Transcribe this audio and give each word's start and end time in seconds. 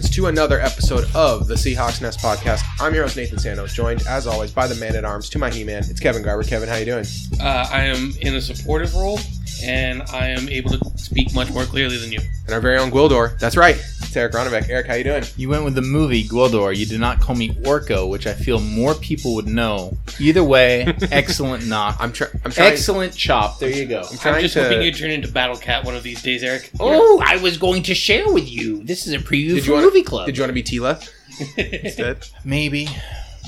To 0.00 0.26
another 0.26 0.60
episode 0.60 1.04
of 1.14 1.46
the 1.46 1.54
Seahawks 1.54 2.02
Nest 2.02 2.20
podcast. 2.20 2.62
I'm 2.80 2.94
your 2.94 3.04
host 3.04 3.16
Nathan 3.16 3.38
Santos, 3.38 3.72
joined 3.72 4.02
as 4.06 4.26
always 4.26 4.50
by 4.50 4.66
the 4.66 4.74
man 4.74 4.96
at 4.96 5.04
arms 5.04 5.30
to 5.30 5.38
my 5.38 5.50
He-Man. 5.50 5.84
It's 5.88 6.00
Kevin 6.00 6.22
Garber. 6.22 6.42
Kevin, 6.42 6.68
how 6.68 6.76
you 6.76 6.84
doing? 6.84 7.04
Uh, 7.40 7.68
I 7.70 7.84
am 7.84 8.12
in 8.20 8.34
a 8.34 8.40
supportive 8.40 8.94
role, 8.94 9.20
and 9.62 10.02
I 10.12 10.28
am 10.28 10.48
able 10.48 10.70
to 10.70 10.98
speak 10.98 11.32
much 11.34 11.50
more 11.52 11.64
clearly 11.64 11.96
than 11.96 12.12
you. 12.12 12.20
And 12.46 12.54
our 12.54 12.60
very 12.60 12.78
own 12.78 12.90
Gwildor. 12.90 13.38
That's 13.38 13.56
right. 13.56 13.76
It's 14.10 14.16
Eric 14.16 14.32
Ronnebeck. 14.32 14.68
Eric, 14.68 14.88
how 14.88 14.94
you 14.94 15.04
doing? 15.04 15.22
You 15.36 15.48
went 15.50 15.62
with 15.62 15.76
the 15.76 15.82
movie 15.82 16.24
Gwildor. 16.24 16.76
You 16.76 16.84
did 16.84 16.98
not 16.98 17.20
call 17.20 17.36
me 17.36 17.50
Orko, 17.50 18.10
which 18.10 18.26
I 18.26 18.32
feel 18.32 18.58
more 18.58 18.92
people 18.96 19.36
would 19.36 19.46
know. 19.46 19.96
Either 20.18 20.42
way, 20.42 20.82
excellent 21.12 21.68
knock. 21.68 21.96
I'm, 22.00 22.12
try- 22.12 22.26
I'm 22.44 22.50
trying. 22.50 22.72
excellent 22.72 23.14
chop. 23.14 23.60
There 23.60 23.70
you 23.70 23.86
go. 23.86 24.00
I'm 24.00 24.18
trying 24.18 24.34
I'm 24.34 24.40
just 24.40 24.54
to. 24.54 24.64
hoping 24.64 24.82
you 24.82 24.90
turn 24.90 25.12
into 25.12 25.30
Battle 25.30 25.56
Cat 25.56 25.84
one 25.84 25.94
of 25.94 26.02
these 26.02 26.20
days, 26.22 26.42
Eric. 26.42 26.72
Oh, 26.80 27.22
I 27.24 27.36
was 27.36 27.56
going 27.56 27.84
to 27.84 27.94
share 27.94 28.32
with 28.32 28.50
you. 28.50 28.82
This 28.82 29.06
is 29.06 29.12
a 29.14 29.18
preview 29.18 29.54
did 29.54 29.60
for 29.62 29.66
you 29.68 29.72
want 29.74 29.84
Movie 29.86 30.02
Club. 30.02 30.26
Did 30.26 30.36
you 30.36 30.42
want 30.42 30.50
to 30.50 30.54
be 30.54 30.64
Teela 30.64 31.08
instead? 31.56 32.26
Maybe, 32.44 32.88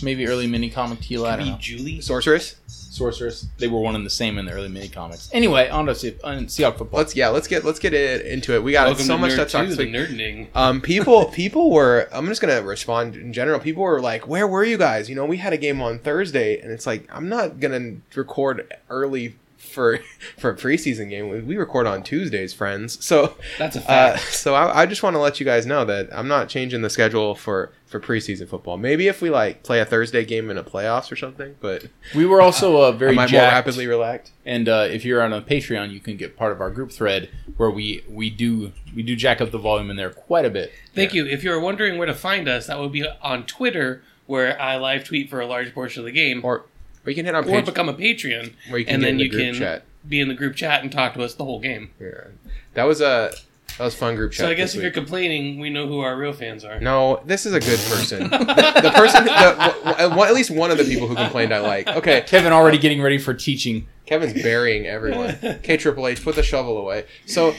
maybe 0.00 0.28
early 0.28 0.46
mini 0.46 0.70
comic 0.70 1.00
Teal. 1.00 1.26
I 1.26 1.38
Be. 1.38 1.56
Julie. 1.58 2.00
Sorceress. 2.00 2.54
Sorceress. 2.92 3.46
They 3.58 3.68
were 3.68 3.80
one 3.80 3.96
and 3.96 4.04
the 4.04 4.10
same 4.10 4.38
in 4.38 4.44
the 4.44 4.52
early 4.52 4.68
mini 4.68 4.88
comics. 4.88 5.30
Anyway, 5.32 5.68
on 5.68 5.86
to 5.86 5.94
Se- 5.94 6.18
on 6.22 6.46
Seahawks 6.46 6.78
football. 6.78 6.98
Let's 6.98 7.16
yeah. 7.16 7.28
Let's 7.28 7.48
get 7.48 7.64
let's 7.64 7.78
get 7.78 7.94
it, 7.94 8.26
into 8.26 8.54
it. 8.54 8.62
We 8.62 8.72
got 8.72 8.86
Welcome 8.86 9.04
so 9.04 9.14
to 9.14 9.18
much 9.20 9.32
Nerd 9.32 9.36
to 9.36 9.44
talk 9.46 9.62
2, 9.62 9.68
this 9.68 9.76
the 9.78 9.84
week. 9.84 9.94
nerding. 9.94 10.46
Um, 10.54 10.80
people, 10.92 11.24
people 11.26 11.70
were. 11.70 12.08
I'm 12.12 12.26
just 12.26 12.40
gonna 12.40 12.62
respond 12.62 13.16
in 13.16 13.32
general. 13.32 13.58
People 13.60 13.82
were 13.82 14.00
like, 14.00 14.28
"Where 14.28 14.46
were 14.46 14.64
you 14.64 14.76
guys? 14.76 15.08
You 15.08 15.16
know, 15.16 15.24
we 15.24 15.38
had 15.38 15.52
a 15.52 15.58
game 15.58 15.80
on 15.80 15.98
Thursday, 15.98 16.60
and 16.60 16.70
it's 16.70 16.86
like 16.86 17.08
I'm 17.10 17.28
not 17.28 17.60
gonna 17.60 17.96
record 18.14 18.70
early 18.90 19.36
for 19.62 19.98
for 20.38 20.50
a 20.50 20.56
preseason 20.56 21.08
game. 21.08 21.28
We, 21.28 21.40
we 21.40 21.56
record 21.56 21.86
on 21.86 22.02
Tuesdays, 22.02 22.52
friends. 22.52 23.04
So, 23.04 23.36
That's 23.58 23.76
a 23.76 23.80
uh, 23.80 23.82
fact. 24.16 24.34
so 24.34 24.54
I, 24.54 24.82
I 24.82 24.86
just 24.86 25.02
want 25.02 25.14
to 25.14 25.20
let 25.20 25.40
you 25.40 25.46
guys 25.46 25.66
know 25.66 25.84
that 25.84 26.08
I'm 26.12 26.28
not 26.28 26.48
changing 26.48 26.82
the 26.82 26.90
schedule 26.90 27.34
for 27.34 27.72
for 27.86 28.00
preseason 28.00 28.48
football. 28.48 28.76
Maybe 28.76 29.06
if 29.06 29.20
we 29.20 29.30
like 29.30 29.62
play 29.62 29.80
a 29.80 29.84
Thursday 29.84 30.24
game 30.24 30.50
in 30.50 30.58
a 30.58 30.64
playoffs 30.64 31.12
or 31.12 31.16
something, 31.16 31.56
but 31.60 31.84
we 32.14 32.26
were 32.26 32.42
also 32.42 32.78
uh, 32.78 32.92
very 33.02 33.12
I 33.12 33.14
might 33.14 33.32
more 33.32 33.42
rapidly 33.42 33.86
relaxed. 33.86 34.32
And 34.44 34.68
uh, 34.68 34.88
if 34.90 35.04
you're 35.04 35.22
on 35.22 35.32
a 35.32 35.40
Patreon, 35.40 35.92
you 35.92 36.00
can 36.00 36.16
get 36.16 36.36
part 36.36 36.52
of 36.52 36.60
our 36.60 36.70
group 36.70 36.90
thread 36.92 37.30
where 37.56 37.70
we 37.70 38.04
we 38.08 38.30
do 38.30 38.72
we 38.94 39.02
do 39.02 39.16
jack 39.16 39.40
up 39.40 39.50
the 39.50 39.58
volume 39.58 39.90
in 39.90 39.96
there 39.96 40.10
quite 40.10 40.44
a 40.44 40.50
bit. 40.50 40.72
Thank 40.94 41.14
you. 41.14 41.26
If 41.26 41.42
you're 41.42 41.60
wondering 41.60 41.98
where 41.98 42.06
to 42.06 42.14
find 42.14 42.48
us, 42.48 42.66
that 42.66 42.78
would 42.78 42.92
be 42.92 43.06
on 43.22 43.46
Twitter, 43.46 44.02
where 44.26 44.60
I 44.60 44.76
live 44.76 45.04
tweet 45.04 45.30
for 45.30 45.40
a 45.40 45.46
large 45.46 45.72
portion 45.72 46.00
of 46.00 46.06
the 46.06 46.12
game, 46.12 46.40
or, 46.44 46.66
Or 47.04 47.08
or 47.08 47.10
you 47.10 47.16
can 47.16 47.24
hit 47.26 47.34
on 47.34 47.44
page 47.44 47.66
become 47.66 47.88
a 47.88 47.94
Patreon, 47.94 48.52
where 48.68 48.78
you 48.78 48.84
can 48.84 48.94
and 48.96 49.02
get 49.02 49.06
then 49.06 49.10
in 49.14 49.16
the 49.18 49.24
you 49.24 49.30
group 49.30 49.42
can 49.42 49.54
chat. 49.54 49.82
be 50.08 50.20
in 50.20 50.28
the 50.28 50.34
group 50.34 50.54
chat 50.54 50.82
and 50.82 50.92
talk 50.92 51.14
to 51.14 51.22
us 51.22 51.34
the 51.34 51.44
whole 51.44 51.60
game. 51.60 51.90
Yeah. 52.00 52.28
That 52.74 52.84
was 52.84 53.00
a 53.00 53.32
that 53.78 53.84
was 53.84 53.94
fun 53.94 54.14
group 54.16 54.32
chat. 54.32 54.44
So 54.46 54.50
I 54.50 54.54
guess 54.54 54.70
this 54.70 54.76
if 54.76 54.82
you're 54.82 54.92
complaining, 54.92 55.58
we 55.58 55.70
know 55.70 55.86
who 55.86 56.00
our 56.00 56.16
real 56.16 56.32
fans 56.32 56.64
are. 56.64 56.78
No, 56.78 57.20
this 57.24 57.46
is 57.46 57.54
a 57.54 57.60
good 57.60 57.78
person. 57.80 58.24
the, 58.30 58.80
the 58.82 58.92
person, 58.94 59.24
the, 59.24 59.30
w- 59.30 59.96
w- 60.10 60.22
at 60.24 60.34
least 60.34 60.50
one 60.50 60.70
of 60.70 60.78
the 60.78 60.84
people 60.84 61.08
who 61.08 61.14
complained, 61.14 61.52
I 61.54 61.60
like. 61.60 61.88
Okay, 61.88 62.20
Kevin 62.26 62.52
already 62.52 62.78
getting 62.78 63.00
ready 63.02 63.18
for 63.18 63.32
teaching. 63.34 63.88
Kevin's 64.06 64.34
burying 64.42 64.86
everyone. 64.86 65.38
K 65.62 65.76
Triple 65.78 66.06
H, 66.06 66.22
put 66.22 66.34
the 66.36 66.42
shovel 66.42 66.76
away. 66.76 67.06
So, 67.26 67.54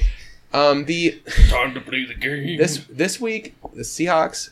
um, 0.53 0.85
the 0.85 1.19
Time 1.49 1.73
to 1.73 1.81
play 1.81 2.05
the 2.05 2.13
game. 2.13 2.57
this 2.57 2.85
this 2.89 3.19
week 3.19 3.55
the 3.73 3.81
Seahawks 3.81 4.51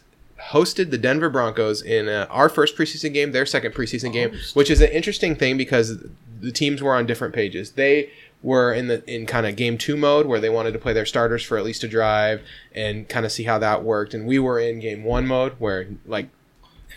hosted 0.50 0.92
the 0.92 0.98
Denver 0.98 1.30
Broncos 1.30 1.82
in 1.82 2.08
uh, 2.10 2.28
our 2.30 2.50
first 2.50 2.76
preseason 2.76 3.14
game, 3.14 3.32
their 3.32 3.46
second 3.46 3.74
preseason 3.74 4.12
game, 4.12 4.32
which 4.54 4.70
is 4.70 4.82
an 4.82 4.90
interesting 4.90 5.36
thing 5.36 5.58
because 5.58 6.04
the 6.40 6.52
teams 6.52 6.82
were 6.82 6.96
on 6.96 7.06
different 7.06 7.34
pages. 7.36 7.72
They 7.74 8.10
were 8.44 8.74
in 8.74 8.88
the 8.88 9.04
in 9.14 9.28
kind 9.28 9.46
of 9.46 9.56
game 9.56 9.78
two 9.78 9.96
mode 9.96 10.26
where 10.26 10.40
they 10.40 10.50
wanted 10.50 10.72
to 10.74 10.80
play 10.80 10.94
their 10.94 11.06
starters 11.06 11.44
for 11.44 11.58
at 11.60 11.64
least 11.64 11.84
a 11.84 11.88
drive 11.88 12.42
and 12.74 13.08
kind 13.08 13.26
of 13.26 13.32
see 13.32 13.44
how 13.44 13.60
that 13.60 13.84
worked, 13.84 14.14
and 14.14 14.26
we 14.26 14.40
were 14.40 14.60
in 14.60 14.80
game 14.80 15.04
one 15.04 15.28
mode 15.28 15.54
where 15.60 15.88
like 16.06 16.28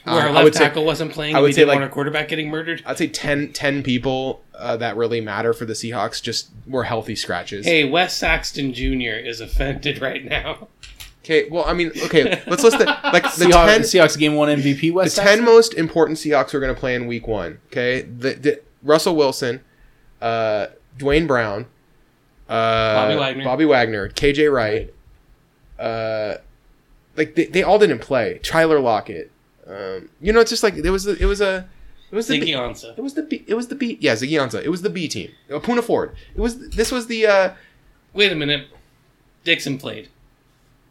where 0.04 0.16
our 0.16 0.28
I 0.28 0.30
left 0.32 0.44
would 0.44 0.54
say- 0.54 0.64
tackle 0.64 0.84
wasn't 0.84 1.12
playing, 1.12 1.34
I 1.34 1.38
and 1.38 1.42
would 1.42 1.48
we 1.48 1.52
say, 1.52 1.60
didn't 1.62 1.68
like- 1.68 1.74
want 1.76 1.84
our 1.84 1.90
quarterback 1.94 2.28
getting 2.28 2.48
murdered. 2.50 2.82
I'd 2.84 2.98
say 2.98 3.06
10, 3.06 3.52
10 3.54 3.82
people 3.82 4.42
uh, 4.54 4.76
that 4.76 4.96
really 4.98 5.20
matter 5.22 5.52
for 5.54 5.64
the 5.64 5.72
Seahawks 5.72 6.22
just 6.22 6.48
were 6.66 6.84
healthy 6.84 7.16
scratches. 7.16 7.64
Hey, 7.64 7.84
Wes 7.88 8.14
Saxton 8.14 8.74
Jr. 8.74 9.16
is 9.16 9.40
offended 9.40 10.00
right 10.02 10.22
now. 10.24 10.68
Okay, 11.24 11.48
well, 11.48 11.64
I 11.66 11.72
mean, 11.72 11.90
okay, 12.04 12.42
let's 12.46 12.62
list 12.62 12.76
the 12.76 12.84
like 12.84 13.22
the 13.22 13.46
Seahawks, 13.46 13.66
ten 13.66 13.80
Seahawks 13.80 14.18
game 14.18 14.34
one 14.34 14.50
MVP. 14.50 14.80
the 14.80 14.90
West 14.90 15.16
ten 15.16 15.42
most 15.42 15.72
important 15.72 16.18
Seahawks 16.18 16.52
we're 16.52 16.60
going 16.60 16.74
to 16.74 16.78
play 16.78 16.94
in 16.94 17.06
Week 17.06 17.26
One. 17.26 17.60
Okay, 17.68 18.02
the, 18.02 18.34
the 18.34 18.60
Russell 18.82 19.16
Wilson, 19.16 19.62
uh, 20.20 20.66
Duane 20.98 21.26
Brown, 21.26 21.64
uh, 22.46 22.94
Bobby 22.94 23.16
Wagner. 23.16 23.44
Bobby 23.44 23.64
Wagner, 23.64 24.08
KJ 24.10 24.52
Wright, 24.52 24.92
uh, 25.78 26.34
like 27.16 27.34
they, 27.36 27.46
they 27.46 27.62
all 27.62 27.78
didn't 27.78 28.00
play. 28.00 28.38
Tyler 28.42 28.78
Lockett, 28.78 29.30
um, 29.66 30.10
you 30.20 30.30
know, 30.30 30.40
it's 30.40 30.50
just 30.50 30.62
like 30.62 30.74
it 30.74 30.90
was 30.90 31.06
a, 31.06 31.16
it 31.16 31.24
was 31.24 31.40
a 31.40 31.66
it 32.10 32.14
was 32.14 32.26
the 32.26 32.38
Ziggy 32.38 32.44
B- 32.44 32.52
Ansah. 32.52 32.98
it 32.98 33.00
was 33.00 33.14
the 33.14 33.22
B, 33.22 33.44
it 33.46 33.54
was 33.54 33.68
the 33.68 33.74
B 33.74 33.96
yeah 33.98 34.12
Ziggy 34.12 34.38
Ansah. 34.38 34.62
It 34.62 34.68
was 34.68 34.82
the 34.82 34.90
B 34.90 35.08
team. 35.08 35.32
Poona 35.48 35.82
Ford. 35.82 36.14
It 36.36 36.40
was 36.42 36.68
this 36.68 36.92
was 36.92 37.06
the 37.06 37.26
uh, 37.26 37.54
Wait 38.12 38.30
a 38.30 38.34
minute. 38.34 38.68
Dickson 39.42 39.78
played. 39.78 40.10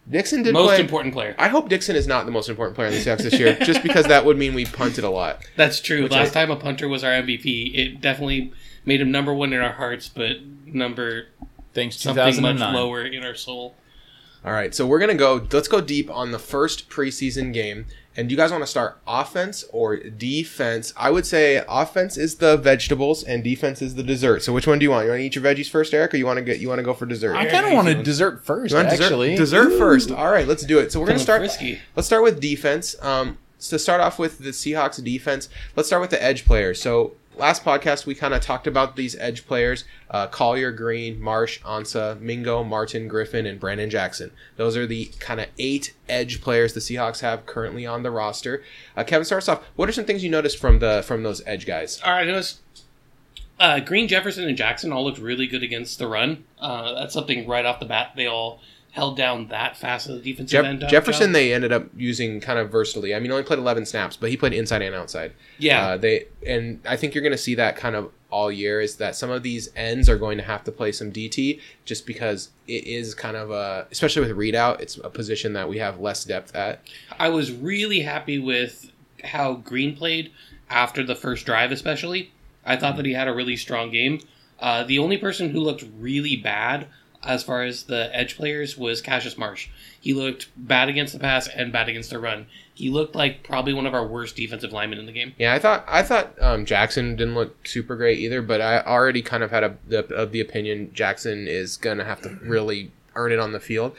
Dickson 0.09 0.43
did 0.43 0.53
Most 0.53 0.67
play. 0.67 0.79
important 0.81 1.13
player. 1.13 1.35
I 1.37 1.47
hope 1.47 1.69
Dickson 1.69 1.95
is 1.95 2.07
not 2.07 2.25
the 2.25 2.31
most 2.31 2.49
important 2.49 2.75
player 2.75 2.89
in 2.89 2.93
the 2.93 2.99
Seahawks 2.99 3.19
this 3.23 3.39
year, 3.39 3.55
just 3.61 3.81
because 3.83 4.05
that 4.07 4.25
would 4.25 4.37
mean 4.37 4.53
we 4.53 4.65
punted 4.65 5.03
a 5.05 5.09
lot. 5.09 5.41
That's 5.55 5.79
true. 5.79 6.07
Last 6.07 6.35
I- 6.35 6.41
time 6.41 6.51
a 6.51 6.57
punter 6.57 6.87
was 6.89 7.03
our 7.03 7.11
MVP, 7.11 7.73
it 7.73 8.01
definitely 8.01 8.51
made 8.85 8.99
him 8.99 9.11
number 9.11 9.33
one 9.33 9.53
in 9.53 9.61
our 9.61 9.71
hearts, 9.71 10.09
but 10.09 10.37
number 10.65 11.27
Thanks 11.73 11.95
to 11.97 12.13
something 12.13 12.41
much 12.41 12.59
lower 12.59 13.03
in 13.03 13.23
our 13.23 13.33
soul. 13.33 13.75
All 14.45 14.51
right, 14.51 14.75
so 14.75 14.85
we're 14.85 14.99
gonna 14.99 15.15
go. 15.15 15.47
Let's 15.51 15.69
go 15.69 15.79
deep 15.79 16.11
on 16.11 16.31
the 16.31 16.37
first 16.39 16.89
preseason 16.89 17.53
game. 17.53 17.85
And 18.15 18.29
do 18.29 18.33
you 18.33 18.37
guys 18.37 18.51
want 18.51 18.63
to 18.63 18.67
start 18.67 18.99
offense 19.07 19.65
or 19.71 19.97
defense? 19.97 20.93
I 20.95 21.09
would 21.09 21.25
say 21.25 21.63
offense 21.67 22.17
is 22.17 22.35
the 22.35 22.57
vegetables 22.57 23.23
and 23.23 23.43
defense 23.43 23.81
is 23.81 23.95
the 23.95 24.03
dessert. 24.03 24.43
So 24.43 24.53
which 24.53 24.67
one 24.67 24.79
do 24.79 24.83
you 24.83 24.91
want? 24.91 25.05
You 25.05 25.11
want 25.11 25.19
to 25.21 25.25
eat 25.25 25.35
your 25.35 25.43
veggies 25.43 25.69
first, 25.69 25.93
Eric, 25.93 26.13
or 26.13 26.17
you 26.17 26.25
want 26.25 26.37
to 26.37 26.43
get 26.43 26.59
you 26.59 26.67
want 26.67 26.79
to 26.79 26.83
go 26.83 26.93
for 26.93 27.05
dessert? 27.05 27.35
I 27.35 27.45
kind 27.49 27.65
of 27.65 27.73
want 27.73 27.87
a 27.87 27.95
dessert 28.03 28.45
first. 28.45 28.71
You 28.71 28.77
want 28.77 28.89
dessert, 28.89 29.03
actually, 29.03 29.35
dessert 29.35 29.77
first. 29.77 30.11
All 30.11 30.31
right, 30.31 30.47
let's 30.47 30.63
do 30.63 30.79
it. 30.79 30.91
So 30.91 30.99
we're 30.99 31.07
gonna 31.07 31.19
start. 31.19 31.41
frisky. 31.41 31.79
Let's 31.95 32.05
start 32.07 32.23
with 32.23 32.39
defense. 32.39 32.95
Um, 33.01 33.37
so 33.57 33.77
to 33.77 33.79
start 33.79 34.01
off 34.01 34.19
with 34.19 34.39
the 34.39 34.49
Seahawks 34.49 35.01
defense, 35.03 35.49
let's 35.75 35.87
start 35.87 36.01
with 36.01 36.09
the 36.11 36.21
edge 36.21 36.45
players. 36.45 36.81
So 36.81 37.13
last 37.35 37.63
podcast 37.63 38.05
we 38.05 38.15
kind 38.15 38.33
of 38.33 38.41
talked 38.41 38.67
about 38.67 38.95
these 38.95 39.15
edge 39.17 39.45
players: 39.45 39.85
uh, 40.09 40.27
Collier, 40.27 40.71
Green, 40.71 41.21
Marsh, 41.21 41.61
Ansah, 41.63 42.19
Mingo, 42.19 42.63
Martin, 42.63 43.07
Griffin, 43.07 43.45
and 43.45 43.59
Brandon 43.59 43.89
Jackson. 43.89 44.31
Those 44.57 44.77
are 44.77 44.87
the 44.87 45.05
kind 45.19 45.39
of 45.39 45.47
eight 45.57 45.93
edge 46.07 46.41
players 46.41 46.73
the 46.73 46.79
Seahawks 46.79 47.21
have 47.21 47.45
currently 47.45 47.85
on 47.85 48.03
the 48.03 48.11
roster. 48.11 48.63
Uh, 48.95 49.03
Kevin 49.03 49.25
starts 49.25 49.49
off. 49.49 49.63
What 49.75 49.89
are 49.89 49.93
some 49.93 50.05
things 50.05 50.23
you 50.23 50.29
noticed 50.29 50.57
from 50.57 50.79
the 50.79 51.03
from 51.05 51.23
those 51.23 51.41
edge 51.45 51.65
guys? 51.65 52.01
All 52.03 52.13
right, 52.13 52.27
was 52.27 52.59
uh, 53.59 53.79
Green, 53.79 54.07
Jefferson, 54.07 54.47
and 54.47 54.57
Jackson 54.57 54.91
all 54.91 55.03
looked 55.03 55.19
really 55.19 55.47
good 55.47 55.63
against 55.63 55.99
the 55.99 56.07
run. 56.07 56.43
Uh, 56.59 56.93
that's 56.93 57.13
something 57.13 57.47
right 57.47 57.65
off 57.65 57.79
the 57.79 57.85
bat. 57.85 58.11
They 58.15 58.27
all 58.27 58.59
held 58.93 59.17
down 59.17 59.47
that 59.47 59.75
fast 59.75 60.07
of 60.07 60.15
the 60.15 60.31
defensive 60.31 60.51
Jeff- 60.51 60.65
end. 60.65 60.83
uh, 60.83 60.87
Jefferson, 60.87 61.27
job. 61.27 61.33
they 61.33 61.51
ended 61.53 61.71
up 61.73 61.87
using 61.97 62.39
kind 62.39 62.57
of 62.59 62.71
versatility. 62.71 63.13
I 63.15 63.19
mean, 63.19 63.31
only 63.31 63.43
played 63.43 63.57
11 63.59 63.85
snaps, 63.87 64.15
but 64.15 64.29
he 64.29 64.37
played 64.37 64.53
inside 64.53 64.81
and 64.83 64.93
outside. 64.95 65.33
yeah, 65.57 65.87
Uh, 65.89 65.97
they 65.97 66.25
and 66.47 66.79
I 66.87 66.95
think 66.95 67.13
you're 67.15 67.23
going 67.23 67.31
to 67.31 67.37
see 67.37 67.55
that 67.55 67.75
kind 67.75 67.95
of 67.95 68.11
all 68.29 68.51
year 68.51 68.81
is 68.81 68.95
that 68.97 69.15
some 69.15 69.29
of 69.31 69.41
these 69.43 69.69
ends 69.75 70.07
are 70.09 70.17
going 70.17 70.37
to 70.37 70.43
have 70.43 70.63
to 70.65 70.71
play 70.71 70.91
some 70.91 71.11
DT 71.11 71.59
just 71.85 72.05
because 72.07 72.49
it 72.67 72.85
is 72.85 73.13
kind 73.15 73.35
of 73.37 73.49
a 73.51 73.87
especially 73.91 74.21
with 74.27 74.37
readout, 74.37 74.79
it's 74.79 74.97
a 75.03 75.09
position 75.09 75.53
that 75.53 75.67
we 75.67 75.77
have 75.79 75.99
less 75.99 76.23
depth 76.23 76.55
at. 76.55 76.79
I 77.19 77.29
was 77.29 77.51
really 77.51 78.01
happy 78.01 78.37
with 78.39 78.91
how 79.23 79.53
Green 79.55 79.95
played 79.95 80.31
after 80.69 81.03
the 81.03 81.15
first 81.15 81.45
drive, 81.47 81.71
especially. 81.71 82.31
I 82.65 82.75
thought 82.75 82.95
that 82.97 83.05
he 83.05 83.13
had 83.13 83.27
a 83.27 83.33
really 83.33 83.57
strong 83.57 83.91
game. 83.91 84.19
Uh, 84.59 84.83
the 84.83 84.97
only 84.99 85.17
person 85.17 85.49
who 85.49 85.59
looked 85.59 85.83
really 85.99 86.35
bad 86.35 86.87
as 87.25 87.43
far 87.43 87.63
as 87.63 87.83
the 87.83 88.09
edge 88.15 88.35
players 88.35 88.77
was 88.77 89.01
Cassius 89.01 89.37
Marsh. 89.37 89.69
He 89.99 90.13
looked 90.13 90.49
bad 90.55 90.89
against 90.89 91.13
the 91.13 91.19
pass 91.19 91.47
and 91.47 91.71
bad 91.71 91.89
against 91.89 92.09
the 92.09 92.19
run. 92.19 92.47
He 92.73 92.89
looked 92.89 93.15
like 93.15 93.43
probably 93.43 93.73
one 93.73 93.85
of 93.85 93.93
our 93.93 94.05
worst 94.05 94.35
defensive 94.35 94.71
linemen 94.71 94.99
in 94.99 95.05
the 95.05 95.11
game. 95.11 95.33
Yeah, 95.37 95.53
I 95.53 95.59
thought 95.59 95.85
I 95.87 96.03
thought 96.03 96.33
um, 96.41 96.65
Jackson 96.65 97.15
didn't 97.15 97.35
look 97.35 97.67
super 97.67 97.95
great 97.95 98.19
either, 98.19 98.41
but 98.41 98.61
I 98.61 98.81
already 98.81 99.21
kind 99.21 99.43
of 99.43 99.51
had 99.51 99.63
a 99.63 99.77
the, 99.87 100.05
of 100.13 100.31
the 100.31 100.41
opinion 100.41 100.91
Jackson 100.93 101.47
is 101.47 101.77
going 101.77 101.97
to 101.97 102.05
have 102.05 102.21
to 102.21 102.29
really 102.41 102.91
earn 103.15 103.31
it 103.31 103.39
on 103.39 103.51
the 103.51 103.59
field. 103.59 103.95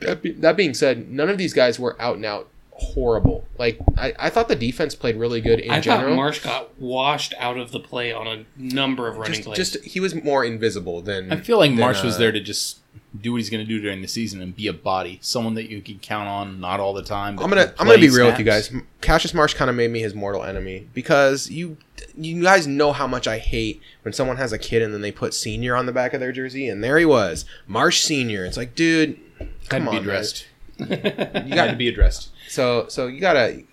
That, 0.00 0.22
be, 0.22 0.32
that 0.32 0.56
being 0.56 0.74
said, 0.74 1.10
none 1.10 1.28
of 1.28 1.38
these 1.38 1.54
guys 1.54 1.78
were 1.78 2.00
out 2.00 2.16
and 2.16 2.24
out 2.24 2.48
horrible. 2.82 3.46
Like 3.58 3.78
I, 3.96 4.14
I 4.18 4.30
thought 4.30 4.48
the 4.48 4.56
defense 4.56 4.94
played 4.94 5.16
really 5.16 5.40
good 5.40 5.60
in 5.60 5.70
I 5.70 5.80
general. 5.80 6.10
thought 6.10 6.16
Marsh 6.16 6.38
got 6.40 6.78
washed 6.80 7.34
out 7.38 7.56
of 7.58 7.72
the 7.72 7.80
play 7.80 8.12
on 8.12 8.26
a 8.26 8.44
number 8.56 9.08
of 9.08 9.16
running 9.16 9.34
just, 9.34 9.44
plays. 9.44 9.56
just 9.56 9.84
he 9.84 10.00
was 10.00 10.14
more 10.14 10.44
invisible 10.44 11.00
than 11.02 11.32
I 11.32 11.36
feel 11.36 11.58
like 11.58 11.70
than, 11.70 11.78
Marsh 11.80 12.02
was 12.02 12.16
uh, 12.16 12.18
there 12.18 12.32
to 12.32 12.40
just 12.40 12.78
do 13.20 13.32
what 13.32 13.38
he's 13.38 13.50
going 13.50 13.62
to 13.62 13.68
do 13.68 13.78
during 13.78 14.00
the 14.00 14.08
season 14.08 14.40
and 14.40 14.56
be 14.56 14.66
a 14.66 14.72
body, 14.72 15.18
someone 15.20 15.52
that 15.54 15.68
you 15.68 15.82
can 15.82 15.98
count 15.98 16.26
on, 16.28 16.58
not 16.60 16.80
all 16.80 16.94
the 16.94 17.02
time. 17.02 17.36
but 17.36 17.44
I'm 17.44 17.50
gonna 17.50 17.74
I'm 17.78 17.86
gonna 17.86 17.98
be 17.98 18.08
play 18.08 18.16
real 18.18 18.26
with 18.28 18.38
you 18.38 18.44
guys. 18.44 18.72
Cassius 19.02 19.34
Marsh 19.34 19.52
kind 19.54 19.68
of 19.68 19.76
made 19.76 19.90
me 19.90 20.00
his 20.00 20.14
mortal 20.14 20.42
enemy 20.42 20.88
because 20.94 21.50
you 21.50 21.76
you 22.16 22.42
guys 22.42 22.66
know 22.66 22.92
how 22.92 23.06
much 23.06 23.28
I 23.28 23.38
hate 23.38 23.80
when 24.02 24.12
someone 24.14 24.38
has 24.38 24.52
a 24.52 24.58
kid 24.58 24.82
and 24.82 24.92
then 24.94 25.02
they 25.02 25.12
put 25.12 25.34
senior 25.34 25.76
on 25.76 25.86
the 25.86 25.92
back 25.92 26.14
of 26.14 26.20
their 26.20 26.32
jersey 26.32 26.68
and 26.68 26.82
there 26.82 26.98
he 26.98 27.04
was 27.04 27.44
Marsh 27.66 28.00
senior. 28.00 28.44
It's 28.46 28.56
like, 28.56 28.74
dude, 28.74 29.18
Had 29.38 29.48
come 29.68 29.84
to 29.84 29.90
be 29.90 29.96
on, 29.98 30.06
man. 30.06 30.14
addressed. 30.14 30.46
You 30.78 30.86
Got 30.86 31.48
got 31.50 31.66
to 31.66 31.76
be 31.76 31.88
addressed. 31.88 32.30
So 32.52 32.86
so 32.88 33.06
you 33.06 33.20
gotta 33.20 33.64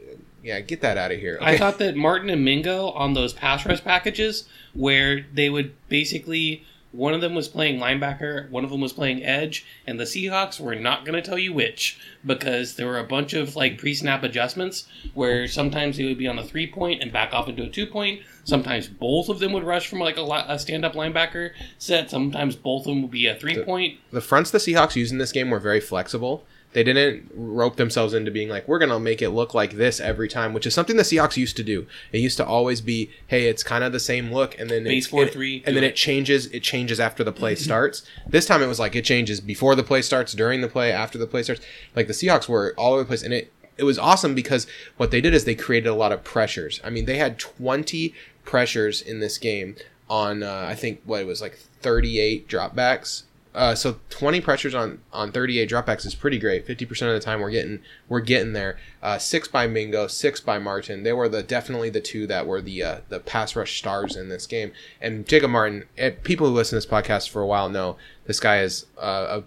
yeah 0.41 0.59
get 0.61 0.81
that 0.81 0.97
out 0.97 1.11
of 1.11 1.19
here. 1.19 1.37
I 1.41 1.57
thought 1.57 1.79
that 1.79 1.95
Martin 1.95 2.29
and 2.29 2.43
Mingo 2.43 2.89
on 2.91 3.13
those 3.13 3.33
pass 3.33 3.65
rush 3.65 3.83
packages, 3.83 4.47
where 4.73 5.25
they 5.33 5.49
would 5.49 5.75
basically 5.89 6.65
one 6.91 7.13
of 7.13 7.21
them 7.21 7.35
was 7.35 7.47
playing 7.47 7.79
linebacker, 7.79 8.49
one 8.49 8.63
of 8.63 8.71
them 8.71 8.81
was 8.81 8.93
playing 8.93 9.23
edge, 9.23 9.65
and 9.85 9.99
the 9.99 10.05
Seahawks 10.05 10.59
were 10.59 10.75
not 10.75 11.05
going 11.05 11.13
to 11.13 11.21
tell 11.21 11.37
you 11.37 11.53
which 11.53 11.99
because 12.25 12.75
there 12.75 12.87
were 12.87 12.97
a 12.97 13.03
bunch 13.03 13.33
of 13.33 13.55
like 13.55 13.77
pre-snap 13.77 14.23
adjustments 14.23 14.87
where 15.13 15.47
sometimes 15.47 15.97
they 15.97 16.05
would 16.05 16.17
be 16.17 16.27
on 16.27 16.39
a 16.39 16.43
three 16.43 16.65
point 16.65 17.01
and 17.01 17.11
back 17.11 17.33
off 17.33 17.47
into 17.47 17.63
a 17.63 17.69
two 17.69 17.85
point. 17.85 18.21
Sometimes 18.43 18.87
both 18.87 19.29
of 19.29 19.39
them 19.39 19.53
would 19.53 19.63
rush 19.63 19.87
from 19.87 19.99
like 19.99 20.17
a, 20.17 20.23
a 20.23 20.57
stand-up 20.57 20.93
linebacker 20.93 21.51
set. 21.77 22.09
Sometimes 22.09 22.55
both 22.55 22.81
of 22.81 22.93
them 22.93 23.03
would 23.03 23.11
be 23.11 23.27
a 23.27 23.35
three 23.35 23.63
point. 23.63 23.99
the 24.11 24.21
fronts 24.21 24.49
the 24.49 24.57
Seahawks 24.57 24.95
used 24.95 25.11
in 25.11 25.19
this 25.19 25.31
game 25.31 25.49
were 25.49 25.59
very 25.59 25.81
flexible. 25.81 26.43
They 26.73 26.83
didn't 26.83 27.31
rope 27.33 27.77
themselves 27.77 28.13
into 28.13 28.29
being 28.29 28.47
like, 28.47 28.67
we're 28.67 28.77
going 28.77 28.91
to 28.91 28.99
make 28.99 29.23
it 29.23 29.29
look 29.31 29.55
like 29.55 29.73
this 29.73 29.99
every 29.99 30.27
time, 30.27 30.53
which 30.53 30.67
is 30.67 30.73
something 30.75 30.97
the 30.97 31.03
Seahawks 31.03 31.35
used 31.35 31.57
to 31.57 31.63
do. 31.63 31.87
It 32.11 32.19
used 32.19 32.37
to 32.37 32.45
always 32.45 32.79
be, 32.79 33.09
hey, 33.25 33.47
it's 33.47 33.63
kind 33.63 33.83
of 33.83 33.91
the 33.91 33.99
same 33.99 34.31
look, 34.31 34.57
and 34.59 34.69
then 34.69 34.83
Base 34.83 35.07
it, 35.07 35.11
4-3, 35.11 35.63
and 35.65 35.75
then 35.75 35.83
it. 35.83 35.87
it 35.87 35.95
changes. 35.95 36.45
It 36.47 36.61
changes 36.61 36.99
after 36.99 37.23
the 37.23 37.31
play 37.31 37.55
starts. 37.55 38.03
This 38.27 38.45
time 38.45 38.61
it 38.61 38.67
was 38.67 38.79
like 38.79 38.95
it 38.95 39.03
changes 39.03 39.41
before 39.41 39.73
the 39.73 39.83
play 39.83 40.03
starts, 40.03 40.33
during 40.33 40.61
the 40.61 40.67
play, 40.67 40.91
after 40.91 41.17
the 41.17 41.25
play 41.27 41.41
starts. 41.41 41.65
Like 41.95 42.05
the 42.05 42.13
Seahawks 42.13 42.47
were 42.47 42.75
all 42.77 42.93
over 42.93 43.01
the 43.03 43.07
place, 43.07 43.23
and 43.23 43.33
it 43.33 43.51
it 43.77 43.83
was 43.83 43.97
awesome 43.97 44.35
because 44.35 44.67
what 44.97 45.09
they 45.09 45.21
did 45.21 45.33
is 45.33 45.45
they 45.45 45.55
created 45.55 45.87
a 45.87 45.95
lot 45.95 46.11
of 46.11 46.23
pressures. 46.23 46.81
I 46.83 46.89
mean, 46.89 47.05
they 47.05 47.17
had 47.17 47.39
twenty 47.39 48.13
pressures 48.43 49.01
in 49.01 49.21
this 49.21 49.37
game 49.37 49.75
on 50.09 50.43
uh, 50.43 50.65
I 50.67 50.75
think 50.75 51.01
what 51.05 51.21
it 51.21 51.27
was 51.27 51.41
like 51.41 51.57
thirty 51.81 52.19
eight 52.19 52.47
dropbacks. 52.47 53.23
Uh, 53.55 53.73
so 53.73 53.99
20 54.11 54.41
pressures 54.41 54.75
on 54.75 54.99
on 55.11 55.31
38 55.31 55.69
dropbacks 55.69 56.05
is 56.05 56.13
pretty 56.13 56.37
great. 56.37 56.67
50% 56.67 56.89
of 57.07 57.13
the 57.13 57.19
time 57.19 57.41
we're 57.41 57.49
getting 57.49 57.79
we're 58.07 58.19
getting 58.19 58.53
there. 58.53 58.77
Uh, 59.01 59.17
six 59.17 59.47
by 59.47 59.65
Mingo, 59.65 60.05
six 60.07 60.39
by 60.39 60.59
Martin. 60.59 61.03
They 61.03 61.13
were 61.13 61.27
the 61.27 61.41
definitely 61.41 61.89
the 61.89 62.01
two 62.01 62.27
that 62.27 62.45
were 62.45 62.61
the 62.61 62.83
uh, 62.83 62.97
the 63.09 63.19
pass 63.19 63.55
rush 63.55 63.77
stars 63.79 64.15
in 64.15 64.29
this 64.29 64.45
game. 64.45 64.71
And 65.01 65.27
Jacob 65.27 65.49
Martin, 65.49 65.85
eh, 65.97 66.11
people 66.23 66.47
who 66.47 66.53
listen 66.53 66.79
to 66.79 66.85
this 66.85 66.91
podcast 66.91 67.29
for 67.29 67.41
a 67.41 67.47
while 67.47 67.69
know 67.69 67.97
this 68.27 68.39
guy 68.39 68.59
is 68.61 68.85
uh, 69.01 69.41
a 69.41 69.43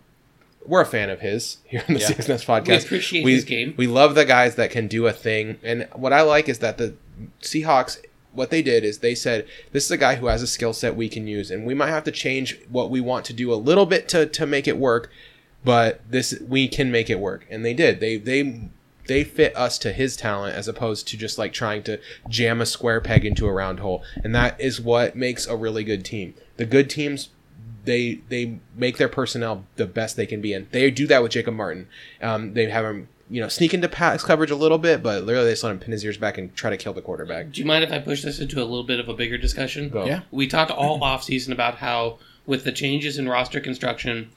we're 0.66 0.80
a 0.80 0.86
fan 0.86 1.10
of 1.10 1.20
his 1.20 1.58
here 1.64 1.84
on 1.88 1.94
the 1.94 2.00
Yeah. 2.00 2.06
Six 2.06 2.26
podcast. 2.26 2.66
We 2.66 2.76
appreciate 2.76 3.26
his 3.26 3.44
game. 3.44 3.74
We 3.76 3.86
love 3.86 4.14
the 4.14 4.24
guys 4.24 4.56
that 4.56 4.70
can 4.70 4.88
do 4.88 5.06
a 5.06 5.12
thing. 5.12 5.58
And 5.62 5.88
what 5.94 6.12
I 6.12 6.22
like 6.22 6.48
is 6.48 6.58
that 6.60 6.78
the 6.78 6.94
Seahawks, 7.40 7.98
what 8.32 8.50
they 8.50 8.62
did 8.62 8.84
is 8.84 8.98
they 8.98 9.14
said, 9.14 9.46
this 9.72 9.84
is 9.84 9.90
a 9.90 9.96
guy 9.96 10.16
who 10.16 10.26
has 10.26 10.42
a 10.42 10.46
skill 10.46 10.72
set 10.72 10.96
we 10.96 11.08
can 11.08 11.26
use, 11.26 11.50
and 11.50 11.66
we 11.66 11.74
might 11.74 11.90
have 11.90 12.04
to 12.04 12.10
change 12.12 12.58
what 12.68 12.90
we 12.90 13.00
want 13.00 13.24
to 13.26 13.32
do 13.32 13.52
a 13.52 13.56
little 13.56 13.86
bit 13.86 14.08
to, 14.10 14.26
to 14.26 14.46
make 14.46 14.66
it 14.66 14.78
work, 14.78 15.10
but 15.64 16.00
this 16.08 16.38
we 16.48 16.68
can 16.68 16.90
make 16.90 17.10
it 17.10 17.20
work. 17.20 17.46
And 17.50 17.64
they 17.64 17.74
did. 17.74 18.00
They 18.00 18.16
they 18.16 18.68
they 19.06 19.24
fit 19.24 19.56
us 19.56 19.78
to 19.78 19.92
his 19.92 20.16
talent 20.16 20.56
as 20.56 20.68
opposed 20.68 21.08
to 21.08 21.16
just 21.16 21.38
like 21.38 21.52
trying 21.52 21.82
to 21.84 21.98
jam 22.28 22.60
a 22.60 22.66
square 22.66 23.00
peg 23.00 23.24
into 23.24 23.46
a 23.46 23.52
round 23.52 23.80
hole. 23.80 24.02
And 24.22 24.34
that 24.34 24.60
is 24.60 24.80
what 24.80 25.16
makes 25.16 25.46
a 25.46 25.56
really 25.56 25.84
good 25.84 26.04
team. 26.04 26.34
The 26.56 26.66
good 26.66 26.88
teams 26.88 27.30
they 27.84 28.20
they 28.28 28.58
make 28.76 28.96
their 28.96 29.08
personnel 29.08 29.64
the 29.76 29.86
best 29.86 30.16
they 30.16 30.26
can 30.26 30.40
be, 30.40 30.52
and 30.52 30.68
they 30.70 30.90
do 30.90 31.06
that 31.08 31.22
with 31.22 31.32
Jacob 31.32 31.54
Martin. 31.54 31.88
Um, 32.20 32.54
they 32.54 32.68
have 32.68 32.84
him, 32.84 33.08
you 33.30 33.40
know, 33.40 33.48
sneak 33.48 33.72
into 33.72 33.88
pass 33.88 34.22
coverage 34.22 34.50
a 34.50 34.56
little 34.56 34.78
bit, 34.78 35.02
but 35.02 35.24
literally 35.24 35.46
they 35.46 35.52
just 35.52 35.64
let 35.64 35.70
him 35.70 35.78
pin 35.78 35.92
his 35.92 36.04
ears 36.04 36.18
back 36.18 36.38
and 36.38 36.54
try 36.54 36.70
to 36.70 36.76
kill 36.76 36.92
the 36.92 37.02
quarterback. 37.02 37.52
Do 37.52 37.60
you 37.60 37.66
mind 37.66 37.84
if 37.84 37.92
I 37.92 37.98
push 37.98 38.22
this 38.22 38.40
into 38.40 38.58
a 38.60 38.64
little 38.64 38.84
bit 38.84 39.00
of 39.00 39.08
a 39.08 39.14
bigger 39.14 39.38
discussion? 39.38 39.88
Go. 39.88 40.04
Yeah. 40.04 40.22
We 40.30 40.46
talked 40.46 40.70
all 40.70 41.00
offseason 41.00 41.52
about 41.52 41.76
how, 41.76 42.18
with 42.46 42.64
the 42.64 42.72
changes 42.72 43.18
in 43.18 43.28
roster 43.28 43.60
construction, 43.60 44.30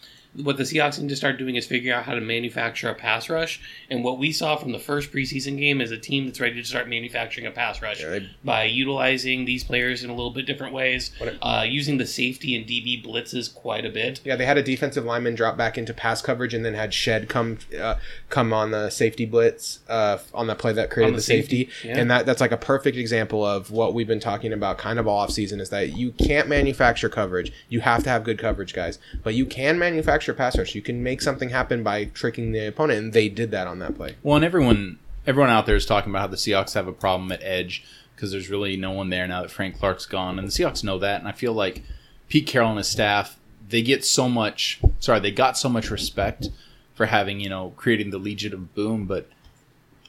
what 0.43 0.57
the 0.57 0.63
Seahawks 0.63 0.99
need 0.99 1.09
to 1.09 1.15
start 1.15 1.37
doing 1.37 1.55
is 1.55 1.65
figure 1.65 1.93
out 1.93 2.03
how 2.03 2.13
to 2.13 2.21
manufacture 2.21 2.89
a 2.89 2.93
pass 2.95 3.29
rush. 3.29 3.61
And 3.89 4.03
what 4.03 4.17
we 4.19 4.31
saw 4.31 4.55
from 4.55 4.71
the 4.71 4.79
first 4.79 5.11
preseason 5.11 5.57
game 5.57 5.79
is 5.81 5.91
a 5.91 5.97
team 5.97 6.25
that's 6.25 6.39
ready 6.39 6.55
to 6.61 6.67
start 6.67 6.89
manufacturing 6.89 7.47
a 7.47 7.51
pass 7.51 7.81
rush 7.81 8.01
Yeah, 8.01 8.09
they- 8.09 8.29
by 8.43 8.63
utilizing 8.65 9.45
these 9.45 9.63
players 9.63 10.03
in 10.03 10.09
a 10.09 10.13
little 10.15 10.31
bit 10.31 10.45
different 10.45 10.73
ways, 10.73 11.11
What- 11.19 11.37
uh, 11.41 11.65
using 11.67 11.97
the 11.97 12.05
safety 12.05 12.55
and 12.55 12.65
DB 12.65 13.01
blitzes 13.03 13.53
quite 13.53 13.85
a 13.85 13.89
bit. 13.89 14.19
Yeah, 14.23 14.35
they 14.35 14.45
had 14.45 14.57
a 14.57 14.63
defensive 14.63 15.05
lineman 15.05 15.35
drop 15.35 15.57
back 15.57 15.77
into 15.77 15.93
pass 15.93 16.21
coverage, 16.21 16.53
and 16.53 16.65
then 16.65 16.73
had 16.73 16.93
Shead 16.93 17.29
come 17.29 17.59
uh, 17.79 17.95
come 18.29 18.51
on 18.53 18.71
the 18.71 18.89
safety 18.89 19.25
blitz 19.25 19.79
uh, 19.87 20.17
on 20.33 20.47
the 20.47 20.55
play 20.55 20.73
that 20.73 20.89
created 20.89 21.13
the, 21.13 21.17
the 21.17 21.21
safety. 21.23 21.65
safety, 21.65 21.87
yeah. 21.87 21.97
And 21.97 22.11
that 22.11 22.25
that's 22.25 22.41
like 22.41 22.51
a 22.51 22.57
perfect 22.57 22.97
example 22.97 23.45
of 23.45 23.71
what 23.71 23.93
we've 23.93 24.07
been 24.07 24.19
talking 24.19 24.51
about 24.53 24.77
kind 24.77 24.99
of 24.99 25.07
all 25.07 25.25
offseason 25.25 25.59
is 25.61 25.69
that 25.69 25.95
you 25.95 26.11
can't 26.11 26.47
manufacture 26.49 27.09
coverage. 27.09 27.51
You 27.69 27.79
have 27.81 28.03
to 28.03 28.09
have 28.09 28.23
good 28.23 28.37
coverage, 28.39 28.73
guys. 28.73 28.99
But 29.23 29.33
you 29.35 29.45
can 29.45 29.79
manufacture 29.79 30.24
pass 30.33 30.57
rush. 30.57 30.75
You 30.75 30.81
can 30.81 31.03
make 31.03 31.21
something 31.21 31.49
happen 31.49 31.83
by 31.83 32.05
tricking 32.05 32.51
the 32.51 32.67
opponent, 32.67 32.99
and 32.99 33.13
they 33.13 33.29
did 33.29 33.51
that 33.51 33.67
on 33.67 33.79
that 33.79 33.95
play. 33.95 34.15
Well, 34.23 34.35
and 34.35 34.45
everyone 34.45 34.99
everyone 35.27 35.49
out 35.49 35.65
there 35.65 35.75
is 35.75 35.85
talking 35.85 36.11
about 36.11 36.21
how 36.21 36.27
the 36.27 36.37
Seahawks 36.37 36.73
have 36.73 36.87
a 36.87 36.93
problem 36.93 37.31
at 37.31 37.41
edge 37.43 37.83
because 38.15 38.31
there's 38.31 38.49
really 38.49 38.77
no 38.77 38.91
one 38.91 39.09
there 39.09 39.27
now 39.27 39.41
that 39.41 39.51
Frank 39.51 39.77
Clark's 39.77 40.05
gone, 40.05 40.39
and 40.39 40.47
the 40.47 40.51
Seahawks 40.51 40.83
know 40.83 40.99
that. 40.99 41.19
And 41.19 41.27
I 41.27 41.31
feel 41.31 41.53
like 41.53 41.83
Pete 42.29 42.47
Carroll 42.47 42.69
and 42.69 42.77
his 42.77 42.87
staff 42.87 43.37
they 43.69 43.81
get 43.81 44.05
so 44.05 44.29
much. 44.29 44.79
Sorry, 44.99 45.19
they 45.19 45.31
got 45.31 45.57
so 45.57 45.69
much 45.69 45.89
respect 45.89 46.49
for 46.93 47.07
having 47.07 47.39
you 47.39 47.49
know 47.49 47.73
creating 47.75 48.11
the 48.11 48.17
Legion 48.17 48.53
of 48.53 48.73
Boom, 48.75 49.05
but 49.05 49.27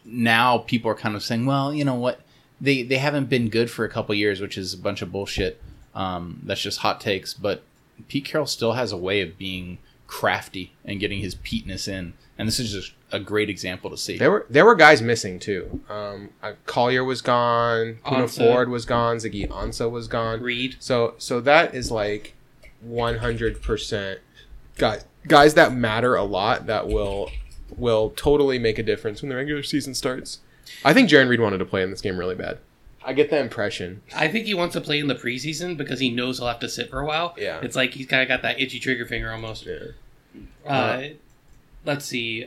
now 0.05 0.59
people 0.59 0.91
are 0.91 0.97
kind 0.97 1.17
of 1.17 1.23
saying, 1.23 1.47
well, 1.47 1.75
you 1.75 1.85
know 1.85 1.95
what, 1.95 2.21
they 2.61 2.83
they 2.83 2.99
haven't 2.99 3.29
been 3.29 3.49
good 3.49 3.71
for 3.71 3.85
a 3.85 3.89
couple 3.89 4.15
years, 4.15 4.41
which 4.41 4.59
is 4.59 4.75
a 4.75 4.79
bunch 4.79 5.03
of 5.03 5.13
bullshit. 5.13 5.61
Um, 5.95 6.41
that's 6.43 6.61
just 6.61 6.81
hot 6.81 7.01
takes, 7.01 7.33
but 7.33 7.63
Pete 8.09 8.27
Carroll 8.27 8.47
still 8.47 8.73
has 8.73 8.93
a 8.93 8.97
way 8.97 9.23
of 9.23 9.39
being 9.39 9.79
crafty 10.07 10.73
and 10.85 11.01
getting 11.01 11.21
his 11.21 11.35
peatness 11.35 11.89
in, 11.89 12.15
and 12.39 12.47
this 12.47 12.59
is 12.59 12.73
just 12.73 12.93
a 13.13 13.21
great 13.21 13.49
example 13.49 13.91
to 13.91 13.97
see. 13.97 14.19
There 14.19 14.31
were 14.31 14.47
there 14.51 14.65
were 14.65 14.75
guys 14.75 15.01
missing 15.03 15.39
too. 15.39 15.81
Um, 15.89 16.31
uh, 16.43 16.53
Collier 16.67 17.05
was 17.05 17.23
gone. 17.23 17.99
Poona 18.05 18.25
Ansah. 18.25 18.39
Ford 18.39 18.69
was 18.69 18.85
gone. 18.85 19.17
Ziggy 19.17 19.49
Ansah 19.49 19.91
was 19.91 20.09
gone. 20.09 20.41
Reed. 20.41 20.77
So 20.79 21.15
so 21.19 21.41
that 21.41 21.75
is 21.75 21.91
like 21.91 22.35
one 22.81 23.19
hundred 23.19 23.63
percent 23.63 24.21
guys 24.77 25.05
guys 25.27 25.55
that 25.55 25.73
matter 25.73 26.15
a 26.15 26.25
lot 26.25 26.67
that 26.67 26.87
will 26.87 27.31
will 27.77 28.11
totally 28.11 28.59
make 28.59 28.79
a 28.79 28.83
difference 28.83 29.23
when 29.23 29.29
the 29.29 29.37
regular 29.37 29.63
season 29.63 29.95
starts. 29.95 30.41
I 30.85 30.93
think 30.93 31.09
Jarran 31.09 31.29
Reed 31.29 31.41
wanted 31.41 31.59
to 31.59 31.65
play 31.65 31.83
in 31.83 31.91
this 31.91 32.01
game 32.01 32.19
really 32.19 32.35
bad. 32.35 32.59
I 33.07 33.13
get 33.13 33.31
that 33.31 33.41
impression. 33.41 34.03
I 34.15 34.27
think 34.27 34.47
he 34.47 34.55
wants 34.55 34.73
to 34.75 34.81
play 34.81 34.99
in 34.99 35.07
the 35.07 35.15
preseason 35.15 35.77
because 35.77 36.01
he 36.01 36.11
knows 36.11 36.39
he'll 36.39 36.49
have 36.49 36.59
to 36.59 36.69
sit 36.69 36.91
for 36.91 36.99
a 36.99 37.07
while. 37.07 37.35
Yeah. 37.39 37.61
It's 37.63 37.77
like 37.77 37.95
he's 37.95 38.07
kind 38.07 38.21
of 38.21 38.29
got 38.29 38.43
that 38.43 38.61
itchy 38.61 38.81
trigger 38.81 39.07
finger 39.07 39.31
almost. 39.31 39.65
Yeah. 39.65 39.79
Uh, 40.67 41.03
let's 41.85 42.05
see. 42.05 42.47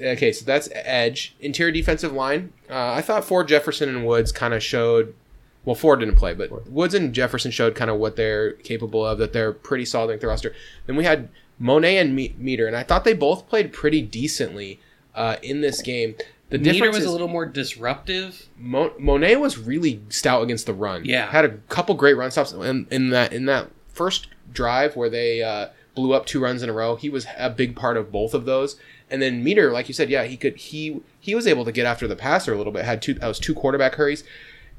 Okay, 0.00 0.32
so 0.32 0.44
that's 0.44 0.68
edge. 0.72 1.34
Interior 1.40 1.72
defensive 1.72 2.12
line. 2.12 2.52
Uh, 2.68 2.92
I 2.92 3.00
thought 3.00 3.24
Ford, 3.24 3.46
Jefferson, 3.46 3.88
and 3.88 4.04
Woods 4.04 4.32
kind 4.32 4.52
of 4.54 4.62
showed. 4.62 5.14
Well, 5.64 5.76
Ford 5.76 6.00
didn't 6.00 6.16
play, 6.16 6.34
but 6.34 6.68
Woods 6.68 6.94
and 6.94 7.12
Jefferson 7.12 7.50
showed 7.50 7.74
kind 7.76 7.90
of 7.90 7.98
what 7.98 8.16
they're 8.16 8.52
capable 8.54 9.06
of. 9.06 9.18
That 9.18 9.32
they're 9.32 9.52
pretty 9.52 9.84
solid 9.84 10.12
in 10.14 10.18
the 10.18 10.26
roster. 10.26 10.52
Then 10.86 10.96
we 10.96 11.04
had 11.04 11.28
Mone 11.58 11.84
and 11.84 12.16
Me- 12.16 12.34
Meder, 12.38 12.66
and 12.66 12.74
I 12.76 12.82
thought 12.82 13.04
they 13.04 13.12
both 13.12 13.48
played 13.48 13.72
pretty 13.72 14.02
decently 14.02 14.80
uh, 15.14 15.36
in 15.42 15.60
this 15.60 15.80
game. 15.82 16.16
The 16.50 16.58
Meder 16.58 16.72
difference 16.72 16.96
was 16.96 17.04
is 17.04 17.08
a 17.08 17.12
little 17.12 17.28
more 17.28 17.46
disruptive. 17.46 18.46
Mo- 18.58 18.92
Mone 18.98 19.40
was 19.40 19.56
really 19.56 20.02
stout 20.08 20.42
against 20.42 20.66
the 20.66 20.74
run. 20.74 21.04
Yeah. 21.04 21.30
had 21.30 21.44
a 21.44 21.56
couple 21.68 21.94
great 21.94 22.16
run 22.16 22.30
stops 22.30 22.52
in, 22.52 22.86
in 22.90 23.10
that 23.10 23.32
in 23.32 23.46
that 23.46 23.70
first 23.88 24.26
drive 24.52 24.96
where 24.96 25.08
they 25.08 25.42
uh, 25.42 25.68
blew 25.94 26.12
up 26.12 26.26
two 26.26 26.40
runs 26.40 26.62
in 26.62 26.68
a 26.68 26.72
row. 26.72 26.96
He 26.96 27.08
was 27.08 27.26
a 27.38 27.50
big 27.50 27.76
part 27.76 27.96
of 27.96 28.10
both 28.10 28.34
of 28.34 28.44
those. 28.44 28.76
And 29.08 29.22
then 29.22 29.42
Meder, 29.44 29.72
like 29.72 29.88
you 29.88 29.94
said, 29.94 30.10
yeah, 30.10 30.24
he 30.24 30.36
could 30.36 30.56
he 30.56 31.00
he 31.20 31.34
was 31.34 31.46
able 31.46 31.64
to 31.64 31.72
get 31.72 31.86
after 31.86 32.08
the 32.08 32.16
passer 32.16 32.52
a 32.52 32.56
little 32.56 32.72
bit. 32.72 32.84
Had 32.84 33.00
two 33.00 33.14
that 33.14 33.28
was 33.28 33.38
two 33.38 33.54
quarterback 33.54 33.94
hurries. 33.94 34.24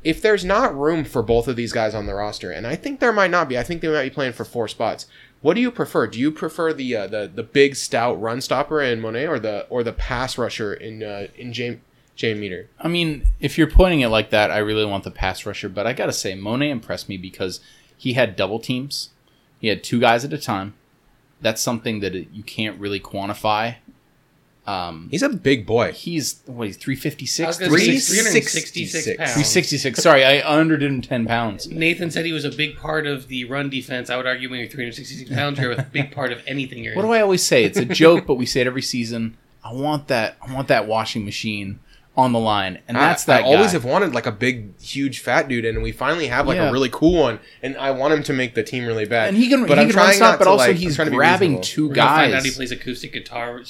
If 0.04 0.22
there's 0.22 0.44
not 0.44 0.76
room 0.76 1.04
for 1.06 1.22
both 1.22 1.48
of 1.48 1.56
these 1.56 1.72
guys 1.72 1.94
on 1.94 2.08
the 2.08 2.16
roster, 2.16 2.52
and 2.52 2.66
I 2.66 2.76
think 2.76 3.00
there 3.00 3.14
might 3.14 3.30
not 3.30 3.48
be, 3.48 3.58
I 3.58 3.64
think 3.64 3.82
they 3.82 3.88
might 3.88 4.04
be 4.04 4.10
playing 4.10 4.34
for 4.34 4.44
four 4.44 4.68
spots. 4.68 5.06
What 5.42 5.56
do 5.56 5.62
you 5.62 5.72
prefer? 5.72 6.08
Do 6.08 6.20
you 6.20 6.32
prefer 6.32 6.72
the 6.72 6.96
uh, 6.96 7.08
the 7.08 7.32
the 7.34 7.44
big 7.44 7.76
stout 7.76 8.22
run 8.22 8.42
stopper 8.42 8.82
in 8.82 9.02
Mone 9.02 9.28
or 9.28 9.40
the 9.40 9.66
or 9.70 9.84
the 9.84 9.94
pass 9.94 10.38
rusher 10.38 10.74
in 10.74 11.04
uh, 11.04 11.28
in 11.36 11.52
James 11.52 11.80
Jane 12.16 12.40
Meder? 12.40 12.70
I 12.80 12.88
mean, 12.88 13.26
if 13.40 13.58
you're 13.58 13.70
pointing 13.70 14.02
it 14.02 14.10
like 14.10 14.30
that, 14.30 14.52
I 14.52 14.60
really 14.60 14.86
want 14.86 15.04
the 15.04 15.12
pass 15.12 15.46
rusher, 15.46 15.70
but 15.70 15.88
I 15.88 15.94
gotta 15.94 16.14
say, 16.14 16.36
Mone 16.36 16.62
impressed 16.62 17.10
me 17.10 17.18
because 17.18 17.60
he 17.98 18.14
had 18.14 18.36
double 18.36 18.60
teams. 18.60 19.10
He 19.60 19.68
had 19.68 19.84
two 19.84 20.00
guys 20.00 20.24
at 20.24 20.34
a 20.34 20.38
time. 20.38 20.76
That's 21.42 21.62
something 21.62 22.02
that 22.02 22.14
you 22.14 22.44
can't 22.44 22.80
really 22.80 23.00
quantify. 23.00 23.78
Um, 24.68 25.08
He's 25.10 25.24
a 25.24 25.30
big 25.30 25.66
boy. 25.66 25.92
he's 25.92 26.42
what? 26.46 26.68
He's 26.68 26.78
three 26.78 26.96
fifty 26.96 27.26
I 27.26 27.28
six, 27.28 27.48
was 27.48 27.58
gonna 27.58 27.72
say 27.80 27.98
366 28.00 28.72
366 28.72 29.18
pounds. 29.18 29.34
three 29.34 29.44
sixty 29.44 29.78
six. 29.78 30.00
Sorry, 30.04 30.24
I 30.24 30.40
undered 30.42 30.84
him 30.84 31.02
ten 31.02 31.26
pounds. 31.26 31.68
Nathan 31.68 32.12
said 32.12 32.26
he 32.26 32.32
was 32.32 32.46
a 32.46 32.52
big 32.52 32.78
part 32.78 33.08
of 33.08 33.28
the 33.28 33.46
run 33.46 33.70
defense. 33.72 34.12
I 34.12 34.18
would 34.18 34.28
argue 34.28 34.50
when 34.52 34.60
you're 34.60 34.70
366 34.70 35.32
pounds, 35.36 35.58
you're 35.60 35.72
a 35.72 35.82
big 35.92 36.12
part 36.12 36.32
of 36.32 36.44
anything 36.46 36.84
you're 36.84 36.96
What 36.96 37.06
in. 37.06 37.10
do 37.10 37.14
I 37.14 37.22
always 37.22 37.42
say? 37.44 37.64
It's 37.64 37.78
a 37.80 37.86
joke, 37.86 38.28
but 38.28 38.36
we 38.36 38.46
say 38.46 38.62
it 38.62 38.68
every 38.68 38.84
season. 38.84 39.36
I 39.64 39.74
want 39.74 40.08
that. 40.10 40.36
I 40.48 40.54
want 40.54 40.68
that 40.68 40.88
washing 40.88 41.26
machine 41.26 41.80
on 42.22 42.32
the 42.32 42.40
line, 42.40 42.80
and 42.88 42.98
I- 42.98 43.02
that's 43.02 43.26
that 43.26 43.42
I 43.42 43.44
always 43.44 43.68
guy. 43.68 43.72
have 43.74 43.86
wanted 43.86 44.14
like 44.16 44.26
a 44.26 44.32
big, 44.32 44.80
huge, 44.82 45.20
fat 45.20 45.48
dude, 45.48 45.66
and 45.66 45.84
we 45.84 45.92
finally 45.92 46.28
have 46.28 46.48
like 46.48 46.56
Yeah. 46.58 46.70
a 46.70 46.72
really 46.72 46.90
cool 46.90 47.22
one, 47.22 47.40
and 47.62 47.76
I 47.78 47.92
want 47.92 48.14
him 48.14 48.24
to 48.24 48.34
make 48.34 48.56
the 48.56 48.64
team 48.64 48.86
really 48.86 49.06
bad. 49.06 49.28
and 49.30 49.38
he 49.38 49.50
can, 49.50 49.66
but 49.66 49.78
he 49.78 49.82
I'm 49.84 49.88
can 49.90 49.94
trying 49.96 50.14
stop, 50.16 50.32
not 50.34 50.40
but 50.40 50.46
to, 50.46 50.52
also 50.52 50.68
like- 50.68 50.76
he's 50.78 50.96
trying 50.96 51.08
to 51.08 51.12
be 51.12 51.18
grabbing 51.18 51.58
reasonable. 51.58 51.64
two 51.64 51.88
We're 51.90 51.94
gonna 51.96 52.10
find 52.10 52.34
out 52.34 52.36
guys. 52.38 52.46
he 52.46 52.52
plays 52.52 52.72
acoustic 52.72 53.14
guitar 53.14 53.62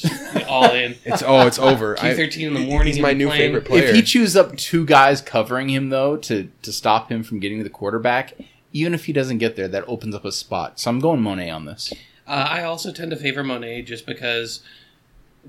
all 0.48 0.72
in. 0.72 0.96
It's 1.06 1.24
oh, 1.26 1.48
it's 1.48 1.60
over. 1.60 1.96
Two 2.00 2.08
I- 2.08 2.14
thirteen 2.14 2.48
in 2.48 2.54
the 2.54 2.60
morning. 2.60 2.94
He's 2.94 3.02
my 3.02 3.14
new 3.14 3.28
playing. 3.28 3.42
favorite 3.42 3.66
player. 3.66 3.84
If 3.84 3.96
he 3.96 4.02
chews 4.02 4.36
up 4.36 4.56
two 4.58 4.86
guys 4.86 5.22
covering 5.22 5.70
him 5.70 5.90
though 5.90 6.18
to 6.18 6.50
to 6.62 6.72
stop 6.72 7.12
him 7.12 7.24
from 7.24 7.40
getting 7.40 7.58
to 7.58 7.64
the 7.64 7.70
quarterback, 7.70 8.34
even 8.74 8.94
if 8.94 9.06
he 9.06 9.14
doesn't 9.14 9.38
get 9.40 9.56
there, 9.56 9.68
that 9.68 9.84
opens 9.88 10.14
up 10.16 10.26
a 10.26 10.32
spot. 10.32 10.80
So 10.80 10.90
I'm 10.90 11.00
going 11.00 11.22
Mone 11.22 11.50
on 11.50 11.66
this. 11.66 11.92
Uh, 12.28 12.48
I 12.50 12.64
also 12.64 12.92
tend 12.94 13.12
to 13.12 13.18
favor 13.18 13.44
Mone 13.44 13.84
just 13.86 14.06
because, 14.06 14.62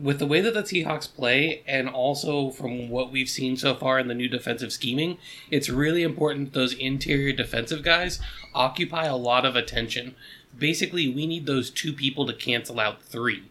with 0.01 0.19
the 0.19 0.27
way 0.27 0.41
that 0.41 0.55
the 0.55 0.63
Seahawks 0.63 1.13
play, 1.13 1.63
and 1.67 1.89
also 1.89 2.51
from 2.51 2.89
what 2.89 3.13
we've 3.13 3.29
seen 3.29 3.57
so 3.57 3.75
far 3.75 3.99
in 3.99 4.09
the 4.09 4.15
new 4.15 4.29
defensive 4.29 4.73
scheming, 4.73 5.19
it's 5.51 5.69
really 5.69 6.03
important 6.03 6.53
those 6.53 6.75
interior 6.75 7.33
defensive 7.33 7.83
guys 7.83 8.19
occupy 8.55 9.05
a 9.05 9.17
lot 9.17 9.45
of 9.45 9.55
attention. 9.55 10.15
Basically, 10.57 11.09
we 11.09 11.27
need 11.27 11.47
those 11.47 11.71
two 11.71 11.93
people 11.93 12.27
to 12.27 12.33
cancel 12.33 12.81
out 12.81 13.03
three. 13.03 13.45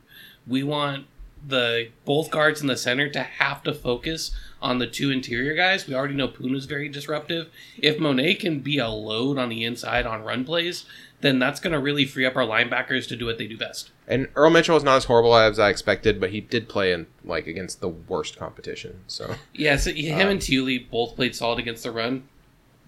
We 0.48 0.64
want 0.64 1.06
the 1.48 1.90
both 2.06 2.30
guards 2.30 2.62
in 2.62 2.68
the 2.68 2.78
center 2.78 3.10
to 3.10 3.24
have 3.24 3.64
to 3.64 3.74
focus 3.74 4.32
on 4.62 4.78
the 4.78 4.88
two 4.88 5.10
interior 5.10 5.56
guys. 5.56 5.88
We 5.88 5.96
already 5.96 6.14
know 6.14 6.28
Poona's 6.28 6.66
very 6.66 6.88
disruptive. 6.88 7.50
If 7.78 8.00
Mone 8.00 8.36
can 8.36 8.60
be 8.60 8.78
a 8.78 8.90
load 8.90 9.38
on 9.38 9.50
the 9.50 9.64
inside 9.64 10.06
on 10.06 10.24
run 10.24 10.46
plays, 10.46 10.86
then 11.22 11.40
that's 11.40 11.60
going 11.60 11.74
to 11.74 11.80
really 11.80 12.06
free 12.06 12.26
up 12.26 12.36
our 12.36 12.44
linebackers 12.46 13.08
to 13.08 13.16
do 13.16 13.26
what 13.26 13.38
they 13.38 13.48
do 13.48 13.58
best. 13.58 13.92
and 14.08 14.28
Earl 14.36 14.50
Mitchell 14.50 14.76
is 14.78 14.84
not 14.84 14.98
as 14.98 15.06
horrible 15.06 15.36
as 15.36 15.58
I 15.60 15.70
expected, 15.70 16.20
but 16.20 16.32
he 16.32 16.42
did 16.42 16.68
play 16.68 16.92
in 16.94 17.08
like 17.24 17.48
against 17.48 17.80
the 17.82 17.90
worst 17.90 18.38
competition. 18.38 19.02
So 19.08 19.36
Yeah, 19.54 19.78
so 19.78 19.92
him 19.94 20.28
Uh, 20.28 20.32
and 20.32 20.40
Thiele 20.40 20.90
both 20.90 21.16
played 21.16 21.36
solid 21.36 21.60
against 21.60 21.84
the 21.84 21.92
run, 21.92 22.24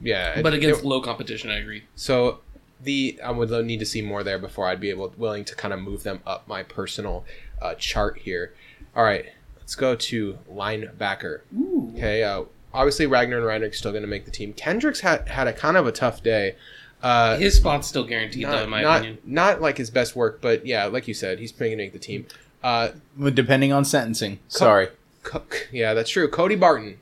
yeah, 0.02 0.42
but 0.42 0.54
it- 0.54 0.58
against 0.58 0.82
it- 0.82 0.86
low 0.88 1.00
competition, 1.02 1.50
I 1.50 1.58
agree. 1.60 1.84
So 1.96 2.40
the 2.82 3.20
I 3.24 3.32
would 3.32 3.50
need 3.66 3.80
to 3.80 3.86
see 3.86 4.02
more 4.02 4.24
there 4.24 4.38
before 4.40 4.68
I'd 4.68 4.82
be 4.82 4.90
able 4.90 5.14
willing 5.18 5.46
to 5.46 5.56
kind 5.56 5.74
of 5.74 5.80
move 5.80 6.04
them 6.04 6.20
up 6.28 6.48
my 6.48 6.64
personal 6.64 7.26
uh, 7.62 7.76
chart 7.76 8.18
here. 8.20 8.54
All 8.96 9.04
right, 9.06 9.26
let's 9.58 9.76
go 9.76 9.96
to 9.96 10.38
linebacker. 10.52 11.42
Ooh. 11.58 11.94
Okay, 11.96 12.24
uh, 12.24 12.44
obviously 12.74 13.06
Ragnar 13.06 13.38
and 13.38 13.46
Reinick 13.64 13.74
still 13.76 13.92
going 13.92 14.02
to 14.04 14.08
make 14.10 14.26
the 14.26 14.32
team. 14.32 14.52
Kendricks 14.54 15.00
had 15.02 15.28
had 15.30 15.48
a 15.48 15.54
kind 15.54 15.78
of 15.78 15.88
a 15.88 15.92
tough 15.94 16.22
day. 16.24 16.56
Uh, 17.04 17.38
His 17.38 17.56
spot's 17.58 17.86
still 17.88 18.06
guaranteed, 18.06 18.46
though, 18.46 18.52
not, 18.52 18.64
in 18.64 18.70
my 18.70 18.82
not, 18.82 18.98
opinion. 19.02 19.18
not 19.26 19.62
like 19.62 19.78
his 19.78 19.90
best 19.90 20.16
work, 20.16 20.40
but 20.42 20.66
yeah, 20.66 20.86
like 20.86 21.06
you 21.08 21.14
said, 21.14 21.38
he's 21.38 21.52
going 21.52 21.72
to 21.72 21.78
make 21.78 21.92
the 21.92 22.00
team. 22.00 22.26
Uh, 22.64 22.90
Depending 23.34 23.74
on 23.74 23.84
sentencing. 23.84 24.40
Sorry. 24.48 24.88
Co- 25.22 25.44
yeah, 25.72 25.94
that's 25.94 26.10
true. 26.10 26.30
Cody 26.30 26.56
Barton. 26.56 26.98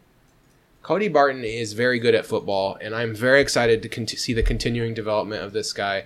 Cody 0.81 1.07
Barton 1.07 1.43
is 1.43 1.73
very 1.73 1.99
good 1.99 2.15
at 2.15 2.25
football, 2.25 2.77
and 2.81 2.95
I'm 2.95 3.13
very 3.15 3.41
excited 3.41 3.83
to 3.83 3.89
con- 3.89 4.07
see 4.07 4.33
the 4.33 4.41
continuing 4.41 4.95
development 4.95 5.43
of 5.43 5.53
this 5.53 5.71
guy. 5.71 6.05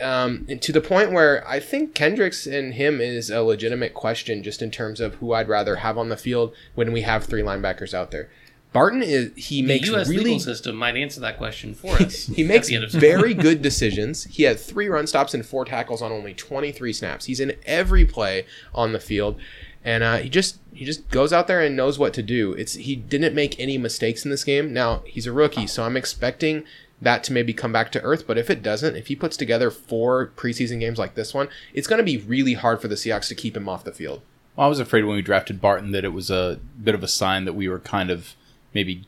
Um, 0.00 0.46
to 0.60 0.72
the 0.72 0.80
point 0.80 1.12
where 1.12 1.46
I 1.48 1.58
think 1.60 1.94
Kendricks 1.94 2.46
and 2.46 2.74
him 2.74 3.00
is 3.00 3.30
a 3.30 3.42
legitimate 3.42 3.94
question, 3.94 4.42
just 4.44 4.62
in 4.62 4.70
terms 4.70 5.00
of 5.00 5.16
who 5.16 5.32
I'd 5.32 5.48
rather 5.48 5.76
have 5.76 5.98
on 5.98 6.08
the 6.08 6.16
field 6.16 6.54
when 6.76 6.92
we 6.92 7.02
have 7.02 7.24
three 7.24 7.42
linebackers 7.42 7.92
out 7.94 8.10
there. 8.12 8.28
Barton 8.74 9.02
is 9.04 9.30
he 9.36 9.62
The 9.62 9.68
makes 9.68 9.86
U.S. 9.86 10.08
really 10.08 10.24
legal 10.24 10.40
system 10.40 10.74
might 10.74 10.96
answer 10.96 11.20
that 11.20 11.38
question 11.38 11.74
for 11.74 11.94
us. 11.94 12.26
he 12.34 12.42
makes 12.42 12.66
the 12.66 12.74
end 12.74 12.84
of- 12.84 12.90
very 12.90 13.32
good 13.46 13.62
decisions. 13.62 14.24
He 14.24 14.42
had 14.42 14.58
three 14.58 14.88
run 14.88 15.06
stops 15.06 15.32
and 15.32 15.46
four 15.46 15.64
tackles 15.64 16.02
on 16.02 16.10
only 16.10 16.34
23 16.34 16.92
snaps. 16.92 17.26
He's 17.26 17.38
in 17.38 17.54
every 17.64 18.04
play 18.04 18.46
on 18.74 18.92
the 18.92 18.98
field, 18.98 19.40
and 19.84 20.02
uh, 20.02 20.16
he 20.16 20.28
just 20.28 20.58
he 20.72 20.84
just 20.84 21.08
goes 21.08 21.32
out 21.32 21.46
there 21.46 21.60
and 21.60 21.76
knows 21.76 22.00
what 22.00 22.12
to 22.14 22.22
do. 22.22 22.52
It's 22.54 22.74
he 22.74 22.96
didn't 22.96 23.32
make 23.32 23.58
any 23.60 23.78
mistakes 23.78 24.24
in 24.24 24.32
this 24.32 24.42
game. 24.42 24.72
Now 24.72 25.02
he's 25.06 25.26
a 25.28 25.32
rookie, 25.32 25.68
so 25.68 25.84
I'm 25.84 25.96
expecting 25.96 26.64
that 27.00 27.22
to 27.24 27.32
maybe 27.32 27.52
come 27.52 27.72
back 27.72 27.92
to 27.92 28.02
earth. 28.02 28.26
But 28.26 28.38
if 28.38 28.50
it 28.50 28.60
doesn't, 28.60 28.96
if 28.96 29.06
he 29.06 29.14
puts 29.14 29.36
together 29.36 29.70
four 29.70 30.32
preseason 30.36 30.80
games 30.80 30.98
like 30.98 31.14
this 31.14 31.32
one, 31.32 31.48
it's 31.74 31.86
going 31.86 31.98
to 31.98 32.04
be 32.04 32.16
really 32.16 32.54
hard 32.54 32.80
for 32.82 32.88
the 32.88 32.96
Seahawks 32.96 33.28
to 33.28 33.36
keep 33.36 33.56
him 33.56 33.68
off 33.68 33.84
the 33.84 33.92
field. 33.92 34.22
Well, 34.56 34.66
I 34.66 34.68
was 34.68 34.80
afraid 34.80 35.04
when 35.04 35.14
we 35.14 35.22
drafted 35.22 35.60
Barton 35.60 35.92
that 35.92 36.04
it 36.04 36.12
was 36.12 36.28
a 36.28 36.58
bit 36.82 36.96
of 36.96 37.04
a 37.04 37.08
sign 37.08 37.44
that 37.44 37.52
we 37.52 37.68
were 37.68 37.78
kind 37.78 38.10
of 38.10 38.34
maybe 38.74 39.04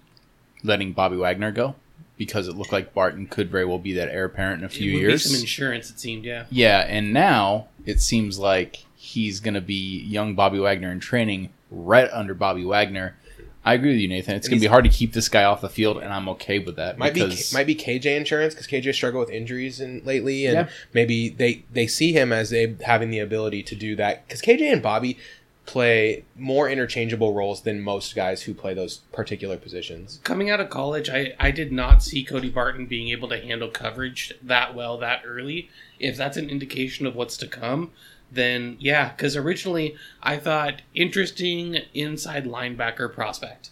letting 0.62 0.92
Bobby 0.92 1.16
Wagner 1.16 1.50
go 1.52 1.75
because 2.16 2.49
it 2.49 2.56
looked 2.56 2.73
like 2.73 2.94
Barton 2.94 3.26
could 3.26 3.50
very 3.50 3.64
well 3.64 3.78
be 3.78 3.92
that 3.94 4.08
heir 4.08 4.25
apparent 4.25 4.61
in 4.61 4.64
a 4.66 4.68
few 4.70 4.90
years. 4.90 5.25
Some 5.30 5.38
insurance, 5.38 5.90
it 5.90 6.00
seemed, 6.00 6.25
yeah. 6.25 6.44
Yeah, 6.50 6.78
and 6.88 7.12
now 7.12 7.68
it 7.85 8.00
seems 8.00 8.38
like 8.38 8.87
he's 8.96 9.38
going 9.40 9.54
to 9.54 9.61
be 9.61 10.00
young 10.02 10.35
Bobby 10.35 10.58
Wagner 10.58 10.90
in 10.90 11.00
training 11.00 11.50
right 11.70 12.08
under 12.12 12.32
Bobby 12.35 12.64
Wagner. 12.64 13.16
I 13.64 13.75
agree 13.75 13.90
with 13.90 13.99
you, 13.99 14.06
Nathan. 14.08 14.37
It's 14.37 14.46
going 14.49 14.61
to 14.61 14.64
be 14.64 14.68
hard 14.68 14.85
to 14.85 14.90
keep 14.90 15.12
this 15.12 15.28
guy 15.28 15.42
off 15.42 15.61
the 15.61 15.68
field, 15.68 15.99
and 15.99 16.12
I'm 16.12 16.28
okay 16.30 16.61
with 16.61 16.76
that. 16.76 16.99
Might 16.99 17.14
be 17.14 17.37
might 17.52 17.66
be 17.66 17.75
KJ 17.75 18.16
insurance 18.16 18.54
because 18.54 18.68
KJ 18.68 18.94
struggled 18.94 19.26
with 19.26 19.35
injuries 19.35 19.80
and 19.80 20.06
lately, 20.06 20.46
and 20.46 20.54
Yeah. 20.54 20.68
maybe 20.94 21.28
they 21.30 21.64
they 21.73 21.88
see 21.88 22.12
him 22.12 22.32
as 22.32 22.52
a, 22.52 22.76
having 22.85 23.11
the 23.11 23.18
ability 23.18 23.64
to 23.64 23.75
do 23.75 23.96
that 23.96 24.25
because 24.26 24.40
KJ 24.40 24.73
and 24.73 24.80
Bobby 24.82 25.18
play 25.66 26.25
more 26.37 26.70
interchangeable 26.70 27.35
roles 27.35 27.62
than 27.62 27.80
most 27.80 28.14
guys 28.14 28.42
who 28.42 28.54
play 28.54 28.73
those 28.73 28.99
particular 29.12 29.56
positions. 29.56 30.20
Coming 30.23 30.49
out 30.49 30.61
of 30.61 30.70
college, 30.70 31.11
I, 31.11 31.35
I 31.38 31.50
did 31.50 31.73
not 31.73 32.02
see 32.02 32.25
Cody 32.25 32.49
Barton 32.49 32.87
being 32.87 33.08
able 33.08 33.28
to 33.28 33.40
handle 33.40 33.68
coverage 33.68 34.32
that 34.42 34.75
well 34.75 34.96
that 34.99 35.23
early. 35.26 35.68
If 35.99 36.16
that's 36.16 36.37
an 36.37 36.49
indication 36.49 37.04
of 37.04 37.16
what's 37.16 37.37
to 37.38 37.49
come, 37.49 37.90
then 38.30 38.76
yeah, 38.78 39.11
because 39.11 39.37
originally 39.37 39.96
I 40.23 40.37
thought 40.37 40.82
interesting 40.94 41.78
inside 41.92 42.44
linebacker 42.44 43.12
prospect. 43.12 43.70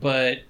But 0.00 0.40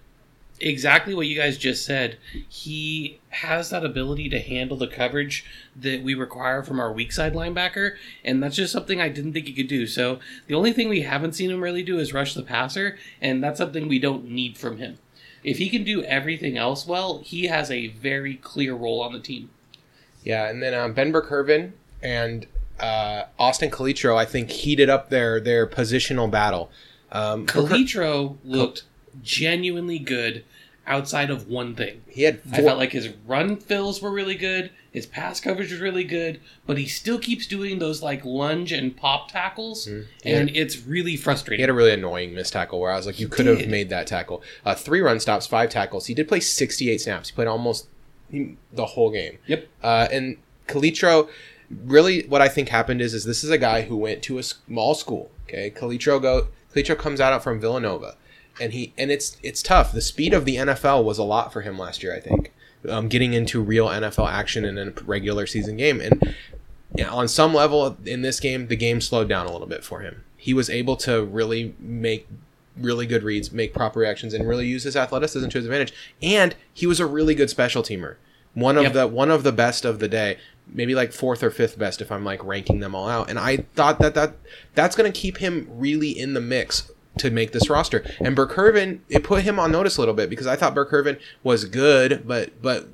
exactly 0.60 1.14
what 1.14 1.26
you 1.26 1.36
guys 1.36 1.58
just 1.58 1.84
said, 1.84 2.18
he 2.48 3.20
has 3.30 3.70
that 3.70 3.84
ability 3.84 4.28
to 4.30 4.40
handle 4.40 4.76
the 4.76 4.86
coverage 4.86 5.44
that 5.76 6.02
we 6.02 6.14
require 6.14 6.62
from 6.62 6.80
our 6.80 6.92
weak 6.92 7.12
side 7.12 7.34
linebacker, 7.34 7.96
and 8.24 8.42
that's 8.42 8.56
just 8.56 8.72
something 8.72 9.00
I 9.00 9.08
didn't 9.08 9.32
think 9.32 9.46
he 9.46 9.52
could 9.52 9.68
do. 9.68 9.86
So 9.86 10.18
the 10.46 10.54
only 10.54 10.72
thing 10.72 10.88
we 10.88 11.02
haven't 11.02 11.34
seen 11.34 11.50
him 11.50 11.62
really 11.62 11.82
do 11.82 11.98
is 11.98 12.12
rush 12.12 12.34
the 12.34 12.42
passer, 12.42 12.98
and 13.20 13.42
that's 13.42 13.58
something 13.58 13.88
we 13.88 13.98
don't 13.98 14.30
need 14.30 14.56
from 14.56 14.78
him. 14.78 14.98
If 15.44 15.58
he 15.58 15.68
can 15.68 15.84
do 15.84 16.02
everything 16.02 16.58
else 16.58 16.86
well, 16.86 17.18
he 17.18 17.46
has 17.46 17.70
a 17.70 17.88
very 17.88 18.34
clear 18.34 18.74
role 18.74 19.00
on 19.00 19.12
the 19.12 19.20
team. 19.20 19.50
Yeah, 20.24 20.48
and 20.48 20.62
then 20.62 20.74
um, 20.74 20.92
Ben 20.92 21.12
Burr-Kirven 21.12 21.72
and 22.02 22.46
uh, 22.80 23.24
Austin 23.38 23.70
Calitro, 23.70 24.16
I 24.16 24.24
think 24.24 24.50
heated 24.50 24.90
up 24.90 25.10
their 25.10 25.40
their 25.40 25.66
positional 25.66 26.30
battle. 26.30 26.70
Um, 27.10 27.46
Calitro 27.46 28.36
looked 28.44 28.84
genuinely 29.22 29.98
good 29.98 30.44
outside 30.86 31.28
of 31.28 31.48
one 31.48 31.74
thing. 31.74 32.00
he 32.08 32.22
had 32.22 32.40
I 32.50 32.62
felt 32.62 32.78
like 32.78 32.92
his 32.92 33.10
run 33.26 33.56
fills 33.56 34.00
were 34.00 34.10
really 34.10 34.34
good, 34.36 34.70
his 34.90 35.04
pass 35.04 35.38
coverage 35.38 35.70
was 35.70 35.80
really 35.80 36.02
good, 36.04 36.40
but 36.66 36.78
he 36.78 36.86
still 36.86 37.18
keeps 37.18 37.46
doing 37.46 37.78
those 37.78 38.02
like 38.02 38.24
lunge 38.24 38.72
and 38.72 38.96
pop 38.96 39.30
tackles, 39.30 39.86
Mhm. 39.86 40.06
and 40.24 40.50
it's 40.56 40.78
really 40.86 41.14
frustrating. 41.14 41.58
He 41.58 41.62
had 41.62 41.68
a 41.68 41.74
really 41.74 41.92
annoying 41.92 42.34
missed 42.34 42.54
tackle 42.54 42.80
where 42.80 42.90
I 42.90 42.96
was 42.96 43.04
like, 43.04 43.20
you 43.20 43.28
could 43.28 43.44
have 43.44 43.68
made 43.68 43.90
that 43.90 44.06
tackle. 44.06 44.42
Uh, 44.64 44.74
three 44.74 45.00
run 45.00 45.20
stops, 45.20 45.46
five 45.46 45.68
tackles. 45.68 46.06
He 46.06 46.14
did 46.14 46.26
play 46.26 46.40
68 46.40 47.02
snaps. 47.02 47.28
He 47.28 47.34
played 47.34 47.48
almost 47.48 47.86
the 48.30 48.86
whole 48.86 49.10
game. 49.10 49.36
Yep. 49.46 49.66
Uh, 49.82 50.08
and 50.10 50.38
Calitro, 50.68 51.28
really, 51.84 52.22
what 52.22 52.40
I 52.40 52.48
think 52.48 52.70
happened 52.70 53.02
is, 53.02 53.12
is 53.12 53.24
this 53.24 53.44
is 53.44 53.50
a 53.50 53.58
guy 53.58 53.82
who 53.82 53.96
went 53.96 54.22
to 54.22 54.38
a 54.38 54.42
small 54.42 54.94
school. 54.94 55.30
Okay, 55.48 55.70
Calitro 55.70 56.20
go. 56.20 56.48
Calitro 56.74 56.96
comes 56.96 57.20
out 57.20 57.42
from 57.44 57.60
Villanova, 57.60 58.16
and 58.60 58.72
he 58.72 58.92
and 58.98 59.10
it's 59.10 59.36
it's 59.42 59.62
tough. 59.62 59.92
The 59.92 60.00
speed 60.00 60.34
of 60.34 60.44
the 60.44 60.56
NFL 60.56 61.04
was 61.04 61.18
a 61.18 61.22
lot 61.24 61.52
for 61.52 61.62
him 61.62 61.78
last 61.78 62.02
year. 62.02 62.14
I 62.14 62.20
think, 62.20 62.52
um, 62.88 63.08
getting 63.08 63.32
into 63.32 63.60
real 63.62 63.88
NFL 63.88 64.30
action 64.30 64.64
in 64.64 64.78
a 64.78 64.90
regular 65.04 65.46
season 65.46 65.76
game, 65.76 66.00
and 66.00 66.34
yeah, 66.94 67.10
on 67.10 67.28
some 67.28 67.54
level 67.54 67.96
in 68.04 68.22
this 68.22 68.40
game, 68.40 68.68
the 68.68 68.76
game 68.76 69.00
slowed 69.00 69.28
down 69.28 69.46
a 69.46 69.52
little 69.52 69.66
bit 69.66 69.84
for 69.84 70.00
him. 70.00 70.24
He 70.36 70.54
was 70.54 70.70
able 70.70 70.96
to 70.98 71.24
really 71.24 71.74
make 71.78 72.26
really 72.76 73.06
good 73.06 73.22
reads, 73.24 73.50
make 73.52 73.74
proper 73.74 74.00
reactions, 74.00 74.32
and 74.32 74.48
really 74.48 74.66
use 74.66 74.84
his 74.84 74.96
athleticism 74.96 75.48
to 75.48 75.58
his 75.58 75.66
advantage. 75.66 75.92
And 76.22 76.54
he 76.72 76.86
was 76.86 77.00
a 77.00 77.06
really 77.06 77.34
good 77.34 77.50
special 77.50 77.82
teamer. 77.82 78.16
One 78.54 78.76
of 78.76 78.84
Yep. 78.84 78.92
the 78.92 79.06
one 79.08 79.30
of 79.30 79.42
the 79.42 79.52
best 79.52 79.84
of 79.84 79.98
the 79.98 80.08
day, 80.08 80.38
maybe 80.66 80.94
like 80.94 81.12
fourth 81.12 81.42
or 81.42 81.50
fifth 81.50 81.78
best 81.78 82.00
if 82.00 82.10
I'm 82.10 82.24
like 82.24 82.42
ranking 82.44 82.80
them 82.80 82.94
all 82.94 83.08
out. 83.08 83.28
And 83.28 83.38
I 83.38 83.58
thought 83.74 83.98
that 83.98 84.14
that 84.14 84.34
that's 84.74 84.96
going 84.96 85.10
to 85.12 85.16
keep 85.20 85.38
him 85.38 85.68
really 85.70 86.10
in 86.10 86.34
the 86.34 86.40
mix 86.40 86.90
to 87.18 87.30
make 87.30 87.52
this 87.52 87.68
roster. 87.68 88.04
And 88.20 88.34
Burr-Kirven, 88.34 89.00
it 89.08 89.24
put 89.24 89.42
him 89.42 89.58
on 89.58 89.70
notice 89.72 89.96
a 89.96 90.00
little 90.00 90.14
bit 90.14 90.30
because 90.30 90.46
I 90.46 90.56
thought 90.56 90.74
Burr-Kirven 90.74 91.18
was 91.42 91.64
good, 91.64 92.26
but 92.26 92.60
but 92.62 92.88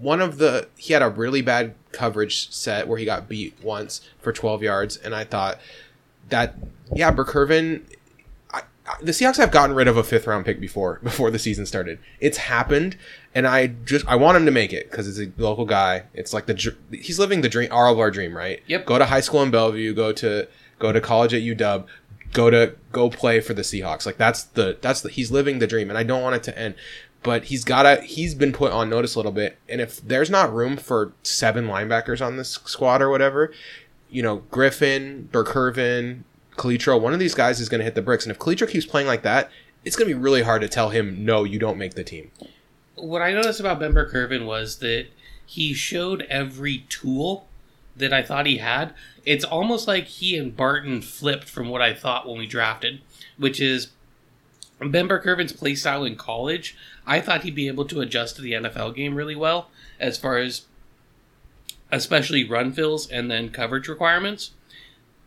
one 0.00 0.20
of 0.20 0.38
the 0.38 0.68
he 0.76 0.92
had 0.92 1.02
a 1.02 1.08
really 1.08 1.42
bad 1.42 1.74
coverage 1.92 2.50
set 2.50 2.86
where 2.88 2.98
he 2.98 3.04
got 3.04 3.28
beat 3.28 3.54
once 3.62 4.00
for 4.18 4.32
12 4.32 4.62
yards, 4.62 4.96
and 4.96 5.14
I 5.14 5.24
thought 5.24 5.58
that 6.28 6.54
yeah, 6.94 7.10
Burr-Kirven. 7.10 7.82
I, 8.52 8.62
I, 8.86 8.94
the 9.02 9.12
Seahawks 9.12 9.36
have 9.36 9.50
gotten 9.50 9.74
rid 9.74 9.88
of 9.88 9.96
a 9.96 10.04
fifth 10.04 10.26
round 10.26 10.44
pick 10.44 10.60
before 10.60 11.00
before 11.02 11.30
the 11.30 11.38
season 11.38 11.66
started. 11.66 11.98
It's 12.20 12.38
happened, 12.38 12.96
and 13.34 13.46
I 13.46 13.68
just 13.68 14.06
I 14.06 14.16
want 14.16 14.36
him 14.36 14.46
to 14.46 14.52
make 14.52 14.72
it 14.72 14.90
because 14.90 15.08
it's 15.08 15.18
a 15.18 15.42
local 15.42 15.64
guy. 15.64 16.04
It's 16.14 16.32
like 16.32 16.46
the 16.46 16.74
he's 16.92 17.18
living 17.18 17.40
the 17.40 17.48
dream, 17.48 17.70
all 17.72 17.92
of 17.92 17.98
our 17.98 18.10
dream, 18.10 18.36
right? 18.36 18.62
Yep. 18.66 18.86
Go 18.86 18.98
to 18.98 19.06
high 19.06 19.20
school 19.20 19.42
in 19.42 19.50
Bellevue. 19.50 19.94
Go 19.94 20.12
to 20.12 20.48
go 20.78 20.92
to 20.92 21.00
college 21.00 21.34
at 21.34 21.42
UW. 21.42 21.86
Go 22.32 22.50
to 22.50 22.74
go 22.92 23.08
play 23.08 23.40
for 23.40 23.54
the 23.54 23.62
Seahawks. 23.62 24.06
Like 24.06 24.18
that's 24.18 24.44
the 24.44 24.78
that's 24.80 25.00
the 25.00 25.08
he's 25.08 25.30
living 25.30 25.58
the 25.58 25.66
dream, 25.66 25.88
and 25.88 25.98
I 25.98 26.02
don't 26.02 26.22
want 26.22 26.36
it 26.36 26.42
to 26.44 26.58
end. 26.58 26.74
But 27.22 27.44
he's 27.44 27.64
gotta 27.64 28.02
he's 28.02 28.34
been 28.34 28.52
put 28.52 28.72
on 28.72 28.90
notice 28.90 29.14
a 29.14 29.18
little 29.18 29.32
bit, 29.32 29.58
and 29.68 29.80
if 29.80 30.00
there's 30.00 30.30
not 30.30 30.52
room 30.52 30.76
for 30.76 31.12
seven 31.22 31.66
linebackers 31.66 32.24
on 32.24 32.36
this 32.36 32.50
squad 32.50 33.02
or 33.02 33.10
whatever, 33.10 33.52
you 34.10 34.22
know 34.22 34.42
Griffin, 34.50 35.28
Burr-Kirven, 35.32 36.22
Calitro, 36.56 37.00
one 37.00 37.12
of 37.12 37.18
these 37.18 37.34
guys 37.34 37.60
is 37.60 37.68
to 37.80 37.84
hit 37.84 37.94
the 37.94 38.02
bricks, 38.02 38.24
and 38.24 38.30
if 38.30 38.38
Calitro 38.38 38.68
keeps 38.68 38.86
playing 38.86 39.06
like 39.06 39.22
that, 39.22 39.50
it's 39.84 39.96
to 40.08 40.14
be 40.14 40.20
really 40.20 40.42
hard 40.42 40.62
to 40.62 40.68
tell 40.68 40.90
him 40.90 41.24
no, 41.24 41.44
you 41.44 41.58
don't 41.58 41.78
make 41.78 41.94
the 41.94 42.04
team. 42.04 42.30
What 42.94 43.22
I 43.22 43.32
noticed 43.32 43.60
about 43.60 43.78
Ben 43.78 43.92
Burr-Kirven 43.92 44.46
was 44.46 44.78
that 44.78 45.06
he 45.44 45.74
showed 45.74 46.22
every 46.28 46.84
tool 46.88 47.46
that 47.96 48.12
I 48.12 48.22
thought 48.22 48.46
he 48.46 48.58
had. 48.58 48.94
It's 49.24 49.44
almost 49.44 49.88
like 49.88 50.04
he 50.04 50.36
and 50.36 50.56
Barton 50.56 51.02
flipped 51.02 51.48
from 51.48 51.68
what 51.68 51.82
I 51.82 51.94
thought 51.94 52.28
when 52.28 52.38
we 52.38 52.46
drafted, 52.46 53.00
which 53.36 53.60
is 53.60 53.88
Ben 54.80 55.06
Burr-Kirven's 55.06 55.52
play 55.52 55.74
style 55.74 56.04
in 56.04 56.16
college. 56.16 56.76
I 57.06 57.20
thought 57.20 57.42
he'd 57.42 57.54
be 57.54 57.68
able 57.68 57.86
to 57.86 58.00
adjust 58.00 58.36
to 58.36 58.42
the 58.42 58.52
NFL 58.52 58.94
game 58.94 59.14
really 59.14 59.36
well, 59.36 59.70
as 59.98 60.18
far 60.18 60.38
as 60.38 60.66
especially 61.90 62.44
run 62.44 62.72
fills 62.72 63.08
and 63.08 63.30
then 63.30 63.48
coverage 63.50 63.88
requirements. 63.88 64.50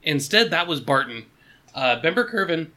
Instead, 0.04 0.52
that 0.52 0.68
was 0.68 0.80
Barton. 0.82 1.26
Uh, 1.74 2.00
Ben 2.00 2.14
Burr-Kirven 2.14 2.68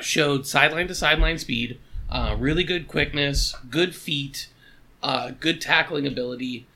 showed 0.00 0.46
sideline 0.46 0.88
to 0.88 0.94
sideline 0.94 1.38
speed, 1.38 1.78
uh, 2.10 2.36
really 2.38 2.64
good 2.64 2.88
quickness, 2.88 3.54
good 3.70 3.94
feet, 3.94 4.48
uh, 5.02 5.32
good 5.40 5.60
tackling 5.60 6.06
ability, 6.06 6.66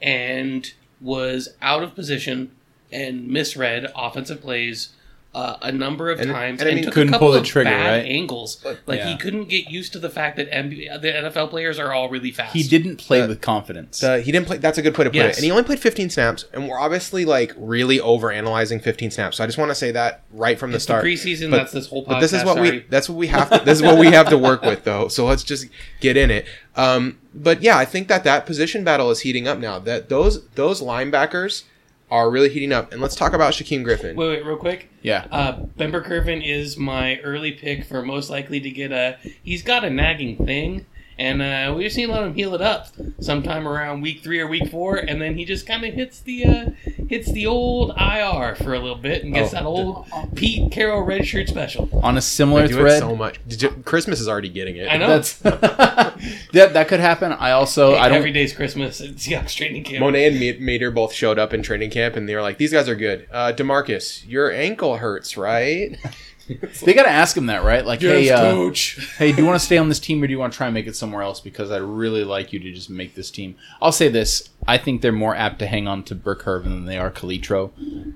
and 0.00 0.74
was 1.00 1.50
out 1.62 1.82
of 1.82 1.94
position 1.94 2.50
and 2.90 3.28
misread 3.28 3.90
offensive 3.94 4.40
plays 4.40 4.90
uh, 5.34 5.56
a 5.60 5.70
number 5.70 6.10
of 6.10 6.18
And- 6.18 6.30
times 6.30 6.60
and 6.60 6.66
I 6.68 6.70
and, 6.70 6.76
mean- 6.76 6.84
took 6.86 6.94
Couldn't 6.94 7.10
a 7.10 7.12
couple 7.12 7.26
pull 7.28 7.32
the 7.34 7.40
of 7.40 7.44
trigger, 7.44 7.68
bad 7.70 7.98
right? 8.02 8.10
angles. 8.10 8.64
Like 8.86 9.00
Yeah. 9.00 9.08
he 9.12 9.18
couldn't 9.18 9.50
get 9.50 9.68
used 9.70 9.92
to 9.92 9.98
the 9.98 10.08
fact 10.08 10.36
that 10.38 10.50
NBA, 10.50 10.98
the 11.02 11.08
NFL 11.14 11.48
players 11.50 11.78
are 11.78 11.92
all 11.92 12.08
really 12.08 12.30
fast. 12.32 12.54
He 12.56 12.62
didn't 12.62 12.96
play 12.96 13.20
The- 13.20 13.28
with 13.28 13.40
confidence. 13.42 14.00
The, 14.00 14.22
he 14.22 14.32
didn't 14.32 14.46
play. 14.46 14.56
That's 14.56 14.78
a 14.78 14.82
good 14.82 14.96
way 14.96 15.04
to 15.04 15.10
put 15.10 15.16
Yes. 15.16 15.34
it. 15.34 15.38
And 15.38 15.44
he 15.44 15.50
only 15.50 15.64
played 15.64 15.80
15 15.80 16.08
snaps, 16.08 16.46
and 16.54 16.66
we're 16.66 16.78
obviously 16.80 17.26
like 17.26 17.52
really 17.58 18.00
over 18.00 18.32
analyzing 18.32 18.80
15 18.80 19.10
snaps. 19.10 19.36
So 19.36 19.44
I 19.44 19.46
just 19.46 19.58
want 19.58 19.70
to 19.70 19.74
say 19.74 19.90
that 19.92 20.22
right 20.32 20.58
from 20.58 20.70
the 20.72 20.76
It's 20.76 20.84
start. 20.84 21.04
the 21.04 21.10
preseason. 21.14 21.50
But- 21.50 21.58
that's 21.58 21.72
this 21.72 21.88
whole 21.88 22.04
podcast. 22.04 22.08
But 22.08 22.20
this 22.20 22.32
is 22.32 22.44
what 22.44 22.54
sorry. 22.56 22.70
we 22.70 22.84
that's 22.88 23.08
what 23.10 23.18
we 23.18 23.26
have 23.26 23.50
to 23.50 23.62
this 23.64 23.78
is 23.78 23.82
what 23.82 23.98
we 23.98 24.06
have 24.06 24.30
to 24.30 24.38
work 24.38 24.62
with 24.62 24.84
though. 24.84 25.08
So 25.08 25.26
let's 25.26 25.44
just 25.44 25.66
get 26.00 26.16
in 26.16 26.30
it. 26.30 26.46
Um, 26.78 27.18
but 27.34 27.60
yeah, 27.62 27.76
I 27.76 27.84
think 27.84 28.08
that 28.08 28.24
that 28.24 28.46
position 28.46 28.84
battle 28.84 29.10
is 29.10 29.20
heating 29.20 29.46
up 29.48 29.58
now. 29.58 29.78
That 29.78 30.08
those 30.08 30.46
those 30.50 30.80
linebackers 30.80 31.64
are 32.10 32.30
really 32.30 32.48
heating 32.48 32.72
up. 32.72 32.92
And 32.92 33.02
let's 33.02 33.14
talk 33.14 33.32
about 33.34 33.52
Shaquem 33.52 33.84
Griffin. 33.84 34.16
Wait, 34.16 34.28
wait, 34.28 34.46
real 34.46 34.56
quick. 34.56 34.88
yeah. 35.02 35.26
Uh, 35.30 35.52
Ben 35.76 35.90
Burr-Kirven 35.90 36.42
is 36.42 36.78
my 36.78 37.18
early 37.18 37.52
pick 37.52 37.84
for 37.84 38.02
most 38.02 38.30
likely 38.30 38.60
to 38.60 38.70
get 38.70 38.92
a. 38.92 39.18
He's 39.42 39.62
got 39.62 39.84
a 39.84 39.90
nagging 39.90 40.36
thing, 40.46 40.86
and 41.18 41.42
uh, 41.42 41.74
we 41.76 41.84
just 41.84 41.96
need 41.96 42.06
to 42.06 42.12
let 42.12 42.22
him 42.22 42.34
heal 42.34 42.54
it 42.54 42.62
up 42.62 42.88
sometime 43.20 43.66
around 43.66 44.00
week 44.02 44.22
three 44.22 44.40
or 44.40 44.46
week 44.46 44.70
four, 44.70 44.96
and 44.96 45.20
then 45.20 45.36
he 45.36 45.44
just 45.44 45.66
kind 45.66 45.84
of 45.84 45.94
hits 45.94 46.20
the 46.20 46.44
uh, 46.44 46.70
hits 47.08 47.32
the 47.32 47.46
old 47.46 47.90
IR 47.98 48.54
for 48.54 48.74
a 48.74 48.78
little 48.78 48.96
bit 48.96 49.24
and 49.24 49.34
gets 49.34 49.52
Oh, 49.52 49.56
that 49.56 49.64
old 49.64 50.06
Pete 50.36 50.70
Carroll 50.70 51.02
red 51.02 51.26
shirt 51.26 51.48
special. 51.48 51.88
On 52.02 52.16
a 52.16 52.20
similar 52.20 52.62
I 52.62 52.66
do 52.66 52.78
it 52.78 52.80
thread, 52.80 52.98
so 53.00 53.16
much. 53.16 53.40
Did 53.48 53.62
you, 53.62 53.70
Christmas 53.84 54.20
is 54.20 54.28
already 54.28 54.48
getting 54.48 54.76
it. 54.76 54.88
I 54.88 54.96
know. 54.96 55.08
that's 55.08 55.38
that 55.38 56.14
that 56.52 56.88
could 56.88 57.00
happen. 57.00 57.32
I 57.32 57.52
also 57.52 57.94
I 57.94 58.06
Every 58.10 58.30
don't 58.30 58.34
day's 58.34 58.52
Christmas 58.52 59.00
at 59.00 59.10
Seahawks 59.16 59.56
training 59.56 59.84
camp. 59.84 60.00
Mone 60.00 60.16
and 60.16 60.60
Meder 60.60 60.90
both 60.90 61.12
showed 61.12 61.38
up 61.38 61.52
in 61.52 61.62
training 61.62 61.90
camp, 61.90 62.16
and 62.16 62.28
they 62.28 62.34
were 62.34 62.42
like, 62.42 62.58
"These 62.58 62.72
guys 62.72 62.88
are 62.88 62.96
good." 62.96 63.26
Uh, 63.32 63.52
Demarcus, 63.52 64.28
your 64.28 64.50
ankle 64.52 64.98
hurts, 64.98 65.36
right? 65.36 65.96
they 66.84 66.94
got 66.94 67.04
to 67.04 67.10
ask 67.10 67.36
him 67.36 67.46
that, 67.46 67.62
right? 67.64 67.84
Like, 67.84 68.00
hey, 68.00 68.30
uh, 68.30 68.40
coach. 68.40 69.14
hey, 69.18 69.32
do 69.32 69.42
you 69.42 69.46
want 69.46 69.58
to 69.60 69.64
stay 69.64 69.78
on 69.78 69.88
this 69.88 70.00
team 70.00 70.22
or 70.22 70.26
do 70.26 70.32
you 70.32 70.38
want 70.38 70.52
to 70.52 70.56
try 70.56 70.66
and 70.66 70.74
make 70.74 70.86
it 70.86 70.96
somewhere 70.96 71.22
else? 71.22 71.40
Because 71.40 71.70
I'd 71.70 71.82
really 71.82 72.24
like 72.24 72.52
you 72.52 72.58
to 72.60 72.72
just 72.72 72.90
make 72.90 73.14
this 73.14 73.30
team. 73.30 73.56
I'll 73.82 73.92
say 73.92 74.08
this: 74.08 74.48
I 74.66 74.78
think 74.78 75.02
they're 75.02 75.12
more 75.12 75.34
apt 75.36 75.58
to 75.60 75.66
hang 75.66 75.86
on 75.86 76.02
to 76.04 76.14
Burr-Kirven 76.14 76.64
than 76.64 76.84
they 76.86 76.98
are 76.98 77.10
Calitro, 77.10 77.72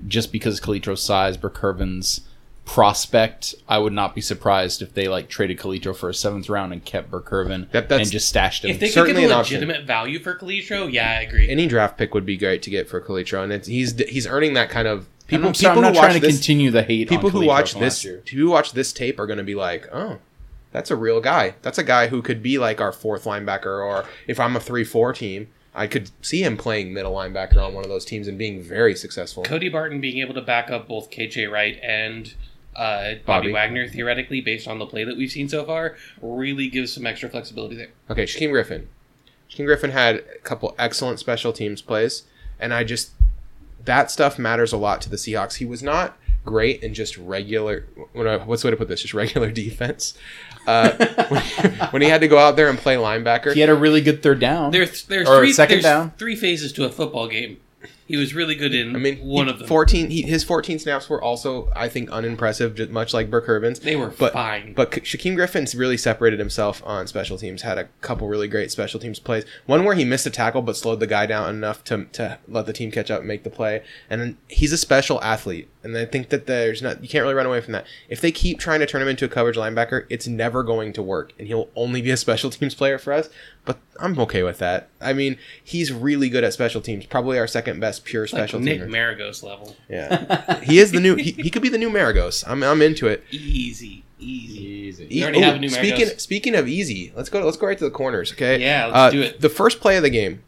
just 0.08 0.32
because 0.32 0.60
Calitro's 0.60 1.02
size, 1.02 1.36
Burr-Kirven's 1.36 2.22
prospect. 2.64 3.54
I 3.68 3.78
would 3.78 3.92
not 3.92 4.14
be 4.14 4.20
surprised 4.20 4.82
if 4.82 4.94
they 4.94 5.08
like 5.08 5.28
traded 5.28 5.58
Calitro 5.58 5.94
for 5.94 6.08
a 6.08 6.14
seventh 6.14 6.48
round 6.48 6.72
and 6.72 6.84
kept 6.84 7.10
Burr-Kirven 7.10 7.70
That- 7.72 7.90
and 7.90 8.10
just 8.10 8.28
stashed 8.28 8.64
him. 8.64 8.70
If 8.70 8.80
they 8.80 8.86
could 8.86 8.94
Certainly 8.94 9.22
get 9.22 9.30
an 9.30 9.36
a 9.36 9.40
option. 9.40 9.60
legitimate 9.60 9.86
value 9.86 10.18
for 10.20 10.34
Calitro, 10.34 10.90
yeah, 10.90 11.18
I 11.18 11.22
agree. 11.22 11.48
Any 11.48 11.66
draft 11.66 11.98
pick 11.98 12.14
would 12.14 12.24
be 12.26 12.36
great 12.36 12.62
to 12.62 12.70
get 12.70 12.88
for 12.88 13.00
Calitro, 13.00 13.42
and 13.42 13.52
it's, 13.52 13.68
he's 13.68 13.98
he's 14.08 14.26
earning 14.26 14.54
that 14.54 14.70
kind 14.70 14.88
of 14.88 15.06
People, 15.32 15.38
people. 15.38 15.48
I'm, 15.48 15.54
sorry, 15.54 15.74
people 15.74 15.78
I'm 15.78 15.82
not 15.82 15.94
who 15.94 16.00
watch 16.00 16.10
trying 16.10 16.20
to 16.20 16.26
this, 16.26 16.36
continue 16.36 16.70
the 16.70 16.82
hate. 16.82 17.08
people 17.08 17.26
on 17.26 17.32
who 17.32 17.46
watch 17.46 17.74
this 17.74 18.02
who 18.02 18.50
watch 18.50 18.72
this 18.72 18.92
tape 18.92 19.18
are 19.18 19.26
going 19.26 19.38
to 19.38 19.44
be 19.44 19.54
like, 19.54 19.88
oh, 19.92 20.18
that's 20.72 20.90
a 20.90 20.96
real 20.96 21.20
guy. 21.20 21.54
That's 21.62 21.78
a 21.78 21.84
guy 21.84 22.08
who 22.08 22.22
could 22.22 22.42
be 22.42 22.58
like 22.58 22.80
our 22.80 22.92
fourth 22.92 23.24
linebacker, 23.24 23.84
or 23.84 24.04
if 24.26 24.40
I'm 24.40 24.56
a 24.56 24.60
three-four 24.60 25.12
team, 25.12 25.48
I 25.74 25.86
could 25.86 26.10
see 26.20 26.42
him 26.42 26.56
playing 26.56 26.92
middle 26.92 27.12
linebacker 27.14 27.58
on 27.58 27.74
one 27.74 27.84
of 27.84 27.90
those 27.90 28.04
teams 28.04 28.28
and 28.28 28.36
being 28.38 28.62
very 28.62 28.94
successful. 28.94 29.42
Cody 29.42 29.68
Barton 29.68 30.00
being 30.00 30.18
able 30.18 30.34
to 30.34 30.42
back 30.42 30.70
up 30.70 30.88
both 30.88 31.10
KJ 31.10 31.50
Wright 31.50 31.78
and 31.82 32.34
uh, 32.76 33.14
Bobby, 33.14 33.22
Bobby. 33.24 33.52
Wagner 33.52 33.88
theoretically, 33.88 34.40
based 34.40 34.68
on 34.68 34.78
the 34.78 34.86
play 34.86 35.04
that 35.04 35.16
we've 35.16 35.30
seen 35.30 35.48
so 35.48 35.64
far, 35.64 35.96
really 36.20 36.68
gives 36.68 36.92
some 36.92 37.06
extra 37.06 37.28
flexibility 37.28 37.76
there. 37.76 37.90
Okay, 38.10 38.24
Shaquem 38.24 38.50
Griffin. 38.50 38.88
Shaquem 39.50 39.66
Griffin 39.66 39.90
had 39.90 40.16
a 40.16 40.38
couple 40.42 40.74
excellent 40.78 41.18
special 41.18 41.52
teams 41.52 41.82
plays, 41.82 42.24
and 42.58 42.72
I 42.72 42.84
just 42.84 43.12
that 43.84 44.10
stuff 44.10 44.38
matters 44.38 44.72
a 44.72 44.76
lot 44.76 45.00
to 45.02 45.10
the 45.10 45.16
Seahawks. 45.16 45.54
He 45.56 45.64
was 45.64 45.82
not 45.82 46.16
great 46.44 46.82
in 46.82 46.92
just 46.94 47.16
regular. 47.18 47.86
What's 48.12 48.62
the 48.62 48.68
way 48.68 48.70
to 48.72 48.76
put 48.76 48.88
this? 48.88 49.02
Just 49.02 49.14
regular 49.14 49.50
defense. 49.52 50.14
Uh, 50.66 50.92
when, 51.28 51.42
when 51.90 52.02
he 52.02 52.08
had 52.08 52.20
to 52.20 52.28
go 52.28 52.38
out 52.38 52.56
there 52.56 52.68
and 52.68 52.78
play 52.78 52.94
linebacker, 52.96 53.52
He 53.54 53.60
had 53.60 53.68
a 53.70 53.74
really 53.74 54.00
good 54.00 54.22
third 54.22 54.38
down. 54.40 54.70
There's 54.70 55.04
there's 55.04 55.28
Or 55.28 55.38
three 55.40 55.52
second 55.52 55.74
there's 55.76 55.84
down. 55.84 56.12
three 56.18 56.36
phases 56.36 56.72
to 56.74 56.84
a 56.84 56.88
football 56.90 57.28
game. 57.28 57.58
He 58.06 58.16
was 58.16 58.34
really 58.34 58.54
good 58.54 58.74
in 58.74 58.94
I 58.94 58.98
mean, 58.98 59.18
one 59.18 59.46
he- 59.46 59.52
of 59.52 59.58
them. 59.60 59.68
14. 59.68 60.10
He, 60.10 60.22
his 60.22 60.44
14 60.44 60.78
snaps 60.78 61.08
were 61.08 61.22
also, 61.22 61.70
I 61.74 61.88
think, 61.88 62.10
unimpressive, 62.10 62.90
much 62.90 63.14
like 63.14 63.30
Burr-Kirven's. 63.30 63.80
they 63.80 63.96
were 63.96 64.08
but- 64.08 64.32
fine. 64.32 64.72
But 64.74 64.90
Shaquem 64.90 65.34
Griffin's 65.36 65.74
really 65.74 65.96
separated 65.96 66.38
himself 66.38 66.82
on 66.84 67.06
special 67.06 67.38
teams. 67.38 67.62
Had 67.62 67.78
a 67.78 67.84
couple 68.00 68.28
really 68.28 68.48
great 68.48 68.70
special 68.70 69.00
teams 69.00 69.18
plays. 69.18 69.44
One 69.66 69.84
where 69.84 69.94
he 69.94 70.04
missed 70.04 70.26
a 70.26 70.30
tackle 70.30 70.62
but 70.62 70.76
slowed 70.76 71.00
the 71.00 71.06
guy 71.06 71.26
down 71.26 71.48
enough 71.50 71.84
to, 71.84 72.04
to 72.12 72.38
let 72.48 72.66
the 72.66 72.72
team 72.72 72.90
catch 72.90 73.10
up 73.10 73.20
and 73.20 73.28
make 73.28 73.44
the 73.44 73.50
play. 73.50 73.82
And 74.10 74.36
he's 74.48 74.72
a 74.72 74.78
special 74.78 75.22
athlete, 75.22 75.68
and 75.84 75.96
I 75.96 76.04
think 76.04 76.28
that 76.28 76.46
there's 76.46 76.80
not 76.82 77.02
you 77.02 77.08
can't 77.08 77.22
really 77.22 77.34
run 77.34 77.46
away 77.46 77.60
from 77.60 77.72
that. 77.72 77.86
If 78.08 78.20
they 78.20 78.30
keep 78.32 78.58
trying 78.58 78.80
to 78.80 78.86
turn 78.86 79.02
him 79.02 79.08
into 79.08 79.24
a 79.24 79.28
coverage 79.28 79.56
linebacker, 79.56 80.06
it's 80.08 80.26
never 80.26 80.62
going 80.62 80.92
to 80.94 81.02
work, 81.02 81.32
and 81.38 81.48
he'll 81.48 81.68
only 81.76 82.00
be 82.02 82.10
a 82.10 82.16
special 82.16 82.50
teams 82.50 82.74
player 82.74 82.98
for 82.98 83.12
us. 83.12 83.28
But 83.64 83.78
I'm 84.00 84.18
okay 84.20 84.42
with 84.42 84.58
that. 84.58 84.88
I 85.00 85.12
mean, 85.12 85.38
he's 85.62 85.92
really 85.92 86.28
good 86.28 86.42
at 86.44 86.52
special 86.52 86.80
teams. 86.80 87.06
Probably 87.06 87.38
our 87.38 87.46
second 87.46 87.78
best 87.80 88.04
pure 88.04 88.22
like 88.24 88.28
special 88.30 88.60
Nick 88.60 88.80
teamer. 88.80 88.88
Maragos 88.88 89.42
level. 89.42 89.76
Yeah, 89.88 90.60
he 90.62 90.78
is 90.78 90.92
the 90.92 91.00
new. 91.00 91.14
He, 91.16 91.32
he 91.32 91.50
could 91.50 91.62
be 91.62 91.68
the 91.68 91.78
new 91.78 91.90
Maragos. 91.90 92.44
I'm 92.46 92.62
I'm 92.62 92.82
into 92.82 93.06
it. 93.06 93.24
Easy, 93.30 94.04
easy. 94.18 94.58
Easy. 94.58 95.06
You 95.10 95.22
already 95.24 95.40
have 95.40 95.58
new 95.60 95.68
speaking 95.68 96.06
Maragos. 96.08 96.20
speaking 96.20 96.54
of 96.54 96.68
easy, 96.68 97.12
let's 97.16 97.28
go. 97.28 97.44
Let's 97.44 97.56
go 97.56 97.66
right 97.66 97.78
to 97.78 97.84
the 97.84 97.90
corners. 97.90 98.32
Okay. 98.32 98.60
Yeah, 98.60 98.86
let's 98.86 98.96
Uh, 98.96 99.10
do 99.10 99.22
it. 99.22 99.40
The 99.40 99.48
first 99.48 99.80
play 99.80 99.96
of 99.96 100.02
the 100.02 100.10
game, 100.10 100.42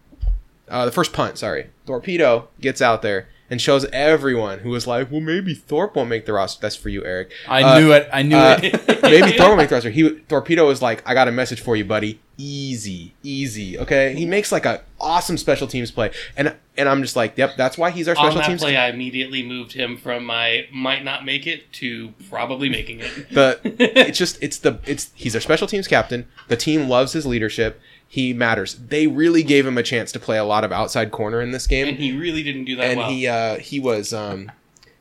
uh, 0.68 0.84
the 0.84 0.92
first 0.92 1.12
punt. 1.12 1.38
Sorry, 1.38 1.70
Torpedo 1.86 2.48
gets 2.60 2.82
out 2.82 3.02
there 3.02 3.28
and 3.50 3.60
shows 3.60 3.84
everyone 3.92 4.60
who 4.60 4.70
was 4.70 4.86
like, 4.86 5.10
"Well, 5.10 5.20
maybe 5.20 5.54
Thorpe 5.54 5.96
won't 5.96 6.08
make 6.08 6.26
the 6.26 6.32
roster." 6.32 6.60
That's 6.62 6.76
for 6.76 6.88
you, 6.88 7.04
Eric. 7.04 7.30
I 7.48 7.62
Uh, 7.62 7.78
knew 7.78 7.92
it. 7.92 8.08
I 8.12 8.22
knew 8.22 8.36
uh, 8.36 8.58
it. 8.62 8.72
maybe 9.02 9.32
Thorpe 9.36 9.48
won't 9.48 9.58
make 9.58 9.68
the 9.68 9.74
roster. 9.76 9.90
He 9.90 10.10
Torpedo 10.28 10.66
was 10.66 10.80
like, 10.82 11.02
"I 11.08 11.14
got 11.14 11.28
a 11.28 11.32
message 11.32 11.60
for 11.60 11.76
you, 11.76 11.84
buddy. 11.84 12.20
Easy, 12.38 13.14
easy. 13.22 13.78
Okay." 13.78 14.14
He 14.14 14.26
makes 14.26 14.50
like 14.52 14.64
a 14.66 14.82
awesome 15.00 15.36
special 15.36 15.66
teams 15.66 15.90
play, 15.90 16.10
and 16.36 16.54
and 16.76 16.88
I'm 16.88 17.02
just 17.02 17.16
like, 17.16 17.36
"Yep, 17.36 17.52
that's 17.56 17.76
why 17.78 17.90
he's 17.90 18.08
our 18.08 18.16
On 18.16 18.24
special 18.24 18.40
that 18.40 18.46
teams." 18.48 18.60
play, 18.62 18.76
I 18.76 18.88
immediately 18.88 19.42
moved 19.42 19.72
him 19.72 19.96
from 19.96 20.24
my 20.24 20.66
might 20.72 21.04
not 21.04 21.24
make 21.24 21.46
it 21.46 21.70
to 21.74 22.12
probably 22.30 22.68
making 22.68 23.00
it. 23.00 23.30
the 23.30 23.60
it's 23.64 24.18
just 24.18 24.42
it's 24.42 24.58
the 24.58 24.78
it's 24.86 25.10
he's 25.14 25.34
our 25.34 25.40
special 25.40 25.66
teams 25.66 25.86
captain. 25.86 26.26
The 26.48 26.56
team 26.56 26.88
loves 26.88 27.12
his 27.12 27.26
leadership. 27.26 27.80
He 28.08 28.32
matters. 28.32 28.74
They 28.74 29.06
really 29.06 29.42
gave 29.42 29.66
him 29.66 29.76
a 29.76 29.82
chance 29.82 30.12
to 30.12 30.20
play 30.20 30.38
a 30.38 30.44
lot 30.44 30.62
of 30.64 30.70
outside 30.72 31.10
corner 31.10 31.40
in 31.40 31.50
this 31.50 31.66
game, 31.66 31.88
and 31.88 31.96
he 31.98 32.16
really 32.16 32.42
didn't 32.42 32.64
do 32.64 32.76
that 32.76 32.84
and 32.84 32.98
well. 32.98 33.10
he 33.10 33.26
uh 33.26 33.56
he 33.56 33.80
was 33.80 34.12
um 34.12 34.52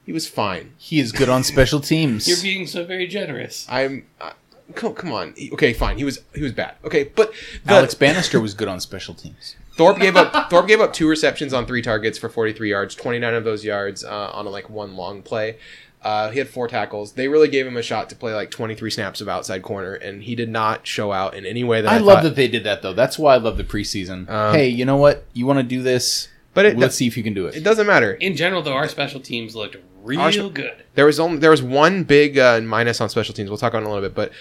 he 0.06 0.12
was 0.12 0.28
fine. 0.28 0.74
he 0.78 1.00
is 1.00 1.12
good 1.12 1.30
on 1.30 1.44
special 1.44 1.80
teams. 1.80 2.28
You're 2.28 2.42
being 2.42 2.66
so 2.68 2.84
very 2.86 3.08
generous. 3.08 3.68
I'm 3.70 4.06
uh, 4.20 4.32
come 4.76 4.94
come 4.96 5.12
on. 5.12 5.34
He- 5.38 5.52
Okay, 5.54 5.74
fine. 5.74 5.98
He 5.98 6.04
was 6.04 6.20
he 6.34 6.42
was 6.42 6.52
bad. 6.54 6.76
Okay, 6.84 7.04
but 7.04 7.32
the, 7.66 7.74
Alex 7.74 7.94
Bannister 7.94 8.42
was 8.42 8.54
good 8.54 8.68
on 8.68 8.80
special 8.80 9.14
teams. 9.14 9.56
Thorpe 9.78 10.00
gave 10.00 10.16
up 10.16 10.50
Thorpe 10.50 10.68
gave 10.68 10.82
up 10.82 10.94
two 10.94 11.08
receptions 11.08 11.54
on 11.54 11.66
three 11.66 11.82
targets 11.82 12.18
for 12.18 12.30
43 12.30 12.70
yards. 12.70 12.96
29 12.96 13.34
of 13.34 13.44
those 13.44 13.64
yards 13.64 14.04
uh, 14.04 14.32
on 14.32 14.46
a, 14.46 14.50
like 14.50 14.70
one 14.70 14.96
long 14.96 15.22
play. 15.22 15.58
Uh, 16.04 16.30
he 16.32 16.40
had 16.40 16.50
four 16.50 16.68
tackles. 16.68 17.14
They 17.14 17.28
really 17.28 17.48
gave 17.48 17.66
him 17.66 17.78
a 17.78 17.82
shot 17.82 18.10
to 18.10 18.16
play 18.16 18.34
like 18.34 18.52
23 18.52 18.90
snaps 18.92 19.22
of 19.22 19.30
outside 19.30 19.62
corner, 19.64 19.94
and 19.94 20.22
he 20.24 20.36
did 20.36 20.50
not 20.50 20.86
show 20.86 21.12
out 21.12 21.34
in 21.34 21.46
any 21.46 21.64
way 21.64 21.82
that 21.82 21.92
I, 21.92 21.96
I 21.96 21.98
love 22.00 22.18
thought- 22.18 22.24
that 22.24 22.36
they 22.36 22.48
did 22.48 22.64
that 22.66 22.82
though. 22.82 22.94
That's 22.94 23.18
why 23.18 23.36
I 23.36 23.38
love 23.38 23.58
the 23.58 23.64
preseason. 23.64 24.30
Um, 24.30 24.54
hey, 24.54 24.68
you 24.68 24.86
know 24.86 24.98
what? 24.98 25.26
You 25.34 25.46
want 25.46 25.60
to 25.60 25.64
do 25.64 25.82
this? 25.82 26.28
But 26.54 26.66
it, 26.66 26.78
Let's 26.78 26.96
see 26.96 27.08
if 27.08 27.18
you 27.18 27.24
can 27.24 27.34
do 27.34 27.48
It 27.48 27.56
it. 27.56 27.64
doesn't 27.64 27.88
matter. 27.88 28.14
In 28.14 28.36
general, 28.36 28.62
though, 28.62 28.74
our 28.74 28.88
special 28.88 29.20
teams 29.20 29.56
looked 29.56 29.76
real 30.04 30.50
good. 30.50 30.84
There 30.96 31.06
was 31.08 31.20
only 31.20 31.40
there 31.40 31.50
was 31.50 31.64
one 31.64 32.04
big 32.04 32.38
uh, 32.38 32.62
minus 32.62 33.02
on 33.02 33.10
special 33.10 33.34
teams. 33.34 33.50
We'll 33.50 33.58
talk 33.58 33.74
on 33.74 33.84
it 33.84 33.86
a 33.88 33.90
little 33.90 34.08
bit, 34.10 34.14
but 34.14 34.32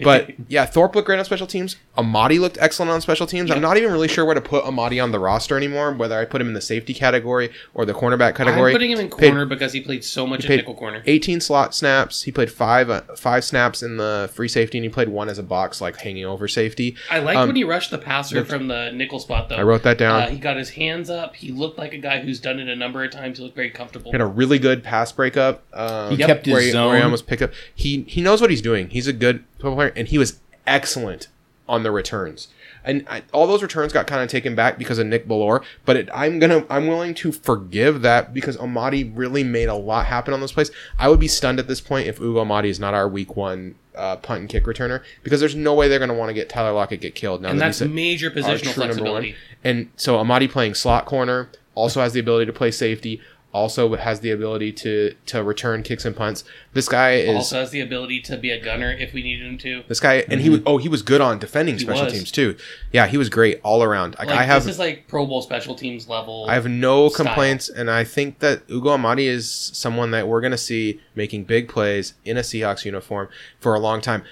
but 0.04 0.30
yeah, 0.48 0.64
Thorpe 0.64 0.94
looked 0.94 1.06
great 1.06 1.18
on 1.18 1.24
special 1.24 1.46
teams. 1.46 1.76
Amadi 1.96 2.38
looked 2.38 2.56
excellent 2.60 2.92
on 2.92 3.00
special 3.00 3.26
teams. 3.26 3.50
I'm 3.50 3.60
not 3.60 3.76
even 3.76 3.90
really 3.90 4.06
sure 4.06 4.24
where 4.24 4.34
to 4.34 4.40
put 4.40 4.64
Amadi 4.64 5.00
on 5.02 5.10
the 5.10 5.18
roster 5.18 5.56
anymore. 5.56 5.92
Whether 5.92 6.18
I 6.18 6.24
put 6.24 6.40
him 6.40 6.46
in 6.46 6.54
the 6.54 6.60
safety 6.60 6.94
category 6.94 7.50
or 7.74 7.84
the 7.84 7.94
cornerback 7.94 8.36
category. 8.36 8.70
I'm 8.70 8.74
putting 8.74 8.92
him 8.92 9.00
in 9.00 9.10
Paid- 9.10 9.30
corner 9.30 9.46
because 9.46 9.72
he 9.72 9.80
played 9.80 10.04
so 10.04 10.26
much 10.26 10.44
in 10.44 10.56
nickel 10.56 10.74
corner. 10.74 11.02
18 11.06 11.40
slot 11.40 11.74
snaps. 11.74 12.22
He 12.22 12.30
played 12.30 12.52
five 12.52 12.90
uh, 12.90 13.00
five 13.16 13.44
snaps 13.44 13.82
in 13.82 13.96
the 13.96 14.30
free 14.32 14.48
safety, 14.48 14.78
and 14.78 14.84
he 14.84 14.90
played 14.90 15.08
one 15.08 15.28
as 15.28 15.38
a 15.38 15.42
box, 15.42 15.80
like 15.80 15.96
hanging 15.96 16.26
over 16.26 16.46
safety. 16.46 16.96
I 17.10 17.18
like 17.18 17.36
um, 17.36 17.48
when 17.48 17.56
he 17.56 17.64
rushed 17.64 17.90
the 17.90 17.98
passer 17.98 18.44
from 18.44 18.68
the 18.68 18.92
nickel 18.92 19.18
spot 19.18 19.48
though. 19.48 19.56
I 19.56 19.62
wrote 19.62 19.82
that 19.82 19.98
down. 19.98 20.22
Uh, 20.22 20.28
he 20.28 20.38
got 20.38 20.56
his 20.56 20.70
hands 20.70 21.10
up. 21.10 21.34
He 21.34 21.50
looked 21.50 21.78
like 21.78 21.92
a 21.92 21.98
guy 21.98 22.20
who's 22.20 22.38
done 22.38 22.60
it 22.60 22.68
a 22.68 22.76
number 22.76 23.02
of 23.02 23.10
times. 23.10 23.38
He 23.38 23.44
looked 23.44 23.56
very 23.56 23.70
comfortable. 23.70 24.12
He 24.12 24.14
had 24.14 24.20
a 24.20 24.26
really 24.26 24.60
good 24.60 24.84
pass 24.84 24.97
breakup. 25.16 25.64
Um, 25.72 26.10
He 26.10 26.16
kept 26.16 26.46
his 26.46 26.52
where 26.52 26.62
he, 26.62 26.70
zone. 26.70 26.88
Where 26.88 26.96
he 26.98 27.02
almost 27.02 27.26
picked 27.26 27.42
up. 27.42 27.52
He 27.74 28.02
he 28.02 28.20
knows 28.20 28.40
what 28.40 28.50
he's 28.50 28.62
doing. 28.62 28.90
He's 28.90 29.06
a 29.06 29.12
good 29.12 29.44
player, 29.58 29.92
and 29.96 30.08
he 30.08 30.18
was 30.18 30.40
excellent 30.66 31.28
on 31.68 31.82
the 31.82 31.90
returns. 31.90 32.48
And 32.84 33.04
I, 33.10 33.22
all 33.32 33.46
those 33.46 33.62
returns 33.62 33.92
got 33.92 34.06
kind 34.06 34.22
of 34.22 34.30
taken 34.30 34.54
back 34.54 34.78
because 34.78 34.98
of 34.98 35.06
Nick 35.06 35.28
Bellore. 35.28 35.62
But 35.84 35.96
it, 35.96 36.08
I'm 36.14 36.38
gonna 36.38 36.64
I'm 36.70 36.86
willing 36.86 37.12
to 37.14 37.32
forgive 37.32 38.00
that 38.02 38.32
because 38.32 38.56
Amadi 38.56 39.04
really 39.14 39.44
made 39.44 39.68
a 39.68 39.74
lot 39.74 40.06
happen 40.06 40.32
on 40.32 40.40
those 40.40 40.52
plays. 40.52 40.70
I 40.98 41.08
would 41.08 41.20
be 41.20 41.28
stunned 41.28 41.58
at 41.58 41.68
this 41.68 41.80
point 41.80 42.06
if 42.06 42.18
Ugo 42.20 42.40
Amadi 42.40 42.70
is 42.70 42.80
not 42.80 42.94
our 42.94 43.06
week 43.08 43.36
one 43.36 43.74
uh, 43.94 44.16
punt 44.16 44.40
and 44.40 44.48
kick 44.48 44.64
returner 44.64 45.02
because 45.22 45.40
there's 45.40 45.56
no 45.56 45.74
way 45.74 45.88
they're 45.88 45.98
gonna 45.98 46.14
want 46.14 46.30
to 46.30 46.34
get 46.34 46.48
Tyler 46.48 46.72
Lockett 46.72 47.00
get 47.00 47.14
killed 47.14 47.42
now 47.42 47.50
and 47.50 47.60
that 47.60 47.74
that's 47.76 47.80
major 47.82 48.30
positional 48.30 48.72
true 48.72 48.86
number 48.86 49.02
one. 49.02 49.22
flexibility. 49.22 49.34
And 49.64 49.90
so 49.96 50.16
Amadi 50.16 50.48
playing 50.50 50.74
slot 50.74 51.04
corner 51.04 51.50
also 51.74 52.00
has 52.00 52.12
the 52.12 52.20
ability 52.20 52.46
to 52.46 52.52
play 52.52 52.70
safety. 52.70 53.20
Also 53.50 53.96
has 53.96 54.20
the 54.20 54.30
ability 54.30 54.72
to 54.72 55.14
to 55.24 55.42
return 55.42 55.82
kicks 55.82 56.04
and 56.04 56.14
punts. 56.14 56.44
This 56.74 56.86
guy 56.86 57.14
is 57.14 57.34
Also 57.34 57.58
has 57.60 57.70
the 57.70 57.80
ability 57.80 58.20
to 58.22 58.36
be 58.36 58.50
a 58.50 58.62
gunner 58.62 58.90
if 58.92 59.14
we 59.14 59.22
needed 59.22 59.46
him 59.46 59.56
to. 59.58 59.84
this 59.88 60.00
guy, 60.00 60.16
and 60.28 60.42
he 60.42 60.48
mhm. 60.48 60.52
was 60.52 60.60
oh 60.66 60.76
he 60.76 60.88
was 60.88 61.00
good 61.00 61.22
on 61.22 61.38
defending 61.38 61.76
He 61.76 61.80
special 61.80 62.04
was. 62.04 62.12
teams 62.12 62.30
too. 62.30 62.56
Yeah, 62.92 63.06
he 63.06 63.16
was 63.16 63.30
great 63.30 63.58
all 63.62 63.82
around. 63.82 64.16
Like, 64.18 64.28
Like, 64.28 64.38
I 64.38 64.42
have 64.42 64.64
this 64.64 64.74
is 64.74 64.78
like 64.78 65.08
Pro 65.08 65.24
Bowl 65.24 65.40
special 65.40 65.74
teams 65.74 66.10
level. 66.10 66.44
I 66.46 66.54
have 66.54 66.68
no 66.68 67.08
style. 67.08 67.24
complaints, 67.24 67.70
and 67.70 67.90
I 67.90 68.04
think 68.04 68.40
that 68.40 68.68
Ugo 68.70 68.90
Amadi 68.90 69.26
is 69.26 69.50
someone 69.50 70.10
that 70.10 70.28
we're 70.28 70.42
gonna 70.42 70.58
see 70.58 71.00
making 71.14 71.44
big 71.44 71.68
plays 71.68 72.12
in 72.26 72.36
a 72.36 72.42
Seahawks 72.42 72.84
uniform 72.84 73.30
for 73.60 73.74
a 73.74 73.80
long 73.80 74.02
time. 74.02 74.24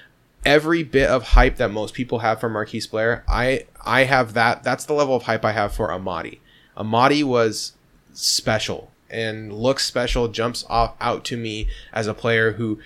Every 0.44 0.82
bit 0.82 1.08
of 1.08 1.28
hype 1.28 1.56
that 1.56 1.70
most 1.70 1.94
people 1.94 2.18
have 2.18 2.38
for 2.38 2.50
Marquise 2.50 2.86
Blair, 2.86 3.24
I 3.26 3.64
I 3.82 4.04
have 4.04 4.34
that. 4.34 4.62
That's 4.62 4.84
the 4.84 4.92
level 4.92 5.16
of 5.16 5.22
hype 5.22 5.44
I 5.44 5.52
have 5.52 5.74
for 5.74 5.88
Amadi. 5.88 6.40
Amadi 6.76 7.24
was 7.24 7.72
special 8.12 8.90
and 9.10 9.52
looks 9.52 9.84
special, 9.84 10.28
jumps 10.28 10.64
off 10.68 10.94
out 11.00 11.24
to 11.26 11.36
me 11.36 11.68
as 11.92 12.06
a 12.06 12.14
player 12.14 12.52
who 12.52 12.78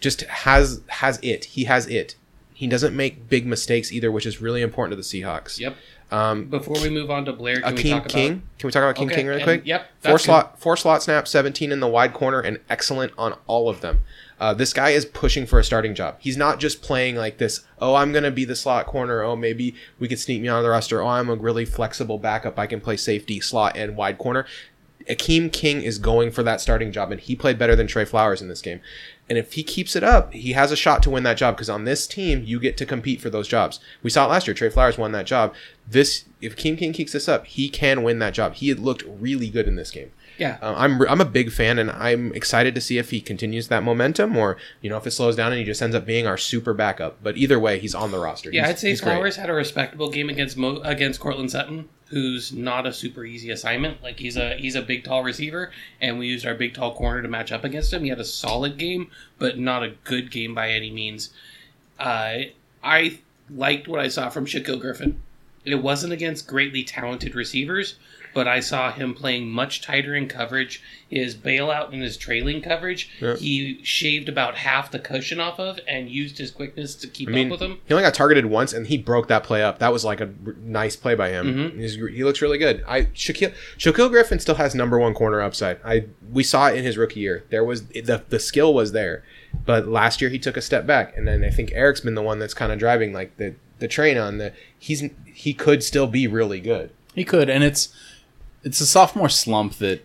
just 0.00 0.22
has 0.22 0.80
has 0.88 1.18
it. 1.22 1.44
He 1.44 1.64
has 1.64 1.86
it. 1.86 2.14
He 2.54 2.66
doesn't 2.66 2.94
make 2.94 3.28
big 3.28 3.46
mistakes 3.46 3.90
either, 3.92 4.12
which 4.12 4.26
is 4.26 4.40
really 4.40 4.60
important 4.62 4.92
to 4.92 4.96
the 4.96 5.02
Seahawks. 5.02 5.58
Yep. 5.58 5.76
Um, 6.10 6.46
Before 6.46 6.74
we 6.82 6.90
move 6.90 7.10
on 7.10 7.24
to 7.26 7.32
Blair, 7.32 7.60
can 7.60 7.74
we 7.74 7.84
Akeem 7.84 7.90
talk 7.90 8.08
King. 8.08 8.32
about? 8.32 8.42
Can 8.58 8.66
we 8.68 8.72
talk 8.72 8.82
about 8.82 8.96
King 8.96 9.06
Okay, 9.06 9.16
King 9.16 9.26
really 9.28 9.42
quick? 9.44 9.62
Yep. 9.64 9.80
Four 10.00 10.12
that's 10.12 10.24
slot, 10.24 10.60
four 10.60 10.76
slot 10.76 11.02
snap, 11.02 11.28
seventeen 11.28 11.72
in 11.72 11.80
the 11.80 11.88
wide 11.88 12.12
corner, 12.12 12.40
and 12.40 12.58
excellent 12.68 13.12
on 13.16 13.34
all 13.46 13.68
of 13.68 13.80
them. 13.80 14.00
Uh, 14.40 14.54
this 14.54 14.72
guy 14.72 14.90
is 14.90 15.04
pushing 15.04 15.46
for 15.46 15.58
a 15.58 15.64
starting 15.64 15.94
job. 15.94 16.16
He's 16.18 16.36
not 16.36 16.58
just 16.58 16.80
playing 16.82 17.14
like 17.14 17.36
this. 17.38 17.60
Oh, 17.78 17.94
I'm 17.94 18.10
gonna 18.12 18.30
be 18.30 18.44
the 18.44 18.56
slot 18.56 18.86
corner. 18.86 19.22
Oh, 19.22 19.36
maybe 19.36 19.74
we 19.98 20.08
could 20.08 20.18
sneak 20.18 20.42
me 20.42 20.48
on 20.48 20.62
the 20.62 20.68
roster. 20.70 21.00
Oh, 21.00 21.06
I'm 21.06 21.28
a 21.28 21.34
really 21.34 21.64
flexible 21.64 22.18
backup. 22.18 22.58
I 22.58 22.66
can 22.66 22.80
play 22.80 22.96
safety, 22.96 23.38
slot, 23.38 23.76
and 23.76 23.96
wide 23.96 24.18
corner. 24.18 24.46
Akeem 25.08 25.52
King 25.52 25.82
is 25.82 25.98
going 25.98 26.30
for 26.30 26.42
that 26.42 26.60
starting 26.60 26.92
job, 26.92 27.10
and 27.10 27.20
he 27.20 27.34
played 27.34 27.58
better 27.58 27.74
than 27.74 27.86
Tre 27.86 28.04
Flowers 28.04 28.42
in 28.42 28.48
this 28.48 28.60
game. 28.62 28.80
And 29.28 29.38
if 29.38 29.52
he 29.52 29.62
keeps 29.62 29.94
it 29.94 30.02
up, 30.02 30.32
he 30.32 30.52
has 30.52 30.72
a 30.72 30.76
shot 30.76 31.02
to 31.04 31.10
win 31.10 31.22
that 31.22 31.36
job 31.36 31.54
because 31.56 31.70
on 31.70 31.84
this 31.84 32.06
team, 32.06 32.42
you 32.44 32.58
get 32.58 32.76
to 32.78 32.86
compete 32.86 33.20
for 33.20 33.30
those 33.30 33.46
jobs. 33.46 33.78
We 34.02 34.10
saw 34.10 34.26
it 34.26 34.28
last 34.30 34.46
year. 34.48 34.54
Tre 34.54 34.68
Flowers 34.70 34.98
won 34.98 35.12
that 35.12 35.26
job. 35.26 35.54
This, 35.88 36.24
if 36.40 36.56
Akeem 36.56 36.76
King 36.76 36.92
keeps 36.92 37.12
this 37.12 37.28
up, 37.28 37.46
he 37.46 37.68
can 37.68 38.02
win 38.02 38.18
that 38.18 38.34
job. 38.34 38.54
He 38.54 38.68
had 38.68 38.80
looked 38.80 39.04
really 39.06 39.48
good 39.48 39.68
in 39.68 39.76
this 39.76 39.90
game. 39.90 40.10
Yeah. 40.36 40.58
Uh, 40.62 40.74
I'm 40.76 41.02
I'm 41.02 41.20
a 41.20 41.26
big 41.26 41.52
fan, 41.52 41.78
and 41.78 41.90
I'm 41.90 42.32
excited 42.32 42.74
to 42.74 42.80
see 42.80 42.96
if 42.96 43.10
he 43.10 43.20
continues 43.20 43.68
that 43.68 43.82
momentum, 43.82 44.36
or 44.38 44.56
you 44.80 44.88
know 44.88 44.96
if 44.96 45.06
it 45.06 45.10
slows 45.10 45.36
down 45.36 45.52
and 45.52 45.58
he 45.58 45.64
just 45.66 45.82
ends 45.82 45.94
up 45.94 46.06
being 46.06 46.26
our 46.26 46.38
super 46.38 46.72
backup. 46.72 47.18
But 47.22 47.36
either 47.36 47.58
way, 47.58 47.78
he's 47.78 47.94
on 47.94 48.10
the 48.10 48.18
roster. 48.18 48.50
Yeah, 48.50 48.62
He's- 48.62 48.70
I'd 48.70 48.78
say 48.78 48.88
he's 48.88 49.00
great. 49.02 49.12
Flowers 49.16 49.36
had 49.36 49.50
a 49.50 49.52
respectable 49.52 50.08
game 50.08 50.30
against 50.30 50.56
Mo- 50.56 50.80
against 50.82 51.20
Courtland 51.20 51.50
Sutton, 51.50 51.90
who's 52.10 52.52
not 52.52 52.86
a 52.86 52.92
super 52.92 53.24
easy 53.24 53.50
assignment. 53.50 54.02
Like 54.02 54.18
he's 54.18 54.36
a 54.36 54.54
he's 54.56 54.74
a 54.74 54.82
big 54.82 55.04
tall 55.04 55.22
receiver, 55.22 55.70
and 56.00 56.18
we 56.18 56.26
used 56.26 56.44
our 56.44 56.54
big 56.54 56.74
tall 56.74 56.94
corner 56.94 57.22
to 57.22 57.28
match 57.28 57.52
up 57.52 57.64
against 57.64 57.92
him. 57.92 58.02
He 58.02 58.10
had 58.10 58.20
a 58.20 58.24
solid 58.24 58.76
game, 58.76 59.10
but 59.38 59.58
not 59.58 59.82
a 59.82 59.94
good 60.04 60.30
game 60.30 60.54
by 60.54 60.70
any 60.70 60.90
means. 60.90 61.30
Uh, 61.98 62.38
I 62.82 63.20
liked 63.48 63.88
what 63.88 64.00
I 64.00 64.08
saw 64.08 64.28
from 64.28 64.46
Shaquill 64.46 64.80
Griffin. 64.80 65.22
It 65.64 65.76
wasn't 65.76 66.12
against 66.12 66.46
greatly 66.46 66.82
talented 66.82 67.34
receivers, 67.34 67.96
but 68.34 68.46
I 68.48 68.60
saw 68.60 68.92
him 68.92 69.14
playing 69.14 69.48
much 69.50 69.82
tighter 69.82 70.14
in 70.14 70.28
coverage. 70.28 70.82
His 71.08 71.34
bailout 71.34 71.92
and 71.92 72.00
his 72.02 72.16
trailing 72.16 72.62
coverage, 72.62 73.10
Yeah. 73.20 73.34
he 73.36 73.80
shaved 73.82 74.28
about 74.28 74.54
half 74.54 74.92
the 74.92 75.00
cushion 75.00 75.40
off 75.40 75.58
of 75.58 75.80
and 75.88 76.08
used 76.08 76.38
his 76.38 76.52
quickness 76.52 76.94
to 76.96 77.08
keep 77.08 77.28
I 77.28 77.32
mean, 77.32 77.46
up 77.46 77.52
with 77.52 77.62
him. 77.62 77.78
he 77.86 77.94
only 77.94 78.04
got 78.04 78.14
targeted 78.14 78.46
once, 78.46 78.72
and 78.72 78.86
he 78.86 78.96
broke 78.96 79.26
that 79.28 79.42
play 79.42 79.62
up. 79.62 79.80
That 79.80 79.92
was 79.92 80.04
like 80.04 80.20
a 80.20 80.30
r- 80.46 80.54
nice 80.62 80.94
play 80.94 81.16
by 81.16 81.30
him. 81.30 81.46
Mhm. 81.72 81.80
He's, 81.80 81.94
he 81.96 82.22
looks 82.22 82.40
really 82.40 82.58
good. 82.58 82.84
I 82.86 83.02
Shaquill 83.06 83.52
Shaquill 83.76 84.08
Griffin 84.10 84.38
still 84.38 84.54
has 84.54 84.74
number 84.74 84.98
one 85.00 85.12
corner 85.14 85.40
upside. 85.40 85.78
I 85.84 86.04
we 86.30 86.44
saw 86.44 86.68
it 86.68 86.76
in 86.76 86.84
his 86.84 86.96
rookie 86.96 87.20
year. 87.20 87.44
There 87.50 87.64
was 87.64 87.86
the 87.88 88.22
the 88.28 88.38
skill 88.38 88.72
was 88.72 88.92
there, 88.92 89.24
but 89.66 89.88
last 89.88 90.20
year 90.20 90.30
he 90.30 90.38
took 90.38 90.56
a 90.56 90.62
step 90.62 90.86
back, 90.86 91.16
and 91.16 91.26
then 91.26 91.42
I 91.42 91.50
think 91.50 91.72
Eric's 91.74 92.00
been 92.00 92.14
the 92.14 92.22
one 92.22 92.38
that's 92.38 92.54
kind 92.54 92.70
of 92.70 92.78
driving 92.78 93.12
like 93.12 93.36
the 93.36 93.54
the 93.80 93.88
train 93.88 94.16
on 94.16 94.38
the. 94.38 94.52
He's 94.78 95.02
he 95.34 95.54
could 95.54 95.82
still 95.82 96.06
be 96.06 96.28
really 96.28 96.60
good. 96.60 96.90
He 97.16 97.24
could, 97.24 97.50
and 97.50 97.64
it's 97.64 97.88
it's 98.62 98.80
a 98.80 98.86
sophomore 98.86 99.28
slump 99.28 99.74
that 99.74 100.04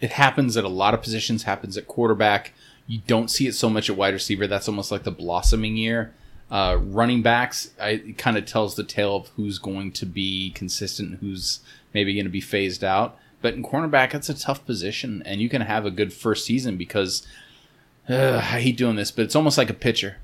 it 0.00 0.12
happens 0.12 0.56
at 0.56 0.64
a 0.64 0.68
lot 0.68 0.94
of 0.94 1.02
positions. 1.02 1.42
Happens 1.44 1.76
at 1.76 1.86
quarterback. 1.86 2.52
You 2.86 3.00
don't 3.06 3.30
see 3.30 3.46
it 3.46 3.54
so 3.54 3.68
much 3.68 3.90
at 3.90 3.96
wide 3.96 4.14
receiver. 4.14 4.46
That's 4.46 4.68
almost 4.68 4.90
like 4.90 5.04
the 5.04 5.10
blossoming 5.10 5.76
year. 5.76 6.14
Uh, 6.50 6.78
running 6.80 7.22
backs, 7.22 7.70
I, 7.80 7.90
it 7.90 8.18
kind 8.18 8.36
of 8.36 8.44
tells 8.44 8.74
the 8.74 8.82
tale 8.82 9.14
of 9.14 9.28
who's 9.36 9.58
going 9.58 9.92
to 9.92 10.06
be 10.06 10.50
consistent, 10.50 11.20
who's 11.20 11.60
maybe 11.94 12.12
going 12.14 12.24
to 12.24 12.30
be 12.30 12.40
phased 12.40 12.82
out. 12.82 13.16
But 13.40 13.54
in 13.54 13.62
cornerback, 13.62 14.14
it's 14.14 14.28
a 14.28 14.34
tough 14.34 14.66
position, 14.66 15.22
and 15.24 15.40
you 15.40 15.48
can 15.48 15.62
have 15.62 15.86
a 15.86 15.90
good 15.90 16.12
first 16.12 16.44
season 16.44 16.76
because 16.76 17.24
uh, 18.08 18.38
I 18.38 18.60
hate 18.60 18.76
doing 18.76 18.96
this, 18.96 19.12
but 19.12 19.24
it's 19.24 19.36
almost 19.36 19.58
like 19.58 19.70
a 19.70 19.74
pitcher. 19.74 20.16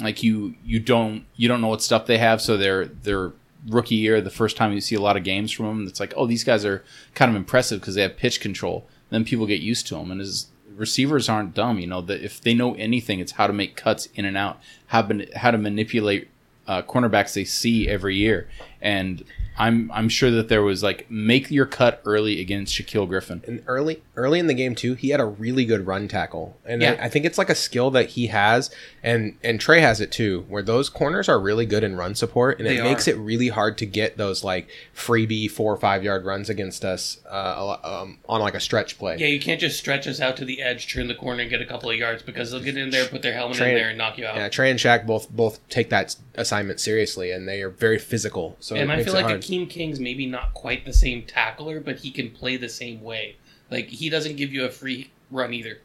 Like 0.00 0.22
you, 0.22 0.54
you 0.64 0.80
don't 0.80 1.26
you 1.36 1.48
don't 1.48 1.60
know 1.60 1.68
what 1.68 1.82
stuff 1.82 2.06
they 2.06 2.18
have, 2.18 2.40
so 2.40 2.56
they're 2.56 2.86
they're 2.86 3.32
rookie 3.66 3.94
year, 3.96 4.20
the 4.20 4.30
first 4.30 4.56
time 4.56 4.72
you 4.72 4.80
see 4.80 4.94
a 4.94 5.00
lot 5.00 5.16
of 5.16 5.24
games 5.24 5.52
from 5.52 5.66
them, 5.66 5.86
it's 5.86 6.00
like, 6.00 6.14
oh, 6.16 6.26
these 6.26 6.44
guys 6.44 6.64
are 6.64 6.84
kind 7.14 7.30
of 7.30 7.36
impressive 7.36 7.80
because 7.80 7.94
they 7.94 8.02
have 8.02 8.16
pitch 8.16 8.40
control. 8.40 8.86
Then 9.10 9.24
people 9.24 9.46
get 9.46 9.60
used 9.60 9.86
to 9.88 9.94
them, 9.94 10.10
and 10.10 10.20
as 10.20 10.48
receivers 10.76 11.28
aren't 11.28 11.54
dumb, 11.54 11.78
you 11.78 11.86
know 11.86 12.00
that 12.02 12.22
if 12.22 12.40
they 12.40 12.54
know 12.54 12.74
anything, 12.74 13.20
it's 13.20 13.32
how 13.32 13.46
to 13.46 13.52
make 13.52 13.76
cuts 13.76 14.06
in 14.14 14.24
and 14.24 14.36
out, 14.36 14.60
how 14.88 15.02
ban- 15.02 15.26
how 15.36 15.50
to 15.50 15.58
manipulate 15.58 16.28
uh, 16.66 16.82
cornerbacks 16.82 17.32
they 17.34 17.44
see 17.44 17.88
every 17.88 18.16
year. 18.16 18.48
And 18.80 19.24
I'm 19.58 19.90
I'm 19.92 20.08
sure 20.08 20.30
that 20.30 20.48
there 20.48 20.62
was 20.62 20.82
like 20.82 21.10
make 21.10 21.50
your 21.50 21.66
cut 21.66 22.00
early 22.04 22.40
against 22.40 22.74
Shaquill 22.74 23.08
Griffin. 23.08 23.42
And 23.46 23.62
early 23.66 24.02
early 24.16 24.38
in 24.38 24.46
the 24.46 24.54
game 24.54 24.74
too, 24.74 24.94
he 24.94 25.10
had 25.10 25.20
a 25.20 25.24
really 25.26 25.64
good 25.64 25.86
run 25.86 26.08
tackle, 26.08 26.56
and 26.64 26.80
Yeah. 26.82 26.92
I, 27.00 27.04
I 27.04 27.08
think 27.08 27.24
it's 27.24 27.38
like 27.38 27.50
a 27.50 27.54
skill 27.54 27.90
that 27.92 28.10
he 28.10 28.28
has, 28.28 28.70
and 29.02 29.36
and 29.42 29.60
Tre 29.60 29.80
has 29.80 30.00
it 30.00 30.12
too, 30.12 30.44
where 30.48 30.62
those 30.62 30.88
corners 30.88 31.28
are 31.28 31.38
really 31.40 31.66
good 31.66 31.82
in 31.84 31.96
run 31.96 32.14
support, 32.14 32.58
and 32.58 32.66
They 32.68 32.76
it 32.76 32.80
are. 32.80 32.84
makes 32.84 33.08
it 33.08 33.16
really 33.16 33.48
hard 33.48 33.76
to 33.78 33.86
get 33.86 34.16
those 34.16 34.44
like 34.44 34.68
freebie 34.94 35.50
four 35.50 35.72
or 35.72 35.76
five 35.76 36.02
yard 36.04 36.24
runs 36.24 36.48
against 36.48 36.84
us 36.84 37.18
uh, 37.30 37.76
um, 37.84 38.18
on 38.28 38.40
like 38.40 38.54
a 38.54 38.60
stretch 38.60 38.98
play. 38.98 39.16
Yeah, 39.18 39.26
you 39.26 39.40
can't 39.40 39.60
just 39.60 39.78
stretch 39.78 40.06
us 40.06 40.20
out 40.20 40.36
to 40.38 40.44
the 40.44 40.62
edge, 40.62 40.92
turn 40.92 41.08
the 41.08 41.14
corner, 41.14 41.42
and 41.42 41.50
get 41.50 41.60
a 41.60 41.66
couple 41.66 41.90
of 41.90 41.96
yards 41.96 42.22
because 42.22 42.50
they'll 42.50 42.62
get 42.62 42.76
in 42.76 42.90
there, 42.90 43.06
put 43.06 43.22
their 43.22 43.32
helmet 43.34 43.56
Train- 43.56 43.70
in 43.70 43.74
there, 43.76 43.88
and 43.90 43.98
knock 43.98 44.18
you 44.18 44.26
out. 44.26 44.36
Yeah, 44.36 44.48
Tre 44.48 44.70
and 44.70 44.78
Shaq 44.78 45.06
both 45.06 45.30
both 45.30 45.66
take 45.68 45.90
that 45.90 46.14
assignment 46.34 46.80
seriously, 46.80 47.30
and 47.32 47.48
they 47.48 47.62
are 47.62 47.70
very 47.70 47.98
physical. 47.98 48.56
So 48.60 48.74
and 48.76 48.88
it 48.88 48.92
I 48.92 48.96
makes 48.96 49.06
feel 49.06 49.14
it 49.14 49.22
like 49.22 49.26
hard. 49.26 49.42
Akeem 49.48 49.68
King's 49.70 49.98
maybe 50.00 50.26
not 50.26 50.54
quite 50.54 50.84
the 50.84 50.92
same 50.92 51.22
tackler, 51.22 51.80
but 51.80 51.98
he 51.98 52.10
can 52.10 52.30
play 52.30 52.56
the 52.56 52.68
same 52.68 53.02
way. 53.02 53.36
Like 53.70 53.88
he 53.88 54.08
doesn't 54.10 54.36
give 54.36 54.52
you 54.52 54.64
a 54.64 54.68
free 54.70 55.10
run 55.30 55.52
either. 55.54 55.78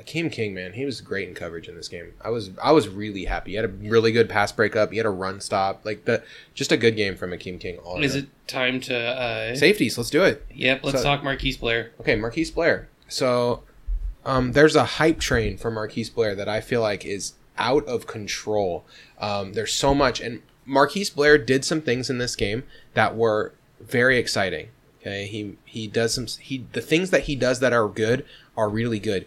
Akeem 0.00 0.30
King, 0.30 0.54
man, 0.54 0.74
he 0.74 0.84
was 0.84 1.00
great 1.00 1.28
in 1.28 1.34
coverage 1.34 1.68
in 1.68 1.74
this 1.74 1.88
game. 1.88 2.12
I 2.20 2.30
was 2.30 2.50
I 2.62 2.70
was 2.70 2.88
really 2.88 3.24
happy. 3.24 3.52
He 3.52 3.56
had 3.56 3.64
a 3.64 3.68
really 3.68 4.12
good 4.12 4.28
pass 4.28 4.52
breakup. 4.52 4.92
He 4.92 4.96
had 4.98 5.06
a 5.06 5.10
run 5.10 5.40
stop. 5.40 5.84
Like 5.84 6.04
the 6.04 6.22
just 6.54 6.70
a 6.70 6.76
good 6.76 6.94
game 6.94 7.16
from 7.16 7.30
Akeem 7.32 7.58
King. 7.58 7.78
All 7.78 8.00
Is 8.02 8.14
around. 8.14 8.24
it 8.24 8.30
time 8.48 8.80
to? 8.82 8.96
uh 8.96 9.56
safeties? 9.56 9.98
Let's 9.98 10.10
do 10.10 10.22
it. 10.22 10.46
Yep. 10.54 10.84
Let's 10.84 10.98
So- 10.98 11.04
talk 11.04 11.24
Marquise 11.24 11.56
Blair. 11.56 11.90
Okay, 12.00 12.14
Marquise 12.14 12.52
Blair. 12.52 12.88
So 13.08 13.64
um, 14.24 14.52
there's 14.52 14.76
a 14.76 14.84
hype 14.84 15.18
train 15.20 15.56
for 15.58 15.70
Marquise 15.70 16.10
Blair 16.10 16.34
that 16.36 16.48
I 16.48 16.60
feel 16.60 16.80
like 16.80 17.04
is 17.04 17.34
out 17.58 17.84
of 17.86 18.06
control. 18.06 18.84
Um, 19.18 19.52
there's 19.52 19.72
so 19.72 19.94
much, 19.94 20.20
and 20.20 20.42
Marquise 20.66 21.10
Blair 21.10 21.38
did 21.38 21.64
some 21.64 21.80
things 21.80 22.10
in 22.10 22.18
this 22.18 22.36
game 22.36 22.64
that 22.94 23.16
were 23.16 23.52
very 23.80 24.18
exciting. 24.18 24.68
Okay, 25.00 25.26
he 25.26 25.56
he 25.64 25.86
does 25.86 26.14
some 26.14 26.26
he 26.26 26.66
the 26.72 26.80
things 26.80 27.10
that 27.10 27.24
he 27.24 27.36
does 27.36 27.60
that 27.60 27.72
are 27.72 27.88
good 27.88 28.24
are 28.56 28.68
really 28.68 28.98
good, 28.98 29.26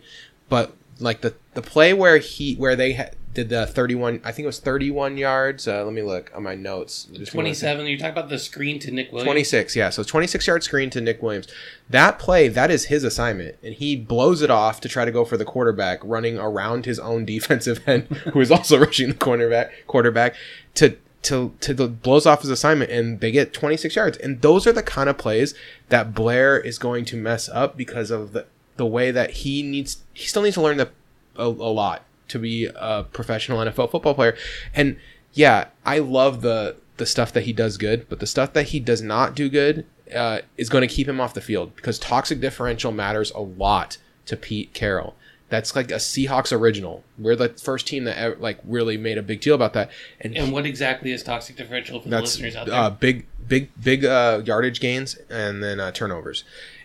but 0.50 0.73
like 1.00 1.21
the 1.21 1.36
the 1.54 1.62
play 1.62 1.93
where 1.93 2.17
he 2.17 2.56
where 2.56 2.76
they 2.76 2.93
ha- 2.93 3.10
did 3.36 3.50
the 3.50 3.67
31 3.67 4.19
I 4.23 4.32
think 4.32 4.45
it 4.45 4.47
was 4.47 4.60
31 4.60 5.17
yards. 5.17 5.67
Uh, 5.67 5.84
let 5.86 5.93
me 5.93 6.02
look 6.02 6.32
on 6.34 6.41
my 6.41 6.56
notes. 6.56 7.04
Just 7.04 7.13
give 7.13 7.19
me 7.19 7.21
one 7.21 7.54
second. 7.54 7.76
Twenty-seven. 7.76 7.86
You 7.86 7.97
talk 8.00 8.12
about 8.12 8.30
the 8.30 8.39
screen 8.39 8.80
to 8.80 8.89
Nick 8.89 9.12
Williams. 9.12 9.28
26, 9.28 9.76
yeah. 9.76 9.91
So 9.91 10.02
26 10.02 10.47
yard 10.47 10.63
screen 10.63 10.89
to 10.89 11.02
Nick 11.02 11.21
Williams. 11.21 11.47
That 11.88 12.17
play, 12.17 12.47
that 12.47 12.71
is 12.71 12.86
his 12.86 13.04
assignment. 13.04 13.58
And 13.62 13.76
he 13.76 13.95
blows 13.95 14.41
it 14.41 14.50
off 14.50 14.82
to 14.82 14.89
try 14.89 15.06
to 15.06 15.12
go 15.12 15.23
for 15.23 15.38
the 15.38 15.45
quarterback, 15.45 16.00
running 16.04 16.39
around 16.39 16.86
his 16.86 16.97
own 16.97 17.26
defensive 17.34 17.88
end, 17.88 18.06
who 18.34 18.41
is 18.41 18.50
also 18.50 18.80
rushing 18.84 19.10
the 19.10 19.13
cornerback 19.13 19.69
quarterback 19.86 20.34
to 20.73 20.97
to 21.23 21.53
to 21.62 21.73
the 21.73 21.88
blows 21.88 22.25
off 22.25 22.41
his 22.41 22.49
assignment 22.49 22.91
and 22.91 23.19
they 23.19 23.32
get 23.32 23.53
26 23.53 23.95
yards. 23.95 24.17
And 24.17 24.41
those 24.41 24.67
are 24.67 24.73
the 24.73 24.84
kind 24.84 25.10
of 25.10 25.17
plays 25.17 25.53
that 25.89 26.13
Blair 26.13 26.60
is 26.60 26.77
going 26.77 27.06
to 27.06 27.17
mess 27.17 27.49
up 27.49 27.75
because 27.75 28.12
of 28.12 28.34
the 28.34 28.45
the 28.77 28.86
way 28.86 29.12
that 29.12 29.32
he 29.32 29.63
needs 29.63 30.03
he 30.13 30.27
still 30.27 30.43
needs 30.43 30.56
to 30.56 30.62
learn 30.62 30.77
the 30.77 30.89
a, 31.36 31.45
a 31.45 31.47
lot 31.47 32.03
to 32.30 32.39
be 32.39 32.69
a 32.75 33.03
professional 33.03 33.60
NFL 33.60 33.91
football 33.91 34.13
player. 34.13 34.36
And 34.73 34.97
yeah, 35.34 35.67
I 35.86 35.99
love 35.99 36.41
the 36.41 36.75
the 36.97 37.06
stuff 37.06 37.32
that 37.34 37.43
he 37.43 37.53
does 37.53 37.77
good, 37.77 38.08
but 38.10 38.19
the 38.19 38.27
stuff 38.27 38.53
that 38.53 38.67
he 38.67 38.80
does 38.80 39.01
not 39.01 39.36
do 39.36 39.49
good 39.49 39.86
uh, 40.13 40.39
is 40.58 40.69
going 40.69 40.88
to 40.88 40.93
keep 40.93 41.08
him 41.08 41.21
off 41.21 41.34
the 41.34 41.41
field 41.41 41.75
because 41.75 41.99
toxic 41.99 42.39
differential 42.39 42.91
matters 42.91 43.32
a 43.32 43.39
lot 43.39 43.97
to 44.25 44.36
Pete 44.36 44.73
Carroll. 44.73 45.15
That's 45.49 45.75
like 45.75 45.91
a 45.91 45.95
Seahawks 45.95 46.51
original. 46.51 47.03
We're 47.17 47.36
the 47.38 47.49
first 47.49 47.88
team 47.88 48.03
that 48.03 48.17
ever, 48.17 48.36
like 48.36 48.60
really 48.65 48.97
made 48.97 49.17
a 49.17 49.21
big 49.23 49.39
deal 49.41 49.55
about 49.55 49.73
that. 49.73 49.89
And, 50.19 50.36
And 50.38 50.51
what 50.51 50.65
exactly 50.65 51.12
is 51.12 51.23
toxic 51.23 51.55
differential 51.55 52.01
for 52.01 52.10
the 52.10 52.19
listeners 52.19 52.55
out 52.55 52.65
there? 52.67 52.75
uh, 52.75 52.89
big, 52.89 53.25
big, 53.47 53.69
big 53.81 54.03
uh, 54.03 54.41
yardage 54.43 54.79
gains 54.81 55.17
and 55.29 55.63
then 55.63 55.79
uh, 55.79 55.91
turnovers. 55.91 56.43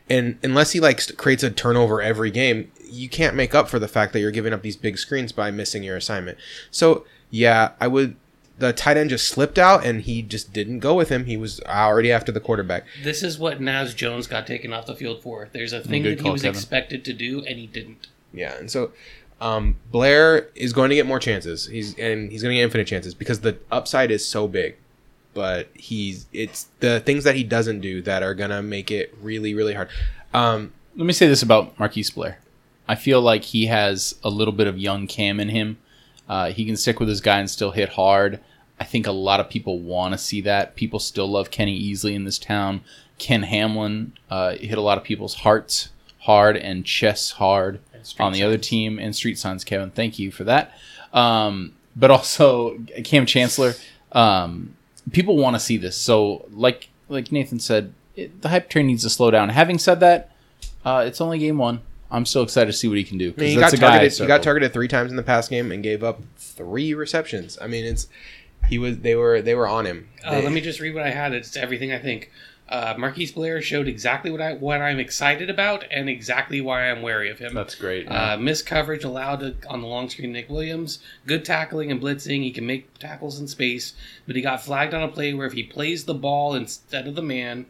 And 0.08 0.38
unless 0.44 0.72
he 0.72 0.80
like 0.80 1.00
st- 1.00 1.18
creates 1.18 1.42
a 1.42 1.50
turnover 1.50 2.00
every 2.00 2.30
game, 2.30 2.70
you 2.88 3.08
can't 3.08 3.34
make 3.34 3.54
up 3.54 3.68
for 3.68 3.78
the 3.80 3.88
fact 3.88 4.12
that 4.12 4.20
you're 4.20 4.30
giving 4.30 4.52
up 4.52 4.62
these 4.62 4.76
big 4.76 4.96
screens 4.98 5.32
by 5.32 5.50
missing 5.50 5.82
your 5.82 5.96
assignment. 5.96 6.38
So 6.70 7.04
yeah, 7.30 7.72
I 7.80 7.88
would. 7.88 8.16
The 8.58 8.72
tight 8.72 8.96
end 8.96 9.10
just 9.10 9.26
slipped 9.26 9.58
out, 9.58 9.84
and 9.84 10.02
he 10.02 10.22
just 10.22 10.52
didn't 10.52 10.80
go 10.80 10.94
with 10.94 11.08
him. 11.08 11.24
He 11.24 11.36
was 11.36 11.60
already 11.62 12.12
after 12.12 12.30
the 12.30 12.38
quarterback. 12.38 12.84
this 13.02 13.22
is 13.24 13.38
what 13.38 13.60
Naz 13.60 13.92
Jones 13.94 14.28
got 14.28 14.46
taken 14.46 14.72
off 14.72 14.86
the 14.86 14.94
field 14.94 15.20
for. 15.22 15.48
There's 15.52 15.72
a 15.72 15.80
thing 15.80 16.02
Good 16.02 16.18
that 16.18 16.22
he 16.24 16.30
was 16.30 16.42
Kevin. 16.42 16.56
expected 16.56 17.04
to 17.06 17.12
do, 17.12 17.38
and 17.44 17.58
he 17.58 17.66
didn't. 17.66 18.08
Yeah, 18.32 18.56
and 18.56 18.70
so 18.70 18.92
um, 19.40 19.76
Blair 19.90 20.48
is 20.54 20.72
going 20.72 20.90
to 20.90 20.94
get 20.94 21.06
more 21.06 21.18
chances. 21.18 21.66
He's 21.66 21.98
and 21.98 22.30
he's 22.30 22.42
going 22.42 22.52
to 22.52 22.56
get 22.56 22.64
infinite 22.64 22.86
chances 22.86 23.14
because 23.14 23.40
the 23.40 23.58
upside 23.70 24.10
is 24.10 24.26
so 24.26 24.46
big. 24.46 24.76
But 25.34 25.68
he's 25.74 26.26
it's 26.32 26.68
the 26.80 27.00
things 27.00 27.24
that 27.24 27.34
he 27.34 27.42
doesn't 27.42 27.80
do 27.80 28.02
that 28.02 28.22
are 28.22 28.34
gonna 28.34 28.62
make 28.62 28.90
it 28.90 29.14
really 29.22 29.54
really 29.54 29.72
hard. 29.72 29.88
Um, 30.34 30.72
Let 30.94 31.06
me 31.06 31.14
say 31.14 31.26
this 31.26 31.42
about 31.42 31.78
Marquise 31.78 32.10
Blair. 32.10 32.38
I 32.86 32.96
feel 32.96 33.20
like 33.22 33.44
he 33.44 33.66
has 33.66 34.14
a 34.22 34.28
little 34.28 34.52
bit 34.52 34.66
of 34.66 34.76
young 34.76 35.06
Kam 35.06 35.40
in 35.40 35.48
him. 35.48 35.78
Uh, 36.28 36.50
he 36.50 36.66
can 36.66 36.76
stick 36.76 37.00
with 37.00 37.08
his 37.08 37.22
guy 37.22 37.38
and 37.38 37.48
still 37.48 37.70
hit 37.70 37.90
hard. 37.90 38.40
I 38.78 38.84
think 38.84 39.06
a 39.06 39.12
lot 39.12 39.40
of 39.40 39.48
people 39.48 39.78
want 39.78 40.12
to 40.12 40.18
see 40.18 40.42
that. 40.42 40.76
People 40.76 40.98
still 40.98 41.28
love 41.28 41.50
Kenny 41.50 41.80
Easley 41.80 42.14
in 42.14 42.24
this 42.24 42.38
town. 42.38 42.82
Ken 43.18 43.44
Hamlin 43.44 44.12
uh, 44.28 44.56
hit 44.56 44.76
a 44.76 44.82
lot 44.82 44.98
of 44.98 45.04
people's 45.04 45.36
hearts 45.36 45.88
hard 46.20 46.56
and 46.56 46.84
chests 46.84 47.32
hard 47.32 47.80
street 48.04 48.24
on 48.24 48.32
the 48.32 48.42
other 48.42 48.58
team 48.58 48.98
and 48.98 49.14
street 49.14 49.38
signs. 49.38 49.64
Kevin, 49.64 49.90
thank 49.90 50.18
you 50.18 50.30
for 50.30 50.44
that. 50.44 50.72
Um, 51.12 51.72
but 51.96 52.10
also 52.10 52.78
Kam 53.04 53.26
Chancellor. 53.26 53.74
Um, 54.12 54.74
people 55.12 55.36
want 55.36 55.56
to 55.56 55.60
see 55.60 55.76
this. 55.76 55.96
So, 55.96 56.46
like 56.52 56.88
like 57.08 57.30
Nathan 57.32 57.60
said, 57.60 57.92
it, 58.16 58.40
the 58.42 58.48
hype 58.48 58.68
train 58.70 58.86
needs 58.86 59.02
to 59.02 59.10
slow 59.10 59.30
down. 59.30 59.48
Having 59.50 59.78
said 59.78 60.00
that, 60.00 60.30
uh, 60.84 61.04
it's 61.06 61.20
only 61.20 61.38
game 61.38 61.58
one. 61.58 61.80
I'm 62.10 62.26
still 62.26 62.42
excited 62.42 62.66
to 62.70 62.76
see 62.76 62.88
what 62.88 62.98
he 62.98 63.04
can 63.04 63.16
do. 63.18 63.28
I 63.28 63.32
'cause 63.32 63.38
mean, 63.40 63.48
he 63.50 63.56
that's 63.56 63.72
got 63.72 63.78
a 63.78 63.80
guy 63.80 63.86
I 63.86 63.90
targeted. 63.98 64.18
He 64.20 64.26
got 64.26 64.42
targeted 64.42 64.72
three 64.74 64.88
times 64.88 65.10
in 65.10 65.16
the 65.16 65.22
past 65.22 65.48
game 65.50 65.72
and 65.72 65.82
gave 65.82 66.02
up 66.04 66.20
three 66.36 66.92
receptions. 66.94 67.56
I 67.60 67.66
mean, 67.68 67.84
it's 67.86 68.06
he 68.68 68.78
was 68.78 68.98
they 68.98 69.14
were 69.14 69.40
they 69.42 69.54
were 69.54 69.66
on 69.66 69.86
him. 69.86 70.08
Uh, 70.24 70.32
They- 70.36 70.42
let 70.42 70.52
me 70.52 70.60
just 70.60 70.78
read 70.80 70.94
what 70.94 71.04
I 71.04 71.10
had. 71.10 71.32
It's 71.32 71.56
everything 71.56 71.90
I 71.92 71.98
think. 71.98 72.30
Uh, 72.72 72.94
Marquise 72.96 73.32
Blair 73.32 73.60
showed 73.60 73.86
exactly 73.86 74.30
what 74.30 74.40
I 74.40 74.54
what 74.54 74.80
I'm 74.80 74.98
excited 74.98 75.50
about 75.50 75.84
and 75.90 76.08
exactly 76.08 76.62
why 76.62 76.90
I'm 76.90 77.02
wary 77.02 77.30
of 77.30 77.38
him. 77.38 77.52
That's 77.52 77.74
great. 77.74 78.10
Uh, 78.10 78.38
missed 78.38 78.64
coverage 78.64 79.04
allowed 79.04 79.40
to, 79.40 79.54
on 79.68 79.82
the 79.82 79.86
long 79.86 80.08
screen. 80.08 80.32
Nick 80.32 80.48
Williams, 80.48 80.98
good 81.26 81.44
tackling 81.44 81.90
and 81.90 82.00
blitzing. 82.00 82.42
He 82.42 82.50
can 82.50 82.64
make 82.64 82.98
tackles 82.98 83.38
in 83.38 83.46
space, 83.46 83.92
but 84.26 84.36
he 84.36 84.40
got 84.40 84.64
flagged 84.64 84.94
on 84.94 85.02
a 85.02 85.08
play 85.08 85.34
where 85.34 85.46
if 85.46 85.52
he 85.52 85.62
plays 85.62 86.06
the 86.06 86.14
ball 86.14 86.54
instead 86.54 87.06
of 87.06 87.14
the 87.14 87.20
man, 87.20 87.66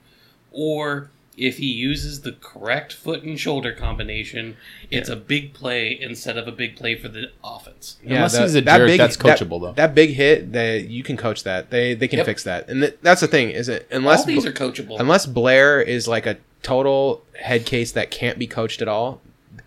or 0.53 1.11
if 1.37 1.59
he 1.59 1.67
uses 1.67 2.21
the 2.23 2.33
correct 2.33 2.93
foot 2.93 3.23
and 3.23 3.39
shoulder 3.41 3.73
combination, 3.73 4.57
it's 4.91 5.09
a 5.09 5.17
big 5.17 5.55
play 5.55 5.99
instead 5.99 6.37
of 6.37 6.47
a 6.47 6.53
big 6.53 6.77
play 6.77 6.95
for 6.95 7.09
the 7.09 7.31
offense. 7.43 7.97
Unless 8.05 8.37
he's 8.39 8.55
a 8.55 8.61
jerk, 8.63 8.97
that's 8.99 9.17
coachable, 9.17 9.61
that, 9.61 9.67
though. 9.67 9.73
That 9.73 9.95
big 9.95 10.11
hit, 10.11 10.53
that 10.53 10.89
you 10.89 11.03
can 11.03 11.17
coach 11.17 11.45
that. 11.45 11.71
They 11.71 11.95
they 11.95 12.09
can 12.09 12.19
Yep. 12.19 12.27
fix 12.27 12.45
that, 12.45 12.69
and 12.69 12.83
th- 12.83 12.97
that's 13.03 13.21
the 13.23 13.29
thing. 13.29 13.51
Is 13.51 13.69
it 13.69 13.87
unless 13.91 14.21
All 14.21 14.27
these 14.27 14.45
are 14.47 14.53
coachable. 14.53 15.01
unless 15.01 15.27
Blair 15.27 15.81
is 15.81 16.07
like 16.07 16.27
a 16.27 16.37
total 16.63 17.23
head 17.41 17.65
case 17.67 17.93
that 17.93 18.11
can't 18.11 18.39
be 18.39 18.47
coached 18.47 18.83
at 18.83 18.89
all, 18.89 19.21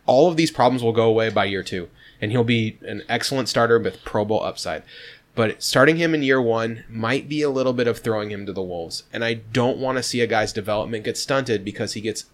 all 0.05 0.29
of 0.29 0.37
these 0.37 0.51
problems 0.51 0.83
will 0.83 0.93
go 0.93 1.05
away 1.09 1.29
by 1.29 1.45
year 1.45 1.63
two, 1.63 1.89
and 2.21 2.31
he'll 2.31 2.43
be 2.43 2.77
an 2.87 3.01
excellent 3.09 3.49
starter 3.49 3.79
with 3.79 4.03
Pro 4.05 4.23
Bowl 4.23 4.43
upside. 4.43 4.83
But 5.35 5.61
starting 5.61 5.97
him 5.97 6.15
in 6.15 6.23
year 6.23 6.41
one 6.41 6.85
might 6.89 7.27
be 7.27 7.41
a 7.41 7.49
little 7.49 7.73
bit 7.73 7.87
of 7.87 7.99
throwing 7.99 8.31
him 8.31 8.45
to 8.45 8.53
the 8.53 8.61
wolves, 8.63 9.03
and 9.11 9.23
I 9.23 9.33
don't 9.35 9.77
want 9.77 9.97
to 9.97 10.03
see 10.03 10.21
a 10.21 10.27
guy's 10.27 10.53
development 10.53 11.03
get 11.03 11.17
stunted 11.17 11.65
because 11.65 11.93
he 11.93 12.01
gets 12.01 12.25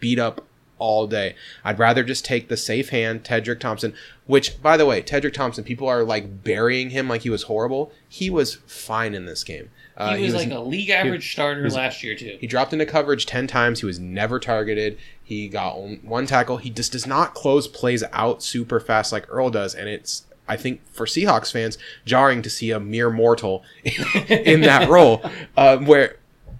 beat 0.00 0.18
up 0.18 0.44
all 0.78 1.06
day. 1.06 1.34
I'd 1.64 1.78
rather 1.78 2.04
just 2.04 2.24
take 2.24 2.48
the 2.48 2.56
safe 2.56 2.90
hand, 2.90 3.24
Tedric 3.24 3.60
Thompson, 3.60 3.94
which, 4.26 4.60
by 4.62 4.76
the 4.76 4.86
way, 4.86 5.02
Tedric 5.02 5.32
Thompson, 5.34 5.64
people 5.64 5.88
are 5.88 6.02
like 6.04 6.44
burying 6.44 6.90
him 6.90 7.08
like 7.08 7.22
he 7.22 7.30
was 7.30 7.44
horrible. 7.44 7.92
He 8.08 8.28
was 8.30 8.56
fine 8.66 9.14
in 9.14 9.24
this 9.26 9.42
game. 9.44 9.70
Uh, 9.96 10.14
he 10.16 10.24
was 10.24 10.34
like 10.34 10.50
a 10.50 10.58
league 10.60 10.90
average 10.90 11.32
starter 11.32 11.62
was- 11.62 11.74
last 11.74 12.02
year 12.02 12.14
too. 12.14 12.36
he 12.38 12.46
dropped 12.46 12.74
into 12.74 12.84
coverage 12.84 13.24
10 13.24 13.46
times. 13.46 13.80
He 13.80 13.86
was 13.86 13.98
never 13.98 14.38
targeted. 14.38 14.98
He 15.24 15.48
got 15.48 15.78
one 16.04 16.26
tackle. 16.26 16.58
He 16.58 16.68
just 16.68 16.92
does 16.92 17.06
not 17.06 17.32
close 17.32 17.66
plays 17.66 18.04
out 18.12 18.42
super 18.42 18.78
fast 18.78 19.12
like 19.12 19.24
Earl 19.30 19.48
does. 19.48 19.74
And 19.74 19.88
it's, 19.88 20.25
I 20.48 20.56
think, 20.56 20.80
for 20.88 21.06
Seahawks 21.06 21.52
fans, 21.52 21.78
jarring 22.04 22.42
to 22.42 22.50
see 22.50 22.70
a 22.70 22.80
mere 22.80 23.10
mortal 23.10 23.64
in 24.28 24.60
that 24.62 24.88
role. 24.88 25.22
Uh, 25.56 25.76
where, 25.78 26.16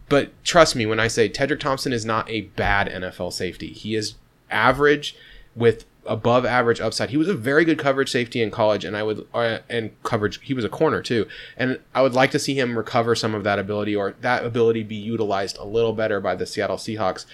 but 0.08 0.32
trust 0.44 0.76
me 0.76 0.86
when 0.86 1.00
I 1.00 1.08
say 1.08 1.28
Tedric 1.28 1.60
Thompson 1.60 1.92
is 1.92 2.04
not 2.04 2.28
a 2.30 2.42
bad 2.42 2.88
NFL 2.88 3.32
safety. 3.32 3.72
He 3.72 3.94
is 3.94 4.14
average 4.50 5.16
with 5.54 5.84
above 6.06 6.44
average 6.44 6.80
upside. 6.80 7.10
He 7.10 7.16
was 7.16 7.28
a 7.28 7.34
very 7.34 7.64
good 7.64 7.78
coverage 7.78 8.10
safety 8.10 8.42
in 8.42 8.50
college, 8.50 8.84
and 8.84 8.96
I 8.96 9.02
would 9.02 9.26
uh, 9.34 9.58
and 9.68 9.90
coverage. 10.02 10.40
He 10.42 10.54
was 10.54 10.64
a 10.64 10.68
corner 10.68 11.02
too, 11.02 11.26
and 11.56 11.80
I 11.94 12.02
would 12.02 12.14
like 12.14 12.30
to 12.32 12.38
see 12.38 12.58
him 12.58 12.76
recover 12.76 13.14
some 13.14 13.34
of 13.34 13.44
that 13.44 13.58
ability 13.58 13.94
or 13.94 14.14
that 14.20 14.44
ability 14.44 14.82
be 14.84 14.96
utilized 14.96 15.56
a 15.58 15.64
little 15.64 15.92
better 15.92 16.20
by 16.20 16.34
the 16.34 16.46
Seattle 16.46 16.76
Seahawks. 16.76 17.26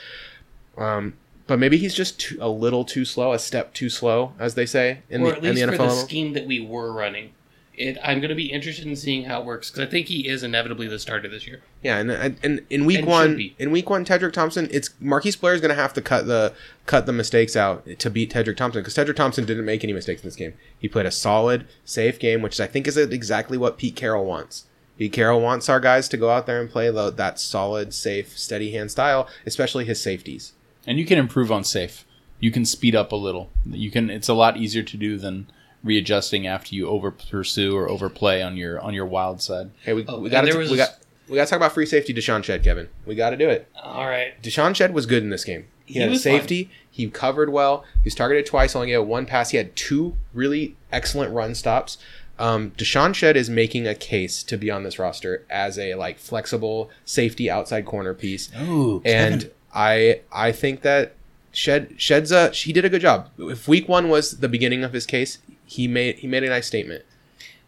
Um, 0.77 1.15
but 1.53 1.59
maybe 1.59 1.77
he's 1.77 1.93
just 1.93 2.19
too, 2.19 2.39
a 2.41 2.49
little 2.49 2.83
too 2.83 3.05
slow, 3.05 3.35
a 3.35 3.39
step 3.39 3.75
too 3.75 3.91
slow, 3.91 4.33
as 4.39 4.55
they 4.55 4.65
say 4.65 5.03
in 5.11 5.21
or 5.21 5.33
the 5.33 5.37
at 5.37 5.43
least 5.43 5.67
the 5.67 5.67
for 5.67 5.83
NFL. 5.83 5.89
the 5.89 5.91
scheme 5.97 6.33
that 6.33 6.47
we 6.47 6.65
were 6.65 6.91
running. 6.91 7.35
It, 7.75 7.99
I'm 8.03 8.21
going 8.21 8.31
to 8.31 8.35
be 8.35 8.51
interested 8.51 8.87
in 8.87 8.97
seeing 8.97 9.25
how 9.25 9.41
it 9.41 9.45
works 9.45 9.71
because 9.71 9.87
I 9.87 9.91
think 9.91 10.07
he 10.07 10.27
is 10.27 10.43
inevitably 10.43 10.89
the 10.89 10.99
starter 10.99 11.29
this 11.29 11.47
year. 11.47 11.61
Yeah, 11.83 11.99
and 11.99 12.11
and, 12.11 12.63
in 12.71 12.87
week 12.87 13.01
And 13.01 13.07
one, 13.07 13.51
in 13.59 13.71
week 13.71 13.91
one, 13.91 14.07
Tedric 14.07 14.33
Thompson, 14.33 14.67
it's 14.71 14.95
Marquise 14.99 15.37
Blair 15.37 15.53
is 15.53 15.61
going 15.61 15.69
to 15.69 15.75
have 15.75 15.93
to 15.93 16.01
cut 16.01 16.27
the 16.27 16.55
cut 16.87 17.05
the 17.05 17.13
mistakes 17.13 17.55
out 17.55 17.87
to 17.99 18.09
beat 18.09 18.33
Tedric 18.33 18.57
Thompson 18.57 18.81
because 18.81 18.95
Tedric 18.95 19.17
Thompson 19.17 19.45
didn't 19.45 19.67
make 19.67 19.85
any 19.85 19.93
mistakes 19.93 20.23
in 20.23 20.29
this 20.29 20.37
game. 20.37 20.55
He 20.79 20.89
played 20.89 21.05
a 21.05 21.11
solid, 21.11 21.67
safe 21.85 22.19
game, 22.19 22.41
which 22.41 22.61
I 22.61 22.67
think 22.67 22.89
is 22.89 22.97
exactly 22.97 23.59
what 23.59 23.77
Pete 23.77 23.95
Carroll 23.95 24.25
wants. 24.25 24.65
Pete 24.97 25.13
Carroll 25.13 25.43
wants 25.43 25.69
our 25.69 25.81
guys 25.81 26.09
to 26.09 26.17
go 26.17 26.31
out 26.31 26.47
there 26.47 26.63
and 26.63 26.71
play 26.71 26.91
that 26.91 27.39
solid, 27.39 27.93
safe, 27.93 28.39
steady 28.39 28.73
hand 28.73 28.91
style, 28.91 29.29
especially 29.45 29.85
his 29.85 30.01
safeties. 30.01 30.55
And 30.87 30.99
you 30.99 31.05
can 31.07 31.19
improve 31.19 31.53
on 31.53 31.65
safe. 31.65 32.05
You 32.41 32.51
can 32.51 32.65
speed 32.65 32.95
up 32.97 33.13
a 33.13 33.17
little. 33.17 33.51
You 33.65 33.91
can. 33.91 34.11
It's 34.11 34.29
a 34.29 34.35
lot 34.35 34.57
easier 34.57 34.83
to 34.83 34.97
do 34.97 35.17
than 35.17 35.47
readjusting 35.85 36.47
after 36.47 36.75
you 36.75 36.89
over 36.89 37.11
pursue 37.11 37.77
or 37.77 37.89
overplay 37.89 38.43
on 38.43 38.57
your 38.57 38.81
on 38.81 38.95
your 38.95 39.07
wild 39.07 39.41
side. 39.41 39.71
Hey, 39.83 39.93
we, 39.93 40.05
Oh, 40.09 40.19
we 40.21 40.31
got 40.31 40.43
to 40.43 40.59
we 40.59 40.77
got 40.77 40.99
we 41.29 41.37
got 41.37 41.45
to 41.45 41.51
talk 41.51 41.57
about 41.59 41.73
free 41.73 41.87
safety. 41.87 42.13
DeShawn 42.13 42.43
Shead, 42.43 42.63
Kevin, 42.65 42.89
we 43.07 43.15
got 43.15 43.31
to 43.31 43.37
do 43.37 43.49
it. 43.49 43.69
All 43.81 44.07
right. 44.07 44.41
DeShawn 44.43 44.75
Shead 44.75 44.93
was 44.93 45.07
good 45.07 45.23
in 45.23 45.31
this 45.31 45.45
game. 45.45 45.67
He, 45.85 45.95
He 45.95 46.01
had 46.01 46.09
a 46.09 46.13
was 46.13 46.23
safety. 46.23 46.71
He 46.91 47.09
covered 47.11 47.51
well. 47.51 47.85
He 48.03 48.05
was 48.07 48.15
targeted 48.15 48.47
twice. 48.47 48.75
Only 48.77 48.89
gave 48.89 49.05
one 49.05 49.25
pass. 49.27 49.51
He 49.51 49.57
had 49.57 49.75
two 49.77 50.17
really 50.35 50.77
excellent 50.91 51.33
run 51.33 51.55
stops. 51.55 51.97
Um, 52.39 52.73
DeShawn 52.73 53.15
Shead 53.15 53.37
is 53.37 53.49
making 53.49 53.87
a 53.87 53.95
case 53.95 54.43
to 54.45 54.57
be 54.57 54.71
on 54.71 54.83
this 54.83 54.99
roster 54.99 55.45
as 55.49 55.79
a 55.79 55.95
like 55.95 56.19
flexible 56.19 56.91
safety 57.05 57.49
outside 57.51 57.87
corner 57.87 58.15
piece, 58.15 58.51
Ooh, 58.61 59.01
and 59.05 59.51
I 59.75 60.21
I 60.33 60.53
think 60.53 60.83
that 60.83 61.15
Shead 61.53 61.95
Shead's 61.99 62.33
a 62.33 62.51
he 62.51 62.73
did 62.73 62.85
a 62.85 62.89
good 62.89 63.01
job. 63.03 63.29
If 63.39 63.69
week 63.69 63.89
one 63.89 64.09
was 64.09 64.39
the 64.39 64.49
beginning 64.49 64.85
of 64.85 64.93
his 64.93 65.07
case, 65.07 65.39
he 65.65 65.87
made 65.89 66.17
he 66.19 66.27
made 66.27 66.45
a 66.45 66.49
nice 66.49 66.67
statement. 66.67 67.05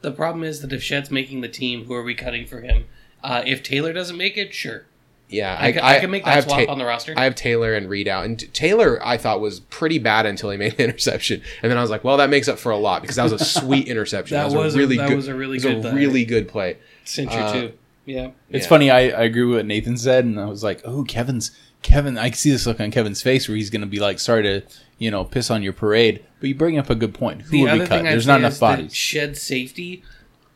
The 0.01 0.13
problem 0.13 0.45
is 0.45 0.61
that 0.61 0.73
if 0.73 0.83
Shead's 0.83 1.11
making 1.11 1.41
the 1.41 1.49
team, 1.49 1.85
who 1.87 1.95
are 1.95 2.03
we 2.03 2.15
cutting 2.15 2.47
for 2.47 2.61
him? 2.61 2.85
Uh, 3.23 3.43
if 3.47 3.63
Taylor 3.63 3.93
doesn't 3.95 4.19
make 4.19 4.37
it, 4.37 4.53
sure. 4.53 4.85
Yeah, 5.31 5.57
I, 5.59 5.73
ca- 5.73 5.81
I, 5.83 5.99
can 6.01 6.11
make 6.11 6.25
that 6.25 6.31
I 6.31 6.35
have 6.35 6.45
swap 6.45 6.67
Ta- 6.67 6.71
on 6.71 6.79
the 6.79 6.85
roster. 6.85 7.15
I 7.17 7.25
have 7.25 7.35
Taylor 7.35 7.75
and 7.75 7.89
Reed 7.89 8.07
out, 8.07 8.27
and 8.27 8.39
t- 8.39 8.47
Taylor 8.49 9.01
I 9.05 9.17
thought 9.17 9.41
was 9.41 9.61
pretty 9.61 9.99
bad 9.99 10.27
until 10.27 10.51
he 10.51 10.59
made 10.59 10.77
the 10.77 10.85
interception, 10.89 11.41
and 11.63 11.71
then 11.71 11.79
I 11.79 11.81
was 11.81 11.91
like, 11.91 12.05
well, 12.05 12.19
that 12.19 12.29
makes 12.29 12.47
up 12.47 12.59
for 12.59 12.71
a 12.71 12.77
lot 12.77 13.01
because 13.01 13.17
that 13.17 13.23
was 13.23 13.33
a 13.33 13.39
sweet 13.43 13.89
interception. 13.89 14.37
that, 14.37 14.51
that, 14.51 14.57
was 14.59 14.75
a 14.75 14.79
really 14.79 14.99
that 14.99 15.09
good. 15.09 15.17
was 15.17 15.29
a 15.29 15.35
really 15.35 15.57
was 15.57 15.63
good 15.65 15.85
a 15.87 15.91
uh, 15.91 15.95
really 15.95 16.27
good 16.27 16.47
play. 16.49 16.77
cincher 17.07 17.31
uh, 17.41 17.53
too. 17.53 17.73
Yeah. 18.05 18.31
It's 18.51 18.67
Yeah. 18.67 18.69
funny. 18.69 18.91
I, 18.91 18.99
I 19.09 19.23
agree 19.23 19.45
with 19.45 19.57
what 19.57 19.67
Nathan 19.67 19.97
said, 19.97 20.27
and 20.27 20.39
I 20.39 20.45
was 20.45 20.63
like, 20.63 20.83
"Oh, 20.85 21.03
Kevin's 21.05 21.51
Kevin." 21.85 22.19
I 22.19 22.31
can 22.31 22.37
see 22.37 22.51
this 22.51 22.67
look 22.67 22.81
on 22.81 22.91
Kevin's 22.91 23.23
face 23.23 23.49
where 23.49 23.57
he's 23.57 23.71
going 23.71 23.83
to 23.83 23.87
be 23.87 24.01
like, 24.01 24.19
"Sorry 24.19 24.43
to 24.43 24.63
you 24.99 25.13
know 25.13 25.25
piss 25.25 25.51
on 25.51 25.63
your 25.63 25.73
parade," 25.73 26.25
but 26.41 26.49
you 26.49 26.57
bring 26.57 26.77
up 26.77 26.91
a 26.91 26.97
good 26.97 27.15
point. 27.15 27.43
Who 27.43 27.51
The 27.53 27.63
would 27.63 27.81
be 27.81 27.87
cut? 27.87 28.03
There's 28.03 28.27
not 28.27 28.41
enough 28.41 28.59
bodies. 28.59 28.93
Shead 28.93 29.37
safety. 29.37 30.03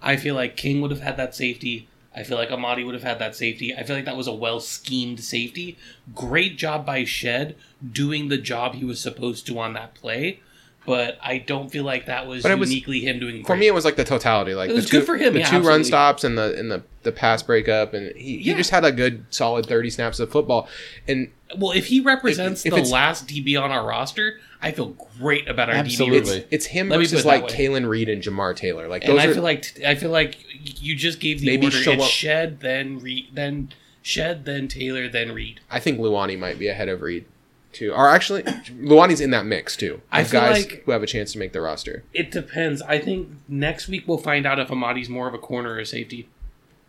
I 0.02 0.16
feel 0.16 0.34
like 0.34 0.56
King 0.56 0.80
would 0.80 0.90
have 0.90 1.00
had 1.00 1.16
that 1.16 1.34
safety. 1.36 1.88
I 2.14 2.24
feel 2.24 2.36
like 2.36 2.50
Amadi 2.50 2.82
would 2.82 2.94
have 2.94 3.04
had 3.04 3.20
that 3.20 3.36
safety. 3.36 3.74
I 3.74 3.84
feel 3.84 3.94
like 3.94 4.06
that 4.06 4.16
was 4.16 4.26
a 4.26 4.32
well 4.32 4.58
schemed 4.58 5.20
safety. 5.20 5.78
Great 6.14 6.58
job 6.58 6.84
by 6.84 7.04
Shead 7.04 7.54
doing 7.92 8.28
the 8.28 8.38
job 8.38 8.74
he 8.74 8.84
was 8.84 9.00
supposed 9.00 9.46
to 9.46 9.58
on 9.58 9.74
that 9.74 9.94
play. 9.94 10.40
But 10.88 11.18
I 11.22 11.36
don't 11.38 11.70
feel 11.70 11.84
like 11.84 12.06
that 12.06 12.26
was 12.26 12.42
But 12.42 12.50
it 12.50 12.58
was- 12.58 12.70
uniquely 12.70 13.00
him 13.00 13.20
doing. 13.20 13.44
For 13.44 13.54
me, 13.56 13.66
it 13.66 13.74
was 13.74 13.84
like 13.84 13.96
the 13.96 14.04
totality, 14.04 14.54
like 14.54 14.70
It 14.70 14.72
was 14.74 14.88
two, 14.88 14.98
good 15.00 15.06
for 15.06 15.16
him, 15.18 15.34
the 15.34 15.40
yeah, 15.40 15.50
two 15.50 15.60
run 15.60 15.84
stops 15.84 16.24
and 16.24 16.36
the 16.38 16.58
and 16.58 16.70
the 16.70 16.82
the 17.02 17.12
pass 17.12 17.42
breakup, 17.42 17.92
and 17.94 18.16
he, 18.16 18.38
he 18.38 18.50
Yeah. 18.50 18.56
just 18.56 18.70
had 18.70 18.84
a 18.86 18.90
good 18.90 19.24
solid 19.28 19.66
thirty 19.66 19.90
snaps 19.90 20.18
of 20.18 20.30
football. 20.32 20.66
And 21.06 21.28
well, 21.58 21.72
if 21.72 21.86
he 21.86 22.00
represents 22.00 22.64
if 22.66 22.74
the 22.74 22.82
last 22.82 23.26
DB 23.28 23.56
on 23.62 23.70
our 23.70 23.86
roster, 23.86 24.40
I 24.62 24.72
feel 24.72 24.96
great 25.20 25.46
about 25.46 25.68
our 25.68 25.74
Absolutely. 25.76 26.20
DB. 26.20 26.36
it's 26.38 26.46
it's 26.50 26.66
him 26.66 26.88
Let 26.88 26.98
versus 27.00 27.22
put 27.22 27.28
it 27.28 27.30
that 27.40 27.42
like. 27.42 27.52
Kalan 27.52 27.86
Reed 27.88 28.08
and 28.08 28.22
Jamar 28.22 28.56
Taylor. 28.56 28.88
Like 28.88 29.04
And 29.04 29.20
I 29.20 29.26
are 29.26 29.34
feel 29.34 29.42
like 29.42 29.78
I 29.86 29.94
feel 29.94 30.10
like 30.10 30.38
you 30.82 30.96
just 30.96 31.20
gave 31.20 31.40
the 31.40 31.46
Maybe 31.46 31.66
order. 31.66 31.76
show 31.76 31.92
It's 31.92 32.02
up- 32.04 32.08
Shead, 32.10 32.60
then 32.60 32.98
Reed, 32.98 33.26
then 33.34 33.68
Shead, 34.02 34.46
then 34.46 34.68
Taylor, 34.68 35.06
then 35.08 35.32
Reed. 35.32 35.60
I 35.70 35.80
think 35.80 36.00
Luani 36.00 36.38
might 36.38 36.58
be 36.58 36.68
ahead 36.68 36.88
of 36.88 37.02
Reed 37.02 37.26
too. 37.72 37.92
Or 37.92 38.08
actually, 38.08 38.42
Luani's 38.42 39.20
in 39.20 39.30
that 39.30 39.46
mix 39.46 39.76
too. 39.76 40.00
I 40.10 40.22
Of 40.22 40.28
feel 40.28 40.40
guys 40.40 40.66
like- 40.66 40.82
who 40.84 40.92
have 40.92 41.02
a 41.02 41.06
chance 41.06 41.32
to 41.32 41.38
make 41.38 41.52
the 41.52 41.60
roster. 41.60 42.04
It 42.14 42.30
depends. 42.30 42.82
I 42.82 42.98
think 42.98 43.28
next 43.48 43.88
week 43.88 44.04
we'll 44.06 44.18
find 44.18 44.46
out 44.46 44.58
if 44.58 44.70
Amadi's 44.70 45.08
more 45.08 45.28
of 45.28 45.34
a 45.34 45.38
corner 45.38 45.74
or 45.74 45.78
a 45.80 45.86
safety, 45.86 46.28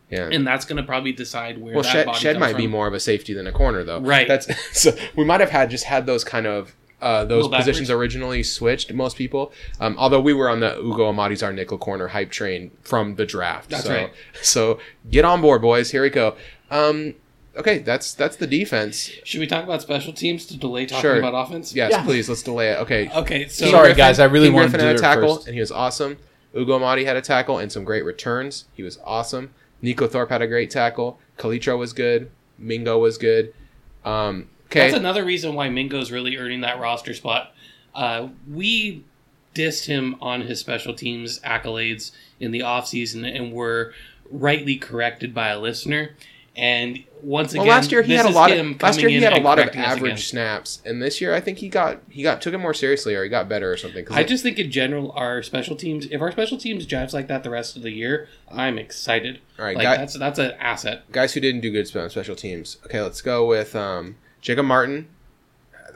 Yeah. 0.09 0.29
and 0.31 0.45
that's 0.47 0.65
going 0.65 0.77
to 0.77 0.83
probably 0.83 1.11
decide 1.11 1.57
where 1.59 1.73
well, 1.75 1.83
that 1.83 2.05
Shead, 2.07 2.15
Shead 2.15 2.39
might 2.39 2.51
from. 2.51 2.57
be 2.61 2.67
more 2.67 2.87
of 2.87 2.93
a 2.93 2.99
safety 2.99 3.33
than 3.33 3.45
a 3.47 3.51
corner, 3.51 3.83
though. 3.83 3.99
Right. 3.99 4.27
That's 4.27 4.47
so 4.79 4.95
we 5.15 5.25
might 5.25 5.39
have 5.41 5.49
had 5.51 5.69
just 5.69 5.83
had 5.85 6.05
those 6.05 6.23
kind 6.23 6.47
of 6.47 6.75
uh, 7.01 7.23
those 7.23 7.29
Little 7.43 7.49
backwards. 7.51 7.65
positions 7.67 7.89
originally 7.91 8.43
switched. 8.43 8.91
Most 8.93 9.15
people, 9.15 9.53
um, 9.79 9.95
although 9.97 10.19
we 10.19 10.33
were 10.33 10.49
on 10.49 10.59
the 10.59 10.77
Ugo 10.79 11.07
Amadi's 11.07 11.41
our 11.41 11.53
nickel 11.53 11.77
corner 11.77 12.09
hype 12.09 12.29
train 12.29 12.71
from 12.81 13.15
the 13.15 13.25
draft. 13.25 13.69
That's 13.69 13.85
so, 13.85 13.93
right. 13.95 14.11
So 14.41 14.79
get 15.09 15.23
on 15.23 15.39
board, 15.41 15.61
boys. 15.61 15.91
Here 15.91 16.01
we 16.01 16.09
go. 16.09 16.35
Um, 16.69 17.15
okay, 17.57 17.79
that's 17.79 18.13
that's 18.13 18.35
the 18.37 18.47
defense. 18.47 19.09
Should 19.23 19.39
we 19.39 19.47
talk 19.47 19.63
about 19.63 19.81
special 19.81 20.13
teams 20.13 20.45
to 20.47 20.57
delay 20.57 20.85
talking 20.85 21.01
Sure. 21.01 21.17
about 21.19 21.33
offense? 21.33 21.73
Yes, 21.73 21.91
Yeah. 21.91 22.03
please. 22.03 22.29
Let's 22.29 22.43
delay 22.43 22.69
it. 22.71 22.79
Okay. 22.79 23.09
Okay. 23.13 23.47
So 23.47 23.65
King 23.65 23.71
Sorry, 23.73 23.93
guys, 23.93 24.19
I 24.19 24.25
really 24.25 24.47
King 24.47 24.55
wanted 24.55 24.71
Griffin 24.71 24.79
to 24.81 24.85
had 24.87 24.91
do 24.93 24.95
a 24.95 24.99
it 24.99 25.15
tackle, 25.15 25.35
first. 25.35 25.47
and 25.47 25.53
he 25.55 25.59
was 25.59 25.71
awesome. 25.71 26.17
Ugo 26.55 26.75
Amadi 26.79 27.05
had 27.05 27.15
a 27.15 27.21
tackle 27.21 27.57
and 27.59 27.71
some 27.71 27.83
great 27.83 28.03
returns. 28.05 28.65
He 28.73 28.83
was 28.83 28.97
awesome. 29.05 29.51
Neiko 29.83 30.09
Thorpe 30.09 30.29
had 30.29 30.41
a 30.41 30.47
great 30.47 30.69
tackle. 30.71 31.19
Calitro 31.37 31.77
was 31.77 31.93
good. 31.93 32.31
Mingo 32.57 32.97
was 32.97 33.17
good. 33.17 33.53
Um, 34.03 34.49
okay. 34.65 34.81
That's 34.81 34.93
another 34.97 35.23
reason 35.23 35.53
why 35.55 35.69
Mingo's 35.69 36.11
really 36.11 36.37
earning 36.37 36.61
that 36.61 36.79
roster 36.79 37.13
spot. 37.13 37.53
Uh, 37.93 38.29
we 38.49 39.03
dissed 39.55 39.85
him 39.85 40.15
on 40.21 40.41
his 40.41 40.59
special 40.59 40.93
teams 40.93 41.39
accolades 41.41 42.11
in 42.39 42.51
the 42.51 42.59
offseason 42.59 43.23
and 43.33 43.51
were 43.53 43.93
rightly 44.31 44.75
corrected 44.75 45.33
by 45.33 45.49
a 45.49 45.59
listener. 45.59 46.11
And 46.59 47.05
once 47.21 47.53
well, 47.53 47.63
again, 47.63 47.73
last 47.75 47.91
year 47.91 48.01
he 48.01 48.13
had 48.13 48.25
a 48.25 48.29
lot 48.29 48.51
of 48.51 48.81
last 48.81 48.99
year 48.99 49.07
he 49.09 49.21
had 49.21 49.31
a 49.31 49.39
lot 49.41 49.59
of 49.59 49.69
average 49.75 50.27
snaps, 50.27 50.81
and 50.85 51.01
this 51.01 51.21
year 51.21 51.33
I 51.33 51.39
think 51.39 51.59
he 51.59 51.69
got 51.69 52.01
he 52.09 52.21
got 52.21 52.41
took 52.41 52.53
it 52.53 52.57
more 52.57 52.73
seriously 52.73 53.15
or 53.15 53.23
he 53.23 53.29
got 53.29 53.47
better 53.47 53.71
or 53.71 53.77
something. 53.77 54.05
I 54.11 54.21
it- 54.21 54.27
just 54.27 54.43
think 54.43 54.59
in 54.59 54.69
general, 54.69 55.13
our 55.13 55.41
special 55.41 55.77
teams, 55.77 56.05
if 56.07 56.19
our 56.21 56.31
special 56.33 56.57
teams 56.57 56.85
jives 56.85 57.13
like 57.13 57.27
that 57.27 57.43
the 57.43 57.49
rest 57.49 57.77
of 57.77 57.81
the 57.83 57.91
year, 57.91 58.27
I'm 58.51 58.77
excited. 58.77 59.39
all 59.57 59.63
right, 59.65 59.77
Like 59.77 59.83
guy- 59.85 59.97
that's 59.97 60.17
that's 60.19 60.37
an 60.37 60.51
asset. 60.59 61.09
guys 61.13 61.33
who 61.33 61.39
didn't 61.39 61.61
do 61.61 61.71
good 61.71 61.95
on 61.95 62.09
special 62.09 62.35
teams. 62.35 62.77
Okay, 62.85 63.01
let's 63.01 63.21
go 63.21 63.45
with 63.45 63.73
um, 63.75 64.17
Jacob 64.41 64.65
Martin. 64.65 65.07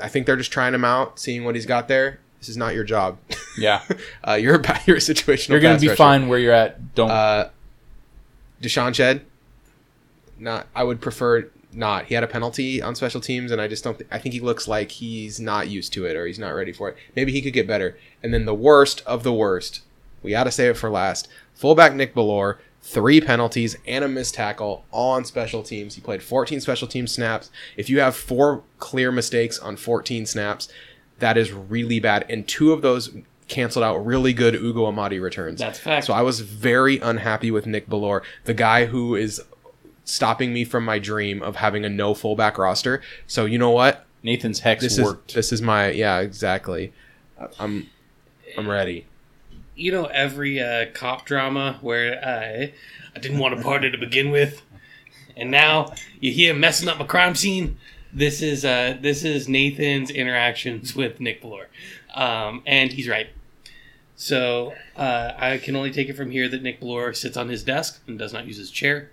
I 0.02 0.08
think 0.08 0.26
they're 0.26 0.38
just 0.38 0.52
trying 0.54 0.73
him 0.73 0.86
out, 0.86 1.19
seeing 1.19 1.43
what 1.43 1.56
he's 1.56 1.65
got 1.65 1.89
there. 1.89 2.19
This 2.39 2.47
is 2.49 2.56
not 2.58 2.73
your 2.73 2.84
job. 2.86 3.17
Yeah, 3.58 3.82
uh, 4.28 4.34
you're 4.36 4.56
a 4.62 4.80
you're 4.86 4.97
a 4.97 5.02
situational. 5.02 5.49
you're 5.49 5.60
going 5.60 5.76
to 5.76 5.82
be 5.82 5.88
rusher. 5.89 5.97
fine 5.97 6.30
where 6.30 6.39
you're 6.39 6.54
at. 6.54 6.95
Don't. 6.95 7.12
Uh, 7.12 7.49
DeShawn 8.62 8.93
Shead, 8.95 9.21
not. 10.43 10.67
I 10.75 10.84
would 10.84 11.01
prefer 11.01 11.49
not. 11.71 12.06
He 12.06 12.15
had 12.15 12.23
a 12.23 12.27
penalty 12.27 12.82
on 12.82 12.95
special 12.95 13.21
teams, 13.21 13.51
and 13.51 13.60
I 13.60 13.67
just 13.67 13.84
don't. 13.84 13.97
Th- 13.97 14.10
I 14.12 14.19
think 14.19 14.34
he 14.34 14.39
looks 14.39 14.67
like 14.67 14.91
he's 14.91 15.39
not 15.39 15.69
used 15.69 15.93
to 15.93 16.06
it 16.06 16.15
or 16.15 16.25
he's 16.25 16.39
not 16.39 16.51
ready 16.51 16.71
for 16.71 16.89
it. 16.89 16.97
Maybe 17.15 17.32
he 17.32 17.41
could 17.41 17.53
get 17.53 17.67
better. 17.67 17.97
And 18.21 18.34
then 18.34 18.45
the 18.45 18.53
worst 18.53 19.01
of 19.06 19.23
the 19.23 19.34
worst, 19.34 19.82
we 20.21 20.32
got 20.32 20.43
to 20.43 20.51
save 20.51 20.71
it 20.71 20.77
for 20.77 20.89
last. 20.89 21.27
Fullback 21.56 21.93
Nick 21.93 22.13
Bellore, 22.13 22.58
three 22.82 23.21
penalties 23.21 23.77
and 23.88 24.03
a 24.03 24.08
missed 24.08 24.36
tackle 24.36 24.86
all 24.91 25.13
on 25.13 25.25
special 25.25 25.63
teams. 25.63 25.95
He 25.95 26.01
played 26.01 26.21
14 26.21 26.60
special 26.60 26.88
team 26.88 27.08
snaps. 27.08 27.49
If 27.77 27.89
you 27.89 27.99
have 28.01 28.15
four 28.15 28.63
clear 28.79 29.12
mistakes 29.12 29.58
on 29.60 29.77
14 29.77 30.25
snaps, 30.25 30.67
that 31.19 31.38
is 31.38 31.51
really 31.53 31.99
bad. 31.99 32.25
And 32.29 32.47
two 32.47 32.73
of 32.73 32.82
those 32.82 33.15
canceled 33.47 33.84
out 33.84 34.06
really 34.06 34.34
good 34.34 34.56
Ugo 34.56 34.86
Amadi 34.86 35.19
returns. 35.19 35.60
That's 35.60 35.79
fact. 35.79 36.06
So 36.06 36.13
I 36.13 36.21
was 36.21 36.41
very 36.41 36.97
unhappy 36.99 37.51
with 37.51 37.65
Nick 37.65 37.88
Bellore, 37.88 38.21
the 38.45 38.53
guy 38.53 38.86
who 38.86 39.15
is 39.15 39.41
stopping 40.06 40.54
me 40.54 40.66
from 40.66 40.84
my 40.86 41.00
dream 41.00 41.42
of 41.42 41.56
having 41.58 41.86
a 41.86 41.89
no 41.89 42.13
fullback 42.13 42.58
roster. 42.58 43.02
So 43.28 43.46
you 43.46 43.58
know 43.58 43.72
what? 43.72 44.06
Nathan's 44.24 44.60
hex 44.60 44.82
This 44.84 45.00
worked. 45.00 45.32
is 45.32 45.36
this 45.36 45.52
is 45.54 45.62
my 45.62 45.92
yeah 45.92 46.20
exactly. 46.20 46.94
I- 47.39 47.48
I'm 47.60 47.89
I'm 48.58 48.70
ready. 48.70 49.06
you 49.76 49.92
know 49.92 50.06
every 50.06 50.60
uh, 50.62 50.86
cop 50.94 51.26
drama 51.26 51.78
where 51.82 52.24
I 52.24 52.74
I 53.16 53.20
didn't 53.20 53.39
want 53.39 53.56
to 53.58 53.63
party 53.63 53.89
to 53.92 53.98
begin 53.98 54.32
with, 54.32 54.62
and 55.36 55.50
now 55.52 55.94
you 56.20 56.32
hear 56.32 56.54
messing 56.54 56.88
up 56.89 57.00
a 57.00 57.06
crime 57.06 57.36
scene. 57.36 57.78
This 58.13 58.42
is 58.42 58.63
uh, 58.63 58.98
this 59.02 59.24
is 59.24 59.50
Nathan's 59.50 60.10
interactions 60.12 60.96
with 60.96 61.20
Nick 61.20 61.42
Bellore, 61.42 61.66
um, 62.13 62.62
and 62.66 62.92
he's 62.94 63.08
right. 63.10 63.28
So 64.16 64.74
uh, 64.96 65.32
I 65.38 65.58
can 65.58 65.76
only 65.76 65.92
take 65.92 66.08
it 66.10 66.16
from 66.16 66.30
here 66.32 66.48
that 66.48 66.62
Nick 66.62 66.80
Bellore 66.80 67.16
sits 67.16 67.36
on 67.36 67.50
his 67.50 67.63
desk 67.63 68.02
and 68.08 68.18
does 68.20 68.32
not 68.32 68.46
use 68.46 68.58
his 68.58 68.70
chair. 68.72 69.10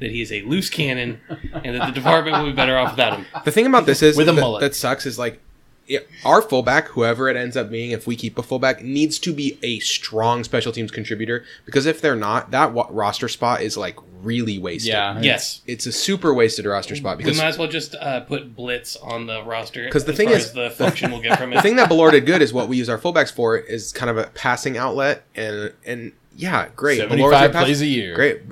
That 0.00 0.10
he 0.10 0.22
is 0.22 0.32
a 0.32 0.42
loose 0.42 0.70
cannon, 0.70 1.20
and 1.28 1.76
that 1.76 1.86
the 1.86 1.92
department 1.92 2.38
will 2.38 2.46
be 2.46 2.52
better 2.52 2.76
off 2.76 2.92
without 2.92 3.18
him. 3.18 3.26
The 3.44 3.52
thing 3.52 3.66
about 3.66 3.86
this 3.86 4.02
is 4.02 4.16
With 4.16 4.28
a 4.28 4.32
that, 4.32 4.40
mullet. 4.40 4.60
that 4.62 4.74
sucks 4.74 5.04
is 5.06 5.18
like 5.18 5.40
yeah, 5.86 5.98
our 6.24 6.40
fullback, 6.40 6.86
whoever 6.88 7.28
it 7.28 7.36
ends 7.36 7.56
up 7.56 7.68
being, 7.68 7.90
if 7.90 8.06
we 8.06 8.14
keep 8.14 8.38
a 8.38 8.44
fullback, 8.44 8.80
needs 8.84 9.18
to 9.18 9.32
be 9.34 9.58
a 9.62 9.80
strong 9.80 10.44
special 10.44 10.70
teams 10.72 10.92
contributor 10.92 11.44
because 11.66 11.84
if 11.84 12.00
they're 12.00 12.14
not, 12.14 12.52
that 12.52 12.72
wa- 12.72 12.86
roster 12.90 13.26
spot 13.28 13.60
is 13.60 13.76
like 13.76 13.96
really 14.22 14.56
wasted. 14.56 14.90
yeah. 14.92 15.10
it's- 15.18 15.24
Yes, 15.24 15.60
it's 15.66 15.86
a 15.86 15.92
super 15.92 16.32
wasted 16.32 16.64
roster 16.64 16.94
spot 16.94 17.18
because 17.18 17.32
we 17.36 17.42
might 17.42 17.48
as 17.48 17.58
well 17.58 17.66
just 17.66 17.96
uh, 17.96 18.20
put 18.20 18.54
Blitz 18.54 18.94
on 18.96 19.26
the 19.26 19.42
roster. 19.42 19.88
'Cause 19.90 20.04
the 20.04 20.12
as 20.12 20.16
thing 20.16 20.28
far 20.28 20.36
is- 20.36 20.52
the 20.52 20.70
function 20.70 21.10
we'll 21.10 21.22
get 21.22 21.36
from 21.38 21.52
it. 21.52 21.56
the 21.56 21.62
thing 21.62 21.74
that 21.76 21.90
Bellore 21.90 22.12
did 22.12 22.24
good 22.24 22.40
is 22.40 22.52
what 22.52 22.68
we 22.68 22.76
use 22.76 22.88
our 22.88 22.98
fullbacks 22.98 23.32
for 23.32 23.58
is 23.58 23.90
kind 23.92 24.08
of 24.10 24.16
a 24.16 24.28
passing 24.28 24.78
outlet 24.78 25.24
and 25.34 25.72
and 25.84 26.12
yeah, 26.40 26.68
great. 26.76 26.98
Bellore's 26.98 27.18
your 27.18 27.30
75 27.30 27.52
pass- 27.52 27.64
plays 27.64 27.80
a 27.82 27.86
year. 27.86 28.14
Great, 28.14 28.42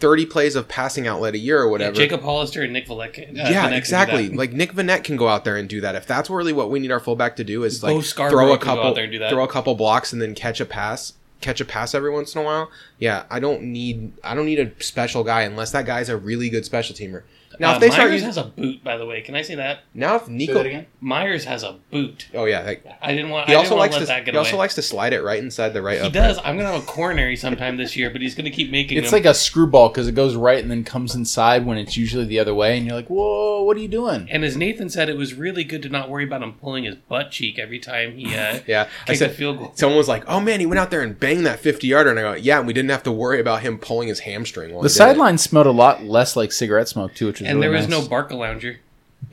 thirty 0.00 0.26
plays 0.26 0.54
of 0.56 0.68
passing 0.68 1.06
outlet 1.06 1.34
a 1.34 1.38
year 1.38 1.60
or 1.62 1.66
Yeah, 1.66 1.70
whatever. 1.70 1.96
Jacob 1.96 2.22
Hollister 2.22 2.62
and 2.62 2.72
Nick 2.72 2.86
Vannett. 2.86 3.28
Uh, 3.30 3.32
yeah, 3.32 3.44
Vannett 3.44 3.52
can 3.62 3.70
do 3.70 3.76
exactly. 3.76 4.28
that. 4.28 4.36
Like 4.36 4.52
Nick 4.52 4.72
Vannett 4.72 5.04
can 5.04 5.16
go 5.16 5.28
out 5.28 5.44
there 5.44 5.56
and 5.56 5.68
do 5.68 5.80
that. 5.80 5.94
If 5.94 6.06
that's 6.06 6.28
really 6.28 6.52
what 6.52 6.70
we 6.70 6.78
need 6.78 6.90
our 6.90 7.00
fullback 7.00 7.36
to 7.36 7.44
do 7.44 7.64
is 7.64 7.82
like 7.82 8.02
throw 8.04 8.52
a 8.52 8.58
couple, 8.58 8.84
out 8.84 8.94
there 8.94 9.04
and 9.04 9.12
do 9.12 9.18
that. 9.20 9.30
throw 9.30 9.44
a 9.44 9.48
couple 9.48 9.74
blocks 9.74 10.12
and 10.12 10.20
then 10.20 10.34
catch 10.34 10.60
a 10.60 10.64
pass, 10.66 11.14
catch 11.40 11.60
a 11.60 11.64
pass 11.64 11.94
every 11.94 12.10
once 12.10 12.34
in 12.34 12.40
a 12.40 12.44
while. 12.44 12.70
Yeah, 12.98 13.24
I 13.30 13.40
don't 13.40 13.62
need 13.62 14.12
I 14.22 14.34
don't 14.34 14.46
need 14.46 14.60
a 14.60 14.70
special 14.82 15.24
guy 15.24 15.42
unless 15.42 15.70
that 15.72 15.86
guy's 15.86 16.08
a 16.08 16.16
really 16.16 16.50
good 16.50 16.64
special 16.64 16.94
teamer. 16.94 17.22
Now 17.60 17.72
Uh, 17.72 17.74
if 17.74 17.80
they 17.80 17.90
start 17.90 18.08
Myers 18.08 18.22
using 18.22 18.26
has 18.26 18.36
a 18.36 18.44
boot, 18.44 18.82
by 18.84 18.96
the 18.96 19.06
way. 19.06 19.20
Can 19.22 19.34
I 19.34 19.42
say 19.42 19.54
that? 19.56 19.80
now 19.94 20.16
if 20.16 20.26
Say 20.26 20.32
Nico, 20.32 20.54
that 20.54 20.66
again? 20.66 20.86
Myers 21.00 21.44
has 21.44 21.62
a 21.62 21.76
boot. 21.90 22.26
oh 22.34 22.44
yeah, 22.46 22.62
like, 22.62 22.84
I 23.02 23.12
didn't 23.14 23.30
want. 23.30 23.48
he 23.48 23.54
I 23.54 23.56
also 23.56 23.70
didn't 23.70 23.78
want 23.78 23.90
likes 23.92 23.94
to 23.96 24.06
to 24.06 24.12
let 24.12 24.18
that 24.18 24.24
get 24.24 24.34
he 24.34 24.38
also 24.38 24.50
away. 24.52 24.58
likes 24.58 24.74
to 24.76 24.82
slide 24.82 25.12
it 25.12 25.22
right 25.22 25.38
inside 25.42 25.70
the 25.70 25.82
right. 25.82 25.94
he 26.00 26.06
upright. 26.06 26.12
does. 26.12 26.38
I'm 26.44 26.56
gonna 26.56 26.72
have 26.72 26.82
a 26.82 26.86
coronary 26.86 27.36
sometime 27.36 27.76
this 27.76 27.96
year, 27.96 28.10
but 28.10 28.20
he's 28.20 28.34
gonna 28.34 28.50
keep 28.50 28.70
making 28.70 28.96
it. 28.98 29.00
It's 29.02 29.10
them. 29.10 29.18
like 29.22 29.26
a 29.26 29.34
screwball 29.34 29.88
because 29.88 30.08
it 30.08 30.14
goes 30.14 30.34
right 30.36 30.58
and 30.60 30.70
then 30.70 30.84
comes 30.84 31.14
inside 31.14 31.66
when 31.66 31.78
it's 31.78 31.96
usually 31.96 32.24
the 32.24 32.38
other 32.38 32.54
way, 32.54 32.76
and 32.76 32.86
you're 32.86 32.96
like, 32.96 33.08
"Whoa, 33.08 33.62
what 33.62 33.76
are 33.76 33.80
you 33.80 33.88
doing?" 33.88 34.28
and 34.30 34.44
as 34.44 34.56
Nathan 34.56 34.88
said, 34.88 35.08
it 35.08 35.16
was 35.16 35.34
really 35.34 35.64
good 35.64 35.82
to 35.82 35.88
not 35.88 36.08
worry 36.08 36.24
about 36.24 36.42
him 36.42 36.52
pulling 36.54 36.84
his 36.84 36.94
butt 36.96 37.30
cheek 37.30 37.58
every 37.58 37.78
time 37.78 38.16
he 38.16 38.26
uh, 38.34 38.60
Yeah, 38.66 38.82
I 38.82 39.06
kicked 39.06 39.10
a 39.10 39.16
said 39.16 39.32
field 39.34 39.58
goal. 39.58 39.72
someone 39.74 39.98
was 39.98 40.08
like, 40.08 40.24
"Oh 40.26 40.40
man, 40.40 40.60
he 40.60 40.66
went 40.66 40.78
out 40.78 40.90
there 40.90 41.02
and 41.02 41.18
banged 41.18 41.46
that 41.46 41.60
fifty 41.60 41.88
yarder," 41.88 42.10
and 42.10 42.18
I 42.18 42.22
go, 42.22 42.32
"Yeah," 42.34 42.58
and 42.58 42.66
we 42.66 42.72
didn't 42.72 42.90
have 42.90 43.02
to 43.04 43.12
worry 43.12 43.40
about 43.40 43.62
him 43.62 43.78
pulling 43.78 44.08
his 44.08 44.20
hamstring. 44.20 44.72
While 44.72 44.82
The 44.82 44.88
he 44.88 44.92
did 44.92 44.94
it. 44.94 44.98
sideline 44.98 45.38
smelled 45.38 45.66
a 45.66 45.70
lot 45.70 46.02
less 46.04 46.36
like 46.36 46.52
cigarette 46.52 46.88
smoke 46.88 47.14
too, 47.14 47.26
which 47.26 47.40
was 47.40 47.43
And 47.44 47.58
really 47.58 47.60
there 47.60 47.70
was 47.70 47.88
nice. 47.88 48.02
no 48.02 48.08
Barca 48.08 48.36
lounger. 48.36 48.78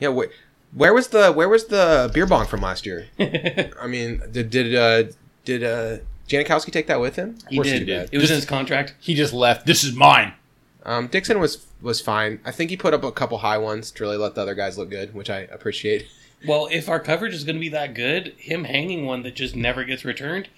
Yeah, 0.00 0.08
wait, 0.08 0.30
where 0.72 0.94
was 0.94 1.08
the 1.08 1.32
where 1.32 1.48
was 1.48 1.66
the 1.66 2.10
beer 2.14 2.26
bong 2.26 2.46
from 2.46 2.60
last 2.60 2.86
year? 2.86 3.06
I 3.18 3.86
mean, 3.86 4.22
did 4.30 4.50
did 4.50 4.74
uh, 4.74 5.10
did 5.44 5.62
uh, 5.62 5.98
Janikowski 6.28 6.72
take 6.72 6.86
that 6.86 7.00
with 7.00 7.16
him? 7.16 7.30
Of 7.44 7.48
He 7.48 7.56
course 7.56 7.68
did. 7.68 7.86
did. 7.86 8.08
It 8.12 8.18
was 8.18 8.30
in 8.30 8.36
his 8.36 8.44
contract. 8.46 8.94
He 9.00 9.14
just 9.14 9.32
left. 9.32 9.66
This 9.66 9.84
is 9.84 9.94
mine. 9.94 10.32
Um, 10.84 11.06
Dickson 11.08 11.38
was 11.40 11.66
was 11.80 12.00
fine. 12.00 12.40
I 12.44 12.50
think 12.52 12.70
he 12.70 12.76
put 12.76 12.94
up 12.94 13.04
a 13.04 13.12
couple 13.12 13.38
high 13.38 13.58
ones 13.58 13.90
to 13.92 14.04
really 14.04 14.16
let 14.16 14.34
the 14.34 14.42
other 14.42 14.54
guys 14.54 14.78
look 14.78 14.90
good, 14.90 15.14
which 15.14 15.30
I 15.30 15.40
appreciate. 15.40 16.06
Well, 16.44 16.68
if 16.72 16.88
our 16.88 16.98
coverage 16.98 17.34
is 17.34 17.44
going 17.44 17.54
to 17.54 17.60
be 17.60 17.68
that 17.68 17.94
good, 17.94 18.34
him 18.36 18.64
hanging 18.64 19.06
one 19.06 19.22
that 19.22 19.36
just 19.36 19.54
never 19.54 19.84
gets 19.84 20.04
returned, 20.04 20.48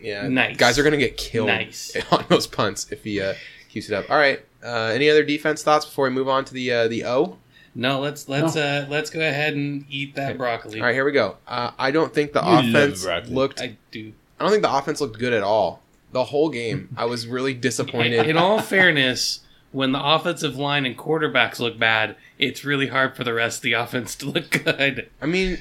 Yeah, 0.00 0.26
Nice. 0.26 0.56
guys 0.56 0.80
are 0.80 0.82
gonna 0.82 0.96
get 0.96 1.16
killed 1.16 1.46
Nice. 1.46 1.96
on 2.10 2.24
those 2.28 2.48
punts 2.48 2.90
if 2.90 3.04
he 3.04 3.20
uh, 3.20 3.34
keeps 3.68 3.88
it 3.88 3.94
up. 3.94 4.10
All 4.10 4.16
right. 4.18 4.40
Uh, 4.62 4.90
any 4.92 5.08
other 5.08 5.22
defense 5.22 5.62
thoughts 5.62 5.84
before 5.84 6.04
we 6.04 6.10
move 6.10 6.28
on 6.28 6.44
to 6.44 6.54
the 6.54 6.72
uh, 6.72 6.88
the 6.88 7.04
O? 7.04 7.38
no, 7.74 8.00
let's 8.00 8.28
let's 8.28 8.56
uh 8.56 8.86
let's 8.88 9.08
go 9.10 9.20
ahead 9.20 9.54
and 9.54 9.84
eat 9.88 10.16
that 10.16 10.36
broccoli. 10.36 10.80
All 10.80 10.86
right, 10.86 10.94
here 10.94 11.04
we 11.04 11.12
go. 11.12 11.36
Uh, 11.46 11.70
I 11.78 11.90
don't 11.90 12.12
think 12.12 12.32
the 12.32 12.42
You 12.42 12.70
offense 12.70 13.06
looked. 13.28 13.60
I 13.60 13.64
I 13.64 13.76
do. 13.90 14.12
I 14.38 14.44
don't 14.44 14.50
think 14.50 14.62
the 14.62 14.74
offense 14.74 15.00
looked 15.00 15.18
good 15.18 15.32
at 15.32 15.42
all. 15.42 15.82
The 16.10 16.24
whole 16.24 16.48
game, 16.48 16.94
I 16.96 17.04
was 17.04 17.26
really 17.26 17.54
disappointed. 17.68 18.26
In 18.26 18.36
all 18.36 18.60
fairness, 18.60 19.40
when 19.72 19.92
the 19.92 20.02
offensive 20.02 20.56
line 20.56 20.86
and 20.86 20.96
quarterbacks 20.96 21.58
look 21.60 21.78
bad, 21.78 22.16
it's 22.38 22.64
really 22.64 22.86
hard 22.88 23.14
for 23.16 23.24
the 23.24 23.34
rest 23.34 23.58
of 23.58 23.62
the 23.62 23.74
offense 23.74 24.14
to 24.16 24.26
look 24.26 24.50
good. 24.64 25.08
I 25.20 25.26
mean, 25.26 25.58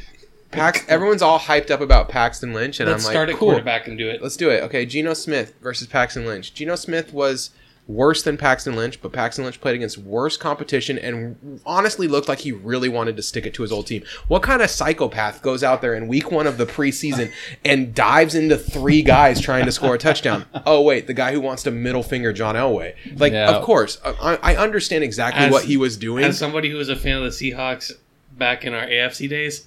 Pax. 0.51 0.85
Everyone's 0.87 1.21
all 1.21 1.39
hyped 1.39 1.69
up 1.69 1.81
about 1.81 2.09
Paxton 2.09 2.53
Lynch, 2.53 2.79
and 2.79 2.89
Let's 2.89 3.03
I'm 3.03 3.07
like, 3.07 3.13
start 3.13 3.27
like, 3.27 3.35
at 3.35 3.39
cool. 3.39 3.49
quarterback 3.49 3.87
and 3.87 3.97
do 3.97 4.09
it. 4.09 4.21
Let's 4.23 4.37
do 4.37 4.49
it. 4.49 4.63
Okay, 4.63 4.85
Geno 4.85 5.13
Smith 5.13 5.53
versus 5.61 5.87
Paxton 5.87 6.25
Lynch. 6.25 6.53
Geno 6.53 6.75
Smith 6.75 7.13
was 7.13 7.49
worse 7.87 8.21
than 8.21 8.35
Paxton 8.37 8.75
Lynch, 8.75 9.01
but 9.01 9.13
Paxton 9.13 9.45
Lynch 9.45 9.61
played 9.61 9.75
against 9.75 9.97
worse 9.97 10.35
competition 10.35 10.97
and 10.99 11.61
honestly 11.65 12.07
looked 12.07 12.27
like 12.27 12.39
he 12.39 12.51
really 12.51 12.89
wanted 12.89 13.15
to 13.15 13.23
stick 13.23 13.45
it 13.45 13.53
to 13.53 13.61
his 13.61 13.71
old 13.71 13.87
team. 13.87 14.03
What 14.27 14.43
kind 14.43 14.61
of 14.61 14.69
psychopath 14.69 15.41
goes 15.41 15.63
out 15.63 15.81
there 15.81 15.93
in 15.95 16.07
week 16.09 16.29
one 16.31 16.47
of 16.47 16.57
the 16.57 16.65
preseason 16.65 17.31
and 17.63 17.95
dives 17.95 18.35
into 18.35 18.57
three 18.57 19.01
guys 19.01 19.39
trying 19.39 19.65
to 19.65 19.71
score 19.71 19.95
a 19.95 19.97
touchdown? 19.97 20.45
Oh, 20.65 20.81
wait, 20.81 21.07
the 21.07 21.13
guy 21.13 21.31
who 21.31 21.39
wants 21.39 21.63
to 21.63 21.71
middle 21.71 22.03
finger 22.03 22.33
John 22.33 22.55
Elway. 22.55 22.95
Like, 23.17 23.31
Yeah. 23.31 23.51
of 23.55 23.63
course, 23.63 23.99
uh, 24.03 24.13
I, 24.21 24.53
I 24.53 24.55
understand 24.57 25.03
exactly 25.05 25.45
As- 25.45 25.51
what 25.51 25.63
he 25.63 25.77
was 25.77 25.95
doing. 25.95 26.25
As 26.25 26.37
somebody 26.37 26.69
who 26.69 26.75
was 26.77 26.89
a 26.89 26.95
fan 26.95 27.17
of 27.17 27.23
the 27.23 27.29
Seahawks 27.29 27.93
back 28.37 28.65
in 28.65 28.73
our 28.73 28.85
AFC 28.85 29.29
days, 29.29 29.65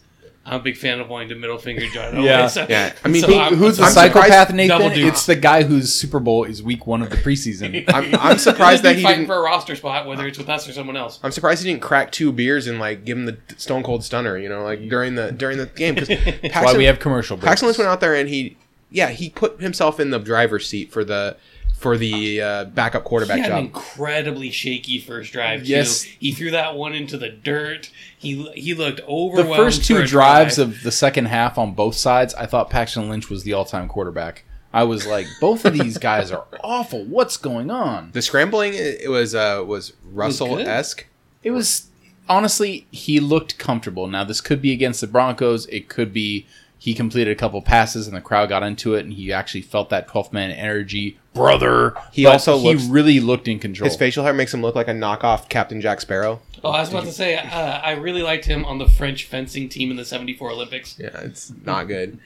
I'm 0.51 0.61
a 0.61 0.63
big 0.63 0.77
fan 0.77 0.99
of 1.01 1.09
wanting 1.09 1.29
to 1.29 1.37
middle 1.37 1.59
finger 1.59 1.87
John 1.87 2.13
Elway. 2.15 2.25
Yeah. 2.25 2.47
so- 2.49 2.67
Yeah, 2.69 2.93
I 3.05 3.09
mean, 3.09 3.23
so 3.23 3.29
he- 3.29 3.39
I'm- 3.39 3.55
Who's 3.55 3.77
the 3.77 3.85
I'm 3.85 3.93
psychopath, 3.93 4.53
Nathan? 4.53 4.79
Double 4.81 4.95
dupe. 4.95 5.07
It's 5.09 5.25
the 5.25 5.37
guy 5.37 5.63
whose 5.63 5.95
Super 5.95 6.19
Bowl 6.19 6.43
is 6.45 6.63
week 6.63 6.87
one 6.87 7.03
of 7.03 7.11
the 7.11 7.17
preseason. 7.17 7.85
I'm, 7.95 8.15
I'm 8.17 8.37
surprised 8.39 8.83
that 8.83 8.97
he 8.97 9.03
fighting 9.03 9.21
didn't. 9.21 9.29
for 9.29 9.37
a 9.37 9.41
roster 9.43 9.77
spot, 9.77 10.07
whether 10.07 10.27
it's 10.27 10.39
with 10.39 10.49
us 10.49 10.69
or 10.69 10.73
someone 10.73 10.97
else. 10.97 11.21
I'm 11.23 11.31
surprised 11.31 11.63
he 11.63 11.71
didn't 11.71 11.83
crack 11.83 12.11
two 12.11 12.33
beers 12.33 12.67
and 12.67 12.79
like 12.81 13.05
give 13.05 13.17
him 13.17 13.27
the 13.27 13.39
stone 13.57 13.83
cold 13.85 14.03
stunner, 14.05 14.37
you 14.37 14.49
know, 14.49 14.65
like 14.65 14.89
during 14.89 15.15
the 15.15 15.31
during 15.31 15.57
the 15.59 15.67
game. 15.67 15.95
Because 15.95 16.09
That's 16.43 16.55
why 16.65 16.77
we 16.77 16.85
have 16.87 16.99
commercial 16.99 17.37
breaks. 17.37 17.49
Paxton 17.49 17.67
Lynch 17.69 17.79
went 17.79 17.89
out 17.89 18.01
there 18.01 18.15
and 18.17 18.29
he, 18.29 18.57
yeah, 18.91 19.11
he 19.11 19.31
put 19.31 19.61
himself 19.61 20.01
in 20.01 20.11
the 20.11 20.19
driver's 20.19 20.67
seat 20.69 20.91
for 20.93 21.05
the 21.05 21.37
for 21.81 21.97
the 21.97 22.43
uh, 22.43 22.65
backup 22.67 23.05
quarterback 23.05 23.37
He 23.37 23.43
had 23.43 23.51
an 23.53 23.57
job. 23.57 23.65
incredibly 23.67 24.51
shaky 24.51 24.99
first 25.01 25.33
drive. 25.33 25.63
Too. 25.63 25.71
Yes. 25.71 26.03
he 26.03 26.33
threw 26.33 26.51
that 26.51 26.77
one 26.77 26.93
into 26.95 27.17
the 27.17 27.31
dirt. 27.31 27.91
He 28.19 28.49
he 28.53 28.75
looked 28.75 29.01
overwhelmed. 29.09 29.51
the 29.51 29.57
first 29.57 29.85
two 29.85 30.05
drives 30.05 30.57
drive. 30.57 30.69
of 30.69 30.83
the 30.83 30.93
second 30.93 31.27
half 31.27 31.57
on 31.59 31.73
both 31.73 31.95
sides, 31.95 32.35
I 32.35 32.47
thought 32.47 32.69
Paxton 32.71 33.09
Lynch 33.09 33.31
was 33.31 33.45
the 33.45 33.55
all-time 33.55 33.89
quarterback. 33.89 34.45
I 34.73 34.85
was 34.85 35.07
like, 35.07 35.27
both 35.41 35.65
of 35.65 35.73
these 35.73 35.99
guys 35.99 36.31
are 36.31 36.45
awful. 36.63 37.05
What's 37.05 37.37
going 37.37 37.71
on? 37.71 38.11
The 38.13 38.23
scrambling 38.23 38.75
it 38.75 39.01
it 39.03 39.09
was 39.11 39.35
uh, 39.35 39.65
was 39.67 39.95
Russell 40.13 40.59
esque. 40.59 41.07
It 41.43 41.51
was 41.53 41.89
honestly, 42.29 42.87
he 42.91 43.21
looked 43.21 43.59
comfortable. 43.59 44.07
Now 44.07 44.25
this 44.25 44.41
could 44.41 44.61
be 44.63 44.73
against 44.73 45.01
the 45.01 45.07
Broncos. 45.07 45.67
It 45.67 45.89
could 45.89 46.13
be 46.13 46.47
he 46.79 46.95
completed 46.95 47.31
a 47.31 47.35
couple 47.35 47.61
passes 47.63 48.07
and 48.07 48.17
the 48.17 48.21
crowd 48.21 48.49
got 48.49 48.63
into 48.63 48.95
it, 48.95 49.05
and 49.05 49.13
he 49.13 49.33
actually 49.33 49.61
felt 49.63 49.91
that 49.91 50.09
12th 50.09 50.33
man 50.33 50.51
energy, 50.51 51.19
brother. 51.35 51.95
He 52.13 52.25
But 52.25 52.33
also 52.35 52.59
he 52.59 52.65
looks- 52.75 52.85
really 52.85 53.21
looked 53.21 53.49
in 53.49 53.59
control. 53.59 53.89
His 53.89 53.97
facial 53.97 54.25
hair 54.25 54.33
makes 54.33 54.53
him 54.53 54.63
look 54.63 54.75
like 54.75 54.89
a 54.89 54.93
knockoff 54.93 55.49
Captain 55.49 55.81
Jack 55.81 56.01
Sparrow. 56.01 56.41
Oh, 56.63 56.71
I 56.71 56.81
was 56.81 56.91
about 56.91 57.05
to 57.05 57.13
say, 57.13 57.37
uh, 57.37 57.79
I 57.79 57.93
really 57.93 58.23
liked 58.23 58.45
him 58.45 58.65
on 58.65 58.79
the 58.79 58.87
French 58.89 59.25
fencing 59.25 59.69
team 59.69 59.91
in 59.91 59.97
the 59.97 60.05
'74 60.05 60.51
Olympics. 60.51 60.97
Yeah, 60.99 61.09
it's 61.23 61.53
not 61.65 61.89
good. 61.89 62.19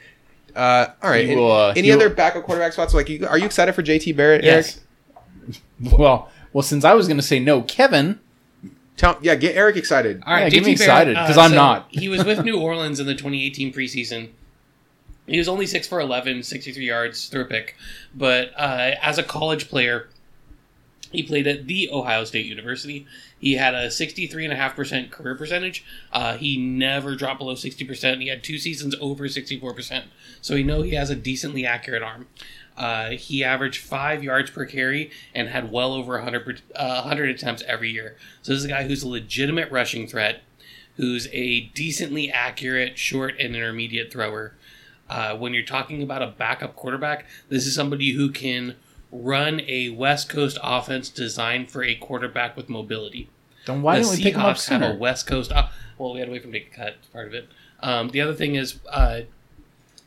Uh, 0.57 0.87
all 1.03 1.11
right. 1.11 1.25
He 1.25 1.33
any 1.33 1.41
will, 1.41 1.53
uh, 1.53 1.71
any 1.77 1.83
he 1.83 1.93
other 1.93 2.09
backup 2.09 2.45
quarterback 2.45 2.73
spots? 2.73 2.95
Like, 2.95 3.09
you, 3.09 3.27
are 3.27 3.39
you 3.39 3.45
excited 3.45 3.75
for 3.75 3.83
JT 3.83 4.17
Barrett? 4.17 4.43
Yes. 4.45 4.81
Eric? 5.49 5.61
Well, 5.99 6.31
well, 6.53 6.63
since 6.63 6.85
I 6.85 6.95
was 6.95 7.07
going 7.09 7.17
to 7.19 7.23
say 7.23 7.39
no, 7.41 7.63
Kevin. 7.63 8.21
Tell, 8.97 9.19
yeah, 9.21 9.35
get 9.35 9.57
Eric 9.57 9.77
excited. 9.77 10.23
All 10.25 10.33
right, 10.35 10.45
Yeah, 10.45 10.49
get 10.51 10.65
me 10.65 10.73
excited, 10.73 11.15
Barrett, 11.15 11.27
'cause 11.29 11.37
I'm 11.37 11.51
so 11.51 11.57
not. 11.57 11.87
he 11.91 12.09
was 12.09 12.25
with 12.25 12.45
New 12.45 12.59
Orleans 12.61 13.01
in 13.01 13.07
the 13.07 13.15
2018 13.15 13.73
preseason. 13.73 14.29
He 15.27 15.39
was 15.39 15.49
only 15.49 15.67
6 15.67 15.89
for 15.89 16.01
11, 16.01 16.43
63 16.43 16.85
yards, 16.85 17.29
through 17.29 17.43
a 17.43 17.47
pick. 17.47 17.77
But 18.15 18.53
uh, 18.57 18.93
as 19.01 19.17
a 19.19 19.23
college 19.23 19.69
player, 19.69 20.09
he 21.15 21.23
played 21.23 21.47
at 21.47 21.67
the 21.67 21.89
Ohio 21.91 22.25
State 22.25 22.47
University. 22.47 23.07
He 23.39 23.55
had 23.55 23.75
a 23.75 23.87
63.5% 23.87 25.11
career 25.11 25.35
percentage. 25.35 25.85
Uh, 26.13 26.37
he 26.37 26.57
never 26.57 27.15
dropped 27.15 27.39
below 27.39 27.55
60%. 27.55 28.21
He 28.21 28.29
had 28.29 28.43
two 28.43 28.59
seasons 28.59 28.95
over 29.01 29.25
64%. 29.25 30.05
So 30.43 30.55
we 30.55 30.63
know 30.63 30.83
he 30.83 30.95
has 30.95 31.11
a 31.11 31.17
decently 31.17 31.65
accurate 31.65 32.03
arm. 32.03 32.27
Uh, 32.77 33.11
he 33.11 33.45
averaged 33.45 33.81
five 33.81 34.25
yards 34.25 34.51
per 34.51 34.67
carry 34.67 35.11
and 35.35 35.49
had 35.49 35.71
well 35.71 35.93
over 35.93 36.15
100, 36.15 36.63
uh, 36.75 37.03
100 37.03 37.31
attempts 37.31 37.63
every 37.69 37.91
year. 37.91 38.17
So 38.43 38.53
this 38.53 38.59
is 38.59 38.65
a 38.65 38.69
guy 38.69 38.85
who's 38.85 39.05
a 39.05 39.09
legitimate 39.09 39.71
rushing 39.71 40.09
threat, 40.09 40.43
who's 40.97 41.29
a 41.33 41.61
decently 41.75 42.31
accurate 42.31 42.99
short 42.99 43.37
and 43.39 43.55
intermediate 43.55 44.13
thrower. 44.13 44.55
Uh, 45.09 45.37
when 45.37 45.53
you're 45.53 45.63
talking 45.63 46.03
about 46.03 46.23
a 46.23 46.29
backup 46.29 46.75
quarterback, 46.77 47.27
this 47.49 47.67
is 47.67 47.75
somebody 47.75 48.13
who 48.13 48.31
can 48.31 48.77
run 49.13 49.61
a 49.67 49.91
West 49.91 50.29
Coast 50.29 50.59
offense 50.63 51.09
designed 51.09 51.71
for 51.71 51.85
a 51.85 51.95
quarterback 51.95 52.57
with 52.57 52.69
mobility. 52.69 53.29
Then 53.67 53.83
why 53.83 53.99
the 53.99 54.05
didn't 54.05 54.19
we 54.19 54.23
pick 54.23 54.35
him 54.35 54.41
up 54.41 54.57
Seahawks 54.57 54.69
have 54.69 54.83
a? 54.83 54.95
West 54.95 55.27
Coast. 55.27 55.53
Op- 55.53 55.73
well, 55.99 56.13
we 56.13 56.21
had 56.21 56.27
to 56.27 56.33
wait 56.33 56.43
for 56.43 56.49
him 56.49 56.53
to 56.55 56.61
cut. 56.61 56.97
Part 57.13 57.29
of 57.29 57.35
it. 57.35 57.49
Um, 57.81 58.09
the 58.09 58.21
other 58.21 58.35
thing 58.35 58.55
is, 58.55 58.81
uh, 58.91 59.23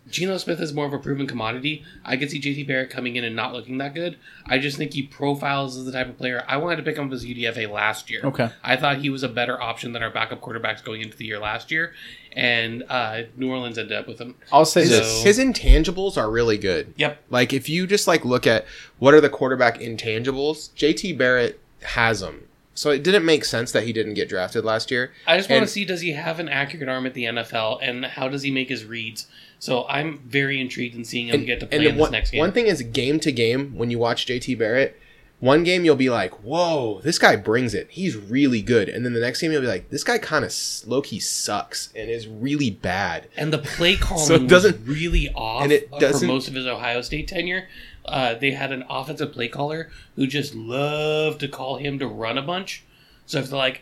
Geno 0.10 0.38
Smith 0.38 0.60
is 0.60 0.74
more 0.74 0.86
of 0.86 0.94
a 0.94 1.00
proven 1.00 1.28
commodity. 1.28 1.84
I 2.06 2.18
could 2.18 2.30
see 2.32 2.40
JT 2.40 2.68
Barrett 2.68 2.90
coming 2.90 3.16
in 3.16 3.24
and 3.24 3.36
not 3.36 3.54
looking 3.54 3.78
that 3.80 3.94
good. 3.94 4.18
I 4.46 4.58
just 4.58 4.78
think 4.78 4.94
he 4.94 5.04
profiles 5.04 5.78
as 5.78 5.86
the 5.86 5.92
type 5.92 6.08
of 6.08 6.18
player 6.18 6.44
I 6.48 6.58
wanted 6.58 6.78
to 6.78 6.84
pick 6.84 6.98
him 6.98 7.08
up 7.08 7.14
as 7.14 7.26
UDFA 7.26 7.70
last 7.70 8.10
year. 8.10 8.22
Okay. 8.24 8.50
I 8.64 8.78
thought 8.78 8.98
he 8.98 9.10
was 9.10 9.24
a 9.24 9.30
better 9.30 9.62
option 9.62 9.94
than 9.94 10.04
our 10.04 10.10
backup 10.10 10.42
quarterbacks 10.42 10.84
going 10.84 11.02
into 11.02 11.18
the 11.18 11.26
year 11.26 11.40
last 11.40 11.72
year, 11.72 11.94
and 12.32 12.84
uh, 12.90 13.24
New 13.36 13.50
Orleans 13.52 13.78
ended 13.78 13.98
up 13.98 14.08
with 14.08 14.20
him. 14.20 14.36
I'll 14.52 14.66
say 14.66 14.82
His, 14.82 14.90
this. 14.90 15.24
His 15.24 15.40
intangibles 15.40 16.18
are 16.18 16.30
really 16.30 16.58
good. 16.58 16.94
Yep. 16.98 17.24
Like 17.30 17.54
if 17.54 17.68
you 17.70 17.88
just 17.88 18.08
like 18.08 18.24
look 18.24 18.48
at 18.48 18.66
what 19.00 19.14
are 19.14 19.22
the 19.22 19.30
quarterback 19.30 19.80
intangibles, 19.80 20.72
JT 20.74 21.18
Barrett 21.18 21.60
has 21.82 22.22
them. 22.22 22.47
So 22.78 22.92
it 22.92 23.02
didn't 23.02 23.26
make 23.26 23.44
sense 23.44 23.72
that 23.72 23.84
he 23.86 23.92
didn't 23.94 24.14
get 24.14 24.30
drafted 24.30 24.64
last 24.64 24.92
year. 24.92 25.12
I 25.26 25.36
just 25.38 25.50
want 25.50 25.62
And- 25.62 25.68
to 25.68 25.74
see 25.74 25.84
does 25.84 26.02
he 26.02 26.12
have 26.12 26.40
an 26.40 26.48
accurate 26.48 26.88
arm 26.88 27.08
at 27.08 27.16
the 27.16 27.24
NFL, 27.26 27.80
and 27.82 28.06
how 28.06 28.28
does 28.30 28.44
he 28.44 28.52
make 28.52 28.70
his 28.70 28.86
reads? 28.86 29.26
So 29.58 29.86
I'm 29.90 30.20
very 30.28 30.62
intrigued 30.62 30.96
in 30.96 31.04
seeing 31.04 31.30
him 31.30 31.44
get 31.46 31.60
to 31.62 31.66
play 31.66 31.78
in 31.80 31.84
this 31.96 31.96
one, 32.00 32.12
next 32.12 32.30
game. 32.32 32.40
one 32.40 32.52
thing 32.52 32.68
is 32.68 32.82
game 32.84 33.20
to 33.22 33.32
game 33.32 33.76
when 33.76 33.90
you 33.90 33.98
watch 33.98 34.28
JT 34.28 34.54
Barrett, 34.60 34.96
one 35.40 35.64
game 35.64 35.86
you'll 35.86 35.96
be 35.96 36.10
like, 36.12 36.44
"Whoa, 36.44 37.00
this 37.04 37.18
guy 37.20 37.36
brings 37.36 37.74
it. 37.74 37.88
He's 37.90 38.16
really 38.16 38.62
good." 38.62 38.90
And 38.90 39.04
then 39.06 39.14
the 39.14 39.20
next 39.20 39.42
game 39.42 39.52
you'll 39.52 39.62
be 39.62 39.68
like, 39.68 39.90
"This 39.90 40.04
guy 40.04 40.20
kind 40.20 40.46
of 40.46 40.54
low 40.86 41.02
key 41.02 41.20
sucks 41.20 41.90
and 41.96 42.10
is 42.12 42.28
really 42.28 42.70
bad." 42.70 43.28
And 43.36 43.52
the 43.54 43.58
play 43.60 43.96
calling 44.00 44.26
So 44.26 44.38
doesn't- 44.38 44.86
was 44.88 44.98
really 44.98 45.30
off 45.36 45.64
and 45.64 45.72
it 45.72 45.90
uh, 45.92 45.96
for 45.96 46.02
doesn't- 46.02 46.28
most 46.28 46.48
of 46.48 46.54
his 46.54 46.68
Ohio 46.68 47.02
State 47.02 47.28
tenure. 47.28 47.68
Uh, 48.08 48.34
they 48.36 48.52
had 48.52 48.72
an 48.72 48.84
offensive 48.90 49.34
play 49.34 49.48
caller 49.48 49.90
who 50.16 50.28
just 50.28 50.56
loved 50.56 51.40
to 51.42 51.48
call 51.48 51.78
him 51.78 52.00
to 52.00 52.08
run 52.08 52.38
a 52.38 52.42
bunch. 52.42 52.84
So 53.26 53.40
if 53.40 53.50
they're 53.50 53.58
like, 53.58 53.82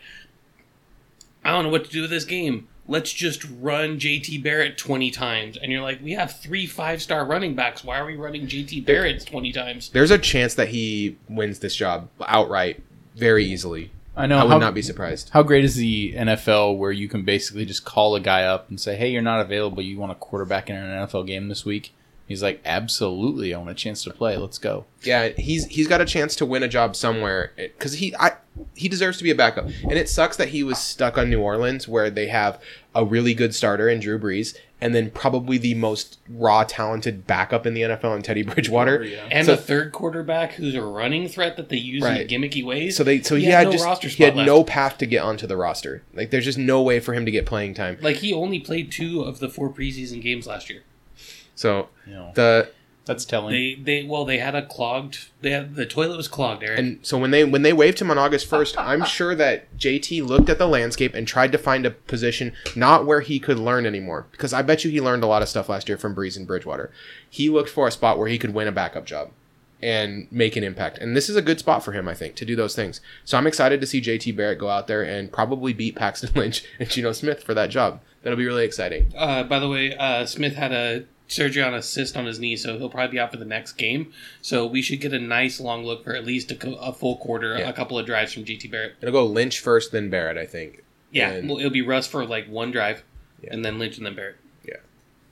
I 1.44 1.50
don't 1.50 1.64
know 1.64 1.70
what 1.70 1.84
to 1.84 1.90
do 1.90 2.02
with 2.02 2.10
this 2.10 2.24
game, 2.24 2.68
let's 2.88 3.12
just 3.12 3.44
run 3.60 3.98
JT 3.98 4.42
Barrett 4.42 4.78
20 4.78 5.10
times. 5.10 5.56
And 5.56 5.70
you're 5.70 5.82
like, 5.82 6.02
we 6.02 6.12
have 6.12 6.38
three 6.38 6.66
five 6.66 7.00
star 7.02 7.24
running 7.24 7.54
backs. 7.54 7.84
Why 7.84 7.98
are 7.98 8.06
we 8.06 8.16
running 8.16 8.46
JT 8.46 8.84
Barrett 8.84 9.24
20 9.26 9.52
times? 9.52 9.90
There's 9.90 10.10
a 10.10 10.18
chance 10.18 10.54
that 10.54 10.68
he 10.68 11.16
wins 11.28 11.60
this 11.60 11.76
job 11.76 12.08
outright 12.26 12.82
very 13.14 13.44
easily. 13.44 13.92
I 14.16 14.26
know. 14.26 14.38
I 14.38 14.44
would 14.44 14.52
how, 14.52 14.58
not 14.58 14.74
be 14.74 14.82
surprised. 14.82 15.28
How 15.30 15.42
great 15.42 15.64
is 15.64 15.74
the 15.74 16.14
NFL 16.14 16.78
where 16.78 16.90
you 16.90 17.06
can 17.06 17.22
basically 17.22 17.66
just 17.66 17.84
call 17.84 18.14
a 18.14 18.20
guy 18.20 18.44
up 18.44 18.70
and 18.70 18.80
say, 18.80 18.96
"Hey, 18.96 19.10
you're 19.10 19.20
not 19.20 19.40
available. 19.40 19.82
You 19.82 19.98
want 19.98 20.10
a 20.10 20.14
quarterback 20.14 20.70
in 20.70 20.76
an 20.76 21.06
NFL 21.06 21.26
game 21.26 21.48
this 21.48 21.66
week?" 21.66 21.92
He's 22.26 22.42
like, 22.42 22.60
"Absolutely, 22.64 23.54
I 23.54 23.58
want 23.58 23.70
a 23.70 23.74
chance 23.74 24.02
to 24.04 24.10
play. 24.10 24.36
Let's 24.36 24.58
go." 24.58 24.84
Yeah, 25.02 25.28
he's 25.28 25.66
he's 25.66 25.86
got 25.86 26.00
a 26.00 26.04
chance 26.04 26.34
to 26.36 26.46
win 26.46 26.62
a 26.62 26.68
job 26.68 26.96
somewhere 26.96 27.52
because 27.56 27.94
he 27.94 28.14
I 28.16 28.32
he 28.74 28.88
deserves 28.88 29.18
to 29.18 29.24
be 29.24 29.30
a 29.30 29.34
backup. 29.34 29.66
And 29.82 29.92
it 29.92 30.08
sucks 30.08 30.36
that 30.38 30.48
he 30.48 30.62
was 30.62 30.78
stuck 30.78 31.16
on 31.18 31.30
New 31.30 31.40
Orleans 31.40 31.86
where 31.86 32.10
they 32.10 32.26
have 32.28 32.60
a 32.94 33.04
really 33.04 33.34
good 33.34 33.54
starter 33.54 33.88
in 33.88 34.00
Drew 34.00 34.18
Brees 34.18 34.56
and 34.80 34.94
then 34.94 35.10
probably 35.10 35.56
the 35.58 35.74
most 35.74 36.18
raw 36.28 36.64
talented 36.64 37.26
backup 37.26 37.66
in 37.66 37.74
the 37.74 37.82
NFL 37.82 38.16
in 38.16 38.22
Teddy 38.22 38.42
Bridgewater. 38.42 39.04
Oh, 39.04 39.28
and 39.30 39.46
So- 39.46 39.52
a 39.54 39.56
third 39.56 39.92
quarterback 39.92 40.52
who's 40.54 40.74
a 40.74 40.82
running 40.82 41.28
threat 41.28 41.56
that 41.58 41.68
they 41.68 41.76
use 41.76 42.02
Right. 42.02 42.30
in 42.30 42.42
gimmicky 42.42 42.64
ways. 42.64 42.96
So 42.96 43.04
they 43.04 43.20
so 43.22 43.36
he, 43.36 43.44
He 43.44 43.50
had, 43.50 43.58
had 43.58 43.66
no 43.66 43.72
just 43.72 43.84
roster 43.84 44.08
he 44.08 44.24
had 44.24 44.32
spot 44.34 44.46
no 44.46 44.64
path 44.64 44.98
to 44.98 45.06
get 45.06 45.22
onto 45.22 45.46
the 45.46 45.56
roster. 45.56 46.02
Like 46.14 46.30
there's 46.30 46.44
just 46.46 46.58
no 46.58 46.82
way 46.82 46.98
for 46.98 47.12
him 47.14 47.24
to 47.26 47.30
get 47.30 47.44
playing 47.46 47.74
time. 47.74 47.98
like 48.00 48.16
he 48.16 48.32
only 48.32 48.58
played 48.58 48.90
two 48.90 49.20
of 49.22 49.38
the 49.38 49.48
four 49.50 49.70
preseason 49.72 50.20
games 50.22 50.46
last 50.46 50.70
year. 50.70 50.82
So 51.56 51.88
You 52.06 52.12
know. 52.14 52.32
the 52.34 52.70
That's 53.04 53.24
telling. 53.24 53.52
They 53.52 53.74
they 53.74 54.06
well 54.08 54.24
they 54.24 54.38
had 54.38 54.54
a 54.54 54.64
clogged. 54.64 55.30
They 55.40 55.50
had 55.50 55.74
the 55.74 55.86
toilet 55.86 56.16
was 56.16 56.28
clogged, 56.28 56.62
Eric. 56.62 56.78
And 56.78 56.98
so 57.02 57.18
when 57.18 57.32
they 57.32 57.44
when 57.44 57.62
they 57.62 57.72
waived 57.72 57.98
him 58.00 58.10
on 58.10 58.18
August 58.18 58.46
first, 58.46 58.78
I'm 58.78 59.04
sure 59.18 59.34
that 59.34 59.76
JT 59.76 60.24
looked 60.24 60.48
at 60.48 60.58
the 60.58 60.68
landscape 60.68 61.14
and 61.14 61.26
tried 61.26 61.50
to 61.52 61.58
find 61.58 61.84
a 61.84 61.90
position 61.90 62.52
not 62.76 63.06
where 63.06 63.20
he 63.20 63.40
could 63.40 63.58
learn 63.58 63.86
anymore. 63.86 64.26
Because 64.30 64.52
I 64.52 64.62
bet 64.62 64.84
you 64.84 64.90
he 64.90 65.00
learned 65.00 65.24
a 65.24 65.28
lot 65.28 65.42
of 65.42 65.48
stuff 65.48 65.68
last 65.68 65.88
year 65.88 65.98
from 65.98 66.14
Brees 66.14 66.36
and 66.36 66.46
Bridgewater. 66.46 66.92
He 67.28 67.48
looked 67.48 67.70
for 67.70 67.88
a 67.88 67.92
spot 67.92 68.18
where 68.18 68.28
he 68.28 68.38
could 68.38 68.54
win 68.54 68.68
a 68.68 68.72
backup 68.72 69.06
job 69.06 69.30
and 69.82 70.26
make 70.30 70.56
an 70.56 70.64
impact. 70.64 70.98
And 70.98 71.14
this 71.14 71.28
is 71.28 71.36
a 71.36 71.42
good 71.42 71.58
spot 71.58 71.84
for 71.84 71.92
him, 71.92 72.08
I 72.08 72.14
think, 72.14 72.34
to 72.36 72.44
do 72.44 72.56
those 72.56 72.74
things. 72.74 73.00
So 73.24 73.36
I'm 73.36 73.46
excited 73.46 73.80
to 73.80 73.86
see 73.86 74.00
JT 74.00 74.34
Barrett 74.34 74.58
go 74.58 74.68
out 74.68 74.86
there 74.86 75.02
and 75.02 75.30
probably 75.30 75.72
beat 75.72 75.96
Paxton 75.96 76.30
Lynch 76.34 76.64
and 76.78 76.88
Geno 76.88 77.12
Smith 77.12 77.42
for 77.42 77.54
that 77.54 77.70
job. 77.70 78.00
That'll 78.22 78.38
be 78.38 78.46
really 78.46 78.64
exciting. 78.64 79.12
Uh, 79.16 79.44
by 79.44 79.58
the 79.58 79.68
way, 79.68 79.96
uh, 79.96 80.26
Smith 80.26 80.54
had 80.54 80.72
a 80.72 81.04
surgery 81.28 81.62
on 81.62 81.74
a 81.74 81.82
cyst 81.82 82.16
on 82.16 82.26
his 82.26 82.38
knee, 82.38 82.56
so 82.56 82.78
he'll 82.78 82.88
probably 82.88 83.12
be 83.12 83.18
out 83.18 83.30
for 83.32 83.36
the 83.36 83.44
next 83.44 83.72
game. 83.72 84.12
So 84.42 84.66
we 84.66 84.80
should 84.82 85.00
get 85.00 85.12
a 85.12 85.18
nice 85.18 85.58
long 85.60 85.84
look 85.84 86.04
for 86.04 86.14
at 86.14 86.24
least 86.24 86.50
a, 86.52 86.54
co- 86.56 86.74
a 86.76 86.92
full 86.92 87.16
quarter, 87.16 87.56
Yeah. 87.58 87.68
a 87.68 87.72
couple 87.72 87.98
of 87.98 88.06
drives 88.06 88.32
from 88.32 88.44
JT 88.44 88.70
Barrett. 88.70 88.94
It'll 89.00 89.12
go 89.12 89.24
Lynch 89.26 89.60
first, 89.60 89.92
then 89.92 90.08
Barrett, 90.10 90.36
I 90.38 90.46
think. 90.46 90.82
Yeah, 91.10 91.30
And- 91.30 91.48
well, 91.48 91.58
it'll 91.58 91.70
be 91.70 91.82
Russ 91.82 92.06
for 92.06 92.24
like 92.24 92.46
one 92.48 92.70
drive, 92.70 93.02
Yeah. 93.42 93.50
and 93.54 93.64
then 93.64 93.78
Lynch 93.78 93.96
and 93.98 94.06
then 94.06 94.14
Barrett. 94.14 94.36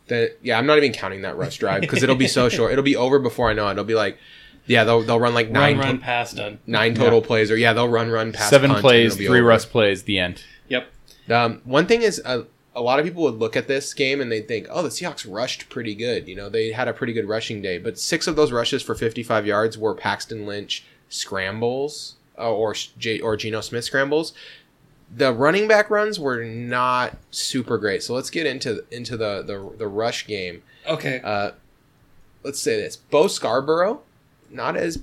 The, 0.07 0.35
yeah, 0.43 0.59
I'm 0.59 0.67
not 0.67 0.77
even 0.77 0.93
counting 0.93 1.23
that 1.23 1.35
rush 1.39 1.57
drive 1.57 1.81
because 1.81 2.03
it'll 2.03 2.15
be 2.15 2.29
so 2.29 2.49
short. 2.51 2.73
It'll 2.73 2.85
be 2.85 2.95
over 2.95 3.19
before 3.19 3.49
I 3.49 3.55
know 3.55 3.67
it. 3.69 3.73
It'll 3.73 3.85
be 3.85 3.95
like, 3.95 4.19
yeah, 4.67 4.85
they'll 4.85 5.01
they'll 5.01 5.19
run 5.19 5.33
like 5.33 5.49
nine 5.49 5.79
Run, 5.79 5.87
to- 5.87 5.93
run, 5.95 5.99
pass, 6.01 6.35
done. 6.35 6.59
nine 6.67 6.95
total 6.95 7.23
plays, 7.23 7.51
or 7.51 7.57
yeah, 7.57 7.73
they'll 7.73 7.89
run 7.89 8.11
run 8.11 8.31
pass 8.31 8.51
Seven 8.51 8.71
punt, 8.71 8.83
plays, 8.83 9.17
three 9.17 9.27
over. 9.29 9.45
Russ 9.45 9.65
plays, 9.65 10.03
the 10.03 10.19
end. 10.19 10.45
Yep. 10.69 10.89
Um, 11.31 11.63
one 11.65 11.87
thing 11.87 12.03
is, 12.03 12.21
uh, 12.23 12.43
a 12.77 12.83
lot 12.83 12.99
of 12.99 13.05
people 13.05 13.23
would 13.23 13.39
look 13.39 13.57
at 13.57 13.69
this 13.69 13.95
game 13.95 14.21
and 14.21 14.31
they'd 14.31 14.49
think, 14.49 14.67
oh, 14.71 14.83
the 14.83 14.89
Seahawks 14.89 15.31
rushed 15.31 15.69
pretty 15.69 15.95
good. 15.95 16.27
You 16.27 16.35
know, 16.35 16.49
they 16.49 16.73
had 16.73 16.89
a 16.89 16.93
pretty 16.93 17.13
good 17.13 17.29
rushing 17.29 17.63
day, 17.63 17.79
but 17.79 17.99
six 17.99 18.27
of 18.27 18.37
those 18.37 18.51
rushes 18.51 18.83
for 18.83 18.95
55 18.95 19.47
yards 19.47 19.79
were 19.79 19.95
Paxton 19.95 20.47
Lynch 20.47 20.85
scrambles 21.09 22.17
uh, 22.39 22.53
or 22.53 22.75
J- 22.99 23.21
or 23.21 23.37
Geno 23.37 23.61
Smith 23.61 23.85
scrambles. 23.85 24.33
The 25.15 25.33
running 25.33 25.69
back 25.69 25.91
runs 25.91 26.19
were 26.19 26.43
not 26.43 27.17
super 27.31 27.79
great. 27.79 28.03
So 28.03 28.15
let's 28.15 28.31
get 28.31 28.47
into 28.47 28.85
into 28.91 29.17
the 29.17 29.43
the, 29.43 29.77
the 29.79 29.87
rush 29.87 30.27
game. 30.27 30.63
Okay. 30.87 31.21
Uh, 31.23 31.53
let's 32.43 32.59
say 32.59 32.77
this: 32.77 32.97
Bo 32.97 33.29
Scarborough, 33.29 34.01
not 34.51 34.77
as 34.77 34.99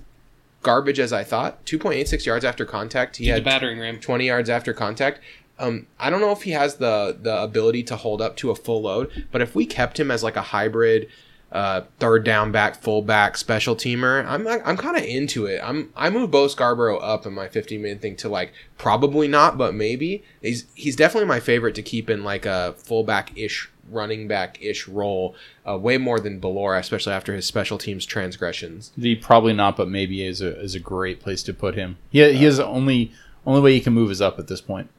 garbage 0.63 0.99
as 0.99 1.13
I 1.13 1.23
thought. 1.23 1.65
2.86 1.65 2.25
yards 2.25 2.45
after 2.45 2.65
contact. 2.65 3.17
He 3.17 3.29
a 3.29 3.33
had 3.35 3.43
battering 3.43 3.79
ram. 3.79 3.99
20 3.99 4.27
yards 4.27 4.49
after 4.49 4.73
contact. 4.73 5.19
Um, 5.61 5.87
I 5.99 6.09
don't 6.09 6.21
know 6.21 6.31
if 6.31 6.41
he 6.43 6.51
has 6.51 6.75
the 6.75 7.17
the 7.21 7.41
ability 7.41 7.83
to 7.83 7.95
hold 7.95 8.21
up 8.21 8.35
to 8.37 8.51
a 8.51 8.55
full 8.55 8.81
load, 8.81 9.27
but 9.31 9.41
if 9.41 9.55
we 9.55 9.65
kept 9.65 9.99
him 9.99 10.11
as 10.11 10.23
like 10.23 10.35
a 10.35 10.41
hybrid 10.41 11.07
uh, 11.51 11.81
third 11.99 12.23
down 12.23 12.51
back, 12.51 12.81
full 12.81 13.01
back, 13.01 13.37
special 13.37 13.75
teamer, 13.75 14.25
I'm 14.25 14.47
I'm 14.47 14.77
kind 14.77 14.97
of 14.97 15.03
into 15.03 15.45
it. 15.45 15.61
I'm 15.63 15.91
I 15.95 16.09
moved 16.09 16.31
Bo 16.31 16.47
Scarborough 16.47 16.97
up 16.97 17.25
in 17.25 17.33
my 17.33 17.47
50 17.47 17.77
man 17.77 17.99
thing 17.99 18.15
to 18.17 18.29
like 18.29 18.53
probably 18.77 19.27
not, 19.27 19.57
but 19.57 19.75
maybe 19.75 20.23
he's 20.41 20.65
he's 20.75 20.95
definitely 20.95 21.27
my 21.27 21.39
favorite 21.39 21.75
to 21.75 21.81
keep 21.81 22.09
in 22.09 22.23
like 22.23 22.45
a 22.45 22.73
fullback 22.77 23.37
ish 23.37 23.69
running 23.89 24.27
back 24.27 24.57
ish 24.61 24.87
role, 24.87 25.35
uh, 25.67 25.77
way 25.77 25.97
more 25.97 26.19
than 26.19 26.39
Belora, 26.39 26.79
especially 26.79 27.13
after 27.13 27.35
his 27.35 27.45
special 27.45 27.77
teams 27.77 28.05
transgressions. 28.05 28.91
The 28.97 29.15
probably 29.15 29.53
not, 29.53 29.75
but 29.75 29.89
maybe 29.89 30.25
is 30.25 30.41
a 30.41 30.59
is 30.59 30.73
a 30.73 30.79
great 30.79 31.19
place 31.19 31.43
to 31.43 31.53
put 31.53 31.75
him. 31.75 31.97
He 32.09 32.19
he 32.33 32.45
is 32.45 32.57
the 32.57 32.65
only 32.65 33.11
only 33.45 33.61
way 33.61 33.73
he 33.73 33.81
can 33.81 33.93
move 33.93 34.09
is 34.09 34.21
up 34.21 34.39
at 34.39 34.47
this 34.47 34.61
point. 34.61 34.89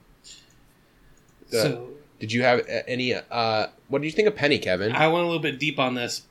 Uh, 1.52 1.62
so 1.62 1.88
Did 2.18 2.32
you 2.32 2.42
have 2.42 2.66
any? 2.86 3.14
Uh, 3.14 3.66
what 3.88 4.00
did 4.00 4.06
you 4.06 4.12
think 4.12 4.28
of 4.28 4.36
Penny, 4.36 4.58
Kevin? 4.58 4.92
I 4.92 5.08
went 5.08 5.24
a 5.24 5.26
little 5.26 5.42
bit 5.42 5.58
deep 5.58 5.78
on 5.78 5.94
this. 5.94 6.22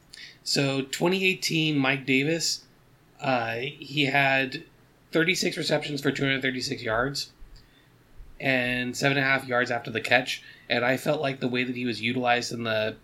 So 0.43 0.81
2018, 0.81 1.77
Mike 1.77 2.05
Davis, 2.05 2.63
uh, 3.21 3.55
he 3.55 4.05
had 4.05 4.63
36 5.11 5.57
receptions 5.57 6.01
for 6.01 6.11
236 6.11 6.81
yards 6.81 7.31
and 8.39 8.97
seven 8.97 9.17
and 9.17 9.25
a 9.25 9.29
half 9.29 9.47
yards 9.47 9.69
after 9.69 9.91
the 9.91 10.01
catch. 10.01 10.41
And 10.69 10.83
I 10.83 10.97
felt 10.97 11.21
like 11.21 11.39
the 11.39 11.47
way 11.47 11.63
that 11.63 11.75
he 11.75 11.85
was 11.85 12.01
utilized 12.01 12.51
in 12.51 12.63
the 12.63 12.95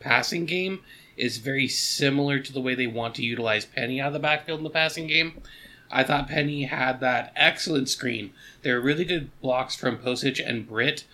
passing 0.00 0.46
game 0.46 0.80
is 1.16 1.36
very 1.36 1.68
similar 1.68 2.40
to 2.40 2.52
the 2.52 2.60
way 2.60 2.74
they 2.74 2.86
want 2.86 3.14
to 3.16 3.22
utilize 3.22 3.64
Penny 3.64 4.00
out 4.00 4.08
of 4.08 4.12
the 4.14 4.18
backfield 4.18 4.58
in 4.58 4.64
the 4.64 4.70
passing 4.70 5.06
game. 5.06 5.40
I 5.90 6.04
thought 6.04 6.28
Penny 6.28 6.64
had 6.64 7.00
that 7.00 7.32
excellent 7.34 7.88
screen. 7.88 8.32
There 8.62 8.76
were 8.76 8.80
really 8.80 9.04
good 9.04 9.30
blocks 9.40 9.74
from 9.74 9.98
Pocic 9.98 10.40
and 10.44 10.68
Britt, 10.68 11.04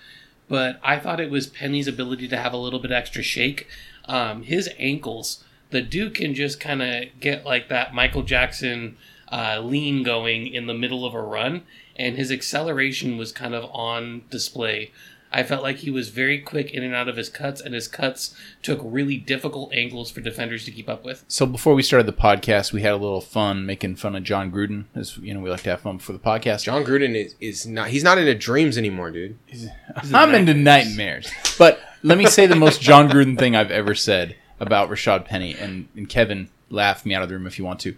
but 0.49 0.79
I 0.83 0.99
thought 0.99 1.21
it 1.21 1.31
was 1.31 1.47
Penny's 1.47 1.89
ability 1.89 2.29
to 2.29 2.37
have 2.37 2.53
a 2.53 2.59
little 2.59 2.79
bit 2.79 2.93
extra 2.93 3.23
shake. 3.23 3.67
Um, 4.05 4.43
his 4.43 4.69
ankles, 4.79 5.45
the 5.71 5.83
Duke 5.83 6.15
can 6.15 6.35
just 6.35 6.61
kind 6.61 6.83
of 6.83 7.05
get 7.21 7.45
like 7.45 7.69
that 7.69 7.95
Michael 7.95 8.23
Jackson 8.23 8.97
uh, 9.33 9.61
lean 9.61 10.03
going 10.03 10.47
in 10.47 10.67
the 10.67 10.75
middle 10.75 11.05
of 11.05 11.15
a 11.15 11.21
run, 11.21 11.63
and 11.97 12.17
his 12.17 12.31
acceleration 12.31 13.17
was 13.17 13.33
kind 13.33 13.55
of 13.55 13.65
on 13.73 14.23
display. 14.31 14.93
I 15.37 15.43
felt 15.43 15.63
like 15.63 15.77
he 15.77 15.91
was 15.91 16.09
very 16.09 16.41
quick 16.41 16.71
in 16.71 16.83
and 16.83 16.95
out 16.95 17.09
of 17.09 17.19
his 17.19 17.29
cuts, 17.29 17.61
and 17.61 17.75
his 17.75 17.89
cuts 17.89 18.35
took 18.63 18.81
really 18.83 19.19
difficult 19.19 19.71
angles 19.75 20.11
for 20.11 20.23
defenders 20.23 20.65
to 20.65 20.71
keep 20.71 20.89
up 20.89 21.05
with. 21.05 21.27
So 21.29 21.45
before 21.45 21.75
we 21.75 21.83
started 21.83 22.07
the 22.07 22.15
podcast, 22.15 22.73
we 22.73 22.81
had 22.81 22.93
a 22.93 22.97
little 22.97 23.21
fun 23.21 23.67
making 23.67 23.97
fun 23.97 24.17
of 24.17 24.23
Jon 24.23 24.51
Gruden, 24.51 24.87
as 24.95 25.19
you 25.19 25.35
know 25.35 25.41
we 25.41 25.51
like 25.51 25.63
to 25.65 25.71
have 25.71 25.83
fun 25.83 25.99
before 25.99 26.15
the 26.15 26.19
podcast. 26.19 26.63
Jon 26.63 26.85
Gruden 26.85 27.15
is, 27.15 27.35
is 27.39 27.67
not 27.67 27.89
he's 27.89 28.03
not 28.03 28.17
into 28.17 28.35
dreams 28.35 28.79
anymore, 28.79 29.11
dude. 29.11 29.39
I'm 30.15 30.35
into 30.35 30.55
nightmares. 30.55 31.31
But 31.59 31.81
let 32.03 32.17
me 32.17 32.25
say 32.25 32.47
the 32.47 32.57
most 32.57 32.81
Jon 32.81 33.11
Gruden 33.11 33.39
thing 33.39 33.55
I've 33.55 33.71
ever 33.71 33.95
said 33.95 34.37
about 34.59 34.89
Rashaad 34.89 35.27
Penny, 35.27 35.55
and, 35.55 35.87
and 35.95 36.09
Kevin, 36.09 36.49
laugh 36.71 37.05
me 37.05 37.15
out 37.15 37.23
of 37.23 37.29
the 37.29 37.35
room 37.35 37.47
if 37.47 37.59
you 37.59 37.65
want 37.67 37.81
to. 37.81 37.95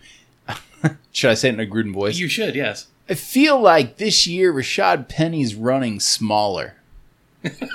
Should 1.12 1.30
I 1.30 1.34
say 1.34 1.50
it 1.50 1.54
in 1.54 1.60
a 1.60 1.66
Gruden 1.66 1.94
voice? 1.94 2.18
You 2.18 2.26
should, 2.26 2.56
yes. 2.56 2.88
I 3.08 3.14
feel 3.14 3.60
like 3.60 3.96
this 3.96 4.26
year 4.26 4.52
Rashaad 4.52 5.08
Penny's 5.08 5.54
running 5.54 6.00
smaller. 6.00 6.74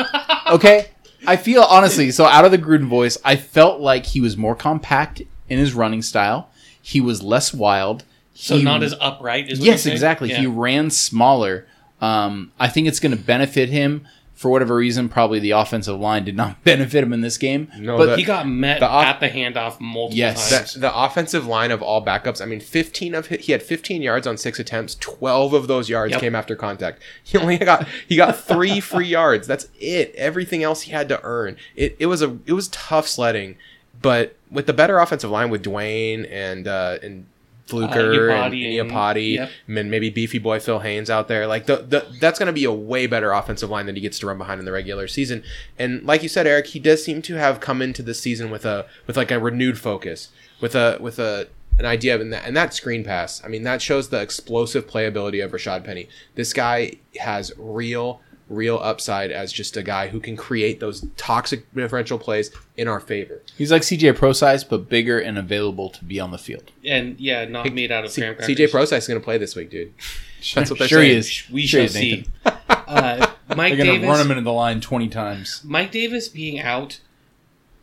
okay? 0.51 0.87
I 1.25 1.37
feel 1.37 1.61
honestly, 1.61 2.11
so 2.11 2.25
out 2.25 2.45
of 2.45 2.51
the 2.51 2.57
Gruden 2.57 2.87
voice, 2.87 3.17
I 3.23 3.35
felt 3.35 3.79
like 3.79 4.05
he 4.07 4.19
was 4.21 4.35
more 4.35 4.55
compact 4.55 5.21
in 5.49 5.59
his 5.59 5.73
running 5.73 6.01
style. 6.01 6.49
He 6.81 6.99
was 6.99 7.23
less 7.23 7.53
wild. 7.53 8.03
So 8.33 8.57
He- 8.57 8.63
not 8.63 8.83
as 8.83 8.93
upright 8.99 9.49
as 9.49 9.59
Yes, 9.59 9.85
exactly. 9.85 10.29
He 10.29 10.47
ran 10.47 10.89
smaller. 10.89 11.65
Um, 12.01 12.51
I 12.59 12.67
think 12.67 12.87
it's 12.87 12.99
going 12.99 13.15
to 13.15 13.23
benefit 13.23 13.69
him 13.69 14.05
for 14.43 14.49
whatever 14.49 14.75
reason. 14.75 15.09
Probably 15.09 15.39
the 15.39 15.51
offensive 15.51 15.99
line 15.99 16.23
did 16.23 16.35
not 16.35 16.63
benefit 16.63 17.03
him 17.03 17.11
in 17.13 17.21
this 17.21 17.39
game. 17.39 17.71
No, 17.79 17.97
but 17.97 18.05
the- 18.05 18.17
he 18.17 18.23
got 18.23 18.47
met 18.47 18.79
The 18.81 18.87
off- 18.87 19.05
at 19.05 19.19
the 19.19 19.29
handoff 19.29 19.79
multiple 19.79 20.15
Yes. 20.17 20.51
times. 20.51 20.73
The, 20.75 20.81
the 20.81 20.95
offensive 20.95 21.47
line 21.47 21.71
of 21.71 21.81
all 21.81 22.05
backups, 22.05 22.41
I 22.41 22.45
mean, 22.45 22.59
15 22.59 23.15
of 23.15 23.29
hi- 23.29 23.37
he 23.37 23.51
had 23.53 23.63
15 23.63 24.03
yards 24.03 24.27
on 24.27 24.37
six 24.37 24.59
attempts. 24.59 24.93
12 24.95 25.53
of 25.53 25.67
those 25.67 25.89
yards 25.89 26.11
Yep. 26.11 26.19
came 26.21 26.35
after 26.35 26.55
contact. 26.55 27.01
He 27.23 27.37
only 27.39 27.57
got 27.57 27.87
he 28.07 28.15
got 28.15 28.37
three 28.39 28.79
free 28.91 29.07
yards. 29.07 29.47
That's 29.47 29.67
it. 29.79 30.13
Everything 30.15 30.61
else 30.61 30.81
he 30.81 30.91
had 30.91 31.09
to 31.09 31.19
earn. 31.23 31.55
It, 31.75 31.95
it 31.97 32.05
was 32.05 32.21
a 32.21 32.37
it 32.45 32.53
was 32.53 32.67
tough 32.67 33.07
sledding, 33.07 33.55
but 34.01 34.35
with 34.51 34.67
the 34.67 34.73
better 34.73 34.99
offensive 34.99 35.31
line 35.31 35.49
with 35.49 35.63
Duane 35.63 36.25
and 36.25 36.67
uh, 36.67 36.97
and 37.01 37.25
Fluker 37.65 38.29
uh, 38.29 38.45
and 38.45 38.53
Iupati 38.53 38.79
and- 38.79 38.91
Iupati, 38.91 39.33
yep. 39.35 39.49
and 39.67 39.89
maybe 39.89 40.09
beefy 40.09 40.37
boy 40.37 40.59
Phil 40.59 40.79
Haynes 40.79 41.09
out 41.09 41.27
there, 41.27 41.47
like 41.47 41.65
the, 41.65 41.77
the 41.77 42.05
that's 42.19 42.37
going 42.37 42.47
to 42.47 42.53
be 42.53 42.65
a 42.65 42.71
way 42.71 43.07
better 43.07 43.31
offensive 43.31 43.69
line 43.69 43.85
than 43.85 43.95
he 43.95 44.01
gets 44.01 44.19
to 44.19 44.27
run 44.27 44.37
behind 44.37 44.59
in 44.59 44.65
the 44.65 44.71
regular 44.71 45.07
season. 45.07 45.43
And 45.79 46.03
like 46.03 46.23
you 46.23 46.29
said, 46.29 46.45
Eric, 46.45 46.67
he 46.67 46.79
does 46.79 47.03
seem 47.03 47.21
to 47.23 47.35
have 47.35 47.59
come 47.59 47.81
into 47.81 48.03
this 48.03 48.19
season 48.19 48.51
with 48.51 48.65
a 48.65 48.85
with 49.07 49.15
like 49.15 49.31
a 49.31 49.39
renewed 49.39 49.79
focus, 49.79 50.29
with 50.59 50.75
a 50.75 50.97
with 50.99 51.19
a 51.19 51.47
an 51.79 51.85
idea 51.85 52.13
of 52.13 52.21
and 52.21 52.33
that 52.33 52.45
and 52.45 52.55
that 52.55 52.73
screen 52.73 53.03
pass. 53.03 53.43
I 53.43 53.47
mean, 53.47 53.63
that 53.63 53.81
shows 53.81 54.09
the 54.09 54.21
explosive 54.21 54.85
playability 54.87 55.43
of 55.43 55.51
Rashaad 55.51 55.83
Penny. 55.83 56.09
This 56.35 56.53
guy 56.53 56.93
has 57.19 57.51
real 57.57 58.21
real 58.49 58.77
upside 58.83 59.31
as 59.31 59.51
just 59.53 59.77
a 59.77 59.83
guy 59.83 60.07
who 60.09 60.19
can 60.19 60.35
create 60.35 60.79
those 60.79 61.05
toxic 61.17 61.71
differential 61.73 62.19
plays 62.19 62.51
in 62.77 62.87
our 62.87 62.99
favor. 62.99 63.41
he's 63.57 63.71
like 63.71 63.81
CJ 63.83 64.15
Prosise, 64.15 64.63
but 64.63 64.89
bigger 64.89 65.19
and 65.19 65.37
available 65.37 65.89
to 65.89 66.03
be 66.03 66.19
on 66.19 66.31
the 66.31 66.37
field. 66.37 66.71
and 66.85 67.19
yeah, 67.19 67.45
not 67.45 67.71
made 67.73 67.91
out 67.91 68.03
of 68.05 68.11
C- 68.11 68.21
graham 68.21 68.35
crackers. 68.35 68.55
CJ 68.57 68.69
Prosise 68.71 69.03
is 69.03 69.07
going 69.07 69.19
to 69.19 69.23
play 69.23 69.37
this 69.37 69.55
week, 69.55 69.69
dude. 69.69 69.93
That's 70.55 70.69
what 70.69 70.77
they're 70.79 70.87
sure 70.89 70.99
saying. 70.99 71.11
he 71.11 71.17
is. 71.17 71.43
We 71.51 71.65
Sure 71.65 71.79
shall 71.81 71.85
is, 71.85 71.93
see. 71.93 72.25
Uh, 72.85 73.25
Mike 73.55 73.75
They're 73.75 73.85
going 73.85 74.01
to 74.01 74.05
Davis. 74.05 74.07
run 74.09 74.19
him 74.19 74.31
into 74.31 74.43
the 74.43 74.51
line 74.51 74.81
twenty 74.81 75.07
times. 75.07 75.61
Mike 75.63 75.91
Davis 75.91 76.27
being 76.27 76.59
out 76.59 76.99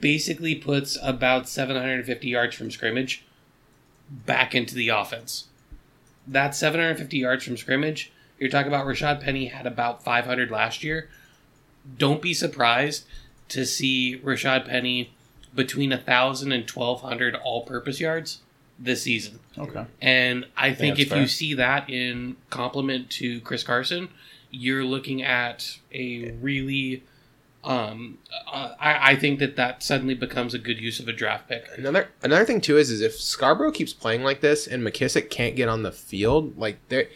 basically 0.00 0.54
puts 0.54 0.96
about 1.02 1.48
750 1.48 2.28
yards 2.28 2.54
from 2.54 2.70
scrimmage 2.70 3.24
back 4.10 4.54
into 4.54 4.74
the 4.74 4.88
offense. 4.90 5.46
That 6.28 6.54
750 6.54 7.16
yards 7.18 7.44
from 7.44 7.56
scrimmage, 7.56 8.12
you're 8.40 8.50
talking 8.50 8.72
about 8.72 8.86
Rashaad 8.86 9.22
Penny 9.22 9.46
had 9.46 9.66
about 9.66 10.02
500 10.02 10.50
last 10.50 10.82
year. 10.82 11.08
Don't 11.96 12.20
be 12.20 12.34
surprised 12.34 13.04
to 13.50 13.64
see 13.64 14.18
Rashaad 14.24 14.66
Penny 14.66 15.12
between 15.54 15.90
1,000 15.90 16.52
and 16.52 16.68
1,200 16.68 17.34
all 17.36 17.62
purpose 17.62 18.00
yards 18.00 18.40
this 18.78 19.02
season. 19.02 19.38
Okay. 19.58 19.84
And 20.00 20.46
I 20.56 20.72
think 20.72 20.96
that's 20.96 21.02
if 21.02 21.08
fair. 21.10 21.20
you 21.20 21.26
see 21.26 21.54
that 21.54 21.90
in 21.90 22.36
complement 22.48 23.10
to 23.10 23.40
Chris 23.42 23.62
Carson, 23.62 24.08
you're 24.50 24.84
looking 24.84 25.22
at 25.22 25.78
a 25.92 26.32
really 26.40 27.02
Um, 27.62 28.16
uh, 28.50 28.74
I, 28.80 29.12
I 29.12 29.16
think 29.16 29.38
that 29.40 29.56
that 29.56 29.82
suddenly 29.82 30.14
becomes 30.14 30.54
a 30.54 30.58
good 30.58 30.78
use 30.78 30.98
of 30.98 31.08
a 31.08 31.12
draft 31.12 31.46
pick. 31.46 31.68
Another 31.76 32.08
another 32.22 32.46
thing 32.46 32.62
too 32.62 32.78
is 32.78 32.90
is 32.90 33.02
if 33.02 33.20
Scarborough 33.20 33.70
keeps 33.70 33.92
playing 33.92 34.22
like 34.22 34.40
this 34.40 34.66
and 34.66 34.82
McKissic 34.82 35.28
can't 35.28 35.56
get 35.56 35.68
on 35.68 35.82
the 35.82 35.92
field, 35.92 36.56
like 36.56 36.78
they 36.88 37.08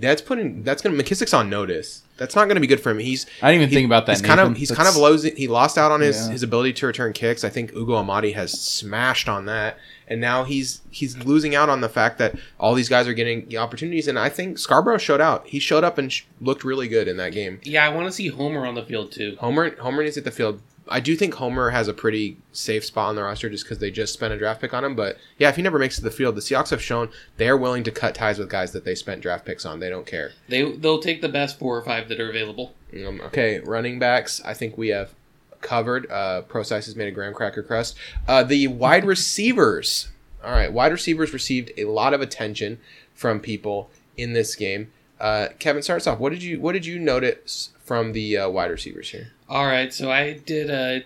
that's 0.00 0.22
putting 0.22 0.62
that's 0.62 0.82
gonna 0.82 0.96
McKissic's 1.00 1.32
on 1.34 1.48
notice. 1.50 2.02
That's 2.16 2.34
not 2.34 2.48
gonna 2.48 2.60
be 2.60 2.66
good 2.66 2.80
for 2.80 2.90
him. 2.90 2.98
He's 2.98 3.26
I 3.42 3.50
didn't 3.50 3.62
even 3.62 3.68
he- 3.70 3.74
think 3.76 3.86
about 3.86 4.06
that. 4.06 4.12
He's 4.12 4.22
kind 4.22 4.40
of 4.40 4.56
he's 4.56 4.68
That's- 4.70 4.86
kind 4.86 4.94
of 4.96 5.00
losing. 5.00 5.36
He 5.36 5.46
lost 5.48 5.78
out 5.78 5.90
on 5.92 6.00
his 6.00 6.16
Yeah. 6.26 6.32
his 6.32 6.42
ability 6.42 6.72
to 6.74 6.86
return 6.86 7.12
kicks. 7.12 7.44
I 7.44 7.48
think 7.48 7.72
Ugo 7.74 7.94
Amadi 7.94 8.32
has 8.34 8.52
smashed 8.52 9.28
on 9.28 9.46
that, 9.46 9.78
and 10.08 10.20
now 10.20 10.44
he's 10.44 10.80
he's 10.90 11.16
losing 11.18 11.54
out 11.54 11.68
on 11.68 11.80
the 11.80 11.88
fact 11.88 12.18
that 12.18 12.34
all 12.58 12.74
these 12.74 12.88
guys 12.88 13.06
are 13.08 13.14
getting 13.14 13.46
the 13.48 13.58
opportunities. 13.58 14.08
And 14.08 14.18
I 14.18 14.28
think 14.28 14.58
Scarborough 14.58 14.98
showed 14.98 15.20
out. 15.20 15.46
He 15.46 15.58
showed 15.58 15.84
up 15.84 15.96
and 15.98 16.12
sh- 16.12 16.22
looked 16.40 16.64
really 16.64 16.88
good 16.88 17.08
in 17.08 17.16
that 17.18 17.32
game. 17.32 17.60
Yeah, 17.64 17.84
I 17.86 17.88
want 17.88 18.06
to 18.06 18.12
see 18.12 18.28
Homer 18.28 18.66
on 18.66 18.74
the 18.74 18.82
field 18.84 19.12
too. 19.12 19.36
Homer 19.40 19.74
Homer 19.76 20.02
needs 20.02 20.14
to 20.16 20.20
hit 20.20 20.24
the 20.24 20.30
field. 20.30 20.60
I 20.90 21.00
do 21.00 21.14
think 21.14 21.34
Homer 21.34 21.70
has 21.70 21.86
a 21.88 21.94
pretty 21.94 22.36
safe 22.52 22.84
spot 22.84 23.08
on 23.10 23.16
the 23.16 23.22
roster 23.22 23.48
just 23.48 23.64
because 23.64 23.78
they 23.78 23.90
just 23.90 24.12
spent 24.12 24.34
a 24.34 24.38
draft 24.38 24.60
pick 24.60 24.74
on 24.74 24.84
him. 24.84 24.96
But 24.96 25.18
yeah, 25.38 25.48
if 25.48 25.56
he 25.56 25.62
never 25.62 25.78
makes 25.78 25.96
it 25.96 26.02
to 26.02 26.04
the 26.04 26.10
field, 26.10 26.34
the 26.34 26.40
Seahawks 26.40 26.70
have 26.70 26.82
shown 26.82 27.10
they 27.36 27.48
are 27.48 27.56
willing 27.56 27.84
to 27.84 27.90
cut 27.90 28.14
ties 28.14 28.38
with 28.38 28.50
guys 28.50 28.72
that 28.72 28.84
they 28.84 28.94
spent 28.94 29.22
draft 29.22 29.46
picks 29.46 29.64
on. 29.64 29.78
They 29.78 29.88
don't 29.88 30.06
care. 30.06 30.32
They 30.48 30.72
they'll 30.72 30.98
take 31.00 31.22
the 31.22 31.28
best 31.28 31.58
four 31.58 31.76
or 31.76 31.82
five 31.82 32.08
that 32.08 32.18
are 32.20 32.28
available. 32.28 32.74
Um, 33.06 33.20
okay, 33.22 33.60
running 33.60 33.98
backs. 33.98 34.42
I 34.44 34.52
think 34.52 34.76
we 34.76 34.88
have 34.88 35.14
covered. 35.60 36.10
Uh, 36.10 36.42
Prosise 36.42 36.86
has 36.86 36.96
made 36.96 37.08
a 37.08 37.12
graham 37.12 37.34
cracker 37.34 37.62
crust. 37.62 37.96
Uh, 38.26 38.42
the 38.42 38.66
wide 38.66 39.04
receivers. 39.06 40.08
All 40.42 40.52
right, 40.52 40.72
wide 40.72 40.92
receivers 40.92 41.32
received 41.32 41.70
a 41.76 41.84
lot 41.84 42.14
of 42.14 42.20
attention 42.20 42.80
from 43.14 43.40
people 43.40 43.90
in 44.16 44.32
this 44.32 44.56
game. 44.56 44.90
Uh, 45.20 45.48
Kevin 45.58 45.82
starts 45.82 46.06
off. 46.06 46.18
What 46.18 46.30
did 46.30 46.42
you 46.42 46.60
What 46.60 46.72
did 46.72 46.86
you 46.86 46.98
notice 46.98 47.70
from 47.84 48.12
the 48.12 48.38
uh, 48.38 48.48
wide 48.48 48.70
receivers 48.70 49.10
here? 49.10 49.32
All 49.48 49.66
right, 49.66 49.92
so 49.92 50.10
I 50.10 50.32
did 50.32 50.70
a 50.70 51.04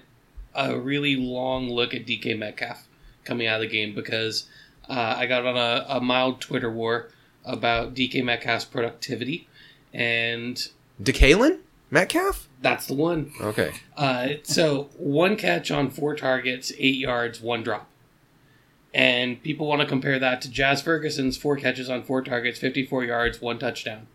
a 0.54 0.78
really 0.78 1.16
long 1.16 1.68
look 1.68 1.94
at 1.94 2.06
DK 2.06 2.38
Metcalf 2.38 2.86
coming 3.24 3.46
out 3.46 3.56
of 3.56 3.68
the 3.68 3.74
game 3.74 3.94
because 3.94 4.46
uh, 4.88 5.14
I 5.18 5.26
got 5.26 5.44
on 5.44 5.56
a, 5.56 5.84
a 5.88 6.00
mild 6.00 6.40
Twitter 6.40 6.70
war 6.70 7.08
about 7.44 7.94
DK 7.94 8.22
Metcalf's 8.24 8.64
productivity, 8.64 9.48
and 9.92 10.68
DeKaylin 11.02 11.58
Metcalf. 11.90 12.48
that's 12.60 12.86
the 12.86 12.94
one. 12.94 13.32
Okay. 13.40 13.72
Uh, 13.96 14.28
so 14.44 14.90
one 14.96 15.36
catch 15.36 15.70
on 15.70 15.90
four 15.90 16.14
targets, 16.14 16.72
eight 16.78 16.96
yards, 16.96 17.40
one 17.40 17.62
drop. 17.62 17.88
And 18.94 19.42
people 19.42 19.66
want 19.66 19.80
to 19.80 19.86
compare 19.88 20.20
that 20.20 20.40
to 20.42 20.50
Jazz 20.50 20.80
Ferguson's 20.80 21.36
four 21.36 21.56
catches 21.56 21.90
on 21.90 22.04
four 22.04 22.22
targets, 22.22 22.60
54 22.60 23.04
yards, 23.04 23.40
one 23.40 23.58
touchdown. 23.58 24.06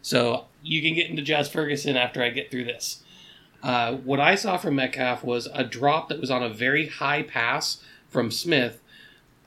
So 0.00 0.46
you 0.62 0.80
can 0.80 0.94
get 0.94 1.10
into 1.10 1.22
Jazz 1.22 1.50
Ferguson 1.50 1.96
after 1.96 2.22
I 2.22 2.30
get 2.30 2.50
through 2.50 2.64
this. 2.64 3.02
Uh, 3.62 3.92
what 3.92 4.18
I 4.18 4.34
saw 4.34 4.56
from 4.56 4.76
Metcalf 4.76 5.22
was 5.22 5.48
a 5.52 5.62
drop 5.62 6.08
that 6.08 6.18
was 6.20 6.30
on 6.30 6.42
a 6.42 6.48
very 6.48 6.88
high 6.88 7.22
pass 7.22 7.82
from 8.08 8.30
Smith, 8.30 8.80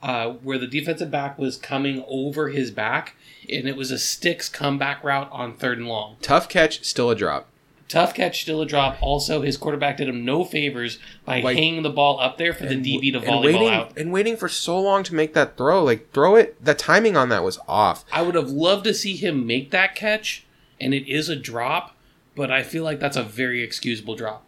uh, 0.02 0.30
where 0.30 0.56
the 0.56 0.66
defensive 0.66 1.10
back 1.10 1.36
was 1.36 1.56
coming 1.56 2.04
over 2.08 2.48
his 2.48 2.70
back, 2.70 3.16
and 3.50 3.68
it 3.68 3.76
was 3.76 3.90
a 3.90 3.98
sticks 3.98 4.48
comeback 4.48 5.02
route 5.04 5.28
on 5.32 5.54
third 5.54 5.78
and 5.78 5.88
long. 5.88 6.16
Tough 6.22 6.48
catch, 6.48 6.84
still 6.84 7.10
a 7.10 7.14
drop. 7.16 7.48
Tough 7.88 8.14
catch, 8.14 8.42
still 8.42 8.60
a 8.60 8.66
drop. 8.66 8.98
Also, 9.00 9.42
his 9.42 9.56
quarterback 9.56 9.98
did 9.98 10.08
him 10.08 10.24
no 10.24 10.44
favors 10.44 10.98
by 11.24 11.40
Like- 11.40 11.56
hanging 11.56 11.82
the 11.82 11.90
ball 11.90 12.18
up 12.18 12.36
there 12.36 12.52
for 12.52 12.66
the 12.66 12.74
DB 12.74 13.12
to 13.12 13.20
volleyball 13.20 13.44
waiting, 13.44 13.68
out. 13.68 13.96
and 13.96 14.12
waiting 14.12 14.36
for 14.36 14.48
so 14.48 14.80
long 14.80 15.04
to 15.04 15.14
make 15.14 15.34
that 15.34 15.56
throw. 15.56 15.84
Like 15.84 16.10
throw 16.12 16.34
it. 16.34 16.62
The 16.64 16.74
timing 16.74 17.16
on 17.16 17.28
that 17.28 17.44
was 17.44 17.60
off. 17.68 18.04
I 18.12 18.22
would 18.22 18.34
have 18.34 18.50
loved 18.50 18.84
to 18.84 18.94
see 18.94 19.14
him 19.16 19.46
make 19.46 19.70
that 19.70 19.94
catch, 19.94 20.44
and 20.80 20.92
it 20.94 21.06
is 21.08 21.28
a 21.28 21.36
drop, 21.36 21.96
but 22.34 22.50
I 22.50 22.64
feel 22.64 22.82
like 22.82 22.98
that's 22.98 23.16
a 23.16 23.22
very 23.22 23.62
excusable 23.62 24.16
drop. 24.16 24.44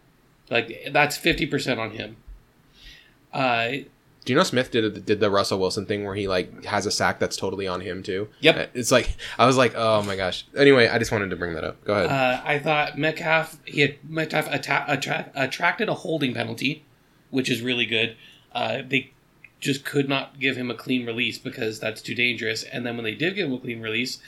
Like 0.49 0.89
that's 0.91 1.15
fifty 1.15 1.45
percent 1.45 1.79
on 1.79 1.91
him. 1.91 2.17
Uh, 3.33 3.69
Do 4.25 4.33
you 4.33 4.37
know 4.37 4.43
Smith 4.43 4.69
did 4.69 5.05
did 5.05 5.19
the 5.19 5.29
Russell 5.31 5.59
Wilson 5.59 5.85
thing 5.85 6.03
where 6.03 6.13
he 6.15 6.27
like 6.27 6.65
has 6.65 6.85
a 6.85 6.91
sack 6.91 7.19
that's 7.19 7.37
totally 7.37 7.67
on 7.67 7.81
him 7.81 8.03
too? 8.03 8.27
Yep. 8.41 8.71
It's 8.73 8.91
like 8.91 9.15
I 9.37 9.45
was 9.45 9.57
like, 9.57 9.73
oh 9.75 10.03
my 10.03 10.15
gosh. 10.15 10.45
Anyway, 10.57 10.87
I 10.87 10.99
just 10.99 11.11
wanted 11.11 11.29
to 11.29 11.35
bring 11.35 11.53
that 11.55 11.63
up. 11.63 11.83
Go 11.85 11.93
ahead. 11.93 12.09
uh, 12.09 12.41
I 12.45 12.59
thought 12.59 12.97
Metcalf 12.97 13.57
he 13.65 13.81
had 13.81 13.95
Metcalf 14.07 14.47
atta- 14.47 14.85
attra- 14.89 15.31
attracted 15.35 15.89
a 15.89 15.93
holding 15.95 16.33
penalty, 16.33 16.83
which 17.29 17.49
is 17.49 17.61
really 17.61 17.85
good. 17.85 18.15
Uh, 18.53 18.81
they 18.87 19.11
just 19.59 19.83
could 19.83 20.07
not 20.07 20.39
give 20.39 20.55
him 20.57 20.69
a 20.71 20.75
clean 20.75 21.05
release 21.05 21.37
because 21.37 21.79
that's 21.79 22.01
too 22.01 22.15
dangerous. 22.15 22.63
And 22.63 22.85
then 22.85 22.95
when 22.95 23.03
they 23.03 23.15
did 23.15 23.35
give 23.35 23.47
him 23.47 23.53
a 23.53 23.59
clean 23.59 23.81
release 23.81 24.19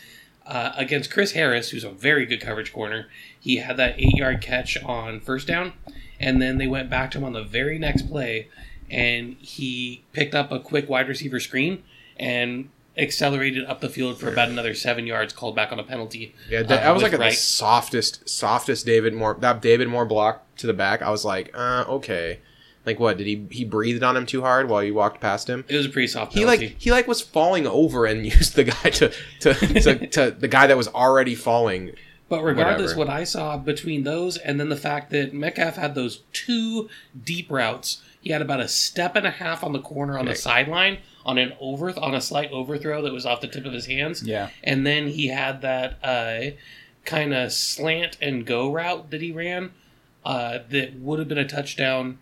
uh, 0.45 0.71
against 0.75 1.11
Chris 1.11 1.33
Harris, 1.33 1.69
who's 1.69 1.83
a 1.83 1.89
very 1.91 2.25
good 2.25 2.41
coverage 2.41 2.73
corner, 2.73 3.07
he 3.39 3.57
had 3.57 3.77
that 3.77 3.95
eight 3.99 4.15
yard 4.15 4.41
catch 4.41 4.81
on 4.83 5.19
first 5.19 5.47
down, 5.47 5.73
and 6.19 6.41
then 6.41 6.57
they 6.57 6.67
went 6.67 6.89
back 6.89 7.11
to 7.11 7.17
him 7.17 7.23
on 7.23 7.33
the 7.33 7.43
very 7.43 7.77
next 7.79 8.09
play, 8.09 8.47
and 8.91 9.35
he 9.39 10.03
picked 10.13 10.35
up 10.35 10.51
a 10.51 10.59
quick 10.59 10.89
wide 10.89 11.07
receiver 11.07 11.39
screen 11.39 11.83
and 12.17 12.69
accelerated 12.97 13.65
up 13.65 13.79
the 13.79 13.89
field 13.89 14.19
for 14.19 14.29
about 14.29 14.49
another 14.49 14.73
seven 14.73 15.07
yards, 15.07 15.33
called 15.33 15.55
back 15.55 15.71
on 15.71 15.79
a 15.79 15.83
penalty. 15.83 16.35
yeah, 16.49 16.61
that, 16.61 16.85
uh, 16.85 16.89
I 16.89 16.91
was 16.91 17.01
like 17.01 17.13
right. 17.13 17.31
the 17.31 17.35
softest, 17.37 18.27
softest 18.29 18.85
David 18.85 19.13
Moore. 19.13 19.37
That 19.39 19.61
David 19.61 19.87
Moore 19.87 20.05
block 20.05 20.43
to 20.57 20.67
the 20.67 20.73
back. 20.73 21.01
I 21.01 21.09
was 21.09 21.23
like, 21.23 21.51
uh, 21.53 21.85
okay. 21.87 22.39
Like 22.85 22.99
what? 22.99 23.17
Did 23.17 23.27
he 23.27 23.47
he 23.51 23.63
breathed 23.63 24.03
on 24.03 24.17
him 24.17 24.25
too 24.25 24.41
hard 24.41 24.67
while 24.67 24.83
you 24.83 24.93
walked 24.93 25.21
past 25.21 25.47
him? 25.47 25.63
It 25.67 25.77
was 25.77 25.85
a 25.85 25.89
pretty 25.89 26.07
soft 26.07 26.33
He 26.33 26.45
like 26.45 26.59
he 26.59 26.91
like 26.91 27.07
was 27.07 27.21
falling 27.21 27.67
over 27.67 28.05
and 28.05 28.25
used 28.25 28.55
the 28.55 28.63
guy 28.65 28.89
to 28.89 29.13
to, 29.41 29.53
to, 29.53 30.07
to 30.15 30.31
the 30.31 30.47
guy 30.47 30.67
that 30.67 30.77
was 30.77 30.87
already 30.87 31.35
falling. 31.35 31.91
But 32.27 32.43
regardless, 32.43 32.95
Whatever. 32.95 32.99
what 32.99 33.09
I 33.09 33.23
saw 33.25 33.57
between 33.57 34.03
those 34.03 34.37
and 34.37 34.59
then 34.59 34.69
the 34.69 34.77
fact 34.77 35.11
that 35.11 35.33
Metcalf 35.33 35.75
had 35.75 35.95
those 35.95 36.23
two 36.31 36.89
deep 37.25 37.51
routes, 37.51 38.01
he 38.21 38.29
had 38.31 38.41
about 38.41 38.59
a 38.61 38.67
step 38.67 39.15
and 39.15 39.25
a 39.27 39.31
half 39.31 39.63
on 39.63 39.73
the 39.73 39.81
corner 39.81 40.17
on 40.17 40.25
Right. 40.27 40.35
the 40.35 40.41
sideline 40.41 40.99
on 41.25 41.37
an 41.37 41.53
over 41.59 41.89
on 41.99 42.13
a 42.15 42.21
slight 42.21 42.51
overthrow 42.51 43.01
that 43.01 43.11
was 43.13 43.25
off 43.25 43.41
the 43.41 43.47
tip 43.47 43.65
of 43.65 43.73
his 43.73 43.85
hands, 43.87 44.23
Yeah. 44.23 44.49
and 44.63 44.85
then 44.87 45.07
he 45.09 45.27
had 45.27 45.61
that 45.61 45.97
uh, 46.03 46.51
kind 47.05 47.33
of 47.33 47.51
slant 47.51 48.17
and 48.21 48.45
go 48.45 48.71
route 48.71 49.09
that 49.11 49.21
he 49.21 49.31
ran 49.31 49.71
uh, 50.23 50.59
that 50.69 50.93
would 50.99 51.17
have 51.19 51.27
been 51.27 51.37
a 51.39 51.47
touchdown, 51.47 52.19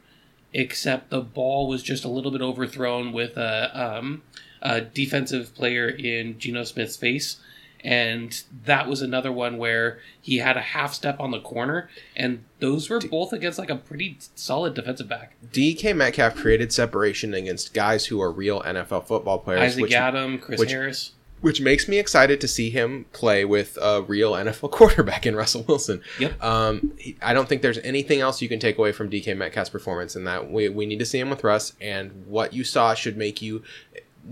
except 0.54 1.10
the 1.10 1.22
ball 1.22 1.68
was 1.68 1.84
just 1.84 2.04
a 2.06 2.10
little 2.10 2.32
bit 2.32 2.41
overthrown 2.41 3.12
with 3.12 3.38
a, 3.38 3.72
um, 3.97 4.22
a 4.62 4.82
defensive 4.82 5.54
player 5.54 5.88
in 5.89 6.39
Geno 6.39 6.64
Smith's 6.64 6.95
face. 6.97 7.38
And 7.84 8.42
that 8.66 8.88
was 8.88 9.02
another 9.02 9.32
one 9.32 9.58
where 9.58 10.00
he 10.22 10.38
had 10.40 10.58
a 10.58 10.62
half 10.62 10.94
step 10.94 11.20
on 11.20 11.32
the 11.32 11.40
corner, 11.40 11.90
and 12.16 12.44
those 12.60 12.90
were 12.90 13.00
both 13.00 13.32
against 13.32 13.58
like 13.58 13.70
a 13.70 13.76
pretty 13.78 14.18
solid 14.36 14.74
defensive 14.74 15.08
back. 15.08 15.36
DK 15.54 15.96
Metcalf 15.96 16.36
created 16.36 16.74
separation 16.74 17.34
against 17.34 17.74
guys 17.74 18.06
who 18.08 18.22
are 18.22 18.32
real 18.32 18.62
NFL 18.64 19.08
football 19.08 19.40
players, 19.40 19.62
Isaac 19.74 19.82
which 19.84 19.94
Adam, 19.94 20.40
Chris 20.40 20.60
which- 20.60 20.72
Harris. 20.72 21.14
which 21.42 21.62
makes 21.62 21.88
me 21.88 21.98
excited 22.00 22.42
to 22.42 22.50
see 22.50 22.70
him 22.70 23.06
play 23.14 23.46
with 23.46 23.78
a 23.82 24.02
real 24.02 24.34
NFL 24.34 24.72
quarterback 24.72 25.26
in 25.26 25.34
Russell 25.38 25.64
Wilson. 25.66 26.02
Yep. 26.20 26.44
Um, 26.44 26.92
he- 26.98 27.16
I 27.22 27.34
don't 27.34 27.48
think 27.48 27.62
there's 27.62 27.78
anything 27.78 28.20
else 28.20 28.42
you 28.42 28.50
can 28.50 28.60
take 28.60 28.78
away 28.78 28.92
from 28.92 29.10
DK 29.10 29.38
Metcalf's 29.38 29.70
performance, 29.70 30.18
and 30.18 30.28
that 30.28 30.52
we, 30.52 30.68
we 30.68 30.86
need 30.86 31.00
to 31.00 31.06
see 31.06 31.18
him 31.20 31.30
with 31.30 31.46
Russ. 31.46 31.72
And 31.80 32.26
what 32.28 32.52
you 32.52 32.66
saw 32.66 32.94
should 32.94 33.16
make 33.16 33.42
you 33.42 33.64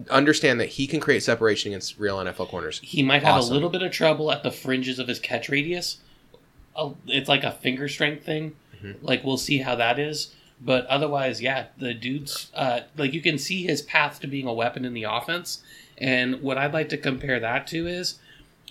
understand 0.10 0.60
that 0.60 0.70
he 0.70 0.88
can 0.88 1.00
create 1.00 1.24
separation 1.24 1.72
against 1.72 1.98
real 1.98 2.18
NFL 2.18 2.50
corners. 2.50 2.80
He 2.84 3.02
might 3.04 3.24
have 3.24 3.38
Awesome. 3.38 3.52
a 3.52 3.54
little 3.56 3.70
bit 3.70 3.82
of 3.82 3.92
trouble 3.92 4.32
at 4.32 4.44
the 4.44 4.52
fringes 4.52 5.00
of 5.00 5.08
his 5.08 5.20
catch 5.20 5.50
radius. 5.50 5.98
It's 7.08 7.28
like 7.30 7.44
a 7.44 7.52
finger 7.52 7.88
strength 7.88 8.24
thing. 8.26 8.56
Mhm. 8.84 8.98
Like 9.02 9.24
we'll 9.24 9.38
see 9.38 9.58
how 9.60 9.76
that 9.76 9.98
is. 9.98 10.34
But 10.62 10.86
otherwise, 10.88 11.42
yeah, 11.42 11.68
the 11.78 11.94
dude's 11.94 12.52
uh, 12.54 12.82
like 12.98 13.14
you 13.14 13.22
can 13.22 13.38
see 13.38 13.64
his 13.64 13.82
path 13.82 14.20
to 14.22 14.28
being 14.28 14.48
a 14.48 14.54
weapon 14.54 14.86
in 14.86 14.94
the 14.94 15.04
offense. 15.04 15.62
And 15.98 16.42
what 16.42 16.58
I'd 16.58 16.74
like 16.74 16.90
to 16.90 16.98
compare 16.98 17.40
that 17.40 17.66
to 17.68 17.88
is 17.88 18.20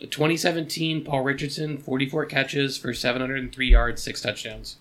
2017 0.00 1.04
Paul 1.04 1.22
Richardson, 1.22 1.78
44 1.78 2.26
catches 2.26 2.76
for 2.76 2.92
703 2.94 3.68
yards, 3.68 4.02
six 4.02 4.20
touchdowns. 4.20 4.76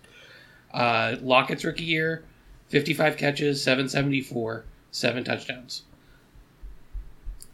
Uh, 0.73 1.15
Lockett's 1.21 1.63
rookie 1.63 1.83
year, 1.85 2.23
55 2.69 3.17
catches, 3.17 3.63
774, 3.63 4.65
seven 4.91 5.23
touchdowns. 5.23 5.83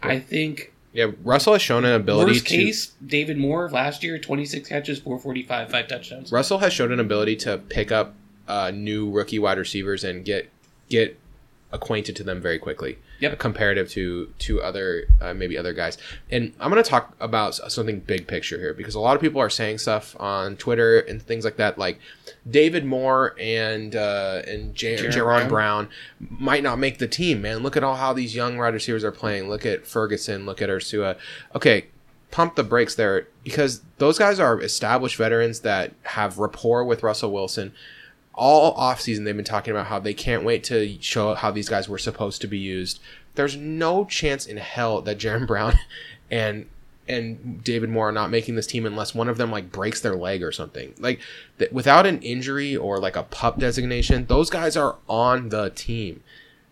I 0.03 0.19
think 0.19 0.73
Yeah, 0.93 1.07
Russell 1.23 1.53
has 1.53 1.61
shown 1.61 1.85
an 1.85 1.93
ability 1.93 2.31
Worst 2.33 2.47
to. 2.47 2.55
case, 2.57 2.93
David 3.05 3.37
Moore 3.37 3.69
last 3.69 4.03
year, 4.03 4.17
26 4.19 4.67
catches, 4.67 4.99
445, 4.99 5.69
five 5.71 5.87
touchdowns. 5.87 6.31
Russell 6.31 6.57
has 6.59 6.73
shown 6.73 6.91
an 6.91 6.99
ability 6.99 7.35
to 7.37 7.57
pick 7.57 7.91
up 7.91 8.15
uh, 8.47 8.71
new 8.71 9.09
rookie 9.09 9.39
wide 9.39 9.57
receivers 9.57 10.03
and 10.03 10.25
get 10.25 10.49
get 10.89 11.17
acquainted 11.71 12.15
to 12.17 12.23
them 12.23 12.41
very 12.41 12.59
quickly. 12.59 12.97
Yep. 13.19 13.39
Comparative 13.39 13.89
to 13.91 14.33
to 14.39 14.61
other 14.61 15.05
uh, 15.21 15.33
maybe 15.33 15.57
other 15.57 15.73
guys. 15.73 15.97
And 16.29 16.53
I'm 16.59 16.71
going 16.71 16.83
to 16.83 16.89
talk 16.89 17.15
about 17.19 17.55
something 17.55 17.99
big 17.99 18.27
picture 18.27 18.57
here 18.57 18.73
because 18.73 18.95
a 18.95 18.99
lot 18.99 19.15
of 19.15 19.21
people 19.21 19.39
are 19.39 19.49
saying 19.49 19.77
stuff 19.77 20.15
on 20.19 20.57
Twitter 20.57 20.99
and 20.99 21.21
things 21.21 21.45
like 21.45 21.57
that, 21.57 21.77
like 21.77 21.99
David 22.49 22.85
Moore 22.85 23.35
and 23.39 23.95
uh, 23.95 24.41
and 24.47 24.73
J- 24.73 24.97
Jaron. 24.97 25.49
Brown. 25.49 25.89
might 26.19 26.63
not 26.63 26.79
make 26.79 26.97
the 26.97 27.07
team. 27.07 27.41
Man, 27.41 27.59
look 27.59 27.77
at 27.77 27.83
all 27.83 27.95
how 27.95 28.13
these 28.13 28.35
young 28.35 28.57
wide 28.57 28.73
receivers 28.73 29.03
are 29.03 29.11
playing. 29.11 29.49
Look 29.49 29.65
at 29.65 29.85
Ferguson. 29.85 30.45
Look 30.45 30.61
at 30.61 30.69
Ursua. 30.69 31.17
Okay, 31.55 31.87
pump 32.31 32.55
the 32.55 32.63
brakes 32.63 32.95
there 32.95 33.27
because 33.43 33.81
those 33.97 34.17
guys 34.17 34.39
are 34.39 34.59
established 34.61 35.17
veterans 35.17 35.59
that 35.61 35.93
have 36.03 36.37
rapport 36.39 36.83
with 36.83 37.03
Russell 37.03 37.31
Wilson. 37.31 37.73
All 38.33 38.75
offseason 38.77 39.25
they've 39.25 39.35
been 39.35 39.45
talking 39.45 39.71
about 39.71 39.87
how 39.87 39.99
they 39.99 40.13
can't 40.13 40.43
wait 40.43 40.63
to 40.65 40.97
show 41.01 41.33
how 41.35 41.51
these 41.51 41.69
guys 41.69 41.89
were 41.89 41.97
supposed 41.97 42.41
to 42.41 42.47
be 42.47 42.57
used. 42.57 42.99
There's 43.35 43.55
no 43.55 44.05
chance 44.05 44.45
in 44.45 44.57
hell 44.57 45.01
that 45.01 45.17
Jaron 45.17 45.47
Brown 45.47 45.77
and 46.31 46.67
and 47.07 47.63
David 47.63 47.89
Moore 47.89 48.09
are 48.09 48.13
not 48.13 48.29
making 48.29 48.55
this 48.55 48.67
team 48.67 48.85
unless 48.85 49.13
one 49.13 49.27
of 49.27 49.37
them 49.37 49.51
like 49.51 49.71
breaks 49.71 50.01
their 50.01 50.15
leg 50.15 50.43
or 50.43 50.51
something. 50.51 50.93
Like 50.99 51.19
th- 51.59 51.71
without 51.71 52.05
an 52.05 52.21
injury 52.21 52.75
or 52.75 52.99
like 52.99 53.15
a 53.15 53.23
pup 53.23 53.59
designation, 53.59 54.25
those 54.27 54.49
guys 54.49 54.77
are 54.77 54.97
on 55.09 55.49
the 55.49 55.71
team. 55.71 56.23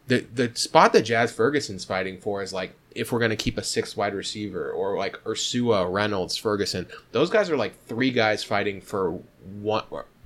The 0.08 0.26
the 0.34 0.52
spot 0.56 0.94
that 0.94 1.04
Jazz 1.04 1.32
Ferguson's 1.32 1.86
fighting 1.86 2.20
for 2.20 2.42
is 2.42 2.54
like 2.54 2.74
if 2.96 3.12
we're 3.12 3.20
gonna 3.20 3.36
keep 3.36 3.58
a 3.58 3.64
sixth 3.64 3.98
wide 3.98 4.14
receiver 4.14 4.72
or 4.72 4.98
like 4.98 5.22
Ursua, 5.24 5.92
Reynolds, 5.92 6.38
Ferguson. 6.38 6.88
Those 7.12 7.30
guys 7.30 7.50
are 7.50 7.58
like 7.58 7.84
three 7.86 8.12
guys 8.12 8.44
fighting 8.44 8.82
for 8.82 9.20
one 9.62 9.84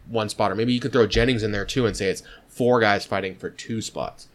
one 0.08 0.30
spot, 0.30 0.51
or 0.51 0.56
maybe 0.56 0.74
you 0.74 0.80
could 0.80 0.91
throw 0.91 1.08
Jennings 1.08 1.43
in 1.43 1.51
there 1.51 1.66
too 1.66 1.86
and 1.86 1.95
say 1.95 2.08
it's 2.08 2.24
four 2.47 2.80
guys 2.80 3.06
fighting 3.06 3.36
for 3.36 3.49
two 3.49 3.82
spots. 3.82 4.28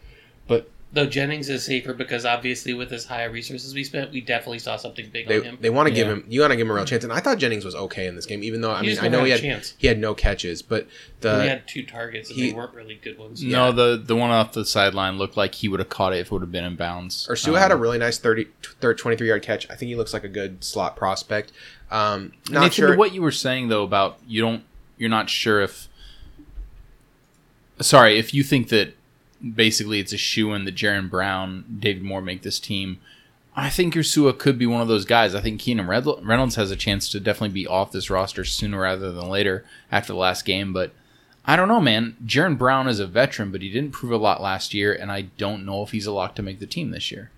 But 0.47 0.71
Though 0.91 1.05
Jennings 1.05 1.51
is 1.51 1.66
safer 1.66 1.93
because 1.93 2.25
obviously 2.25 2.73
with 2.73 2.91
as 2.95 3.05
high 3.05 3.25
resources 3.25 3.75
we 3.75 3.85
spent, 3.85 4.11
we 4.11 4.23
definitely 4.23 4.59
saw 4.59 4.77
something 4.77 5.11
big 5.12 5.29
they 5.29 5.37
on 5.37 5.43
him. 5.45 5.59
they 5.61 5.69
want 5.69 5.87
to 5.87 5.95
give 5.95 6.09
him 6.09 6.25
you 6.29 6.41
want 6.41 6.51
to 6.53 6.57
give 6.57 6.66
him 6.66 6.71
a 6.71 6.75
real 6.75 6.87
chance, 6.87 7.05
and 7.05 7.12
I 7.12 7.21
thought 7.21 7.37
Jennings 7.37 7.62
was 7.66 7.75
okay 7.75 8.07
in 8.07 8.16
this 8.16 8.25
game, 8.25 8.43
even 8.43 8.62
though 8.62 8.71
I 8.71 8.81
He 8.81 8.87
mean 8.87 8.99
I 8.99 9.09
know 9.09 9.23
he 9.25 9.31
had 9.31 9.41
had 9.41 9.51
chance. 9.51 9.75
he 9.77 9.87
had 9.87 9.99
no 9.99 10.14
catches, 10.14 10.62
but 10.62 10.87
the 11.21 11.43
he 11.43 11.49
had 11.49 11.69
two 11.69 11.83
targets 11.85 12.31
and 12.31 12.39
he- 12.39 12.51
they 12.53 12.57
weren't 12.57 12.73
really 12.73 12.95
good 13.05 13.19
ones. 13.19 13.45
Yeah. 13.45 13.59
No, 13.59 13.73
the 13.73 14.03
the 14.03 14.16
one 14.16 14.31
off 14.31 14.53
the 14.53 14.64
sideline 14.64 15.19
looked 15.19 15.37
like 15.37 15.57
he 15.57 15.69
would 15.69 15.79
have 15.81 15.91
caught 15.91 16.14
it 16.14 16.21
if 16.21 16.29
it 16.29 16.33
would 16.33 16.41
have 16.41 16.51
been 16.53 16.64
in 16.64 16.75
bounds. 16.77 17.29
Ursua 17.31 17.49
Um, 17.49 17.55
had 17.57 17.71
a 17.71 17.77
really 17.77 17.99
nice 17.99 18.16
30, 18.16 18.47
thir- 18.81 18.95
23 18.95 19.29
yard 19.29 19.43
catch. 19.43 19.69
I 19.69 19.75
think 19.75 19.91
he 19.91 19.95
looks 19.95 20.14
like 20.14 20.25
a 20.25 20.29
good 20.29 20.64
slot 20.64 20.97
prospect. 20.97 21.53
Um, 21.91 22.33
not 22.49 22.61
Nathan, 22.62 22.71
sure. 22.71 22.97
what 22.97 23.12
you 23.12 23.21
were 23.21 23.31
saying 23.31 23.69
though 23.69 23.83
about 23.85 24.19
you 24.27 24.41
don't 24.41 24.62
you're 24.99 25.09
not 25.09 25.30
sure 25.30 25.61
if 25.61 25.88
sorry 27.80 28.18
if 28.18 28.34
you 28.34 28.42
think 28.42 28.68
that 28.68 28.94
basically 29.55 30.01
it's 30.01 30.12
a 30.12 30.18
shoe 30.18 30.53
in 30.53 30.64
that 30.64 30.74
Jaron 30.74 31.09
Brown, 31.09 31.64
David 31.78 32.03
Moore 32.03 32.20
make 32.20 32.42
this 32.42 32.59
team. 32.59 32.99
I 33.55 33.70
think 33.70 33.94
Ursua 33.94 34.38
could 34.38 34.59
be 34.59 34.66
one 34.66 34.80
of 34.80 34.88
those 34.88 35.05
guys. 35.05 35.34
I 35.34 35.40
think 35.40 35.61
Keenan 35.61 35.88
Reynolds 35.88 36.55
has 36.55 36.70
a 36.70 36.76
chance 36.76 37.09
to 37.11 37.18
definitely 37.18 37.55
be 37.55 37.66
off 37.66 37.90
this 37.90 38.11
roster 38.11 38.44
sooner 38.44 38.80
rather 38.80 39.11
than 39.11 39.28
later 39.28 39.64
after 39.90 40.12
the 40.12 40.18
last 40.18 40.44
game. 40.44 40.72
But 40.72 40.92
I 41.44 41.57
don't 41.57 41.66
know, 41.66 41.80
man. 41.80 42.16
Jaron 42.24 42.57
Brown 42.57 42.86
is 42.86 43.01
a 43.01 43.07
veteran, 43.07 43.51
but 43.51 43.62
he 43.62 43.70
didn't 43.70 43.92
prove 43.92 44.12
a 44.12 44.16
lot 44.16 44.40
last 44.40 44.74
year, 44.74 44.92
and 44.92 45.11
I 45.11 45.22
don't 45.22 45.64
know 45.64 45.82
if 45.82 45.90
he's 45.90 46.07
a 46.07 46.12
lock 46.12 46.36
to 46.36 46.42
make 46.42 46.61
the 46.61 46.66
team 46.66 46.90
this 46.90 47.11
year. 47.11 47.30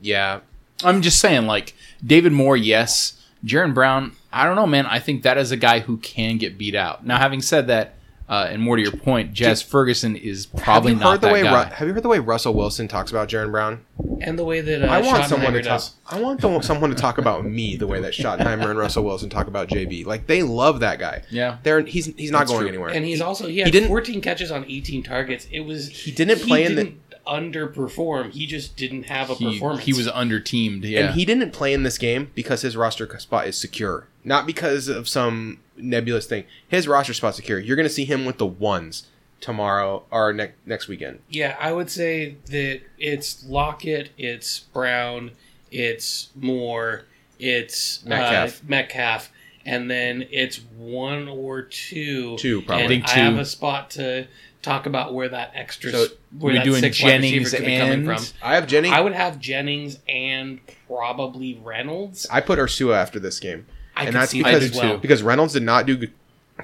yeah, 0.00 0.40
I'm 0.82 1.02
just 1.02 1.20
saying, 1.20 1.46
like 1.46 1.74
David 2.04 2.32
Moore, 2.32 2.56
yes. 2.56 3.20
Jaron 3.44 3.74
Brown, 3.74 4.12
I 4.34 4.44
don't 4.44 4.56
know, 4.56 4.66
man. 4.66 4.86
I 4.86 4.98
think 4.98 5.22
that 5.22 5.38
is 5.38 5.52
a 5.52 5.56
guy 5.56 5.80
who 5.80 5.96
can 5.98 6.38
get 6.38 6.58
beat 6.58 6.74
out. 6.74 7.06
Now, 7.06 7.18
having 7.18 7.40
said 7.40 7.68
that, 7.68 7.94
uh, 8.28 8.46
and 8.50 8.60
more 8.62 8.76
to 8.76 8.82
your 8.82 8.90
point, 8.92 9.34
Jazz 9.34 9.60
Ferguson 9.60 10.16
is 10.16 10.46
probably 10.46 10.92
have 10.92 10.98
you 10.98 11.04
not 11.04 11.10
heard 11.12 11.20
the 11.20 11.26
that 11.26 11.32
way 11.34 11.42
guy. 11.42 11.64
Ru- 11.68 11.74
Have 11.74 11.88
you 11.88 11.92
heard 11.94 12.02
the 12.02 12.08
way 12.08 12.18
Russell 12.20 12.54
Wilson 12.54 12.88
talks 12.88 13.10
about 13.10 13.28
Jaron 13.28 13.50
Brown? 13.50 13.84
And 14.22 14.38
the 14.38 14.44
way 14.44 14.62
that 14.62 14.82
uh, 14.82 14.86
I 14.90 15.02
want 15.02 15.26
someone 15.26 15.52
to 15.52 15.60
Schottenheimer 15.60 15.64
talk. 15.64 15.82
I 16.16 16.20
want 16.22 16.40
the, 16.40 16.60
someone 16.62 16.88
to 16.88 16.96
talk 16.96 17.18
about 17.18 17.44
me 17.44 17.76
the 17.76 17.86
way 17.86 18.00
that 18.00 18.14
Schottenheimer 18.14 18.70
and 18.70 18.78
Russell 18.78 19.04
Wilson 19.04 19.28
talk 19.28 19.46
about 19.46 19.68
JB. 19.68 20.06
Like 20.06 20.26
they 20.26 20.42
love 20.42 20.80
that 20.80 20.98
guy. 20.98 21.22
yeah, 21.30 21.58
They're 21.62 21.82
he's 21.82 22.06
he's 22.16 22.30
not 22.30 22.38
That's 22.40 22.52
going 22.52 22.60
true. 22.62 22.68
anywhere. 22.68 22.88
And 22.90 23.04
he's 23.04 23.20
also 23.20 23.46
he 23.46 23.58
had 23.58 23.70
didn't- 23.70 23.88
14 23.88 24.22
catches 24.22 24.50
on 24.50 24.64
18 24.66 25.02
targets. 25.02 25.46
It 25.52 25.60
was 25.60 25.90
He 25.90 26.10
didn't 26.10 26.40
play 26.40 26.64
in 26.64 26.76
the- 26.76 26.84
didn't 26.84 27.03
underperform. 27.26 28.32
He 28.32 28.46
just 28.46 28.76
didn't 28.76 29.04
have 29.04 29.30
a 29.30 29.34
he, 29.34 29.52
performance. 29.54 29.84
he 29.84 29.92
was 29.92 30.08
under 30.08 30.40
teamed. 30.40 30.84
Yeah, 30.84 31.06
And 31.06 31.14
he 31.14 31.24
didn't 31.24 31.52
play 31.52 31.72
in 31.72 31.82
this 31.82 31.98
game 31.98 32.30
because 32.34 32.62
his 32.62 32.76
roster 32.76 33.18
spot 33.18 33.46
is 33.46 33.56
secure, 33.56 34.08
not 34.24 34.46
because 34.46 34.88
of 34.88 35.08
some 35.08 35.60
nebulous 35.76 36.26
thing. 36.26 36.44
His 36.66 36.86
roster 36.88 37.14
spot 37.14 37.34
secure. 37.34 37.58
You're 37.58 37.76
going 37.76 37.88
to 37.88 37.94
see 37.94 38.04
him 38.04 38.24
with 38.24 38.38
the 38.38 38.46
ones 38.46 39.06
tomorrow 39.40 40.04
or 40.10 40.32
next 40.32 40.54
next 40.64 40.88
weekend. 40.88 41.20
Yeah, 41.28 41.56
I 41.60 41.72
would 41.72 41.90
say 41.90 42.36
that 42.46 42.80
it's 42.98 43.44
Lockett, 43.44 44.10
it's 44.16 44.60
Brown, 44.60 45.32
it's 45.70 46.30
Moore, 46.34 47.04
it's 47.38 48.04
Metcalf. 48.04 48.60
uh, 48.60 48.64
Metcalf, 48.68 49.30
and 49.66 49.90
then 49.90 50.26
it's 50.30 50.60
one 50.76 51.28
or 51.28 51.62
two. 51.62 52.36
Two, 52.38 52.62
probably. 52.62 52.84
And 52.84 52.92
I 52.92 52.96
think 52.96 53.08
I 53.08 53.20
have 53.20 53.38
a 53.38 53.44
spot 53.44 53.90
to 53.90 54.26
talk 54.64 54.86
about 54.86 55.14
where 55.14 55.28
that 55.28 55.52
extra, 55.54 55.90
So, 55.92 56.06
where 56.38 56.54
that 56.54 56.64
doing 56.64 56.80
six 56.80 57.02
wide 57.02 57.20
receiver 57.20 57.30
Jennings 57.48 57.50
could 57.52 57.64
be 57.66 57.76
coming 57.78 57.92
and- 57.92 58.06
from. 58.06 58.38
I 58.42 58.54
have 58.54 58.66
Jennings. 58.66 58.94
I 58.94 59.00
would 59.00 59.12
have 59.12 59.38
Jennings 59.38 59.98
and 60.08 60.60
probably 60.88 61.60
Reynolds. 61.62 62.26
I 62.30 62.40
put 62.40 62.58
Ursua 62.58 62.96
after 62.96 63.18
this 63.20 63.38
game. 63.40 63.66
I 63.96 64.00
and 64.00 64.08
could 64.08 64.20
that's 64.20 64.30
see 64.32 64.38
because 64.42 64.60
that 64.70 64.76
as 64.76 64.82
well. 64.82 64.98
because 64.98 65.22
Reynolds 65.22 65.52
did 65.52 65.62
not 65.62 65.86
do 65.86 65.96
good, 65.96 66.12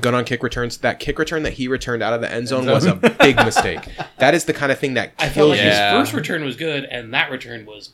good 0.00 0.14
on 0.14 0.24
kick 0.24 0.42
returns. 0.42 0.78
That 0.78 0.98
kick 0.98 1.18
return 1.18 1.42
that 1.44 1.52
he 1.54 1.68
returned 1.68 2.02
out 2.02 2.12
of 2.12 2.20
the 2.20 2.32
end 2.32 2.48
zone 2.48 2.66
was 2.66 2.86
a 2.86 2.94
big 2.96 3.36
mistake. 3.36 3.80
That 4.18 4.34
is 4.34 4.44
the 4.46 4.52
kind 4.52 4.72
of 4.72 4.78
thing 4.78 4.94
that 4.94 5.12
I 5.18 5.24
felt 5.24 5.34
kills 5.34 5.50
like 5.50 5.60
you. 5.60 5.66
Yeah. 5.66 5.98
his 6.00 6.08
first 6.08 6.14
return 6.14 6.44
was 6.44 6.56
good, 6.56 6.84
and 6.84 7.14
that 7.14 7.30
return 7.30 7.66
was 7.66 7.90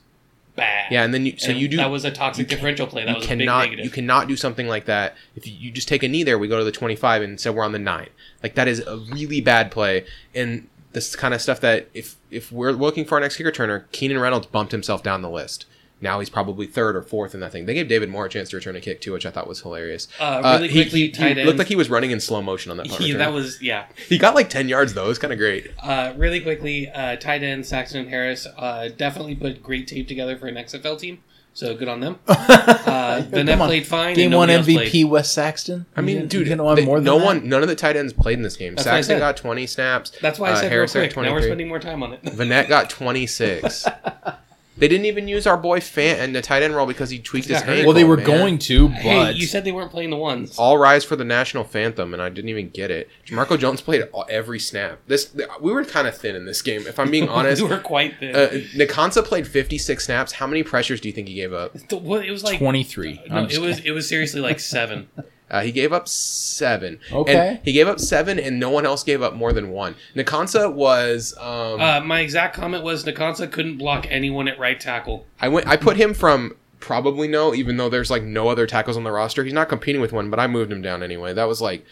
bad. 0.57 0.91
Yeah, 0.91 1.05
and 1.05 1.15
then 1.15 1.27
you 1.27 1.39
so 1.39 1.51
And 1.51 1.61
you 1.61 1.69
do 1.69 1.77
that 1.77 1.91
was 1.91 2.05
a 2.05 2.11
toxic 2.11 2.49
differential 2.49 2.87
play. 2.87 3.05
That 3.05 3.11
you 3.11 3.17
was 3.17 3.25
a 3.25 3.29
cannot 3.29 3.63
big 3.63 3.71
negative. 3.71 3.85
you 3.85 3.91
cannot 3.91 4.29
do 4.29 4.37
something 4.37 4.67
like 4.67 4.87
that 4.87 5.15
if 5.35 5.47
you, 5.47 5.53
you 5.53 5.71
just 5.71 5.89
take 5.89 6.03
a 6.03 6.09
knee 6.09 6.23
there. 6.25 6.39
We 6.39 6.49
go 6.49 6.59
to 6.59 6.65
the 6.65 6.73
twenty 6.73 6.97
five 6.97 7.23
and 7.23 7.39
say 7.41 7.51
we're 7.51 7.65
on 7.65 7.73
the 7.73 7.79
nine. 7.79 8.09
Like 8.43 8.55
that 8.55 8.67
is 8.69 8.81
a 8.81 8.97
really 8.97 9.41
bad 9.41 9.71
play 9.71 10.07
and 10.35 10.69
this 10.93 11.15
kind 11.15 11.35
of 11.35 11.43
stuff 11.43 11.61
that 11.61 11.89
if 11.93 12.17
if 12.31 12.51
we're 12.51 12.73
looking 12.73 13.05
for 13.05 13.17
our 13.17 13.21
next 13.21 13.37
kicker 13.37 13.53
turner, 13.53 13.87
Keenan 13.93 14.19
Reynolds 14.19 14.47
bumped 14.47 14.73
himself 14.73 15.03
down 15.03 15.21
the 15.23 15.31
list. 15.31 15.67
Now 16.01 16.18
he's 16.20 16.28
probably 16.28 16.66
third 16.66 16.94
or 16.94 17.03
fourth 17.03 17.32
in 17.34 17.40
that 17.40 17.53
thing. 17.53 17.64
They 17.64 17.72
gave 17.72 17.88
David 17.88 18.11
Moore 18.11 18.26
a 18.26 18.28
chance 18.28 18.51
to 18.51 18.57
return 18.57 18.76
a 18.76 18.80
kick 18.80 19.01
too, 19.01 19.12
which 19.14 19.24
I 19.24 19.30
thought 19.30 19.47
was 19.49 19.61
hilarious. 19.62 20.09
Uh, 20.20 20.24
Uh, 20.44 20.53
really 20.57 20.68
he- 20.68 20.82
quickly, 20.82 21.01
he, 21.01 21.11
tight 21.11 21.36
he 21.36 21.40
end. 21.40 21.47
looked 21.47 21.59
like 21.59 21.68
he 21.68 21.76
was 21.76 21.88
running 21.88 22.11
in 22.11 22.20
slow 22.20 22.42
motion 22.42 22.70
on 22.70 22.76
that 22.76 22.88
punt 22.88 23.01
He- 23.03 23.12
that 23.12 23.32
was 23.32 23.62
yeah. 23.62 23.86
He 24.09 24.18
got 24.18 24.34
like 24.34 24.51
ten 24.51 24.68
yards 24.68 24.92
though. 24.94 25.07
It 25.07 25.09
was 25.09 25.18
kind 25.18 25.32
of 25.32 25.38
great. 25.38 25.68
Uh, 25.82 26.12
really 26.16 26.40
quickly, 26.40 26.88
uh, 26.90 27.16
tight 27.16 27.42
end 27.42 27.64
Saxton 27.64 28.01
and 28.03 28.11
Harris 28.11 28.47
uh, 28.59 28.90
definitely 28.97 29.34
put 29.36 29.62
great 29.62 29.86
tape 29.88 30.07
together 30.09 30.36
for 30.36 30.47
an 30.49 30.57
XFL 30.57 30.99
team. 31.01 31.18
So 31.55 31.74
good 31.74 31.88
on 31.88 32.01
them. 32.01 32.18
Uh, 32.86 33.20
the 33.20 33.42
net 33.44 33.59
played 33.59 33.86
fine. 33.86 34.14
Game 34.14 34.30
one 34.32 34.49
MVP 34.49 34.90
played. 34.90 35.05
Wes 35.07 35.30
Saxton. 35.30 35.86
I 35.97 36.01
mean, 36.03 36.22
You 36.22 36.26
dude, 36.26 36.49
gonna 36.49 36.62
want 36.64 36.76
they- 36.78 36.84
more 36.84 36.99
than 36.99 37.05
no 37.05 37.18
that? 37.18 37.24
one, 37.24 37.49
none 37.49 37.62
of 37.62 37.68
the 37.68 37.74
tight 37.74 37.97
ends 37.97 38.12
played 38.12 38.36
in 38.36 38.42
this 38.42 38.57
game. 38.57 38.74
That's 38.74 38.84
Saxton 38.84 39.18
got 39.18 39.36
twenty 39.38 39.66
snaps. 39.66 40.12
That's 40.20 40.38
why 40.38 40.51
I 40.51 40.53
uh, 40.53 40.57
said 40.61 40.70
Harris 40.72 40.94
real 40.94 41.11
quick. 41.11 41.24
Now 41.26 41.32
we're 41.32 41.42
spending 41.42 41.68
more 41.68 41.78
time 41.78 42.03
on 42.03 42.12
it. 42.12 42.22
Vannett 42.22 42.68
got 42.68 42.90
26. 42.90 43.86
They 44.79 44.89
didn't 44.89 45.07
even 45.07 45.27
use 45.27 45.47
our 45.47 45.57
boy 45.57 45.81
Fant 45.81 46.18
in 46.22 46.33
the 46.33 46.43
tight 46.43 46.62
end 46.62 46.74
role 46.77 46.87
because 46.87 47.09
he 47.11 47.18
tweaked 47.18 47.49
his 47.49 47.62
ankle. 47.62 47.87
Well, 47.87 47.95
they 47.95 48.05
were 48.05 48.16
man. 48.18 48.27
going 48.27 48.59
to, 48.59 48.89
but 48.89 48.97
hey, 48.99 49.33
you 49.33 49.47
said 49.47 49.64
they 49.64 49.72
weren't 49.72 49.91
playing 49.91 50.11
the 50.11 50.16
ones. 50.16 50.59
All 50.59 50.77
rise 50.77 51.03
for 51.05 51.16
the 51.16 51.24
national 51.24 51.64
phantom, 51.64 52.12
and 52.12 52.22
I 52.22 52.29
didn't 52.29 52.51
even 52.51 52.68
get 52.68 52.91
it. 52.91 53.09
Marco 53.31 53.57
Jones 53.57 53.81
played 53.81 54.03
all- 54.12 54.27
every 54.29 54.59
snap. 54.61 54.99
This 55.07 55.35
we 55.61 55.72
were 55.72 55.85
kind 55.85 56.07
of 56.07 56.16
thin 56.16 56.37
in 56.37 56.45
this 56.45 56.61
game, 56.62 56.87
if 56.87 56.99
I'm 56.99 57.11
being 57.11 57.29
honest. 57.31 57.62
we 57.62 57.68
were 57.68 57.79
quite 57.79 58.18
thin. 58.18 58.37
uh, 58.37 58.49
Nkansah 58.74 59.24
played 59.24 59.47
56 59.47 60.05
snaps. 60.05 60.33
How 60.33 60.47
many 60.47 60.62
pressures 60.62 61.01
do 61.01 61.09
you 61.09 61.14
think 61.14 61.29
he 61.29 61.35
gave 61.35 61.53
up? 61.53 61.72
The- 61.89 61.97
what- 61.97 62.24
it 62.27 62.31
was 62.31 62.45
like 62.45 62.59
twenty 62.59 62.85
three. 62.85 63.20
no, 63.31 63.45
it 63.45 63.59
was 63.59 63.81
it 63.81 63.93
was 63.93 64.09
seriously 64.09 64.41
like 64.41 64.61
seven. 64.61 65.09
Uh, 65.51 65.62
he 65.62 65.70
gave 65.72 65.92
up 65.92 66.09
seven. 66.09 66.99
Okay. 67.12 67.34
And 67.51 67.59
he 67.64 67.72
gave 67.72 67.86
up 67.86 68.01
seven, 68.01 68.38
and 68.38 68.59
no 68.59 68.70
one 68.70 68.84
else 68.84 69.05
gave 69.05 69.22
up 69.22 69.34
more 69.34 69.53
than 69.53 69.70
one. 69.70 69.94
Nkansah 70.16 70.72
was. 70.72 71.34
Um, 71.38 71.80
Uh, 71.80 72.01
my 72.01 72.20
exact 72.20 72.57
comment 72.57 72.82
was 72.82 73.05
Nkansah 73.05 73.53
couldn't 73.53 73.78
block 73.78 74.07
anyone 74.11 74.49
at 74.49 74.59
right 74.59 74.78
tackle. 74.80 75.24
I 75.40 75.49
went. 75.49 75.66
I 75.68 75.76
put 75.76 75.97
him 75.97 76.14
from 76.14 76.57
probably 76.80 77.28
no, 77.28 77.55
even 77.55 77.76
though 77.76 77.88
there's 77.88 78.11
like 78.11 78.22
no 78.22 78.49
other 78.49 78.66
tackles 78.66 78.97
on 78.97 79.05
the 79.05 79.12
roster. 79.12 79.44
He's 79.44 79.53
not 79.53 79.68
competing 79.68 80.01
with 80.01 80.12
one, 80.12 80.30
but 80.30 80.40
I 80.40 80.47
moved 80.47 80.72
him 80.72 80.82
down 80.82 81.03
anyway. 81.03 81.32
That 81.32 81.47
was 81.49 81.61
like 81.61 81.84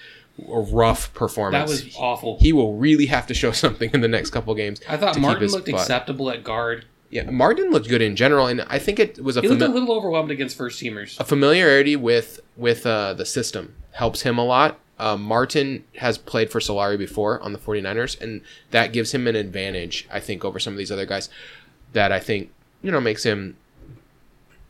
a 0.48 0.60
rough 0.60 1.14
performance. 1.14 1.70
That 1.70 1.86
was 1.86 1.94
awful. 1.96 2.38
he 2.40 2.52
will 2.52 2.74
really 2.76 3.06
have 3.06 3.26
to 3.28 3.34
show 3.34 3.52
something 3.64 3.90
in 3.92 4.00
the 4.00 4.08
next 4.08 4.30
couple 4.30 4.52
games. 4.56 4.80
I 4.88 4.96
thought 4.96 5.18
Martin 5.18 5.48
looked 5.48 5.68
spot. 5.68 5.80
acceptable 5.80 6.28
at 6.30 6.42
guard. 6.42 6.86
Yeah, 7.14 7.30
Martin 7.30 7.70
looked 7.70 7.88
good 7.88 8.02
in 8.02 8.16
general, 8.16 8.48
and 8.48 8.62
I 8.62 8.80
think 8.80 8.98
it 8.98 9.22
was 9.22 9.36
a, 9.36 9.40
He 9.40 9.46
looked 9.46 9.62
a 9.62 9.68
little 9.68 9.92
overwhelmed 9.92 10.32
against 10.32 10.56
first 10.56 10.82
teamers. 10.82 11.18
a 11.20 11.24
familiarity 11.24 11.94
with 11.94 12.40
with 12.56 12.84
uh, 12.84 13.14
the 13.14 13.24
system 13.24 13.76
helps 13.92 14.22
him 14.22 14.36
a 14.36 14.44
lot. 14.44 14.80
Uh, 14.98 15.16
Martin 15.16 15.84
has 15.98 16.18
played 16.18 16.50
for 16.50 16.58
Solari 16.58 16.98
before 16.98 17.40
on 17.40 17.52
the 17.52 17.58
49ers, 17.58 18.20
and 18.20 18.40
that 18.72 18.92
gives 18.92 19.14
him 19.14 19.28
an 19.28 19.36
advantage, 19.36 20.08
I 20.12 20.18
think, 20.18 20.44
over 20.44 20.58
some 20.58 20.74
of 20.74 20.78
these 20.78 20.90
other 20.90 21.06
guys. 21.06 21.28
That 21.92 22.10
I 22.10 22.18
think 22.18 22.50
you 22.82 22.90
know 22.90 23.00
makes 23.00 23.22
him 23.22 23.56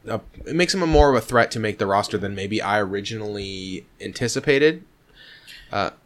a, 0.06 0.20
it 0.44 0.54
makes 0.54 0.74
him 0.74 0.82
a 0.82 0.86
more 0.86 1.08
of 1.08 1.16
a 1.16 1.22
threat 1.22 1.50
to 1.52 1.58
make 1.58 1.78
the 1.78 1.86
roster 1.86 2.18
than 2.18 2.34
maybe 2.34 2.60
I 2.60 2.78
originally 2.78 3.86
anticipated. 4.02 4.84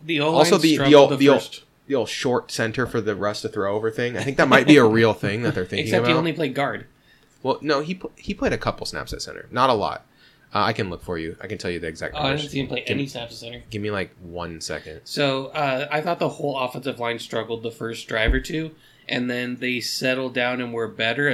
The 0.05 0.21
also, 0.21 0.57
the 0.57 0.79
the 0.79 0.95
old, 0.95 1.19
the, 1.19 1.29
old, 1.29 1.41
first, 1.41 1.65
the 1.89 1.95
old 1.97 2.09
short 2.09 2.51
center 2.53 2.87
for 2.87 3.01
the 3.01 3.17
rest 3.17 3.43
to 3.43 3.49
throw 3.49 3.75
over 3.75 3.91
thing. 3.91 4.17
I 4.17 4.23
think 4.23 4.37
that 4.37 4.47
might 4.49 4.67
be 4.67 4.77
a 4.77 4.85
real 4.85 5.13
thing 5.25 5.43
that 5.43 5.55
they're 5.55 5.65
thinking 5.65 5.87
except 5.87 6.05
about. 6.05 6.11
he 6.13 6.17
only 6.17 6.33
played 6.33 6.55
guard. 6.55 6.87
Well, 7.43 7.59
no, 7.61 7.81
he 7.81 7.95
pl- 7.95 8.13
he 8.17 8.35
played 8.35 8.53
a 8.53 8.59
couple 8.59 8.87
snaps 8.87 9.13
at 9.13 9.23
center, 9.23 9.47
not 9.51 9.71
a 9.71 9.75
lot. 9.75 10.05
Uh, 10.55 10.61
I 10.63 10.73
can 10.73 10.89
look 10.89 11.03
for 11.03 11.19
you. 11.19 11.37
I 11.43 11.47
can 11.47 11.59
tell 11.59 11.71
you 11.71 11.79
the 11.79 11.89
exact 11.89 12.15
Oh, 12.17 12.21
I 12.21 12.37
didn't 12.37 12.51
see 12.51 12.61
him 12.61 12.69
play 12.69 12.83
any 12.87 13.07
snaps 13.07 13.33
at 13.33 13.39
center. 13.39 13.63
Give 13.71 13.83
me 13.83 13.91
like 13.91 14.15
one 14.21 14.61
second. 14.63 15.03
So 15.05 15.47
uh, 15.49 15.89
I 15.91 16.01
thought 16.01 16.19
the 16.21 16.29
whole 16.31 16.59
offensive 16.59 16.99
line 16.99 17.19
struggled 17.19 17.63
the 17.63 17.71
first 17.71 18.09
drive 18.09 18.33
or 18.33 18.41
two, 18.41 18.71
and 19.09 19.31
then 19.31 19.57
they 19.57 19.81
settled 19.81 20.35
down 20.35 20.61
and 20.61 20.73
were 20.73 20.89
better, 20.89 21.29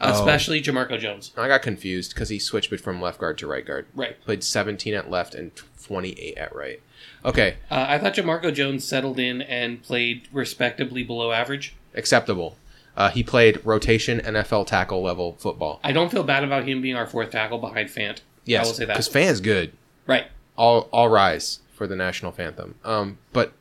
Oh. 0.00 0.10
especially 0.12 0.60
Jamarco 0.60 0.98
Jones. 0.98 1.30
I 1.36 1.48
got 1.48 1.62
confused 1.62 2.14
because 2.14 2.28
he 2.28 2.38
switched 2.38 2.74
from 2.80 3.00
left 3.00 3.18
guard 3.20 3.38
to 3.38 3.46
right 3.46 3.64
guard. 3.64 3.86
Right. 3.94 4.20
Played 4.24 4.42
17 4.44 4.94
at 4.94 5.10
left 5.10 5.34
and 5.34 5.52
28 5.84 6.36
at 6.36 6.54
right. 6.54 6.80
Okay, 7.24 7.54
Uh, 7.70 7.86
I 7.88 7.98
thought 7.98 8.14
Jamarco 8.14 8.52
Jones 8.52 8.84
settled 8.84 9.18
in 9.20 9.42
and 9.42 9.80
played 9.82 10.26
respectably 10.32 11.02
below 11.04 11.30
average. 11.32 11.74
acceptable. 11.94 12.56
Uh, 12.96 13.10
he 13.10 13.22
played 13.22 13.60
rotation 13.64 14.20
NFL 14.20 14.66
tackle 14.66 15.02
level 15.02 15.36
football. 15.38 15.80
I 15.84 15.92
don't 15.92 16.10
feel 16.10 16.24
bad 16.24 16.42
about 16.44 16.66
him 16.68 16.82
being 16.82 16.96
our 16.96 17.06
fourth 17.06 17.30
tackle 17.30 17.58
behind 17.58 17.88
Fant. 17.88 18.18
Yes, 18.44 18.64
I 18.64 18.66
will 18.68 18.74
say 18.74 18.84
that. 18.86 18.94
because 18.94 19.08
Fan's 19.08 19.40
good. 19.40 19.72
Right. 20.06 20.26
All 20.56 20.88
all 20.92 21.08
rise 21.08 21.60
for 21.74 21.86
the 21.86 21.96
national 21.96 22.34
anthem. 22.36 22.74
Um, 22.84 23.18
but 23.32 23.52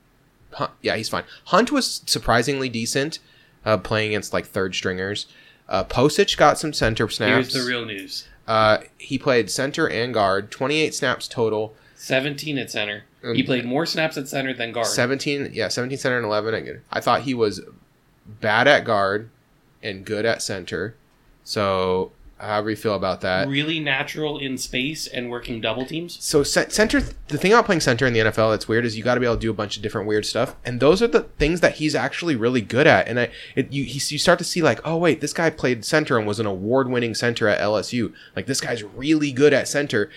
yeah, 0.81 0.95
he's 0.97 1.07
fine. 1.09 1.23
Hunt 1.45 1.71
was 1.71 2.01
surprisingly 2.07 2.67
decent, 2.67 3.19
uh, 3.65 3.77
playing 3.77 4.09
against 4.09 4.33
like 4.33 4.45
third 4.45 4.75
stringers. 4.75 5.27
Uh, 5.69 5.83
Pocic 5.83 6.35
got 6.37 6.57
some 6.59 6.73
center 6.73 7.07
snaps. 7.09 7.53
Here's 7.53 7.65
the 7.65 7.69
real 7.69 7.85
news. 7.85 8.27
uh, 8.47 8.79
he 8.97 9.17
played 9.17 9.49
center 9.49 9.87
and 9.89 10.13
guard, 10.13 10.51
28 10.51 10.93
snaps 10.93 11.27
total. 11.27 11.73
17 11.95 12.57
at 12.57 12.71
center. 12.71 13.03
Um, 13.23 13.35
he 13.35 13.43
played 13.43 13.63
more 13.65 13.85
snaps 13.85 14.17
at 14.17 14.27
center 14.27 14.53
than 14.53 14.71
guard. 14.71 14.87
17, 14.87 15.51
yeah, 15.53 15.67
17 15.67 15.97
center 15.97 16.17
and 16.17 16.25
11 16.25 16.53
at. 16.55 16.81
I 16.91 16.99
thought 16.99 17.21
he 17.21 17.33
was 17.33 17.61
bad 18.25 18.67
at 18.67 18.83
guard 18.83 19.29
and 19.83 20.03
good 20.03 20.25
at 20.25 20.41
center. 20.41 20.95
So, 21.43 22.11
however 22.41 22.71
you 22.71 22.75
feel 22.75 22.95
about 22.95 23.21
that. 23.21 23.47
Really 23.47 23.79
natural 23.79 24.37
in 24.39 24.57
space 24.57 25.07
and 25.07 25.29
working 25.29 25.61
double 25.61 25.85
teams. 25.85 26.17
So 26.23 26.43
center, 26.43 26.99
the 27.27 27.37
thing 27.37 27.53
about 27.53 27.65
playing 27.65 27.81
center 27.81 28.05
in 28.05 28.13
the 28.13 28.19
NFL 28.19 28.51
that's 28.51 28.67
weird 28.67 28.85
is 28.85 28.97
you 28.97 29.03
got 29.03 29.13
to 29.15 29.19
be 29.19 29.25
able 29.25 29.35
to 29.35 29.41
do 29.41 29.51
a 29.51 29.53
bunch 29.53 29.77
of 29.77 29.83
different 29.83 30.07
weird 30.07 30.25
stuff, 30.25 30.55
and 30.65 30.79
those 30.79 31.01
are 31.01 31.07
the 31.07 31.21
things 31.21 31.61
that 31.61 31.75
he's 31.75 31.95
actually 31.95 32.35
really 32.35 32.61
good 32.61 32.87
at. 32.87 33.07
And 33.07 33.19
I, 33.19 33.29
it, 33.55 33.71
you, 33.71 33.83
he, 33.83 34.01
you 34.13 34.17
start 34.17 34.39
to 34.39 34.45
see 34.45 34.61
like, 34.61 34.79
oh 34.83 34.97
wait, 34.97 35.21
this 35.21 35.33
guy 35.33 35.49
played 35.49 35.85
center 35.85 36.17
and 36.17 36.27
was 36.27 36.39
an 36.39 36.45
award-winning 36.45 37.15
center 37.15 37.47
at 37.47 37.59
LSU. 37.59 38.13
Like 38.35 38.47
this 38.47 38.61
guy's 38.61 38.83
really 38.83 39.31
good 39.31 39.53
at 39.53 39.67
center, 39.67 40.09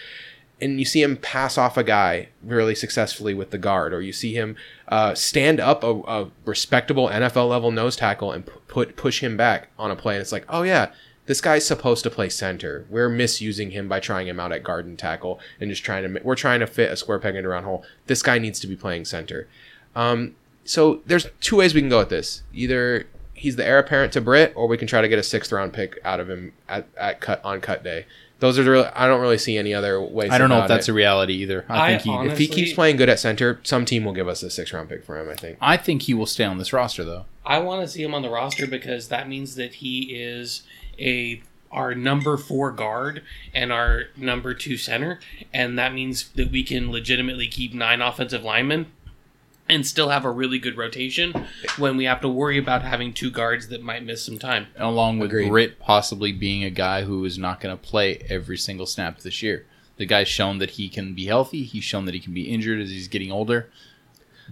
and 0.60 0.78
you 0.78 0.84
see 0.84 1.02
him 1.02 1.16
pass 1.16 1.58
off 1.58 1.76
a 1.76 1.84
guy 1.84 2.28
really 2.42 2.74
successfully 2.74 3.34
with 3.34 3.50
the 3.50 3.58
guard, 3.58 3.92
or 3.92 4.00
you 4.00 4.12
see 4.12 4.34
him 4.34 4.56
uh, 4.88 5.14
stand 5.14 5.60
up 5.60 5.82
a, 5.82 5.90
a 5.90 6.30
respectable 6.44 7.08
NFL 7.08 7.48
level 7.48 7.70
nose 7.70 7.96
tackle 7.96 8.32
and 8.32 8.46
pu- 8.46 8.60
put 8.66 8.96
push 8.96 9.22
him 9.22 9.36
back 9.36 9.68
on 9.78 9.90
a 9.90 9.96
play, 9.96 10.14
and 10.14 10.22
it's 10.22 10.32
like, 10.32 10.46
oh 10.48 10.62
yeah. 10.62 10.92
This 11.26 11.40
guy's 11.40 11.66
supposed 11.66 12.02
to 12.04 12.10
play 12.10 12.28
center. 12.28 12.84
We're 12.90 13.08
misusing 13.08 13.70
him 13.70 13.88
by 13.88 14.00
trying 14.00 14.28
him 14.28 14.38
out 14.38 14.52
at 14.52 14.62
guard 14.62 14.86
and 14.86 14.98
tackle, 14.98 15.40
and 15.60 15.70
just 15.70 15.82
trying 15.84 16.02
to. 16.12 16.20
We're 16.22 16.34
trying 16.34 16.60
to 16.60 16.66
fit 16.66 16.90
a 16.90 16.96
square 16.96 17.18
peg 17.18 17.34
into 17.34 17.48
a 17.48 17.52
round 17.52 17.64
hole. 17.64 17.84
This 18.06 18.22
guy 18.22 18.38
needs 18.38 18.60
to 18.60 18.66
be 18.66 18.76
playing 18.76 19.06
center. 19.06 19.48
Um, 19.96 20.34
so 20.64 21.00
there's 21.06 21.26
two 21.40 21.56
ways 21.56 21.74
we 21.74 21.80
can 21.80 21.90
go 21.90 21.98
with 22.00 22.08
this. 22.10 22.42
Either 22.52 23.06
he's 23.34 23.56
the 23.56 23.64
heir 23.64 23.78
apparent 23.78 24.12
to 24.14 24.20
Britt, 24.20 24.52
or 24.56 24.66
we 24.66 24.76
can 24.78 24.86
try 24.88 25.00
to 25.00 25.08
get 25.08 25.18
a 25.18 25.22
sixth 25.22 25.52
round 25.52 25.72
pick 25.72 25.98
out 26.04 26.20
of 26.20 26.28
him 26.28 26.52
at, 26.68 26.86
at 26.96 27.20
cut 27.20 27.44
on 27.44 27.60
cut 27.60 27.82
day. 27.82 28.06
Those 28.40 28.58
are 28.58 28.64
the 28.64 28.70
real, 28.70 28.90
I 28.94 29.06
don't 29.06 29.20
really 29.20 29.38
see 29.38 29.56
any 29.56 29.72
other 29.72 30.00
ways. 30.00 30.30
I 30.30 30.38
don't 30.38 30.50
know 30.50 30.60
if 30.60 30.68
that's 30.68 30.88
it. 30.88 30.90
a 30.90 30.94
reality 30.94 31.34
either. 31.34 31.64
I, 31.68 31.84
I 31.84 31.90
think 31.90 32.02
he. 32.02 32.10
honest- 32.10 32.32
if 32.32 32.38
he 32.38 32.48
keeps 32.48 32.72
playing 32.72 32.96
good 32.96 33.08
at 33.08 33.18
center, 33.18 33.60
some 33.62 33.84
team 33.84 34.04
will 34.04 34.12
give 34.12 34.28
us 34.28 34.42
a 34.42 34.50
sixth 34.50 34.74
round 34.74 34.88
pick 34.88 35.04
for 35.04 35.18
him. 35.18 35.30
I 35.30 35.34
think. 35.34 35.58
I 35.60 35.76
think 35.76 36.02
he 36.02 36.14
will 36.14 36.26
stay 36.26 36.44
on 36.44 36.58
this 36.58 36.72
roster 36.72 37.04
though. 37.04 37.24
I 37.46 37.58
want 37.60 37.82
to 37.82 37.88
see 37.88 38.02
him 38.02 38.14
on 38.14 38.22
the 38.22 38.30
roster 38.30 38.66
because 38.66 39.08
that 39.08 39.28
means 39.28 39.54
that 39.54 39.74
he 39.74 40.14
is 40.14 40.62
a 40.98 41.42
our 41.70 41.92
number 41.94 42.36
four 42.36 42.70
guard 42.70 43.22
and 43.52 43.72
our 43.72 44.04
number 44.16 44.54
two 44.54 44.76
center, 44.76 45.18
and 45.52 45.76
that 45.78 45.92
means 45.92 46.28
that 46.30 46.50
we 46.52 46.62
can 46.62 46.90
legitimately 46.92 47.48
keep 47.48 47.74
nine 47.74 48.00
offensive 48.00 48.44
linemen 48.44 48.86
and 49.68 49.84
still 49.86 50.10
have 50.10 50.24
a 50.24 50.30
really 50.30 50.58
good 50.58 50.76
rotation 50.76 51.32
when 51.78 51.96
we 51.96 52.04
have 52.04 52.20
to 52.20 52.28
worry 52.28 52.58
about 52.58 52.82
having 52.82 53.12
two 53.12 53.30
guards 53.30 53.68
that 53.68 53.82
might 53.82 54.04
miss 54.04 54.22
some 54.24 54.38
time. 54.38 54.66
along 54.76 55.18
with 55.18 55.30
Agreed. 55.30 55.48
Britt 55.48 55.78
possibly 55.80 56.32
being 56.32 56.62
a 56.62 56.70
guy 56.70 57.02
who 57.02 57.24
is 57.24 57.38
not 57.38 57.60
going 57.60 57.74
to 57.76 57.82
play 57.82 58.24
every 58.28 58.58
single 58.58 58.86
snap 58.86 59.18
this 59.20 59.42
year. 59.42 59.64
The 59.96 60.06
guy's 60.06 60.28
shown 60.28 60.58
that 60.58 60.70
he 60.72 60.88
can 60.88 61.14
be 61.14 61.26
healthy. 61.26 61.64
He's 61.64 61.82
shown 61.84 62.04
that 62.04 62.14
he 62.14 62.20
can 62.20 62.34
be 62.34 62.42
injured 62.42 62.80
as 62.80 62.90
he's 62.90 63.08
getting 63.08 63.32
older. 63.32 63.70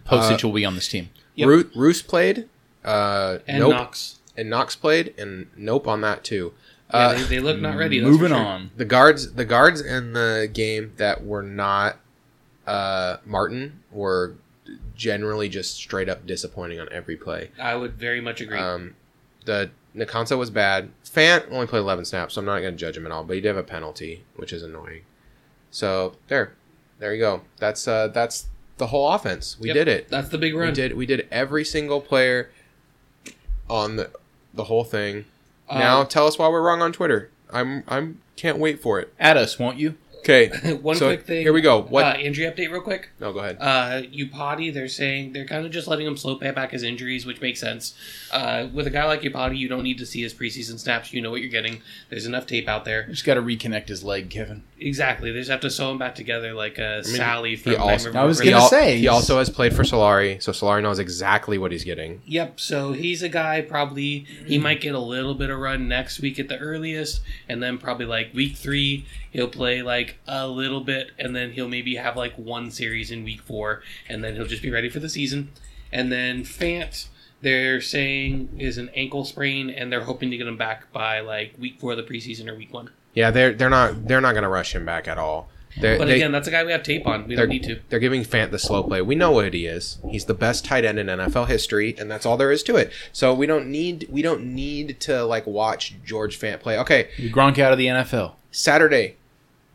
Pocic 0.06 0.42
will 0.42 0.52
be 0.52 0.64
on 0.64 0.74
this 0.74 0.88
team. 0.88 1.10
Yep. 1.34 1.48
Ru- 1.48 1.70
Roos 1.76 2.02
played. 2.02 2.48
Uh, 2.84 3.38
And 3.46 3.58
nope. 3.60 3.70
Knox, 3.72 4.18
And 4.36 4.48
Knox 4.48 4.74
played, 4.76 5.14
and 5.18 5.48
nope 5.56 5.86
on 5.86 6.00
that 6.00 6.24
too. 6.24 6.54
yeah, 6.90 6.96
Uh, 6.98 7.12
they, 7.14 7.22
they 7.24 7.40
look 7.40 7.60
not 7.60 7.76
ready. 7.76 8.00
that's 8.00 8.10
Moving 8.10 8.28
sure. 8.28 8.38
on. 8.38 8.70
the 8.76 8.84
guards 8.86 9.32
the 9.34 9.44
guards 9.44 9.80
in 9.80 10.12
the 10.14 10.48
game 10.52 10.92
that 10.96 11.24
were 11.24 11.42
not 11.42 11.98
uh, 12.66 13.16
Martin 13.26 13.82
were 13.90 14.34
generally 14.96 15.48
just 15.48 15.74
straight 15.74 16.08
up 16.08 16.26
disappointing 16.26 16.80
on 16.80 16.88
every 16.92 17.16
play. 17.16 17.50
I 17.60 17.74
would 17.74 17.94
very 17.94 18.20
much 18.20 18.40
agree. 18.40 18.58
Um, 18.58 18.94
the 19.44 19.70
Nkansah 19.96 20.38
was 20.38 20.48
bad. 20.50 20.90
Fant 21.04 21.50
only 21.50 21.66
played 21.66 21.80
11 21.80 22.04
snaps, 22.06 22.34
so 22.34 22.40
I'm 22.40 22.46
not 22.46 22.60
going 22.60 22.72
to 22.72 22.78
judge 22.78 22.96
him 22.96 23.04
at 23.04 23.12
all. 23.12 23.24
But 23.24 23.34
he 23.34 23.40
did 23.42 23.48
have 23.48 23.56
a 23.58 23.62
penalty, 23.62 24.24
which 24.36 24.52
is 24.52 24.62
annoying. 24.62 25.02
So 25.70 26.14
there, 26.28 26.54
there 27.00 27.12
you 27.12 27.20
go. 27.20 27.42
That's 27.58 27.86
uh, 27.86 28.08
that's 28.08 28.46
the 28.78 28.86
whole 28.86 29.10
offense. 29.12 29.58
We 29.60 29.68
Yep. 29.68 29.74
did 29.74 29.88
it. 29.88 30.08
That's 30.08 30.28
the 30.30 30.38
big 30.38 30.54
We 30.54 30.60
run. 30.60 30.72
did 30.72 30.96
we 30.96 31.04
did 31.04 31.26
every 31.30 31.64
single 31.64 32.00
player 32.00 32.50
on 33.68 33.96
the 33.96 34.10
the 34.54 34.64
whole 34.64 34.84
thing. 34.84 35.24
Uh, 35.68 35.78
now 35.78 36.04
tell 36.04 36.26
us 36.26 36.38
why 36.38 36.48
we're 36.48 36.62
wrong 36.62 36.82
on 36.82 36.92
Twitter. 36.92 37.30
I'm 37.52 37.84
I'm 37.88 38.20
can't 38.36 38.58
wait 38.58 38.80
for 38.80 39.00
it. 39.00 39.12
At 39.18 39.36
us, 39.36 39.58
won't 39.58 39.78
you? 39.78 39.96
Okay. 40.22 40.74
one 40.82 40.96
so 40.96 41.08
quick 41.08 41.26
thing. 41.26 41.42
Here 41.42 41.52
we 41.52 41.60
go. 41.60 41.82
What? 41.82 42.04
Uh, 42.04 42.18
injury 42.20 42.46
update, 42.46 42.70
real 42.70 42.80
quick. 42.80 43.10
no, 43.20 43.32
go 43.32 43.40
ahead. 43.40 43.58
Uh, 43.60 44.02
Iupati, 44.02 44.72
they're 44.72 44.88
saying 44.88 45.32
they're 45.32 45.46
kind 45.46 45.66
of 45.66 45.72
just 45.72 45.88
letting 45.88 46.06
him 46.06 46.16
slow 46.16 46.36
pay 46.36 46.52
back 46.52 46.70
his 46.70 46.82
injuries, 46.84 47.26
which 47.26 47.40
makes 47.40 47.58
sense. 47.60 47.94
Uh, 48.30 48.68
with 48.72 48.86
a 48.86 48.90
guy 48.90 49.04
like 49.04 49.22
Iupati, 49.22 49.58
you 49.58 49.68
don't 49.68 49.82
need 49.82 49.98
to 49.98 50.06
see 50.06 50.22
his 50.22 50.32
preseason 50.32 50.78
snaps. 50.78 51.12
You 51.12 51.20
know 51.22 51.30
what 51.30 51.40
you're 51.40 51.50
getting. 51.50 51.82
There's 52.08 52.26
enough 52.26 52.46
tape 52.46 52.68
out 52.68 52.84
there. 52.84 53.06
Just 53.08 53.24
got 53.24 53.34
to 53.34 53.42
reconnect 53.42 53.88
his 53.88 54.04
leg, 54.04 54.30
Kevin. 54.30 54.62
Exactly. 54.78 55.32
They 55.32 55.40
just 55.40 55.50
have 55.50 55.60
to 55.60 55.70
sew 55.70 55.90
him 55.90 55.98
back 55.98 56.14
together 56.14 56.54
like 56.54 56.78
uh, 56.78 57.02
Sally 57.02 57.56
from 57.56 57.72
he 57.72 57.78
also- 57.78 58.12
I 58.12 58.24
was 58.24 58.38
Before 58.38 58.44
he, 58.44 58.50
gonna 58.50 58.68
Christmas. 58.68 58.70
say, 58.70 58.98
he 58.98 59.08
also 59.08 59.38
has 59.38 59.50
played 59.50 59.74
for 59.74 59.82
Solari, 59.82 60.42
so 60.42 60.52
Solari 60.52 60.82
knows 60.82 60.98
exactly 60.98 61.58
what 61.58 61.72
he's 61.72 61.84
getting. 61.84 62.22
Yep. 62.26 62.60
So 62.60 62.92
he's 62.92 63.22
a 63.22 63.28
guy 63.28 63.60
probably 63.60 64.26
he 64.46 64.58
might 64.58 64.80
get 64.80 64.94
a 64.94 64.98
little 65.00 65.34
bit 65.34 65.50
of 65.50 65.58
run 65.58 65.88
next 65.88 66.20
week 66.20 66.38
at 66.38 66.48
the 66.48 66.58
earliest, 66.58 67.20
and 67.48 67.62
then 67.62 67.78
probably 67.78 68.06
like 68.06 68.32
week 68.34 68.56
three 68.56 69.04
he'll 69.30 69.48
play 69.48 69.82
like 69.82 70.11
a 70.26 70.46
little 70.46 70.80
bit, 70.80 71.10
and 71.18 71.34
then 71.34 71.52
he'll 71.52 71.68
maybe 71.68 71.96
have 71.96 72.16
like 72.16 72.34
one 72.36 72.70
series 72.70 73.10
in 73.10 73.24
week 73.24 73.42
four, 73.42 73.82
and 74.08 74.22
then 74.22 74.34
he'll 74.34 74.46
just 74.46 74.62
be 74.62 74.70
ready 74.70 74.88
for 74.88 75.00
the 75.00 75.08
season. 75.08 75.50
And 75.92 76.10
then 76.10 76.42
Fant, 76.44 77.08
they're 77.40 77.80
saying 77.80 78.56
is 78.58 78.78
an 78.78 78.90
ankle 78.94 79.24
sprain, 79.24 79.70
and 79.70 79.92
they're 79.92 80.04
hoping 80.04 80.30
to 80.30 80.36
get 80.36 80.46
him 80.46 80.56
back 80.56 80.92
by 80.92 81.20
like 81.20 81.54
week 81.58 81.78
four 81.80 81.92
of 81.92 81.96
the 81.98 82.02
preseason 82.04 82.48
or 82.48 82.56
week 82.56 82.72
one. 82.72 82.90
Yeah, 83.14 83.30
they're 83.30 83.52
they're 83.52 83.70
not 83.70 84.06
they're 84.08 84.20
not 84.20 84.32
going 84.32 84.44
to 84.44 84.48
rush 84.48 84.74
him 84.74 84.84
back 84.86 85.06
at 85.06 85.18
all. 85.18 85.48
They're, 85.80 85.96
But 85.96 86.06
they, 86.06 86.16
again, 86.16 86.32
that's 86.32 86.46
a 86.48 86.50
guy 86.50 86.64
we 86.64 86.72
have 86.72 86.82
tape 86.82 87.06
on. 87.06 87.26
We 87.26 87.34
they're, 87.34 87.46
don't 87.46 87.54
need 87.54 87.62
to. 87.64 87.80
they're 87.88 87.98
giving 87.98 88.24
Fant 88.24 88.50
the 88.50 88.58
slow 88.58 88.82
play. 88.82 89.00
We 89.00 89.14
know 89.14 89.30
what 89.30 89.54
he 89.54 89.66
is. 89.66 89.98
He's 90.06 90.26
the 90.26 90.34
best 90.34 90.66
tight 90.66 90.84
end 90.84 90.98
in 90.98 91.06
NFL 91.06 91.48
history, 91.48 91.94
and 91.98 92.10
that's 92.10 92.26
all 92.26 92.36
there 92.36 92.52
is 92.52 92.62
to 92.64 92.76
it. 92.76 92.92
So 93.12 93.32
we 93.32 93.46
don't 93.46 93.68
need 93.68 94.06
we 94.10 94.20
don't 94.22 94.44
need 94.54 95.00
to 95.00 95.24
like 95.24 95.46
watch 95.46 95.94
George 96.04 96.38
Fant 96.38 96.60
play. 96.60 96.78
Okay, 96.78 97.08
you 97.16 97.30
Gronk 97.32 97.58
out 97.58 97.72
of 97.72 97.78
the 97.78 97.86
NFL. 97.86 98.34
Saturday, 98.50 99.16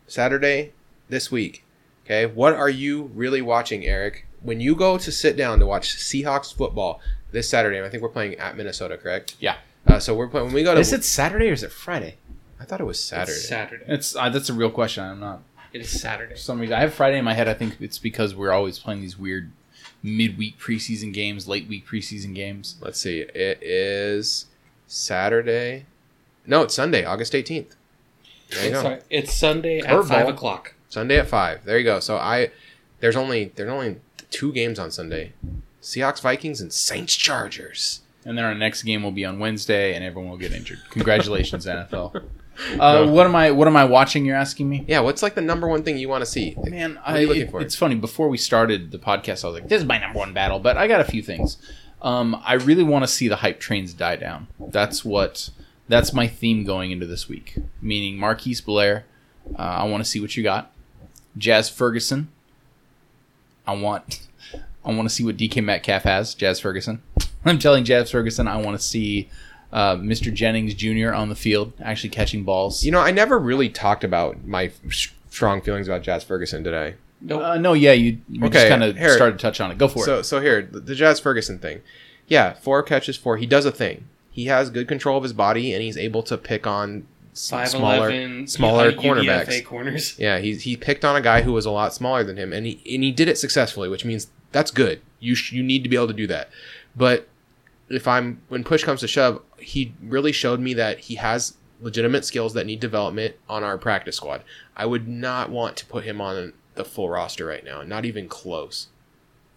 Saturday 0.08 0.72
this 1.10 1.32
week. 1.32 1.64
Okay, 2.06 2.26
what 2.26 2.54
are 2.54 2.70
you 2.70 3.12
really 3.14 3.42
watching, 3.42 3.86
Eric? 3.86 4.26
When 4.42 4.62
you 4.62 4.76
go 4.76 4.98
to 4.98 5.12
sit 5.12 5.36
down 5.36 5.60
to 5.60 5.66
watch 5.66 5.96
Seahawks 5.98 6.54
football 6.54 7.02
this 7.32 7.50
Saturday, 7.50 7.84
I 7.84 7.90
think 7.90 8.02
we're 8.02 8.10
playing 8.10 8.36
at 8.36 8.56
Minnesota, 8.56 8.98
correct? 8.98 9.36
Yeah. 9.40 9.58
Uh, 9.86 10.00
so 10.00 10.16
we're 10.16 10.28
playing 10.28 10.48
when 10.48 10.54
we 10.56 10.64
go 10.64 10.74
to. 10.74 10.80
Is 10.80 10.94
it 10.94 11.04
Saturday 11.04 11.50
or 11.50 11.54
is 11.54 11.64
it 11.64 11.72
Friday? 11.72 12.16
I 12.60 12.66
thought 12.66 12.80
it 12.80 12.86
was 12.86 13.04
Saturday. 13.04 13.34
It's 13.34 13.48
Saturday. 13.48 13.84
It's 13.88 14.16
uh, 14.16 14.30
that's 14.30 14.50
a 14.50 14.54
real 14.54 14.72
question. 14.72 15.04
I'm 15.04 15.20
not. 15.20 15.42
It 15.74 15.82
is 15.82 16.02
Saturday. 16.02 16.34
For 16.34 16.40
some 16.40 16.60
reason, 16.60 16.76
I 16.76 16.80
have 16.80 16.94
Friday 16.94 17.20
in 17.20 17.26
my 17.26 17.34
head. 17.34 17.48
I 17.48 17.54
think 17.54 17.78
it's 17.80 18.00
because 18.00 18.34
we're 18.34 18.52
always 18.52 18.80
playing 18.80 19.02
these 19.02 19.18
weird 19.18 19.52
midweek 20.02 20.58
preseason 20.60 21.14
games, 21.14 21.48
late 21.48 21.68
week 21.68 21.86
preseason 21.86 22.34
games. 22.34 22.78
Let's 22.82 23.00
see. 23.00 23.20
It 23.20 23.60
is 23.62 24.46
Saturday. 24.88 25.86
No, 26.46 26.64
it's 26.64 26.74
Sunday, 26.74 27.04
August 27.04 27.34
18th. 27.34 27.76
There 28.50 28.66
you 28.66 28.72
go. 28.72 28.82
Sorry, 28.82 29.00
it's 29.10 29.34
Sunday 29.34 29.80
at 29.80 29.86
Curveball. 29.86 30.08
five 30.08 30.28
o'clock. 30.28 30.74
Sunday 30.90 31.20
at 31.20 31.28
5. 31.28 31.66
There 31.66 31.78
you 31.78 31.84
go. 31.84 32.00
So 32.00 32.18
I 32.18 32.52
there's 33.02 33.16
only 33.18 33.52
there's 33.56 33.70
only 33.70 33.98
two 34.32 34.52
games 34.54 34.80
on 34.80 34.90
Sunday. 34.92 35.34
Seahawks 35.82 36.22
Vikings 36.22 36.62
and 36.62 36.72
Saints 36.72 37.16
Chargers. 37.16 38.02
And 38.26 38.38
then 38.38 38.44
our 38.46 38.56
next 38.56 38.84
game 38.84 39.04
will 39.04 39.12
be 39.12 39.24
on 39.24 39.40
Wednesday, 39.40 39.94
and 39.96 40.04
everyone 40.04 40.30
will 40.30 40.38
get 40.38 40.52
injured. 40.52 40.80
Congratulations, 40.90 41.66
NFL. 41.68 42.16
Uh, 42.16 42.22
No. 42.78 43.08
What 43.12 43.26
am 43.26 43.36
I? 43.36 43.52
What 43.52 43.68
am 43.68 43.76
I 43.78 43.86
watching? 43.86 44.26
You're 44.26 44.36
asking 44.36 44.68
me. 44.68 44.84
Yeah, 44.88 45.00
what's 45.02 45.22
like 45.22 45.36
the 45.36 45.42
number 45.42 45.68
one 45.68 45.84
thing 45.84 45.98
you 45.98 46.10
want 46.10 46.24
to 46.24 46.26
see? 46.26 46.56
Man, 46.66 46.96
What 46.96 47.04
are 47.08 47.16
I, 47.16 47.20
you 47.20 47.28
looking 47.28 47.44
it- 47.44 47.52
for? 47.52 47.62
it's 47.62 47.76
funny. 47.76 47.96
Before 47.96 48.28
we 48.30 48.38
started 48.38 48.92
the 48.92 48.98
podcast, 48.98 49.44
I 49.44 49.48
was 49.48 49.60
like, 49.62 49.70
"This 49.70 49.82
is 49.82 49.86
my 49.88 49.98
number 50.00 50.20
one 50.20 50.34
battle," 50.34 50.60
but 50.60 50.76
I 50.78 50.88
got 50.88 51.00
a 51.00 51.06
few 51.06 51.22
things. 51.22 51.58
Um, 52.02 52.42
I 52.46 52.54
really 52.56 52.84
want 52.84 53.04
to 53.04 53.08
see 53.08 53.28
the 53.28 53.38
hype 53.38 53.60
trains 53.60 53.94
die 53.94 54.16
down. 54.18 54.48
That's 54.60 55.06
what. 55.06 55.50
That's 55.88 56.14
my 56.14 56.28
theme 56.28 56.64
going 56.64 56.92
into 56.92 57.06
this 57.06 57.30
week. 57.30 57.58
Meaning 57.82 58.18
Marquise 58.18 58.62
Blair. 58.62 59.06
Uh, 59.58 59.62
I 59.62 59.84
want 59.86 60.04
to 60.04 60.10
see 60.10 60.20
what 60.20 60.36
you 60.36 60.44
got. 60.44 60.72
Jazz 61.38 61.70
Ferguson. 61.70 62.30
I 63.66 63.74
want. 63.76 64.28
I 64.86 64.94
want 64.94 65.08
to 65.10 65.14
see 65.14 65.24
what 65.24 65.38
DK 65.38 65.64
Metcalf 65.64 66.04
has. 66.04 66.34
Jazz 66.34 66.60
Ferguson. 66.60 67.02
I'm 67.46 67.60
telling 67.60 67.84
Jazz 67.84 68.12
Ferguson 68.12 68.48
I 68.48 68.58
want 68.58 68.78
to 68.80 68.84
see 68.86 69.30
uh, 69.72 69.96
Mr. 69.96 70.34
Jennings 70.34 70.74
Jr. 70.74 71.14
on 71.14 71.30
the 71.30 71.36
field 71.36 71.74
actually 71.82 72.10
catching 72.10 72.44
balls. 72.44 72.84
You 72.84 72.92
know, 72.92 73.00
I 73.00 73.12
never 73.12 73.38
really 73.40 73.70
talked 73.70 74.04
about 74.04 74.46
my 74.46 74.72
s- 74.88 75.10
strong 75.30 75.62
feelings 75.62 75.88
about 75.88 76.04
Jazz 76.04 76.24
Ferguson, 76.24 76.64
today. 76.64 76.88
I? 76.90 76.96
Nope. 77.22 77.42
Uh, 77.42 77.58
no, 77.58 77.74
yeah, 77.74 77.94
you, 77.94 78.20
you 78.30 78.48
just 78.50 78.68
kind 78.70 78.84
of 78.84 78.96
started 78.98 79.34
to 79.34 79.42
touch 79.42 79.60
on 79.60 79.72
it. 79.72 79.78
Go 79.78 79.88
for 79.88 80.04
So 80.06 80.20
it. 80.20 80.24
so 80.24 80.38
so 80.38 80.42
here, 80.42 80.62
the, 80.62 80.80
the 80.80 80.96
Jazz 80.96 81.20
Ferguson 81.20 81.60
thing. 81.60 81.82
Yeah, 82.28 82.54
four 82.54 82.84
catches, 82.84 83.18
four. 83.18 83.38
He 83.38 83.46
does 83.46 83.66
a 83.66 83.72
thing. 83.72 84.08
He 84.38 84.46
has 84.46 84.70
good 84.70 84.88
control 84.88 85.18
of 85.18 85.24
his 85.24 85.34
body, 85.34 85.74
and 85.74 85.82
he's 85.82 85.98
able 85.98 86.22
to 86.22 86.38
pick 86.38 86.68
on 86.68 87.08
smaller, 87.34 88.46
smaller 88.46 88.92
cornerbacks. 88.92 89.66
corners. 89.66 90.20
Yeah, 90.20 90.38
he 90.38 90.54
he 90.56 90.78
picked 90.78 91.04
on 91.04 91.16
a 91.16 91.22
guy 91.22 91.42
who 91.42 91.54
was 91.54 91.66
a 91.66 91.72
lot 91.72 91.92
smaller 91.92 92.24
than 92.24 92.38
him, 92.38 92.54
and 92.54 92.68
he 92.68 92.74
and 92.94 93.04
he 93.04 93.12
did 93.12 93.28
it 93.28 93.40
successfully, 93.40 93.90
which 93.90 94.06
means 94.06 94.28
that's 94.52 94.70
good. 94.70 95.02
You 95.20 95.34
sh- 95.34 95.54
you 95.54 95.64
need 95.64 95.82
to 95.82 95.90
be 95.90 95.96
able 95.96 96.06
to 96.10 96.14
do 96.14 96.28
that. 96.28 96.52
But 96.96 97.28
if 97.90 98.08
I'm 98.08 98.40
when 98.48 98.64
push 98.64 98.84
comes 98.84 99.00
to 99.00 99.08
shove, 99.08 99.42
he 99.58 99.96
really 100.04 100.32
showed 100.32 100.60
me 100.60 100.76
that 100.76 101.00
he 101.00 101.16
has 101.16 101.56
legitimate 101.82 102.24
skills 102.24 102.54
that 102.54 102.68
need 102.68 102.80
development 102.80 103.38
on 103.50 103.64
our 103.64 103.80
practice 103.80 104.18
squad. 104.18 104.44
I 104.76 104.86
would 104.86 105.08
not 105.08 105.50
want 105.50 105.78
to 105.78 105.86
put 105.88 106.04
him 106.04 106.22
on 106.22 106.54
the 106.76 106.86
full 106.86 107.10
roster 107.10 107.48
right 107.48 107.66
now, 107.66 107.82
not 107.82 108.06
even 108.06 108.28
close. 108.30 108.90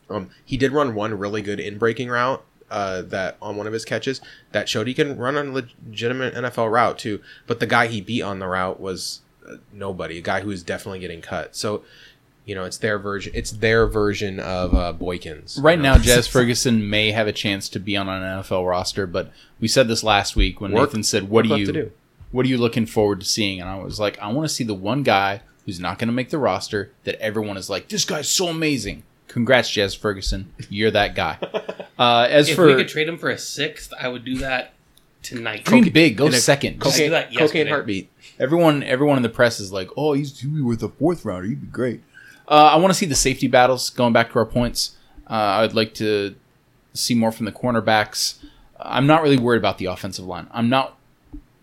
Um, 0.08 0.30
he 0.42 0.56
did 0.56 0.72
run 0.72 0.94
one 0.94 1.18
really 1.18 1.42
good 1.42 1.60
in 1.60 1.76
breaking 1.76 2.08
route. 2.08 2.42
Uh, 2.70 3.02
that 3.02 3.36
on 3.42 3.56
one 3.56 3.66
of 3.66 3.72
his 3.72 3.84
catches 3.84 4.20
that 4.52 4.68
showed 4.68 4.86
he 4.86 4.94
can 4.94 5.16
run 5.16 5.36
a 5.36 5.42
legitimate 5.42 6.34
NFL 6.34 6.70
route 6.70 7.00
too. 7.00 7.20
But 7.48 7.58
the 7.58 7.66
guy 7.66 7.88
he 7.88 8.00
beat 8.00 8.22
on 8.22 8.38
the 8.38 8.46
route 8.46 8.78
was 8.78 9.22
uh, 9.44 9.56
nobody, 9.72 10.18
a 10.18 10.20
guy 10.20 10.40
who 10.40 10.50
is 10.50 10.62
definitely 10.62 11.00
getting 11.00 11.20
cut. 11.20 11.56
So, 11.56 11.82
you 12.44 12.54
know, 12.54 12.64
it's 12.64 12.78
their 12.78 12.98
version. 12.98 13.32
It's 13.34 13.50
their 13.50 13.88
version 13.88 14.38
of 14.38 14.74
uh, 14.74 14.92
Boykins. 14.92 15.60
Right 15.60 15.78
you 15.78 15.82
now? 15.82 15.98
Jazz 15.98 16.28
Ferguson 16.28 16.88
may 16.88 17.10
have 17.10 17.26
a 17.26 17.32
chance 17.32 17.68
to 17.70 17.80
be 17.80 17.96
on 17.96 18.08
an 18.08 18.22
NFL 18.22 18.68
roster, 18.68 19.06
but 19.06 19.32
we 19.58 19.66
said 19.66 19.88
this 19.88 20.04
last 20.04 20.36
week 20.36 20.60
when 20.60 20.72
Work- 20.72 20.90
Nathan 20.90 21.02
said, 21.02 21.28
"What 21.28 21.46
do 21.46 21.56
you, 21.56 21.72
do. 21.72 21.92
what 22.30 22.46
are 22.46 22.48
you 22.48 22.58
looking 22.58 22.86
forward 22.86 23.20
to 23.20 23.26
seeing?" 23.26 23.60
And 23.60 23.68
I 23.68 23.76
was 23.76 23.98
like, 23.98 24.18
"I 24.20 24.32
want 24.32 24.48
to 24.48 24.54
see 24.54 24.64
the 24.64 24.74
one 24.74 25.02
guy 25.02 25.42
who's 25.66 25.80
not 25.80 25.98
going 25.98 26.08
to 26.08 26.14
make 26.14 26.30
the 26.30 26.38
roster 26.38 26.92
that 27.04 27.20
everyone 27.20 27.56
is 27.56 27.68
like, 27.68 27.88
this 27.88 28.04
guy's 28.04 28.28
so 28.28 28.48
amazing." 28.48 29.02
Congrats, 29.30 29.70
Jazz 29.70 29.94
Ferguson. 29.94 30.52
You're 30.68 30.90
that 30.90 31.14
guy. 31.14 31.38
Uh, 31.98 32.26
as 32.28 32.48
If 32.48 32.56
for 32.56 32.66
we 32.66 32.74
could 32.74 32.88
trade 32.88 33.08
him 33.08 33.16
for 33.16 33.30
a 33.30 33.38
sixth, 33.38 33.92
I 33.98 34.08
would 34.08 34.24
do 34.24 34.38
that 34.38 34.72
tonight. 35.22 35.64
dream 35.64 35.88
big, 35.90 36.16
go 36.16 36.26
in 36.26 36.34
a 36.34 36.36
second. 36.36 36.80
Cocaine- 36.80 36.92
cocaine, 36.92 37.10
that 37.12 37.36
cocaine 37.36 37.66
heartbeat. 37.68 38.10
Everyone, 38.40 38.82
everyone 38.82 39.16
in 39.18 39.22
the 39.22 39.28
press 39.28 39.60
is 39.60 39.72
like, 39.72 39.88
"Oh, 39.96 40.14
he's 40.14 40.40
he'd 40.40 40.54
be 40.54 40.60
worth 40.60 40.82
a 40.82 40.88
fourth 40.88 41.24
rounder. 41.24 41.46
He'd 41.48 41.60
be 41.60 41.66
great." 41.68 42.00
Uh, 42.48 42.70
I 42.72 42.76
want 42.76 42.92
to 42.92 42.98
see 42.98 43.06
the 43.06 43.14
safety 43.14 43.46
battles. 43.46 43.90
Going 43.90 44.12
back 44.12 44.32
to 44.32 44.38
our 44.40 44.46
points, 44.46 44.96
uh, 45.28 45.34
I'd 45.62 45.74
like 45.74 45.94
to 45.94 46.34
see 46.92 47.14
more 47.14 47.30
from 47.30 47.46
the 47.46 47.52
cornerbacks. 47.52 48.38
I'm 48.80 49.06
not 49.06 49.22
really 49.22 49.38
worried 49.38 49.58
about 49.58 49.78
the 49.78 49.84
offensive 49.86 50.24
line. 50.24 50.48
I'm 50.50 50.68
not 50.68 50.98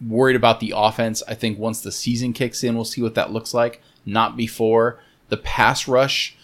worried 0.08 0.36
about 0.38 0.60
the 0.62 0.72
offense. 0.76 1.22
I 1.28 1.34
think 1.34 1.60
once 1.60 1.82
the 1.82 1.92
season 1.92 2.32
kicks 2.32 2.64
in, 2.64 2.76
we'll 2.76 2.86
see 2.86 3.02
what 3.02 3.16
that 3.16 3.34
looks 3.34 3.54
like. 3.54 3.82
Not 4.06 4.38
before 4.38 5.00
the 5.30 5.38
pass 5.38 5.88
rush. 5.88 6.37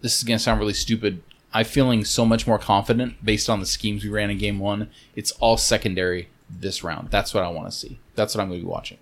This 0.00 0.16
is 0.16 0.24
going 0.24 0.38
to 0.38 0.42
sound 0.42 0.60
really 0.60 0.74
stupid. 0.74 1.22
I'm 1.52 1.64
feeling 1.64 2.04
so 2.04 2.24
much 2.24 2.46
more 2.46 2.58
confident 2.58 3.24
based 3.24 3.48
on 3.48 3.60
the 3.60 3.66
schemes 3.66 4.04
we 4.04 4.10
ran 4.10 4.30
in 4.30 4.38
game 4.38 4.58
one. 4.58 4.90
It's 5.16 5.32
all 5.32 5.56
secondary 5.56 6.28
this 6.48 6.84
round. 6.84 7.10
That's 7.10 7.34
what 7.34 7.44
I 7.44 7.48
want 7.48 7.70
to 7.70 7.76
see. 7.76 7.98
That's 8.14 8.34
what 8.34 8.42
I'm 8.42 8.48
going 8.48 8.60
to 8.60 8.66
be 8.66 8.70
watching. 8.70 8.98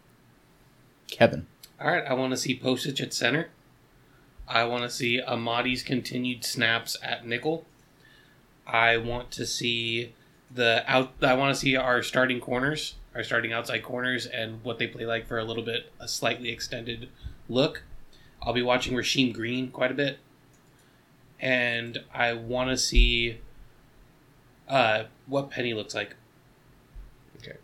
Kevin. 1.08 1.46
All 1.80 1.88
right, 1.88 2.04
I 2.06 2.14
want 2.14 2.32
to 2.32 2.36
see 2.36 2.58
Pocic 2.58 3.00
at 3.00 3.12
center. 3.12 3.50
I 4.48 4.64
want 4.64 4.84
to 4.84 4.90
see 4.90 5.20
Amadi's 5.20 5.82
continued 5.82 6.44
snaps 6.44 6.96
at 7.02 7.26
nickel. 7.26 7.66
I 8.66 8.96
want 8.96 9.30
to 9.32 9.46
see 9.46 10.14
the 10.50 10.84
out. 10.86 11.12
I 11.20 11.34
want 11.34 11.54
to 11.54 11.60
see 11.60 11.76
our 11.76 12.02
starting 12.02 12.40
corners, 12.40 12.94
our 13.14 13.22
starting 13.22 13.52
outside 13.52 13.82
corners, 13.82 14.26
and 14.26 14.62
what 14.62 14.78
they 14.78 14.86
play 14.86 15.04
like 15.04 15.26
for 15.26 15.38
a 15.38 15.44
little 15.44 15.64
bit, 15.64 15.92
a 16.00 16.08
slightly 16.08 16.50
extended 16.50 17.08
look. 17.48 17.82
I'll 18.42 18.52
be 18.52 18.62
watching 18.62 18.94
Rasheem 18.94 19.32
Green 19.32 19.70
quite 19.70 19.90
a 19.90 19.94
bit, 19.94 20.18
and 21.40 22.02
I 22.12 22.32
want 22.32 22.70
to 22.70 22.76
see 22.76 23.40
uh, 24.68 25.04
what 25.26 25.50
Penny 25.50 25.74
looks 25.74 25.94
like. 25.94 26.14
Okay. 27.38 27.56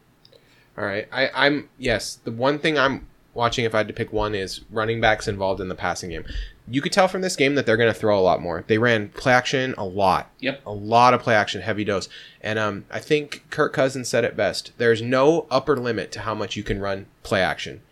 All 0.76 0.84
right. 0.84 1.08
I, 1.12 1.30
I'm 1.34 1.68
yes. 1.78 2.18
The 2.22 2.32
one 2.32 2.58
thing 2.58 2.78
I'm 2.78 3.06
watching, 3.34 3.64
if 3.64 3.74
I 3.74 3.78
had 3.78 3.88
to 3.88 3.94
pick 3.94 4.12
one, 4.12 4.34
is 4.34 4.60
running 4.70 5.00
backs 5.00 5.26
involved 5.28 5.60
in 5.60 5.68
the 5.68 5.74
passing 5.74 6.10
game. 6.10 6.24
You 6.68 6.80
could 6.80 6.92
tell 6.92 7.08
from 7.08 7.22
this 7.22 7.34
game 7.34 7.56
that 7.56 7.66
they're 7.66 7.76
going 7.76 7.92
to 7.92 7.98
throw 7.98 8.18
a 8.18 8.22
lot 8.22 8.40
more. 8.40 8.64
They 8.66 8.78
ran 8.78 9.08
play 9.08 9.32
action 9.32 9.74
a 9.76 9.84
lot. 9.84 10.30
Yep. 10.38 10.62
A 10.64 10.72
lot 10.72 11.12
of 11.12 11.20
play 11.20 11.34
action, 11.34 11.60
heavy 11.60 11.84
dose. 11.84 12.08
And 12.40 12.58
um, 12.58 12.84
I 12.90 13.00
think 13.00 13.44
Kirk 13.50 13.72
Cousins 13.72 14.08
said 14.08 14.24
it 14.24 14.36
best. 14.36 14.72
There's 14.78 15.02
no 15.02 15.46
upper 15.50 15.76
limit 15.76 16.12
to 16.12 16.20
how 16.20 16.34
much 16.34 16.54
you 16.54 16.62
can 16.62 16.80
run 16.80 17.06
play 17.24 17.42
action. 17.42 17.82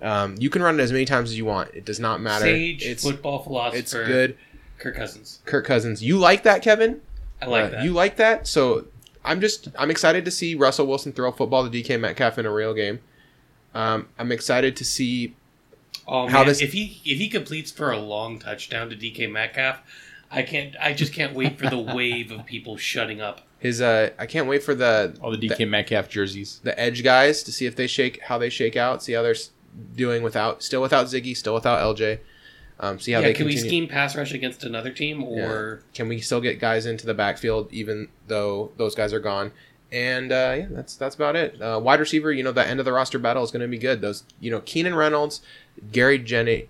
Um, 0.00 0.36
you 0.38 0.50
can 0.50 0.62
run 0.62 0.78
it 0.78 0.82
as 0.82 0.92
many 0.92 1.04
times 1.04 1.30
as 1.30 1.38
you 1.38 1.44
want. 1.44 1.70
It 1.74 1.84
does 1.84 2.00
not 2.00 2.20
matter. 2.20 2.44
Sage 2.44 2.84
it's 2.84 3.04
football 3.04 3.42
philosopher. 3.42 3.78
it's 3.78 3.92
good. 3.92 4.36
Kirk 4.84 4.96
Cousins. 4.96 5.40
Kirk 5.46 5.64
Cousins. 5.66 6.02
You 6.02 6.18
like 6.18 6.42
that, 6.44 6.62
Kevin? 6.62 7.00
I 7.42 7.46
like 7.46 7.64
Uh, 7.64 7.68
that. 7.70 7.82
You 7.84 7.92
like 7.92 8.16
that? 8.16 8.46
So 8.46 8.86
I'm 9.24 9.40
just 9.40 9.68
I'm 9.78 9.90
excited 9.90 10.24
to 10.26 10.30
see 10.30 10.54
Russell 10.54 10.86
Wilson 10.86 11.12
throw 11.12 11.32
football 11.32 11.68
to 11.68 11.70
DK 11.82 11.98
Metcalf 11.98 12.38
in 12.38 12.46
a 12.46 12.52
real 12.52 12.74
game. 12.74 13.00
Um, 13.74 14.08
I'm 14.18 14.30
excited 14.30 14.76
to 14.76 14.84
see 14.84 15.34
Oh 16.06 16.26
How 16.28 16.38
man, 16.40 16.46
does- 16.48 16.60
if 16.60 16.72
he 16.74 17.00
if 17.04 17.18
he 17.18 17.28
completes 17.28 17.70
for 17.72 17.90
a 17.90 17.98
long 17.98 18.38
touchdown 18.38 18.90
to 18.90 18.96
DK 18.96 19.26
Metcalf, 19.30 19.78
I 20.30 20.42
can't. 20.42 20.74
I 20.80 20.92
just 20.92 21.12
can't 21.14 21.34
wait 21.34 21.58
for 21.58 21.68
the 21.70 21.78
wave 21.96 22.30
of 22.30 22.44
people 22.44 22.76
shutting 22.76 23.20
up. 23.22 23.40
his. 23.58 23.80
Uh, 23.80 24.10
I 24.18 24.26
can't 24.26 24.46
wait 24.46 24.62
for 24.62 24.74
the 24.74 25.16
All 25.22 25.30
the 25.30 25.38
DK 25.38 25.66
Metcalf 25.68 26.08
jerseys. 26.10 26.60
the 26.62 26.78
edge 26.78 27.02
guys 27.02 27.42
to 27.44 27.52
see 27.52 27.64
if 27.64 27.74
they 27.74 27.86
shake 27.86 28.20
how 28.24 28.36
they 28.36 28.50
shake 28.50 28.76
out. 28.76 29.02
See 29.02 29.14
how 29.14 29.22
they're 29.22 29.34
doing 29.96 30.22
without 30.22 30.62
still 30.62 30.82
without 30.82 31.06
Ziggy, 31.06 31.34
still 31.34 31.54
without 31.54 31.80
LJ. 31.80 32.18
Um, 32.80 32.98
see 32.98 33.12
how 33.12 33.20
yeah, 33.20 33.28
they 33.28 33.34
can 33.34 33.46
we 33.46 33.56
scheme 33.56 33.86
pass 33.86 34.16
rush 34.16 34.32
against 34.32 34.64
another 34.64 34.90
team 34.90 35.22
or 35.22 35.82
Can 35.94 36.08
we 36.08 36.20
still 36.20 36.40
get 36.40 36.58
guys 36.58 36.86
into 36.86 37.06
the 37.06 37.14
backfield 37.14 37.72
even 37.72 38.08
though 38.26 38.72
those 38.76 38.94
guys 38.94 39.12
are 39.12 39.20
gone? 39.20 39.52
And 39.92 40.32
uh, 40.32 40.56
yeah, 40.58 40.66
that's 40.70 40.96
that's 40.96 41.14
about 41.14 41.36
it. 41.36 41.60
Uh, 41.62 41.78
wide 41.80 42.00
receiver, 42.00 42.32
you 42.32 42.42
know, 42.42 42.50
the 42.50 42.66
end 42.66 42.80
of 42.80 42.84
the 42.84 42.92
roster 42.92 43.18
battle 43.18 43.44
is 43.44 43.52
going 43.52 43.62
to 43.62 43.68
be 43.68 43.78
good. 43.78 44.00
Those, 44.00 44.24
you 44.40 44.50
know, 44.50 44.60
Keenan 44.60 44.96
Reynolds, 44.96 45.40
Gary 45.92 46.18
Jennings, 46.18 46.68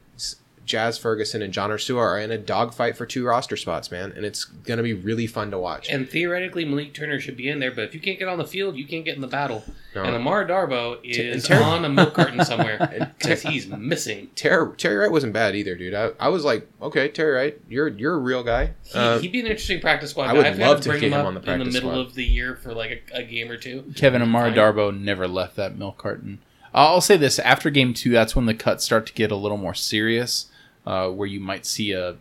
Jazz 0.65 0.97
Ferguson, 0.99 1.43
and 1.43 1.53
John 1.53 1.71
Ursua 1.71 1.99
are 1.99 2.19
in 2.19 2.31
a 2.31 2.39
dogfight 2.39 2.97
for 2.97 3.07
two 3.07 3.25
roster 3.25 3.57
spots, 3.57 3.91
man, 3.91 4.13
and 4.17 4.25
it's 4.25 4.45
going 4.45 4.77
to 4.79 4.83
be 4.83 4.95
really 4.95 5.27
fun 5.27 5.51
to 5.51 5.59
watch. 5.59 5.89
and 5.91 6.09
theoretically 6.09 6.65
Malik 6.65 6.95
Turner 6.95 7.21
should 7.21 7.37
be 7.37 7.49
in 7.49 7.59
there, 7.61 7.71
but 7.71 7.85
if 7.85 7.95
you 7.95 8.01
can't 8.01 8.19
get 8.19 8.29
on 8.29 8.39
the 8.39 8.47
field, 8.47 8.77
you 8.77 8.87
can't 8.87 9.05
get 9.05 9.15
in 9.15 9.21
the 9.21 9.27
battle. 9.27 9.65
No. 9.95 10.03
And 10.03 10.17
Amara 10.17 10.47
Darboh 10.49 10.99
is 11.05 11.47
Ter- 11.47 11.63
on 11.63 11.85
a 11.85 11.89
milk 11.89 12.15
carton 12.15 12.45
somewhere 12.45 12.79
And 12.93 13.13
because 13.17 13.43
he's 13.43 13.69
missing. 13.69 14.29
Terry, 14.35 14.75
Terry 14.77 14.97
Wright 14.97 15.11
wasn't 15.11 15.33
bad 15.33 15.55
either, 15.55 15.77
dude. 15.77 15.95
I, 15.95 16.11
I 16.19 16.29
was 16.31 16.45
like, 16.45 16.67
okay, 16.83 17.09
Terry 17.09 17.33
Wright, 17.33 17.61
you're 17.69 17.87
you're 17.89 18.15
a 18.15 18.19
real 18.19 18.43
guy. 18.43 18.73
He, 18.85 18.99
Uh, 18.99 19.19
he'd 19.21 19.31
be 19.33 19.39
an 19.41 19.47
interesting 19.47 19.81
practice 19.81 20.11
squad. 20.11 20.31
I 20.31 20.33
would 20.33 20.47
I've 20.47 20.59
love 20.59 20.81
to 20.81 20.89
bring 20.89 21.01
get 21.01 21.13
him 21.13 21.21
up 21.21 21.27
on 21.27 21.35
the 21.35 21.53
in 21.53 21.59
the 21.61 21.65
middle 21.67 21.91
squad. 21.91 21.99
of 22.01 22.15
the 22.15 22.25
year 22.25 22.57
for 22.57 22.75
like 22.75 23.05
a, 23.15 23.19
a 23.19 23.23
game 23.23 23.51
or 23.51 23.57
two. 23.57 23.85
Kevin 23.95 24.21
Amara 24.23 24.49
Fine. 24.51 24.59
Darboh 24.59 24.99
never 25.01 25.29
left 25.29 25.55
that 25.57 25.79
milk 25.79 25.99
carton. 25.99 26.41
I'll 26.77 27.01
say 27.01 27.17
this: 27.17 27.39
after 27.39 27.71
game 27.71 27.95
two, 27.95 28.11
that's 28.11 28.35
when 28.35 28.47
the 28.47 28.55
cuts 28.55 28.83
start 28.85 29.07
to 29.07 29.13
get 29.13 29.31
a 29.31 29.37
little 29.37 29.57
more 29.59 29.75
serious, 29.75 30.47
uh, 30.87 31.09
where 31.09 31.29
you 31.29 31.41
might 31.41 31.67
see 31.67 31.93
a 31.93 32.17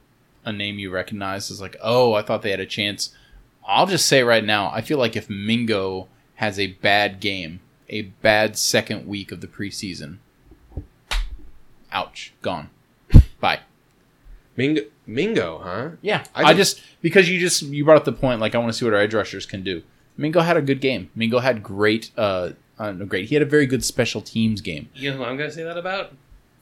a 0.46 0.52
name 0.52 0.80
you 0.80 0.90
recognize 0.90 1.50
as 1.50 1.62
like, 1.62 1.78
oh, 1.82 2.14
I 2.14 2.22
thought 2.22 2.42
they 2.42 2.52
had 2.52 2.60
a 2.60 2.66
chance. 2.66 3.16
I'll 3.66 3.88
just 3.88 4.08
say 4.08 4.24
right 4.24 4.44
now, 4.44 4.70
I 4.74 4.82
feel 4.82 4.98
like 4.98 5.16
if 5.16 5.30
Mingo 5.30 6.08
has 6.36 6.60
a 6.60 6.68
bad 6.68 7.20
game, 7.20 7.62
a 7.90 8.02
bad 8.02 8.58
second 8.58 9.08
week 9.08 9.32
of 9.32 9.40
the 9.40 9.48
preseason, 9.48 10.18
ouch, 11.92 12.34
gone, 12.42 12.70
bye. 13.40 13.62
Mingo, 14.56 14.82
Mingo, 15.08 15.60
huh? 15.64 15.90
Yeah, 16.02 16.24
I 16.36 16.44
I, 16.44 16.54
just 16.54 16.82
because 17.02 17.30
you 17.30 17.40
just 17.40 17.62
you 17.64 17.86
brought 17.86 17.98
up 17.98 18.06
the 18.06 18.12
point. 18.12 18.40
Like 18.40 18.54
I 18.54 18.58
want 18.58 18.72
to 18.72 18.78
see 18.78 18.86
what 18.86 18.94
our 18.94 19.00
edge 19.00 19.14
rushers 19.14 19.46
can 19.46 19.64
do. 19.64 19.84
Mingo 20.18 20.42
had 20.42 20.58
a 20.58 20.62
good 20.62 20.80
game. 20.80 21.10
Mingo 21.16 21.40
had 21.40 21.64
great, 21.64 22.12
uh, 22.18 22.52
uh 22.78 22.92
great. 22.92 23.30
He 23.30 23.36
had 23.36 23.42
a 23.42 23.48
very 23.48 23.66
good 23.66 23.84
special 23.84 24.22
teams 24.22 24.62
game. 24.62 24.90
You 24.94 25.12
know 25.12 25.18
who 25.18 25.24
I'm 25.24 25.38
going 25.38 25.50
to 25.50 25.56
say 25.56 25.64
that 25.64 25.78
about? 25.78 26.14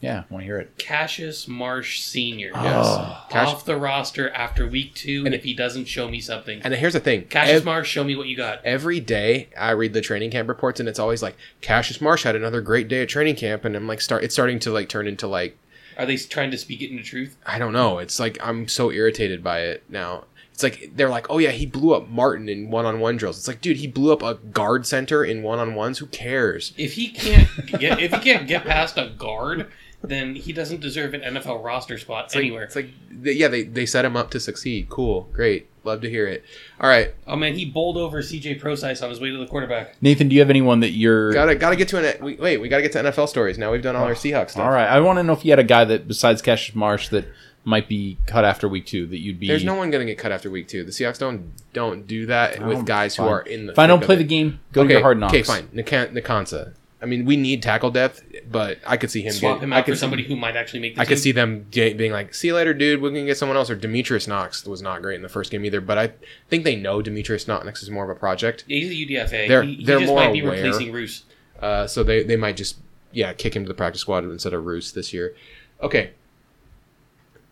Yeah, 0.02 0.24
I 0.30 0.34
want 0.34 0.42
to 0.42 0.46
hear 0.46 0.58
it. 0.58 0.78
Cassius 0.78 1.48
Marsh 1.48 2.02
Sr. 2.02 2.52
Oh. 2.56 2.64
Yes. 2.64 2.86
Oh. 2.88 3.26
Cash- 3.30 3.48
Off 3.50 3.66
the 3.66 3.78
roster 3.78 4.30
after 4.32 4.68
week 4.68 4.94
two, 4.96 5.24
And 5.26 5.34
if 5.36 5.44
he 5.44 5.54
doesn't 5.54 5.86
show 5.86 6.10
me 6.10 6.20
something. 6.20 6.60
and 6.64 6.74
here's 6.74 6.94
the 6.94 7.00
thing. 7.00 7.26
Cassius 7.26 7.58
Ev- 7.58 7.66
Marsh, 7.66 7.88
show 7.90 8.04
me 8.04 8.16
what 8.16 8.28
you 8.28 8.36
got. 8.36 8.66
every 8.66 9.00
day 9.00 9.50
I 9.58 9.72
read 9.72 9.94
the 9.94 10.02
training 10.02 10.32
camp 10.32 10.50
reports 10.50 10.80
and 10.80 10.90
it's 10.90 11.00
always 11.00 11.22
like 11.22 11.38
Cassius 11.62 12.02
Marsh 12.02 12.24
had 12.24 12.36
another 12.36 12.62
great 12.62 12.88
day 12.88 13.04
at 13.04 13.10
training 13.10 13.36
camp 13.36 13.64
and 13.64 13.76
I'm 13.76 13.88
like 13.88 14.02
start 14.02 14.24
it's 14.24 14.34
starting 14.34 14.60
to 14.60 14.72
like 14.72 14.90
turn 14.90 15.08
into 15.08 15.28
like 15.28 15.58
Are 15.98 16.06
they 16.08 16.18
trying 16.18 16.50
to 16.52 16.58
speak 16.58 16.82
it 16.82 16.90
into 16.90 17.04
truth? 17.04 17.38
I 17.46 17.60
don't 17.60 17.74
know. 17.74 18.00
It's 18.00 18.20
like 18.20 18.38
I'm 18.42 18.68
so 18.68 18.92
irritated 18.92 19.44
by 19.44 19.60
it 19.62 19.84
now. 19.88 20.26
It's 20.54 20.64
like 20.64 20.92
they're 20.96 21.10
like, 21.10 21.26
"Oh 21.30 21.40
yeah, 21.40 21.50
he 21.52 21.66
blew 21.66 21.94
up 21.96 22.08
Martin 22.10 22.48
in 22.48 22.70
one-on-one 22.70 23.18
drills." 23.18 23.38
It's 23.40 23.48
like, 23.48 23.62
dude, 23.62 23.78
he 23.78 23.88
blew 23.88 24.12
up 24.14 24.22
a 24.22 24.36
guard 24.36 24.86
center 24.86 25.24
in 25.24 25.42
one-on-ones. 25.42 25.98
Who 26.00 26.06
cares? 26.08 26.74
If 26.78 26.94
he 26.94 27.08
can't 27.10 27.50
get 27.80 28.00
if 28.00 28.14
he 28.14 28.20
can't 28.20 28.48
get 28.48 28.64
past 28.66 28.96
a 28.98 29.12
guard, 29.18 29.72
then 30.04 30.36
he 30.36 30.52
doesn't 30.54 30.82
deserve 30.82 31.14
an 31.14 31.22
NFL 31.22 31.64
roster 31.64 31.98
spot 31.98 32.26
It's 32.26 32.36
like, 32.36 32.44
anywhere. 32.44 32.64
It's 32.64 32.76
like, 32.76 32.90
yeah, 33.22 33.48
they, 33.48 33.64
they 33.64 33.86
set 33.86 34.04
him 34.04 34.18
up 34.18 34.32
to 34.32 34.40
succeed. 34.40 34.90
Cool, 34.90 35.30
great. 35.34 35.68
Love 35.84 36.02
to 36.02 36.10
hear 36.10 36.28
it. 36.28 36.44
All 36.80 36.88
right, 36.90 37.14
Oh 37.26 37.36
man, 37.36 37.56
he 37.56 37.66
bowled 37.66 37.98
over 37.98 38.22
CJ 38.22 38.60
Prosise 38.60 39.02
on 39.02 39.10
his 39.10 39.20
way 39.20 39.32
to 39.32 39.38
the 39.38 39.48
quarterback. 39.48 40.00
Nathan, 40.02 40.30
do 40.30 40.36
you 40.36 40.42
have 40.42 40.50
anyone 40.52 40.82
that 40.82 40.92
you're? 40.92 41.34
gotta 41.34 41.56
gotta 41.56 41.76
get 41.76 41.88
to 41.90 41.98
an 41.98 42.24
we, 42.24 42.36
wait. 42.36 42.58
We 42.58 42.70
gotta 42.70 42.84
get 42.84 42.92
to 42.94 43.00
NFL 43.00 43.28
stories 43.30 43.58
now. 43.58 43.72
We've 43.72 43.82
done 43.82 43.96
all 43.96 44.04
our 44.04 44.12
oh, 44.12 44.16
Seahawks 44.16 44.52
stuff. 44.52 44.64
All 44.64 44.72
right, 44.72 44.88
I 44.88 45.00
want 45.00 45.18
to 45.18 45.24
know 45.24 45.34
if 45.34 45.44
you 45.44 45.52
had 45.52 45.58
a 45.60 45.64
guy 45.64 45.84
that 45.86 46.08
besides 46.08 46.42
Cassius 46.44 46.76
Marsh 46.76 47.10
that 47.10 47.26
might 47.64 47.88
be 47.88 48.18
cut 48.28 48.46
after 48.46 48.68
week 48.68 48.86
two 48.86 49.08
that 49.08 49.20
you'd 49.20 49.40
be. 49.40 49.48
There's 49.48 49.64
no 49.64 49.74
one 49.76 49.90
gonna 49.90 50.06
get 50.06 50.20
cut 50.20 50.32
after 50.32 50.52
week 50.52 50.68
two. 50.68 50.84
The 50.84 50.92
Seahawks 50.92 51.18
don't 51.18 51.52
don't 51.74 52.06
do 52.06 52.28
that 52.28 52.64
with 52.64 52.78
Oh, 52.80 52.84
guys 52.84 53.16
who 53.16 53.24
are 53.24 53.42
in 53.42 53.66
the. 53.66 53.72
If 53.72 53.80
I 53.80 53.88
don't 53.88 54.04
play 54.04 54.16
it. 54.16 54.20
the 54.20 54.24
game, 54.24 54.60
go 54.74 54.84
to 54.84 54.86
okay, 54.86 54.94
your 54.94 55.02
hard 55.02 55.20
knocks. 55.20 55.34
Okay, 55.34 55.44
fine. 55.44 55.68
Nakan- 55.70 56.14
Nkansah. 56.14 56.74
I 57.02 57.08
mean, 57.08 57.26
we 57.26 57.36
need 57.38 57.64
tackle 57.64 57.90
depth, 57.90 58.22
but 58.52 58.80
I 58.86 58.98
could 58.98 59.10
see 59.10 59.22
him. 59.22 59.32
Swap 59.34 59.58
get- 59.60 59.64
him 59.64 59.74
I 59.74 59.78
out 59.80 59.86
could 59.86 59.92
for 59.94 59.96
see- 59.96 60.00
somebody 60.02 60.24
who 60.24 60.36
might 60.36 60.56
actually 60.56 60.80
make 60.82 60.96
the 60.96 61.02
I 61.02 61.06
could 61.06 61.20
see 61.20 61.32
them 61.32 61.66
being 61.72 62.12
like, 62.12 62.34
"See 62.34 62.48
you 62.48 62.56
later, 62.56 62.74
dude. 62.74 63.02
We're 63.02 63.10
gonna 63.10 63.26
get 63.26 63.38
someone 63.38 63.58
else." 63.58 63.70
Or 63.70 63.76
Demetrius 63.76 64.28
Knox 64.28 64.66
was 64.66 64.82
not 64.82 65.02
great 65.02 65.16
in 65.16 65.22
the 65.22 65.30
first 65.30 65.52
game 65.52 65.64
either, 65.66 65.82
but 65.82 65.98
I 65.98 66.12
think 66.50 66.64
they 66.64 66.76
know 66.76 67.02
Demetrius 67.02 67.48
Knox 67.48 67.82
is 67.82 67.90
more 67.90 68.04
of 68.04 68.10
a 68.10 68.20
project, 68.20 68.64
Yeah, 68.68 68.80
he's 68.80 68.90
a 68.92 68.96
UDFA. 68.96 69.48
They're- 69.48 69.64
he, 69.64 69.76
he 69.76 69.86
they're 69.86 70.00
just 70.00 70.08
more 70.10 70.24
might 70.24 70.34
be 70.34 70.40
aware. 70.42 70.54
replacing 70.62 70.92
Roos. 70.92 71.24
uh, 71.62 71.88
so 71.88 72.04
they 72.04 72.24
they 72.24 72.36
might 72.38 72.58
just 72.58 72.78
yeah 73.12 73.34
kick 73.34 73.56
him 73.56 73.64
to 73.64 73.68
the 73.68 73.74
practice 73.74 74.02
squad 74.02 74.24
instead 74.24 74.54
of 74.54 74.66
Roos 74.66 74.92
this 74.94 75.14
year. 75.14 75.34
Okay. 75.82 76.12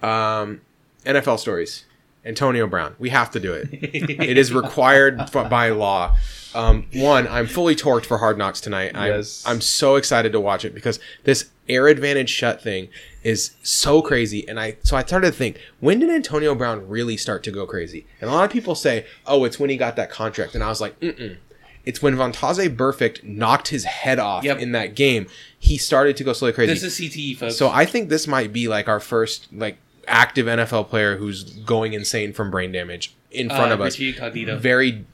Um, 0.02 0.62
NFL 1.06 1.40
stories. 1.40 1.86
Antonio 2.26 2.68
Brown. 2.68 2.96
We 3.00 3.10
have 3.10 3.32
to 3.32 3.40
do 3.40 3.54
it. 3.54 3.70
it 3.72 4.38
is 4.38 4.54
required 4.54 5.18
by 5.32 5.70
law. 5.70 6.16
Um, 6.56 6.88
one, 6.94 7.28
I'm 7.28 7.48
fully 7.48 7.76
torqued 7.76 8.06
for 8.06 8.18
Hard 8.18 8.38
Knocks 8.38 8.60
tonight. 8.62 8.92
I'm, 8.96 9.12
Yes. 9.12 9.44
I'm 9.46 9.62
so 9.62 9.96
excited 9.96 10.32
to 10.32 10.40
watch 10.40 10.66
it 10.66 10.74
because 10.74 11.00
this 11.24 11.50
air 11.68 11.88
advantage 11.88 12.32
Schutt 12.36 12.62
thing 12.62 12.90
is 13.24 13.52
so 13.62 14.02
crazy. 14.02 14.48
And 14.48 14.60
I 14.60 14.78
so 14.84 14.98
I 14.98 15.04
started 15.04 15.28
to 15.32 15.38
think, 15.38 15.60
when 15.80 16.00
did 16.00 16.10
Antonio 16.10 16.56
Brown 16.56 16.88
really 16.88 17.18
start 17.18 17.44
to 17.44 17.52
go 17.52 17.66
crazy? 17.66 18.06
And 18.20 18.30
a 18.30 18.34
lot 18.34 18.46
of 18.46 18.52
people 18.52 18.76
say, 18.76 19.06
oh, 19.26 19.44
it's 19.46 19.60
when 19.60 19.70
he 19.70 19.78
got 19.78 19.96
that 19.98 20.10
contract. 20.10 20.56
And 20.56 20.64
I 20.64 20.70
was 20.70 20.82
like, 20.82 21.00
mm 21.00 21.38
It's 21.86 22.02
when 22.02 22.16
Vontaze 22.16 22.76
Burfict 22.76 23.24
knocked 23.24 23.70
his 23.70 23.86
head 23.86 24.20
off 24.20 24.44
Yep. 24.44 24.60
in 24.60 24.72
that 24.74 24.96
game. 24.96 25.28
He 25.58 25.78
started 25.78 26.18
to 26.18 26.24
go 26.24 26.34
slowly 26.34 26.54
crazy. 26.54 26.74
This 26.74 26.84
is 26.84 27.00
CTE, 27.00 27.38
folks. 27.38 27.58
So 27.58 27.70
I 27.70 27.86
think 27.86 28.10
this 28.10 28.28
might 28.28 28.52
be 28.52 28.68
like 28.68 28.88
our 28.88 29.00
first 29.00 29.48
like 29.54 29.78
active 30.08 30.48
NFL 30.48 30.90
player 30.90 31.18
who's 31.18 31.44
going 31.44 31.94
insane 31.94 32.34
from 32.34 32.50
brain 32.50 32.72
damage 32.72 33.16
in 33.32 33.48
front 33.50 33.72
uh, 33.72 33.76
of 33.76 33.82
us. 33.82 33.96
Very 34.58 35.06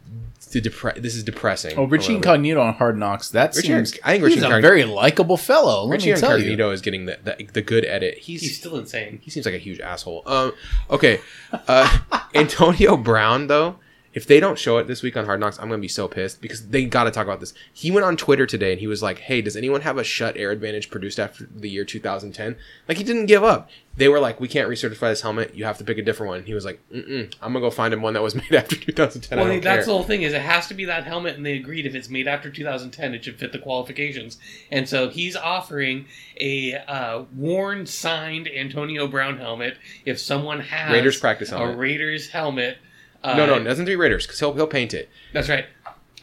de- 0.45 0.61
depre- 0.61 1.01
this 1.01 1.15
is 1.15 1.23
depressing. 1.23 1.77
Oh, 1.77 1.83
Richie. 1.85 2.15
Incognito 2.15 2.61
on 2.61 2.73
Hard 2.73 2.97
Knocks. 2.97 3.29
That 3.29 3.55
Richie 3.55 3.67
seems. 3.67 3.91
Inc- 3.93 3.99
I 4.03 4.11
think 4.13 4.23
Richie 4.25 4.35
he's 4.35 4.43
a 4.43 4.61
very 4.61 4.83
likable 4.85 5.37
fellow. 5.37 5.83
Let 5.85 5.93
Richie 5.93 6.13
me 6.13 6.17
tell 6.19 6.31
you. 6.31 6.35
Incognito 6.45 6.71
is 6.71 6.81
getting 6.81 7.05
the, 7.05 7.19
the 7.23 7.47
the 7.53 7.61
good 7.61 7.85
edit. 7.85 8.17
He's, 8.17 8.41
He's 8.41 8.57
still 8.57 8.77
insane. 8.77 9.19
he 9.21 9.29
seems 9.31 9.45
like 9.45 9.55
a 9.55 9.59
huge 9.59 9.79
asshole. 9.79 10.23
Um, 10.25 10.53
okay, 10.89 11.19
uh, 11.67 11.99
Antonio 12.35 12.97
Brown 12.97 13.47
though. 13.47 13.77
If 14.16 14.26
they 14.26 14.39
don't 14.39 14.57
show 14.57 14.78
it 14.78 14.88
this 14.88 15.03
week 15.03 15.18
on 15.18 15.26
Hard 15.26 15.41
Knocks, 15.41 15.59
I'm 15.59 15.68
gonna 15.68 15.82
be 15.82 15.89
so 15.89 16.07
pissed 16.07 16.41
because 16.41 16.70
they 16.70 16.86
got 16.86 17.03
to 17.03 17.11
talk 17.11 17.28
about 17.28 17.41
this. 17.41 17.53
He 17.74 17.91
went 17.91 18.05
on 18.05 18.16
Twitter 18.16 18.45
today 18.45 18.72
and 18.72 18.80
he 18.80 18.88
was 18.88 19.03
like, 19.03 19.20
"Hey, 19.20 19.41
does 19.41 19.57
anyone 19.57 19.82
have 19.82 19.97
a 19.97 20.03
Schutt 20.03 20.39
air 20.39 20.51
advantage 20.51 20.89
produced 20.89 21.20
after 21.20 21.49
the 21.53 21.70
year 21.70 21.84
2010?" 21.84 22.55
Like 22.88 22.97
he 22.97 23.03
didn't 23.03 23.26
give 23.26 23.43
up. 23.43 23.70
They 23.97 24.07
were 24.07 24.22
like, 24.22 24.39
"We 24.39 24.47
can't 24.47 24.70
recertify 24.70 25.11
this 25.11 25.22
helmet. 25.22 25.53
You 25.53 25.66
have 25.66 25.78
to 25.80 25.84
pick 25.84 25.97
a 25.97 26.01
different 26.01 26.30
one." 26.30 26.43
He 26.45 26.53
was 26.53 26.63
like, 26.63 26.80
Mm-mm, 26.93 27.34
"I'm 27.41 27.51
gonna 27.51 27.59
go 27.59 27.70
find 27.70 27.93
him 27.93 28.01
one 28.01 28.13
that 28.13 28.24
was 28.24 28.36
made 28.36 28.53
after 28.53 28.78
2010." 28.78 29.38
I 29.38 29.41
Well, 29.41 29.51
that's 29.59 29.63
care." 29.66 29.86
the 29.86 29.91
whole 29.91 30.03
thing 30.03 30.22
is 30.22 30.34
it 30.34 30.41
has 30.41 30.68
to 30.68 30.74
be 30.74 30.86
that 30.86 31.03
helmet, 31.03 31.36
and 31.36 31.45
they 31.45 31.57
agreed 31.57 31.86
if 31.86 31.93
it's 31.93 32.09
made 32.09 32.26
after 32.26 32.49
2010, 32.49 33.13
it 33.13 33.26
should 33.26 33.38
fit 33.38 33.51
the 33.51 33.59
qualifications. 33.59 34.38
And 34.72 34.88
so 34.88 35.09
he's 35.09 35.36
offering 35.36 36.05
a 36.39 36.76
uh, 36.76 37.24
worn, 37.36 37.86
signed 37.86 38.47
Antonio 38.47 39.07
Brown 39.07 39.39
helmet 39.39 39.78
if 40.05 40.20
someone 40.22 40.61
has 40.61 40.93
Raiders 40.93 41.20
practice 41.20 41.51
a. 41.51 41.68
Raiders 41.68 42.30
helmet. 42.30 42.78
Uh, 43.26 43.36
no, 43.38 43.45
no, 43.45 43.55
it 43.55 43.63
doesn't 43.63 43.86
be 43.86 43.95
Raiders 43.95 44.26
because 44.26 44.39
he'll 44.39 44.53
he'll 44.53 44.67
paint 44.67 44.93
it. 44.93 45.09
that's 45.34 45.49
right. 45.49 45.65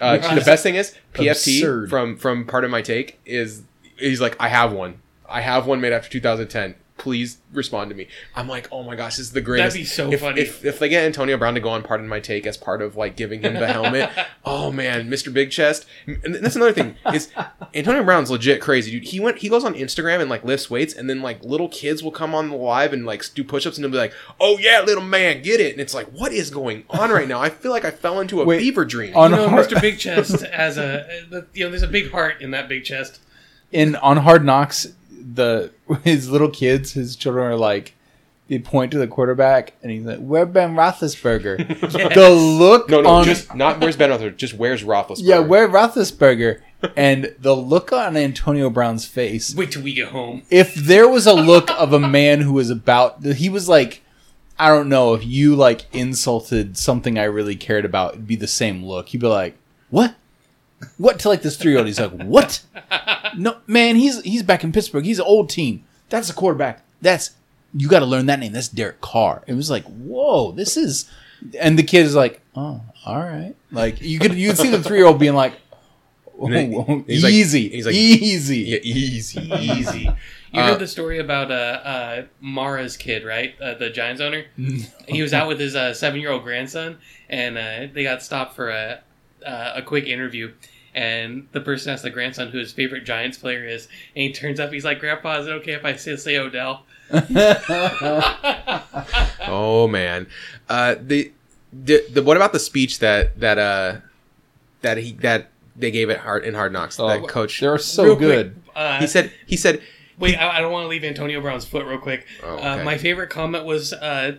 Uh, 0.00 0.16
the 0.34 0.40
best 0.44 0.62
thing 0.62 0.74
is 0.74 0.96
PFT 1.14 1.58
absurd. 1.58 1.90
from 1.90 2.16
from 2.16 2.44
Pardon 2.46 2.70
My 2.70 2.82
Take 2.82 3.20
is 3.24 3.62
he's 3.98 4.20
like 4.20 4.36
I 4.40 4.48
have 4.48 4.72
one. 4.72 5.00
I 5.28 5.40
have 5.40 5.66
one 5.66 5.80
made 5.80 5.92
after 5.92 6.08
2010. 6.10 6.74
Please 6.98 7.38
respond 7.52 7.90
to 7.90 7.96
me. 7.96 8.06
I'm 8.36 8.48
like, 8.48 8.68
oh 8.70 8.82
my 8.82 8.94
gosh, 8.94 9.16
this 9.16 9.26
is 9.26 9.32
the 9.32 9.40
greatest. 9.40 9.74
That'd 9.74 9.80
be 9.80 9.84
so 9.86 10.12
if, 10.12 10.20
funny. 10.20 10.40
If, 10.42 10.64
if 10.64 10.78
they 10.78 10.88
get 10.88 11.04
Antonio 11.04 11.36
Brown 11.36 11.54
to 11.54 11.60
go 11.60 11.70
on 11.70 11.82
Pardon 11.82 12.06
My 12.06 12.20
Take 12.20 12.46
as 12.46 12.56
part 12.56 12.82
of 12.82 12.96
like 12.96 13.16
giving 13.16 13.42
him 13.42 13.54
the 13.54 13.66
helmet, 13.66 14.10
oh 14.44 14.70
man, 14.70 15.08
Mr. 15.10 15.32
Big 15.32 15.50
Chest. 15.50 15.86
And 16.06 16.36
that's 16.36 16.54
another 16.54 16.72
thing 16.72 16.96
is 17.12 17.32
Antonio 17.74 18.04
Brown's 18.04 18.30
legit 18.30 18.60
crazy, 18.60 18.90
dude. 18.92 19.04
He 19.04 19.20
went 19.20 19.38
he 19.38 19.48
goes 19.48 19.64
on 19.64 19.74
Instagram 19.74 20.20
and 20.20 20.30
like 20.30 20.44
lifts 20.44 20.70
weights, 20.70 20.94
and 20.94 21.08
then 21.08 21.22
like 21.22 21.42
little 21.42 21.68
kids 21.68 22.02
will 22.02 22.10
come 22.12 22.34
on 22.34 22.50
the 22.50 22.56
live 22.56 22.92
and 22.92 23.06
like 23.06 23.24
do 23.34 23.42
push-ups, 23.42 23.76
and 23.78 23.84
they'll 23.84 23.90
be 23.90 23.96
like, 23.96 24.14
oh 24.38 24.58
yeah, 24.58 24.82
little 24.82 25.02
man, 25.04 25.42
get 25.42 25.60
it. 25.60 25.72
And 25.72 25.80
it's 25.80 25.94
like, 25.94 26.06
what 26.08 26.32
is 26.32 26.50
going 26.50 26.84
on 26.90 27.10
right 27.10 27.26
now? 27.26 27.40
I 27.40 27.48
feel 27.50 27.72
like 27.72 27.84
I 27.84 27.90
fell 27.90 28.20
into 28.20 28.42
a 28.42 28.44
Wait, 28.44 28.60
fever 28.60 28.84
dream. 28.84 29.16
on 29.16 29.30
You 29.30 29.38
know, 29.38 29.48
Mr. 29.48 29.80
Big 29.80 29.98
Chest 29.98 30.44
as 30.44 30.78
a 30.78 31.06
you 31.54 31.64
know, 31.64 31.70
there's 31.70 31.82
a 31.82 31.88
big 31.88 32.10
heart 32.10 32.40
in 32.42 32.50
that 32.52 32.68
big 32.68 32.84
chest. 32.84 33.20
in 33.70 33.96
on 33.96 34.18
Hard 34.18 34.44
Knocks, 34.44 34.86
the 35.34 35.72
his 36.04 36.28
little 36.30 36.50
kids, 36.50 36.92
his 36.92 37.16
children 37.16 37.46
are 37.46 37.56
like, 37.56 37.94
they 38.48 38.58
point 38.58 38.92
to 38.92 38.98
the 38.98 39.06
quarterback, 39.06 39.72
and 39.82 39.90
he's 39.90 40.04
like, 40.04 40.18
"Where 40.18 40.44
Ben 40.44 40.74
Roethlisberger?" 40.74 41.80
The 42.14 42.30
look 42.30 42.90
No, 42.90 43.00
no, 43.00 43.08
on 43.08 43.24
just 43.24 43.54
not 43.54 43.80
where's 43.80 43.96
Ben 43.96 44.10
Roethlisberger, 44.10 44.36
just 44.36 44.54
where's 44.54 44.82
Roethlisberger. 44.82 45.20
yeah, 45.22 45.38
where 45.38 45.68
Roethlisberger, 45.68 46.60
and 46.96 47.34
the 47.38 47.54
look 47.56 47.92
on 47.92 48.16
Antonio 48.16 48.68
Brown's 48.68 49.06
face. 49.06 49.54
Wait 49.54 49.70
till 49.72 49.82
we 49.82 49.94
get 49.94 50.08
home. 50.08 50.42
If 50.50 50.74
there 50.74 51.08
was 51.08 51.26
a 51.26 51.32
look 51.34 51.70
of 51.70 51.92
a 51.92 52.00
man 52.00 52.40
who 52.42 52.52
was 52.54 52.68
about, 52.68 53.24
he 53.24 53.48
was 53.48 53.68
like, 53.68 54.02
I 54.58 54.68
don't 54.68 54.88
know, 54.88 55.14
if 55.14 55.24
you 55.24 55.54
like 55.56 55.86
insulted 55.94 56.76
something 56.76 57.18
I 57.18 57.24
really 57.24 57.56
cared 57.56 57.84
about, 57.84 58.14
it'd 58.14 58.26
be 58.26 58.36
the 58.36 58.46
same 58.48 58.84
look. 58.84 59.08
He'd 59.08 59.20
be 59.20 59.28
like, 59.28 59.56
"What? 59.88 60.14
What?" 60.98 61.18
To 61.20 61.28
like 61.28 61.42
this 61.42 61.56
three 61.56 61.70
year 61.72 61.78
old, 61.78 61.86
he's 61.86 62.00
like, 62.00 62.10
"What?" 62.12 62.62
No, 63.36 63.58
man, 63.66 63.96
he's 63.96 64.20
he's 64.22 64.42
back 64.42 64.62
in 64.64 64.72
Pittsburgh. 64.72 65.04
He's 65.04 65.18
an 65.18 65.24
old 65.26 65.48
team. 65.50 65.84
That's 66.10 66.28
the 66.28 66.34
quarterback. 66.34 66.82
That's 67.00 67.30
you 67.74 67.88
got 67.88 68.00
to 68.00 68.06
learn 68.06 68.26
that 68.26 68.38
name. 68.38 68.52
That's 68.52 68.68
Derek 68.68 69.00
Carr. 69.00 69.42
It 69.46 69.54
was 69.54 69.70
like, 69.70 69.84
whoa, 69.84 70.52
this 70.52 70.76
is, 70.76 71.10
and 71.58 71.78
the 71.78 71.82
kid 71.82 72.04
is 72.04 72.14
like, 72.14 72.40
oh, 72.54 72.82
all 73.06 73.18
right. 73.18 73.54
Like 73.70 74.02
you 74.02 74.18
could 74.18 74.34
you'd 74.34 74.58
see 74.58 74.68
the 74.70 74.82
three 74.82 74.98
year 74.98 75.06
old 75.06 75.18
being 75.18 75.34
like, 75.34 75.54
And 76.42 76.52
then 76.52 76.72
"Whoa, 76.72 77.04
he's 77.06 77.22
like- 77.24 77.32
easy, 77.32 77.68
he's 77.70 77.86
like- 77.86 77.94
easy. 77.94 78.58
Yeah, 78.58 78.78
easy. 78.82 79.40
Easy. 79.40 80.10
You 80.54 80.60
Uh, 80.60 80.66
heard 80.66 80.80
the 80.80 80.86
story 80.86 81.18
about 81.18 81.50
uh, 81.50 81.54
uh, 81.54 82.22
Mara's 82.42 82.98
kid, 82.98 83.24
right? 83.24 83.54
Uh, 83.58 83.72
the 83.72 83.88
Giants 83.88 84.20
owner. 84.20 84.44
He 85.08 85.22
was 85.22 85.32
out 85.32 85.48
with 85.48 85.58
his 85.58 85.74
uh, 85.74 85.94
seven-year-old 85.94 86.42
grandson, 86.42 86.98
and 87.30 87.56
uh, 87.56 87.86
they 87.90 88.02
got 88.02 88.22
stopped 88.22 88.54
for 88.54 88.68
a 88.68 89.00
uh, 89.46 89.72
a 89.76 89.80
quick 89.80 90.04
interview. 90.08 90.52
And 90.94 91.48
the 91.52 91.60
person 91.60 91.92
asked 91.92 92.02
the 92.02 92.10
grandson 92.10 92.48
who 92.48 92.58
his 92.58 92.72
favorite 92.72 93.04
Giants 93.04 93.38
player 93.38 93.64
is, 93.64 93.88
and 94.14 94.22
he 94.24 94.32
turns 94.32 94.60
up. 94.60 94.70
He's 94.72 94.84
like, 94.84 95.00
"Grandpa, 95.00 95.38
is 95.40 95.46
it 95.46 95.50
okay 95.52 95.72
if 95.72 95.84
I 95.84 95.96
say, 95.96 96.16
say 96.16 96.36
Odell?" 96.38 96.84
Oh 99.48 99.88
man. 99.88 100.26
Uh, 100.68 100.94
the, 101.00 101.32
the 101.72 102.04
the 102.10 102.22
what 102.22 102.36
about 102.36 102.52
the 102.52 102.58
speech 102.58 102.98
that 103.00 103.38
that 103.40 103.58
uh 103.58 103.96
that 104.82 104.98
he 104.98 105.12
that 105.14 105.48
they 105.76 105.90
gave 105.90 106.10
at 106.10 106.18
hard 106.18 106.44
in 106.44 106.54
Hard 106.54 106.72
Knocks? 106.72 106.98
Oh, 107.00 107.08
that 107.08 107.26
coach. 107.28 107.60
They're 107.60 107.78
so 107.78 108.04
Real 108.04 108.16
quick, 108.16 108.28
good. 108.28 108.62
uh, 108.76 108.98
He 109.00 109.06
said 109.06 109.32
he 109.46 109.56
said 109.56 109.80
Wait, 110.18 110.36
I, 110.36 110.58
I 110.58 110.60
don't 110.60 110.72
want 110.72 110.84
to 110.84 110.88
leave 110.88 111.04
Antonio 111.04 111.40
Brown's 111.40 111.64
foot 111.64 111.86
real 111.86 111.98
quick. 111.98 112.26
Oh, 112.44 112.56
uh, 112.58 112.82
my 112.84 112.98
favorite 112.98 113.30
comment 113.30 113.64
was 113.64 113.92
uh, 113.92 114.36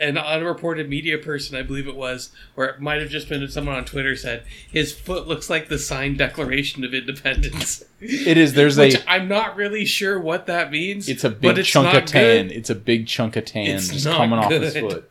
an 0.00 0.18
unreported 0.18 0.88
media 0.88 1.18
person, 1.18 1.56
I 1.56 1.62
believe 1.62 1.86
it 1.86 1.96
was, 1.96 2.30
or 2.56 2.64
it 2.66 2.80
might 2.80 3.00
have 3.00 3.10
just 3.10 3.28
been 3.28 3.46
someone 3.48 3.74
on 3.76 3.84
Twitter 3.84 4.16
said 4.16 4.44
his 4.70 4.92
foot 4.92 5.26
looks 5.26 5.48
like 5.50 5.68
the 5.68 5.78
signed 5.78 6.18
Declaration 6.18 6.84
of 6.84 6.94
Independence. 6.94 7.84
It 8.00 8.36
is. 8.36 8.54
There's 8.54 8.76
Which 8.76 8.96
a. 8.96 9.10
I'm 9.10 9.28
not 9.28 9.56
really 9.56 9.84
sure 9.84 10.18
what 10.18 10.46
that 10.46 10.70
means. 10.70 11.08
It's 11.08 11.24
a 11.24 11.30
big 11.30 11.58
it's 11.58 11.68
chunk 11.68 11.94
of 11.94 12.04
tan. 12.06 12.48
good. 12.48 12.56
It's 12.56 12.70
a 12.70 12.74
big 12.74 13.06
chunk 13.06 13.36
of 13.36 13.44
tan 13.44 13.66
It's 13.76 13.88
just 13.88 14.06
not 14.06 14.16
coming 14.16 14.38
off 14.38 14.50
his 14.50 14.72
good. 14.74 14.92
foot. 14.92 15.10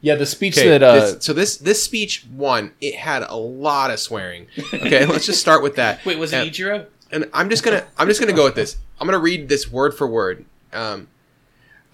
Yeah, 0.00 0.16
the 0.16 0.26
speech 0.26 0.58
okay. 0.58 0.68
that 0.68 0.82
uh, 0.82 0.94
this, 0.96 1.24
so 1.24 1.32
this 1.32 1.56
this 1.56 1.82
speech 1.82 2.26
one 2.34 2.72
it 2.82 2.94
had 2.94 3.22
a 3.22 3.36
lot 3.36 3.90
of 3.90 3.98
swearing. 3.98 4.48
Okay, 4.74 5.06
let's 5.06 5.24
just 5.24 5.40
start 5.40 5.62
with 5.62 5.76
that. 5.76 6.04
Wait, 6.04 6.18
was 6.18 6.32
it 6.32 6.36
And- 6.36 6.50
Ichiro? 6.50 6.86
and 7.10 7.30
I'm 7.32 7.48
just 7.48 7.62
gonna 7.62 7.86
I'm 7.96 8.08
just 8.08 8.20
gonna 8.20 8.32
go 8.34 8.44
with 8.44 8.54
this. 8.54 8.76
I'm 9.00 9.06
gonna 9.06 9.18
read 9.18 9.48
this 9.48 9.70
word 9.70 9.94
for 9.94 10.06
word. 10.06 10.44
Um, 10.74 11.08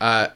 uh, 0.00 0.28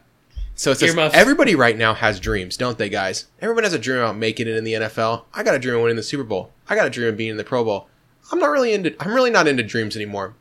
so 0.55 0.70
it 0.70 0.78
says 0.78 0.90
Earmuffs. 0.90 1.14
everybody 1.14 1.55
right 1.55 1.76
now 1.76 1.94
has 1.94 2.20
dreams, 2.20 2.56
don't 2.56 2.78
they, 2.78 2.89
guys? 2.89 3.26
Everyone 3.40 3.64
has 3.64 3.72
a 3.72 3.78
dream 3.78 3.98
about 3.98 4.16
making 4.16 4.47
it 4.48 4.56
in 4.56 4.64
the 4.64 4.74
NFL. 4.74 5.24
I 5.35 5.43
got 5.43 5.55
a 5.55 5.59
dream 5.59 5.76
of 5.76 5.82
winning 5.82 5.97
the 5.97 6.02
Super 6.02 6.24
Bowl. 6.24 6.52
I 6.68 6.74
got 6.76 6.86
a 6.86 6.90
dream 6.90 7.09
of 7.09 7.16
being 7.16 7.31
in 7.31 7.36
the 7.36 7.44
Pro 7.44 7.64
Bowl. 7.64 7.89
I'm 8.32 8.39
not 8.39 8.51
really 8.51 8.72
into. 8.72 8.94
I'm 9.01 9.12
really 9.12 9.31
not 9.31 9.48
into 9.48 9.62
dreams 9.62 9.97
anymore. 9.97 10.35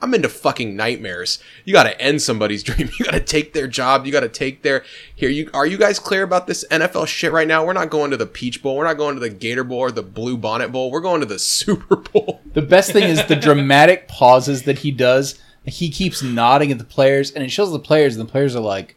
I'm 0.00 0.12
into 0.12 0.28
fucking 0.28 0.76
nightmares. 0.76 1.38
You 1.64 1.72
got 1.72 1.84
to 1.84 2.00
end 2.00 2.20
somebody's 2.20 2.62
dream. 2.68 2.90
You 2.98 3.04
got 3.06 3.14
to 3.14 3.20
take 3.20 3.52
their 3.54 3.66
job. 3.66 4.06
You 4.06 4.12
got 4.12 4.20
to 4.20 4.28
take 4.28 4.62
their 4.62 4.84
here. 5.14 5.30
You 5.30 5.50
are 5.52 5.66
you 5.66 5.78
guys 5.78 5.98
clear 5.98 6.22
about 6.22 6.46
this 6.46 6.64
NFL 6.70 7.06
shit 7.08 7.32
right 7.32 7.48
now? 7.48 7.64
We're 7.64 7.72
not 7.72 7.90
going 7.90 8.10
to 8.10 8.16
the 8.16 8.26
Peach 8.26 8.62
Bowl. 8.62 8.76
We're 8.76 8.84
not 8.84 8.98
going 8.98 9.14
to 9.14 9.20
the 9.20 9.30
Gator 9.30 9.64
Bowl 9.64 9.78
or 9.78 9.90
the 9.90 10.02
Blue 10.02 10.36
Bonnet 10.36 10.70
Bowl. 10.70 10.90
We're 10.90 11.00
going 11.00 11.20
to 11.20 11.26
the 11.26 11.38
Super 11.40 11.96
Bowl. 11.96 12.40
The 12.52 12.62
best 12.62 12.92
thing 12.92 13.04
is 13.04 13.24
the 13.26 13.36
dramatic 13.36 14.06
pauses 14.08 14.62
that 14.62 14.78
he 14.78 14.90
does. 14.92 15.38
He 15.64 15.90
keeps 15.90 16.22
nodding 16.22 16.70
at 16.70 16.78
the 16.78 16.84
players, 16.84 17.32
and 17.32 17.42
it 17.42 17.50
shows 17.50 17.72
the 17.72 17.80
players, 17.80 18.14
and 18.16 18.24
the 18.26 18.30
players 18.30 18.54
are 18.54 18.60
like, 18.60 18.96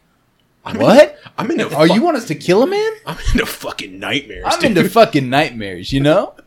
What? 0.62 1.18
I'm 1.38 1.50
into. 1.50 1.74
Are 1.74 1.86
fu- 1.88 1.94
you 1.94 2.02
want 2.02 2.16
us 2.16 2.26
to 2.26 2.34
kill 2.34 2.62
a 2.62 2.66
man? 2.66 2.92
I'm 3.06 3.16
into 3.32 3.46
fucking 3.46 3.98
nightmares. 3.98 4.44
I'm 4.46 4.60
dude. 4.60 4.76
into 4.76 4.88
fucking 4.90 5.28
nightmares, 5.30 5.92
you 5.92 6.00
know? 6.00 6.34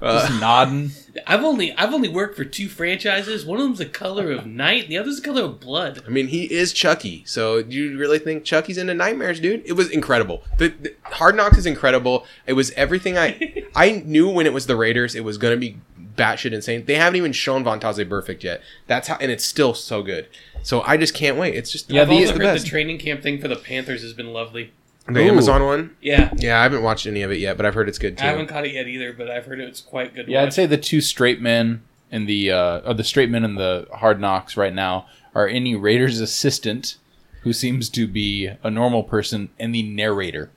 Uh, 0.00 0.26
Just 0.26 0.40
nodding. 0.40 0.90
I've 1.26 1.44
only 1.44 1.72
I've 1.74 1.92
only 1.94 2.08
worked 2.08 2.36
for 2.36 2.44
two 2.44 2.68
franchises. 2.68 3.44
One 3.46 3.58
of 3.60 3.64
them's 3.64 3.78
the 3.78 3.86
color 3.86 4.32
of 4.32 4.46
night, 4.46 4.84
and 4.84 4.92
the 4.92 4.98
other's 4.98 5.20
the 5.20 5.22
color 5.22 5.42
of 5.42 5.60
blood. 5.60 6.02
I 6.06 6.10
mean, 6.10 6.28
he 6.28 6.44
is 6.52 6.72
Chucky. 6.72 7.22
So 7.26 7.62
do 7.62 7.76
you 7.76 7.96
really 7.98 8.18
think 8.18 8.44
Chucky's 8.44 8.78
into 8.78 8.94
nightmares, 8.94 9.38
dude? 9.38 9.62
It 9.64 9.74
was 9.74 9.90
incredible. 9.90 10.42
The, 10.58 10.68
the 10.68 10.94
Hard 11.04 11.36
Knocks 11.36 11.58
is 11.58 11.66
incredible. 11.66 12.26
It 12.46 12.54
was 12.54 12.72
everything 12.72 13.16
I 13.16 13.64
I 13.76 14.02
knew 14.04 14.28
when 14.28 14.46
it 14.46 14.52
was 14.52 14.66
the 14.66 14.74
Raiders. 14.76 15.14
It 15.14 15.22
was 15.22 15.38
gonna 15.38 15.56
be 15.56 15.76
batshit 16.16 16.52
insane. 16.52 16.84
They 16.86 16.96
haven't 16.96 17.16
even 17.16 17.32
shown 17.32 17.62
Vontaze 17.64 18.04
Burfict 18.08 18.42
yet. 18.42 18.62
That's 18.88 19.06
how, 19.08 19.16
and 19.20 19.30
it's 19.30 19.44
still 19.44 19.74
so 19.74 20.02
good. 20.02 20.28
So 20.62 20.82
I 20.82 20.96
just 20.96 21.14
can't 21.14 21.36
wait. 21.36 21.54
It's 21.54 21.70
just 21.70 21.88
Yeah, 21.90 22.02
I've 22.02 22.08
the- 22.08 22.16
it's 22.16 22.30
also 22.30 22.38
the 22.38 22.44
heard 22.46 22.54
best. 22.54 22.64
the 22.64 22.70
training 22.70 22.98
camp 22.98 23.22
thing 23.22 23.40
for 23.40 23.48
the 23.48 23.56
Panthers 23.56 24.02
has 24.02 24.12
been 24.12 24.32
lovely. 24.32 24.72
The 25.06 25.20
Ooh. 25.20 25.30
Amazon 25.30 25.64
one. 25.64 25.96
Yeah, 26.00 26.30
Yeah, 26.36 26.60
I 26.60 26.62
haven't 26.62 26.82
watched 26.82 27.06
any 27.06 27.22
of 27.22 27.30
it 27.30 27.38
yet, 27.38 27.56
but 27.56 27.66
I've 27.66 27.74
heard 27.74 27.88
it's 27.88 27.98
good 27.98 28.18
too. 28.18 28.24
I 28.24 28.28
haven't 28.28 28.46
caught 28.46 28.64
it 28.64 28.72
yet 28.72 28.86
either, 28.86 29.12
but 29.12 29.30
I've 29.30 29.46
heard 29.46 29.60
it's 29.60 29.80
quite 29.80 30.14
good. 30.14 30.26
to 30.26 30.32
Yeah, 30.32 30.42
I'd 30.42 30.52
say 30.52 30.66
the 30.66 30.78
two 30.78 31.00
straight 31.00 31.40
men 31.40 31.82
and 32.10 32.28
the 32.28 32.52
uh, 32.52 32.80
or 32.80 32.94
the 32.94 33.04
straight 33.04 33.30
men 33.30 33.44
and 33.44 33.58
the 33.58 33.88
hard 33.94 34.20
knocks 34.20 34.56
right 34.56 34.74
now 34.74 35.06
are 35.34 35.48
any 35.48 35.74
Raiders 35.74 36.20
assistant 36.20 36.96
who 37.42 37.52
seems 37.52 37.88
to 37.90 38.06
be 38.06 38.50
a 38.62 38.70
normal 38.70 39.02
person 39.02 39.48
and 39.58 39.74
the 39.74 39.82
narrator 39.82 40.50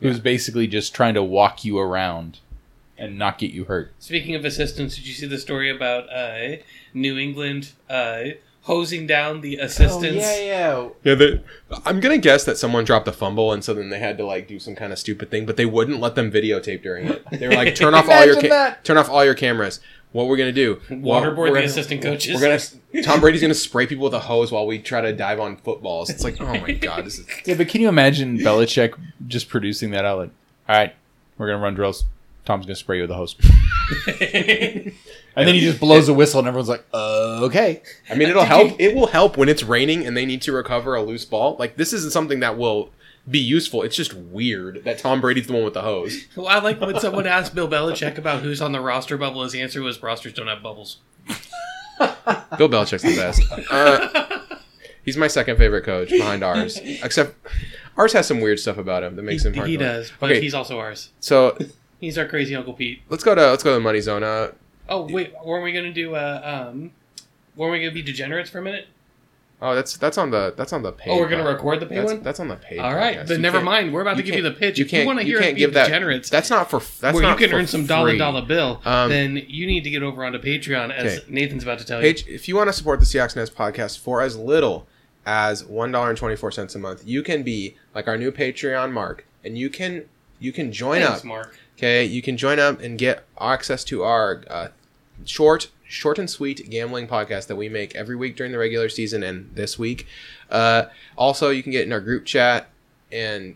who's 0.00 0.20
basically 0.20 0.66
just 0.66 0.94
trying 0.94 1.14
to 1.14 1.22
walk 1.22 1.64
you 1.64 1.78
around 1.78 2.38
and 2.96 3.18
not 3.18 3.38
get 3.38 3.52
you 3.52 3.64
hurt. 3.64 3.92
Speaking 3.98 4.34
of 4.34 4.44
assistants, 4.44 4.96
did 4.96 5.06
you 5.06 5.14
see 5.14 5.26
the 5.26 5.38
story 5.38 5.70
about 5.70 6.12
uh, 6.12 6.56
New 6.94 7.16
England 7.16 7.72
uh, 7.88 8.24
hosing 8.68 9.06
down 9.06 9.40
the 9.40 9.58
oh, 9.60 9.64
assistants? 9.64 10.24
Oh, 10.28 10.40
yeah. 10.40 10.88
Yeah, 11.02 11.14
they, 11.14 11.42
I'm 11.84 11.98
gonna 12.00 12.18
guess 12.18 12.44
that 12.44 12.56
someone 12.58 12.84
dropped 12.84 13.08
a 13.08 13.12
fumble, 13.12 13.52
and 13.52 13.64
so 13.64 13.74
then 13.74 13.88
they 13.88 13.98
had 13.98 14.16
to 14.18 14.24
like 14.24 14.46
do 14.46 14.58
some 14.58 14.76
kind 14.76 14.92
of 14.92 14.98
stupid 14.98 15.30
thing, 15.30 15.46
but 15.46 15.56
they 15.56 15.66
wouldn't 15.66 15.98
let 16.00 16.14
them 16.14 16.30
videotape 16.30 16.82
during 16.82 17.08
it. 17.08 17.24
They 17.32 17.48
were 17.48 17.54
like, 17.54 17.74
"Turn 17.74 17.94
off 17.94 18.08
all 18.08 18.24
your 18.24 18.40
ca- 18.40 18.76
turn 18.84 18.96
off 18.98 19.08
all 19.10 19.24
your 19.24 19.34
cameras." 19.34 19.80
What 20.12 20.26
we're 20.26 20.38
gonna 20.38 20.52
do? 20.52 20.80
Well, 20.88 21.20
Waterboard 21.20 21.36
we're 21.36 21.46
the 21.48 21.54
gonna- 21.54 21.66
assistant 21.66 22.02
coaches. 22.02 22.34
We're 22.34 22.40
gonna 22.40 23.02
Tom 23.02 23.20
Brady's 23.20 23.42
gonna 23.42 23.54
spray 23.54 23.86
people 23.86 24.04
with 24.04 24.14
a 24.14 24.20
hose 24.20 24.50
while 24.50 24.66
we 24.66 24.78
try 24.78 25.00
to 25.00 25.12
dive 25.12 25.40
on 25.40 25.56
footballs. 25.56 26.08
It's 26.10 26.24
like, 26.24 26.40
oh 26.40 26.46
my 26.46 26.72
god, 26.86 27.04
this 27.04 27.18
is 27.18 27.26
Yeah, 27.44 27.54
but 27.56 27.68
can 27.68 27.80
you 27.80 27.88
imagine 27.88 28.38
Belichick 28.38 28.94
just 29.26 29.48
producing 29.48 29.90
that 29.90 30.04
out? 30.04 30.18
Like, 30.18 30.30
all 30.68 30.76
right, 30.76 30.94
we're 31.36 31.48
gonna 31.48 31.62
run 31.62 31.74
drills. 31.74 32.04
Tom's 32.48 32.64
gonna 32.64 32.76
spray 32.76 32.96
you 32.96 33.02
with 33.02 33.10
a 33.10 33.14
hose, 33.14 33.36
and 34.22 34.92
then 35.36 35.54
he 35.54 35.60
just 35.60 35.78
blows 35.80 36.08
a 36.08 36.14
whistle, 36.14 36.38
and 36.38 36.48
everyone's 36.48 36.68
like, 36.70 36.84
uh, 36.94 37.40
"Okay." 37.42 37.82
I 38.10 38.14
mean, 38.14 38.28
it'll 38.30 38.42
Did 38.42 38.48
help. 38.48 38.70
you- 38.70 38.76
It 38.88 38.94
will 38.96 39.06
help 39.08 39.36
when 39.36 39.48
it's 39.50 39.62
raining 39.62 40.06
and 40.06 40.16
they 40.16 40.24
need 40.24 40.40
to 40.42 40.52
recover 40.52 40.94
a 40.94 41.02
loose 41.02 41.24
ball. 41.26 41.56
Like 41.58 41.76
this 41.76 41.92
isn't 41.92 42.10
something 42.12 42.40
that 42.40 42.56
will 42.56 42.90
be 43.30 43.38
useful. 43.38 43.82
It's 43.82 43.94
just 43.96 44.14
weird 44.14 44.84
that 44.84 44.98
Tom 44.98 45.20
Brady's 45.20 45.46
the 45.46 45.52
one 45.52 45.64
with 45.64 45.74
the 45.74 45.82
hose. 45.82 46.24
Well, 46.36 46.46
I 46.48 46.58
like 46.60 46.80
when 46.80 46.98
someone 47.00 47.26
asked 47.26 47.54
Bill 47.54 47.68
Belichick 47.68 48.16
about 48.16 48.40
who's 48.42 48.62
on 48.62 48.72
the 48.72 48.80
roster 48.80 49.18
bubble. 49.18 49.42
His 49.42 49.54
answer 49.54 49.82
was 49.82 50.02
rosters 50.02 50.32
don't 50.32 50.46
have 50.48 50.62
bubbles. 50.62 50.98
Bill 52.56 52.68
Belichick's 52.70 53.02
the 53.02 53.14
best. 53.16 53.42
Uh, 53.70 54.56
he's 55.04 55.16
my 55.18 55.26
second 55.28 55.58
favorite 55.58 55.82
coach 55.84 56.08
behind 56.10 56.42
ours. 56.42 56.78
Except 56.82 57.34
ours 57.98 58.12
has 58.14 58.26
some 58.26 58.40
weird 58.40 58.58
stuff 58.58 58.78
about 58.78 59.02
him 59.02 59.16
that 59.16 59.22
makes 59.22 59.44
him 59.44 59.52
hard. 59.54 59.68
he 59.68 59.76
to 59.76 59.84
like. 59.84 59.92
does, 59.92 60.12
but 60.18 60.30
Okay. 60.30 60.40
he's 60.40 60.54
also 60.54 60.78
ours. 60.78 61.10
So 61.20 61.58
He's 62.00 62.16
our 62.18 62.26
crazy 62.26 62.54
Uncle 62.54 62.74
Pete. 62.74 63.02
let's 63.08 63.24
go 63.24 63.34
to 63.34 63.50
let's 63.50 63.62
go 63.62 63.70
to 63.70 63.74
the 63.74 63.80
money 63.80 64.00
zone. 64.00 64.22
Uh, 64.22 64.52
Oh 64.90 65.02
wait, 65.06 65.34
weren't 65.44 65.64
we 65.64 65.72
gonna 65.72 65.92
do? 65.92 66.14
Uh, 66.14 66.68
um, 66.70 66.92
weren't 67.56 67.72
we 67.72 67.78
gonna 67.80 67.92
be 67.92 68.02
degenerates 68.02 68.48
for 68.50 68.58
a 68.58 68.62
minute? 68.62 68.86
oh, 69.60 69.74
that's 69.74 69.96
that's 69.96 70.16
on 70.16 70.30
the 70.30 70.54
that's 70.56 70.72
on 70.72 70.82
the 70.82 70.92
page. 70.92 71.08
Oh, 71.10 71.18
we're 71.18 71.28
gonna 71.28 71.44
record 71.44 71.80
the 71.80 71.86
pay 71.86 71.96
That's, 71.96 72.12
one. 72.12 72.22
that's 72.22 72.38
on 72.40 72.48
the 72.48 72.56
page. 72.56 72.78
All 72.78 72.94
right, 72.94 73.18
podcast. 73.18 73.26
then 73.26 73.36
You 73.38 73.42
never 73.42 73.60
mind. 73.60 73.92
We're 73.92 74.00
about 74.02 74.16
to 74.16 74.22
give 74.22 74.36
you 74.36 74.42
the 74.42 74.50
can't- 74.50 74.60
pitch. 74.60 74.78
You 74.78 74.84
if 74.86 74.92
you 74.92 74.98
can't. 75.00 75.06
want 75.08 75.18
to 75.18 75.24
hear 75.26 75.40
can't 75.40 75.56
give 75.58 75.74
that. 75.74 75.86
degenerates, 75.88 76.30
That's 76.30 76.48
not 76.48 76.70
for. 76.70 76.80
That's 77.00 77.14
where 77.16 77.28
you 77.28 77.36
can 77.36 77.52
earn 77.52 77.66
some 77.66 77.84
dollar 77.84 78.10
free. 78.10 78.18
dollar 78.18 78.42
bill, 78.46 78.80
Um, 78.86 79.10
then 79.10 79.42
you 79.48 79.66
need 79.66 79.82
to 79.84 79.90
get 79.90 80.02
over 80.02 80.24
onto 80.24 80.38
Patreon, 80.38 80.90
as 80.92 81.18
Okay. 81.18 81.26
Nathan's 81.28 81.64
about 81.64 81.80
to 81.80 81.84
tell 81.84 82.00
Page, 82.00 82.24
if 82.28 82.46
you 82.48 82.54
want 82.56 82.68
to 82.68 82.72
support 82.72 83.00
the 83.00 83.06
Seahawks 83.06 83.34
Nest 83.36 83.54
podcast 83.56 83.98
for 83.98 84.22
as 84.22 84.36
little 84.38 84.86
as 85.26 85.64
one 85.64 85.90
dollar 85.92 86.08
and 86.10 86.16
twenty 86.16 86.36
four 86.36 86.50
cents 86.52 86.74
a 86.76 86.78
month, 86.78 87.02
you 87.04 87.22
can 87.22 87.42
be 87.42 87.74
like 87.94 88.06
our 88.08 88.16
new 88.16 88.30
Patreon 88.32 88.92
Mark, 88.92 89.26
and 89.44 89.58
you 89.58 89.68
can 89.68 90.04
you 90.38 90.52
can 90.52 90.72
join 90.72 91.02
Thanks, 91.02 91.18
up. 91.18 91.24
Mark. 91.26 91.58
Okay, 91.78 92.04
you 92.04 92.22
can 92.22 92.36
join 92.36 92.58
up 92.58 92.80
and 92.80 92.98
get 92.98 93.24
access 93.40 93.84
to 93.84 94.02
our 94.02 94.42
uh, 94.50 94.68
short, 95.24 95.68
short 95.84 96.18
and 96.18 96.28
sweet 96.28 96.68
gambling 96.68 97.06
podcast 97.06 97.46
that 97.46 97.54
we 97.54 97.68
make 97.68 97.94
every 97.94 98.16
week 98.16 98.34
during 98.34 98.50
the 98.50 98.58
regular 98.58 98.88
season 98.88 99.22
and 99.22 99.48
this 99.54 99.78
week. 99.78 100.04
Uh, 100.50 100.86
also, 101.16 101.50
you 101.50 101.62
can 101.62 101.70
get 101.70 101.86
in 101.86 101.92
our 101.92 102.00
group 102.00 102.24
chat 102.24 102.68
and 103.12 103.54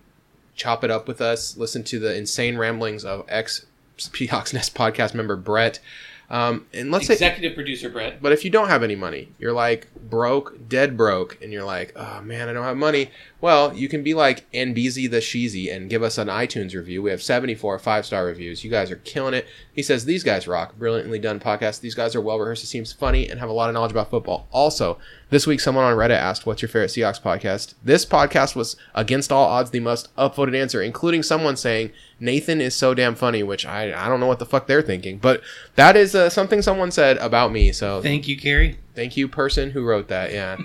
chop 0.54 0.84
it 0.84 0.90
up 0.90 1.08
with 1.08 1.20
us. 1.20 1.56
Listen 1.56 1.82
to 1.82 1.98
the 1.98 2.16
insane 2.16 2.56
ramblings 2.56 3.04
of 3.04 3.24
ex 3.28 3.66
Seahawks 3.98 4.54
Nest 4.54 4.72
podcast 4.72 5.14
member 5.14 5.34
Brett. 5.34 5.80
Um, 6.30 6.66
and 6.72 6.92
let's 6.92 7.08
say 7.08 7.14
Executive 7.14 7.54
producer 7.54 7.90
Brett. 7.90 8.22
but 8.22 8.32
if 8.32 8.44
you 8.44 8.50
don't 8.50 8.68
have 8.68 8.82
any 8.84 8.94
money, 8.94 9.28
you're 9.38 9.52
like 9.52 9.88
broke, 9.94 10.68
dead 10.68 10.96
broke, 10.96 11.38
and 11.42 11.52
you're 11.52 11.64
like, 11.64 11.92
oh 11.94 12.22
man, 12.22 12.48
I 12.48 12.52
don't 12.52 12.64
have 12.64 12.76
money. 12.76 13.10
Well, 13.42 13.74
you 13.74 13.88
can 13.88 14.04
be 14.04 14.14
like 14.14 14.48
NBZ 14.52 15.10
the 15.10 15.16
Sheezy 15.16 15.74
and 15.74 15.90
give 15.90 16.04
us 16.04 16.16
an 16.16 16.28
iTunes 16.28 16.76
review. 16.76 17.02
We 17.02 17.10
have 17.10 17.20
74 17.20 17.80
five 17.80 18.06
star 18.06 18.24
reviews. 18.24 18.62
You 18.62 18.70
guys 18.70 18.88
are 18.92 18.96
killing 18.96 19.34
it. 19.34 19.48
He 19.72 19.82
says, 19.82 20.04
These 20.04 20.22
guys 20.22 20.46
rock. 20.46 20.78
Brilliantly 20.78 21.18
done 21.18 21.40
podcast. 21.40 21.80
These 21.80 21.96
guys 21.96 22.14
are 22.14 22.20
well 22.20 22.38
rehearsed. 22.38 22.62
It 22.62 22.68
seems 22.68 22.92
funny 22.92 23.28
and 23.28 23.40
have 23.40 23.48
a 23.48 23.52
lot 23.52 23.68
of 23.68 23.74
knowledge 23.74 23.90
about 23.90 24.10
football. 24.10 24.46
Also, 24.52 24.96
this 25.30 25.44
week 25.44 25.58
someone 25.58 25.84
on 25.84 25.96
Reddit 25.96 26.16
asked, 26.16 26.46
What's 26.46 26.62
your 26.62 26.68
favorite 26.68 26.92
Seahawks 26.92 27.20
podcast? 27.20 27.74
This 27.82 28.06
podcast 28.06 28.54
was 28.54 28.76
against 28.94 29.32
all 29.32 29.48
odds 29.48 29.72
the 29.72 29.80
most 29.80 30.14
upvoted 30.14 30.56
answer, 30.56 30.80
including 30.80 31.24
someone 31.24 31.56
saying, 31.56 31.90
Nathan 32.20 32.60
is 32.60 32.76
so 32.76 32.94
damn 32.94 33.16
funny, 33.16 33.42
which 33.42 33.66
I, 33.66 33.92
I 33.92 34.08
don't 34.08 34.20
know 34.20 34.28
what 34.28 34.38
the 34.38 34.46
fuck 34.46 34.68
they're 34.68 34.82
thinking. 34.82 35.18
But 35.18 35.42
that 35.74 35.96
is 35.96 36.14
uh, 36.14 36.30
something 36.30 36.62
someone 36.62 36.92
said 36.92 37.16
about 37.16 37.50
me. 37.50 37.72
So 37.72 38.00
Thank 38.00 38.28
you, 38.28 38.38
Carrie. 38.38 38.78
Thank 38.94 39.16
you, 39.16 39.26
person 39.28 39.70
who 39.70 39.84
wrote 39.84 40.08
that. 40.08 40.32
Yeah, 40.32 40.58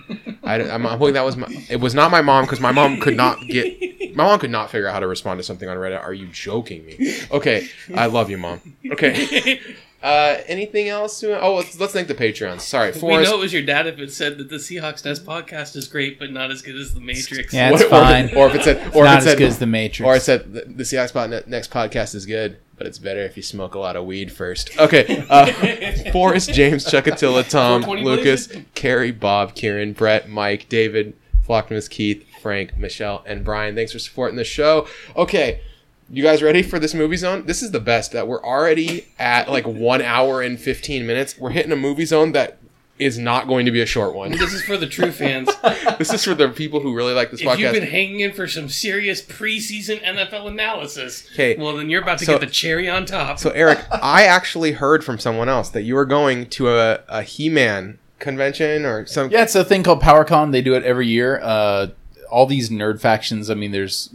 I, 0.43 0.59
am 0.59 0.83
hoping 0.83 1.13
that 1.13 1.23
was 1.25 1.37
my. 1.37 1.47
It 1.69 1.79
was 1.79 1.95
not 1.95 2.11
my 2.11 2.21
mom 2.21 2.45
because 2.45 2.59
my 2.59 2.71
mom 2.71 2.99
could 2.99 3.15
not 3.15 3.39
get. 3.47 4.15
My 4.15 4.25
mom 4.25 4.39
could 4.39 4.49
not 4.49 4.71
figure 4.71 4.87
out 4.87 4.93
how 4.93 4.99
to 4.99 5.07
respond 5.07 5.39
to 5.39 5.43
something 5.43 5.69
on 5.69 5.77
Reddit. 5.77 6.03
Are 6.03 6.13
you 6.13 6.27
joking 6.27 6.85
me? 6.85 7.15
Okay, 7.31 7.67
I 7.95 8.07
love 8.07 8.29
you, 8.29 8.37
mom. 8.37 8.61
Okay. 8.91 9.59
Uh, 10.01 10.41
anything 10.45 10.89
else? 10.89 11.19
To, 11.21 11.41
oh, 11.41 11.55
let's, 11.55 11.79
let's 11.79 11.91
thank 11.91 12.07
the 12.07 12.13
Patreons. 12.13 12.61
Sorry, 12.61 12.91
we 12.91 13.23
know 13.23 13.33
it 13.33 13.39
was 13.39 13.51
your 13.51 13.63
dad 13.63 13.87
if 13.87 13.97
it 13.97 14.11
said 14.11 14.37
that 14.37 14.47
the 14.47 14.57
Seahawks 14.57 15.03
Nest 15.03 15.25
podcast 15.25 15.75
is 15.75 15.87
great, 15.87 16.19
but 16.19 16.31
not 16.31 16.51
as 16.51 16.61
good 16.61 16.75
as 16.75 16.93
the 16.93 16.99
Matrix. 17.01 17.51
Yeah, 17.51 17.71
What- 17.71 17.81
it's 17.81 17.87
or, 17.87 17.89
fine. 17.89 18.35
Or 18.35 18.47
if 18.47 18.55
it 18.55 18.63
said, 18.63 18.77
or 18.95 19.03
if 19.03 19.05
Not 19.05 19.17
it 19.19 19.21
said, 19.23 19.33
as 19.33 19.39
good 19.39 19.47
as 19.47 19.59
the 19.59 19.65
Matrix. 19.65 20.07
or 20.07 20.15
it 20.15 20.21
said 20.21 20.53
the, 20.53 20.61
the 20.61 20.83
Seahawks 20.83 21.09
Spot 21.09 21.47
next 21.47 21.71
podcast 21.71 22.13
is 22.13 22.27
good, 22.27 22.57
but 22.77 22.87
it's 22.87 22.99
better 22.99 23.21
if 23.21 23.35
you 23.35 23.43
smoke 23.43 23.75
a 23.75 23.79
lot 23.79 23.95
of 23.95 24.05
weed 24.05 24.31
first. 24.31 24.77
Okay. 24.77 25.25
Uh, 25.29 26.11
Forrest, 26.11 26.53
James, 26.53 26.85
Chuckatilla, 26.85 27.47
Tom, 27.49 27.81
Lucas? 27.81 28.49
Carrie, 28.75 29.11
Bob, 29.11 29.55
Kieran, 29.55 29.93
Brett, 29.93 30.29
Mike, 30.29 30.69
David, 30.69 31.15
Flocktimus, 31.47 31.89
Keith, 31.89 32.25
Frank, 32.41 32.77
Michelle, 32.77 33.23
and 33.25 33.43
Brian. 33.43 33.75
Thanks 33.75 33.91
for 33.91 33.99
supporting 33.99 34.37
the 34.37 34.43
show. 34.43 34.87
Okay. 35.15 35.61
You 36.09 36.23
guys 36.23 36.41
ready 36.41 36.63
for 36.63 36.79
this 36.79 36.93
movie 36.93 37.17
zone? 37.17 37.45
This 37.47 37.61
is 37.61 37.71
the 37.71 37.81
best 37.81 38.13
that 38.13 38.27
we're 38.29 38.43
already 38.43 39.07
at 39.19 39.49
like 39.49 39.67
one 39.67 40.01
hour 40.01 40.41
and 40.41 40.57
15 40.57 41.05
minutes. 41.05 41.37
We're 41.37 41.49
hitting 41.49 41.71
a 41.73 41.77
movie 41.77 42.05
zone 42.05 42.31
that 42.31 42.59
is 42.99 43.17
not 43.19 43.47
going 43.47 43.65
to 43.65 43.71
be 43.71 43.81
a 43.81 43.85
short 43.85 44.15
one. 44.15 44.31
This 44.31 44.53
is 44.53 44.63
for 44.63 44.75
the 44.77 44.87
true 44.87 45.11
fans. 45.11 45.49
this 45.99 46.11
is 46.11 46.23
for 46.23 46.33
the 46.33 46.49
people 46.49 46.79
who 46.79 46.95
really 46.95 47.13
like 47.13 47.29
this 47.31 47.41
if 47.41 47.59
you've 47.59 47.73
been 47.73 47.83
hanging 47.87 48.21
in 48.21 48.33
for 48.33 48.47
some 48.47 48.69
serious 48.69 49.21
preseason 49.21 50.01
NFL 50.03 50.47
analysis. 50.47 51.27
Okay. 51.33 51.55
well, 51.57 51.77
then 51.77 51.89
you're 51.89 52.01
about 52.01 52.17
to 52.19 52.25
So- 52.25 52.33
get 52.33 52.41
the 52.41 52.51
cherry 52.51 52.89
on 52.89 53.05
top. 53.05 53.37
So 53.39 53.51
Eric, 53.51 53.79
I 53.91 54.23
actually 54.25 54.71
heard 54.73 55.03
from 55.03 55.19
someone 55.19 55.47
else 55.49 55.69
that 55.69 55.83
you 55.83 55.93
were 55.95 56.05
going 56.05 56.47
to 56.51 56.69
a, 56.69 56.99
a 57.07 57.21
He-Man 57.23 57.99
convention 58.19 58.83
or 58.85 59.05
some. 59.05 59.29
Yeah, 59.29 59.43
it's 59.43 59.53
a 59.55 59.63
thing 59.63 59.83
called 59.83 60.01
PowerCon. 60.01 60.51
They 60.51 60.61
do 60.63 60.73
it 60.73 60.83
every 60.83 61.07
year. 61.07 61.39
Uh, 61.41 61.87
all 62.31 62.45
these 62.47 62.69
nerd 62.69 62.99
factions. 62.99 63.49
I 63.49 63.53
mean, 63.53 63.71
there's 63.71 64.09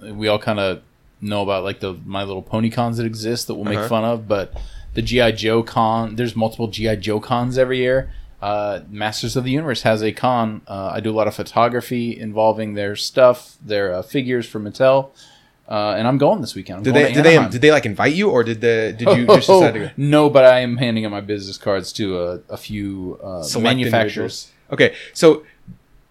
we 0.00 0.26
all 0.26 0.38
kind 0.38 0.58
of 0.58 0.82
know 1.20 1.42
about 1.42 1.62
like 1.64 1.80
the 1.80 1.94
My 2.06 2.24
Little 2.24 2.42
Pony 2.42 2.70
cons 2.70 2.96
that 2.96 3.04
exist 3.06 3.46
that 3.46 3.54
we'll 3.54 3.64
make 3.66 3.78
Uh-huh. 3.78 3.88
fun 3.88 4.04
of, 4.04 4.26
but 4.26 4.58
the 4.94 5.02
GI 5.02 5.32
Joe 5.32 5.62
con. 5.62 6.16
There's 6.16 6.34
multiple 6.34 6.68
GI 6.68 6.96
Joe 6.96 7.20
cons 7.20 7.56
every 7.58 7.78
year. 7.78 8.10
Uh, 8.42 8.80
Masters 8.90 9.36
of 9.36 9.44
the 9.44 9.52
Universe 9.52 9.82
has 9.82 10.02
a 10.02 10.10
con. 10.12 10.62
Uh, 10.66 10.90
I 10.94 11.00
do 11.00 11.10
a 11.10 11.16
lot 11.16 11.28
of 11.28 11.34
photography 11.34 12.18
involving 12.18 12.74
their 12.74 12.96
stuff, 12.96 13.56
their 13.64 13.94
uh, 13.94 14.02
figures 14.02 14.46
for 14.46 14.58
Mattel, 14.58 15.10
uh, 15.68 15.94
and 15.96 16.08
I'm 16.08 16.18
going 16.18 16.40
this 16.40 16.54
weekend. 16.56 16.78
I'm 16.78 16.82
Did 16.82 16.94
going 16.94 17.06
they 17.06 17.12
did 17.12 17.24
they 17.24 17.48
did 17.50 17.60
they 17.62 17.70
like 17.70 17.86
invite 17.86 18.14
you 18.14 18.30
or 18.30 18.42
did 18.42 18.60
the 18.60 18.94
did 18.98 19.08
you 19.16 19.26
just 19.26 19.46
decide 19.46 19.74
to 19.74 19.78
go? 19.80 19.90
no, 19.96 20.28
but 20.28 20.44
I 20.44 20.58
am 20.58 20.76
handing 20.76 21.06
out 21.06 21.12
my 21.12 21.20
business 21.20 21.56
cards 21.56 21.92
to 21.94 22.18
a, 22.20 22.40
a 22.48 22.56
few 22.56 23.18
uh, 23.22 23.46
manufacturers. 23.60 24.50
Okay, 24.72 24.96
so 25.12 25.44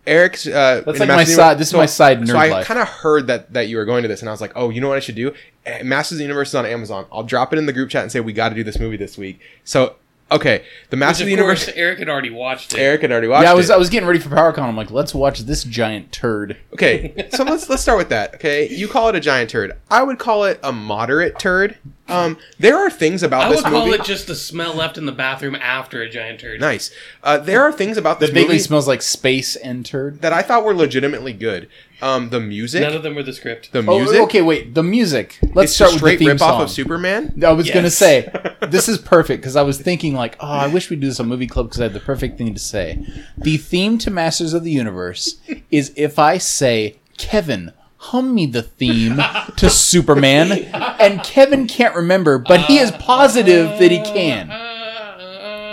Eric's. 0.07 0.47
Uh, 0.47 0.83
That's 0.85 0.99
like 0.99 1.09
my 1.09 1.17
Masters 1.17 1.35
the 1.35 1.41
side- 1.41 1.59
this 1.59 1.67
is 1.67 1.73
my 1.73 1.85
side 1.85 2.27
So 2.27 2.37
I 2.37 2.63
kind 2.63 2.79
of 2.79 2.87
heard 2.87 3.27
that 3.27 3.53
that 3.53 3.67
you 3.67 3.75
were 3.77 3.85
going 3.85 4.03
to 4.03 4.07
this, 4.07 4.21
and 4.21 4.29
I 4.29 4.31
was 4.31 4.41
like, 4.41 4.53
oh, 4.55 4.69
you 4.69 4.79
know 4.79 4.87
what 4.87 4.97
I 4.97 5.01
should 5.01 5.15
do? 5.15 5.33
Eh, 5.65 5.83
Masters 5.83 6.13
of 6.15 6.17
the 6.19 6.23
Universe 6.23 6.49
is 6.49 6.55
on 6.55 6.65
Amazon. 6.65 7.05
I'll 7.11 7.23
drop 7.23 7.51
it 7.53 7.59
in 7.59 7.65
the 7.65 7.73
group 7.73 7.89
chat 7.89 8.03
and 8.03 8.11
say 8.11 8.19
we 8.19 8.33
got 8.33 8.49
to 8.49 8.55
do 8.55 8.63
this 8.63 8.79
movie 8.79 8.97
this 8.97 9.17
week. 9.17 9.41
So 9.63 9.95
Okay, 10.31 10.63
the 10.89 10.97
Master 10.97 11.23
of 11.23 11.25
of 11.25 11.27
the 11.27 11.31
Universe. 11.31 11.65
course, 11.65 11.77
Eric 11.77 11.99
had 11.99 12.09
already 12.09 12.29
watched 12.29 12.73
it. 12.73 12.79
Eric 12.79 13.01
had 13.01 13.11
already 13.11 13.27
watched 13.27 13.43
yeah, 13.43 13.51
I 13.51 13.53
was 13.53 13.69
it. 13.69 13.73
I 13.73 13.77
was 13.77 13.89
getting 13.89 14.07
ready 14.07 14.19
for 14.19 14.29
PowerCon. 14.29 14.59
I'm 14.59 14.77
like, 14.77 14.89
let's 14.89 15.13
watch 15.13 15.39
this 15.39 15.63
giant 15.63 16.11
turd. 16.11 16.57
Okay, 16.73 17.29
so 17.33 17.43
let's 17.43 17.69
let's 17.69 17.81
start 17.81 17.97
with 17.97 18.09
that. 18.09 18.35
Okay, 18.35 18.69
you 18.69 18.87
call 18.87 19.09
it 19.09 19.15
a 19.15 19.19
giant 19.19 19.49
turd. 19.49 19.73
I 19.89 20.03
would 20.03 20.19
call 20.19 20.45
it 20.45 20.59
a 20.63 20.71
moderate 20.71 21.37
turd. 21.37 21.77
Um, 22.11 22.37
there 22.59 22.77
are 22.77 22.89
things 22.89 23.23
about 23.23 23.43
I 23.43 23.49
this 23.49 23.63
would 23.63 23.71
call 23.71 23.93
it 23.93 24.03
just 24.03 24.27
the 24.27 24.35
smell 24.35 24.73
left 24.73 24.97
in 24.97 25.05
the 25.05 25.11
bathroom 25.11 25.55
after 25.55 26.01
a 26.01 26.09
giant 26.09 26.39
turd. 26.41 26.59
nice. 26.59 26.91
Uh, 27.23 27.37
there 27.37 27.61
are 27.61 27.71
things 27.71 27.97
about 27.97 28.19
this 28.19 28.29
That 28.29 28.33
vaguely 28.35 28.55
movie 28.55 28.59
smells 28.63 28.87
like 28.87 29.01
space 29.01 29.55
and 29.55 29.85
turd. 29.85 30.21
that 30.21 30.33
I 30.33 30.41
thought 30.41 30.63
were 30.65 30.73
legitimately 30.75 31.33
good. 31.33 31.69
Um, 32.01 32.29
the 32.31 32.39
music, 32.39 32.81
None 32.81 32.93
of 32.95 33.03
them 33.03 33.13
were 33.13 33.21
the 33.21 33.31
script. 33.33 33.71
the 33.73 33.83
music. 33.83 34.19
Oh, 34.19 34.23
okay, 34.23 34.41
wait. 34.41 34.73
The 34.73 34.81
music. 34.81 35.37
Let's 35.53 35.65
it's 35.69 35.75
start 35.75 35.91
a 35.91 35.93
with 35.93 35.99
straight 35.99 36.17
the 36.19 36.25
theme 36.25 36.33
rip 36.33 36.41
off 36.41 36.53
song. 36.55 36.61
of 36.63 36.69
Superman. 36.71 37.43
I 37.45 37.51
was 37.51 37.69
gonna 37.69 37.91
say 37.91 38.27
this 38.69 38.89
is 38.89 38.97
perfect 38.97 39.41
because 39.41 39.55
I 39.55 39.61
was 39.61 39.79
thinking 39.79 40.15
like, 40.15 40.35
oh, 40.39 40.47
I 40.47 40.67
wish 40.67 40.89
we'd 40.89 40.99
do 40.99 41.07
this 41.07 41.19
on 41.19 41.27
movie 41.27 41.45
club 41.47 41.67
because 41.67 41.79
I 41.79 41.83
had 41.83 41.93
the 41.93 41.99
perfect 41.99 42.37
thing 42.39 42.53
to 42.55 42.59
say. 42.59 43.05
The 43.37 43.57
theme 43.57 43.99
to 43.99 44.09
Masters 44.09 44.53
of 44.53 44.63
the 44.63 44.71
Universe 44.71 45.39
is 45.69 45.93
if 45.95 46.17
I 46.17 46.39
say, 46.39 46.97
Kevin, 47.19 47.71
hum 48.05 48.33
me 48.33 48.45
the 48.47 48.63
theme 48.63 49.19
to 49.57 49.69
Superman, 49.69 50.51
and 50.51 51.23
Kevin 51.23 51.67
can't 51.67 51.95
remember, 51.95 52.37
but 52.39 52.61
he 52.61 52.77
is 52.79 52.91
positive 52.91 53.67
that 53.79 53.91
he 53.91 53.99
can. 53.99 54.49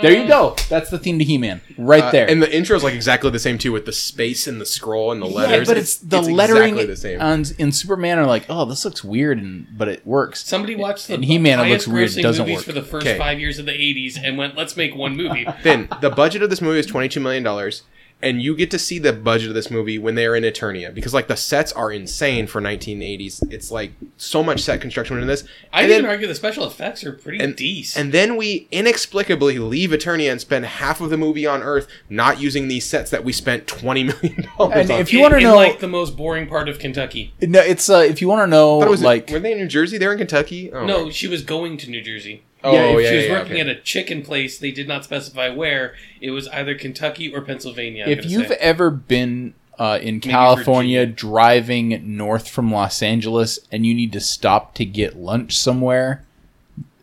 There 0.01 0.13
you 0.17 0.29
go. 0.29 0.55
That's 0.69 0.89
the 0.89 0.97
theme 0.97 1.19
to 1.19 1.25
He-Man, 1.25 1.59
right 1.77 2.05
Uh, 2.05 2.11
there. 2.11 2.29
and 2.29 2.41
the 2.41 2.55
intro 2.55 2.77
is 2.77 2.83
like 2.85 2.93
exactly 2.93 3.31
the 3.31 3.39
same 3.39 3.57
too, 3.57 3.73
with 3.73 3.85
the 3.85 3.91
space 3.91 4.47
and 4.47 4.61
the 4.61 4.65
scroll 4.65 5.11
and 5.11 5.21
the 5.21 5.27
Yeah, 5.27 5.35
letters. 5.39 5.67
but 5.67 5.75
it's, 5.77 5.97
the 5.97 6.21
lettering 6.21 6.75
exactly 6.75 6.85
the 6.85 6.95
same. 6.95 7.21
on, 7.21 7.43
in 7.57 7.73
Superman 7.73 8.17
are 8.17 8.25
like, 8.25 8.45
oh, 8.47 8.63
this 8.63 8.85
looks 8.85 9.03
weird, 9.03 9.39
and 9.39 9.67
but 9.77 9.89
it 9.89 10.07
works. 10.07 10.45
Somebody 10.47 10.77
watched 10.77 11.09
the 11.09 11.15
And 11.15 11.25
He-Man, 11.25 11.59
it 11.59 11.63
highest 11.63 11.87
looks 11.87 11.93
weird, 11.93 12.09
grossing 12.11 12.21
doesn't 12.21 12.43
movies 12.45 12.57
work. 12.59 12.65
for 12.67 12.71
the 12.71 12.81
first 12.83 13.07
Okay. 13.07 13.17
five 13.17 13.41
years 13.41 13.59
of 13.59 13.65
the 13.65 13.73
'80s 13.73 14.17
and 14.23 14.37
went, 14.37 14.55
"Let's 14.55 14.77
make 14.77 14.95
one 14.95 15.17
movie." 15.17 15.45
Then 15.63 15.89
the 15.99 16.09
budget 16.09 16.43
of 16.43 16.49
this 16.49 16.61
movie 16.61 16.79
is 16.79 16.85
twenty 16.85 17.09
two 17.09 17.19
million 17.19 17.43
dollars, 17.43 17.81
and 18.21 18.41
you 18.41 18.55
get 18.55 18.69
to 18.71 18.79
see 18.79 18.99
the 18.99 19.13
budget 19.13 19.47
of 19.49 19.55
this 19.55 19.71
movie 19.71 19.97
when 19.97 20.15
they 20.15 20.25
are 20.25 20.35
in 20.35 20.43
Eternia 20.43 20.93
because 20.93 21.13
like 21.13 21.27
the 21.27 21.37
sets 21.37 21.71
are 21.71 21.91
insane 21.91 22.47
for 22.47 22.59
nineteen 22.59 23.01
eighties. 23.01 23.41
It's 23.49 23.71
like 23.71 23.91
so 24.17 24.43
much 24.43 24.61
set 24.61 24.81
construction 24.81 25.19
in 25.21 25.27
this. 25.27 25.43
I 25.71 25.83
And 25.83 25.91
even 25.91 26.03
then- 26.03 26.11
argue 26.11 26.27
the 26.27 26.35
special 26.35 26.65
effects 26.65 27.03
are 27.05 27.13
pretty 27.13 27.39
and- 27.43 27.55
decent. 27.55 28.03
And 28.05 28.13
then 28.13 28.35
we 28.35 28.67
inexplicably 28.71 29.57
leave 29.59 29.91
Eternia 29.91 30.31
and 30.31 30.41
spend 30.41 30.65
half 30.65 30.99
of 31.01 31.09
the 31.09 31.17
movie 31.17 31.45
on 31.47 31.63
Earth 31.63 31.87
not 32.09 32.41
using 32.41 32.67
these 32.67 32.85
sets 32.85 33.09
that 33.11 33.23
we 33.23 33.31
spent 33.31 33.67
twenty 33.67 34.03
million 34.03 34.47
dollars 34.57 34.73
And 34.81 34.91
on. 34.91 34.99
if 34.99 35.13
you 35.13 35.21
wanna 35.21 35.39
know- 35.39 35.55
like 35.55 35.79
the 35.79 35.87
most 35.87 36.17
boring 36.17 36.47
part 36.47 36.67
of 36.67 36.79
Kentucky. 36.79 37.33
No, 37.41 37.61
it's 37.61 37.89
uh, 37.89 37.99
if 37.99 38.21
you 38.21 38.27
want 38.27 38.41
to 38.41 38.47
know, 38.47 38.77
I 38.77 38.81
thought 38.81 38.87
it 38.87 38.91
was 38.91 39.01
like, 39.03 39.29
were 39.29 39.39
they 39.39 39.53
in 39.53 39.59
New 39.59 39.67
Jersey? 39.67 39.97
They're 39.97 40.11
in 40.11 40.17
Kentucky. 40.17 40.71
Oh, 40.71 40.85
No, 40.85 41.09
she 41.09 41.27
was 41.27 41.41
going 41.43 41.77
to 41.77 41.89
New 41.89 42.01
Jersey. 42.01 42.43
Oh, 42.63 42.73
Yeah, 42.73 42.97
if 42.97 43.03
yeah, 43.03 43.09
she 43.09 43.15
was 43.15 43.25
yeah, 43.25 43.31
working 43.33 43.51
okay. 43.53 43.61
at 43.61 43.67
a 43.67 43.79
chicken 43.81 44.21
place. 44.21 44.57
They 44.57 44.71
did 44.71 44.87
not 44.87 45.03
specify 45.03 45.49
where. 45.49 45.95
It 46.19 46.31
was 46.31 46.47
either 46.49 46.75
Kentucky 46.75 47.33
or 47.33 47.41
Pennsylvania. 47.41 48.05
I'm 48.05 48.11
if 48.11 48.25
you've 48.25 48.47
say. 48.47 48.57
ever 48.59 48.89
been 48.89 49.53
uh, 49.77 49.99
in 50.01 50.19
California 50.19 50.99
Virginia. 50.99 51.15
driving 51.15 52.17
north 52.17 52.49
from 52.49 52.71
Los 52.71 53.01
Angeles 53.01 53.59
and 53.71 53.85
you 53.85 53.93
need 53.93 54.11
to 54.11 54.19
stop 54.19 54.73
to 54.75 54.85
get 54.85 55.15
lunch 55.15 55.57
somewhere, 55.57 56.25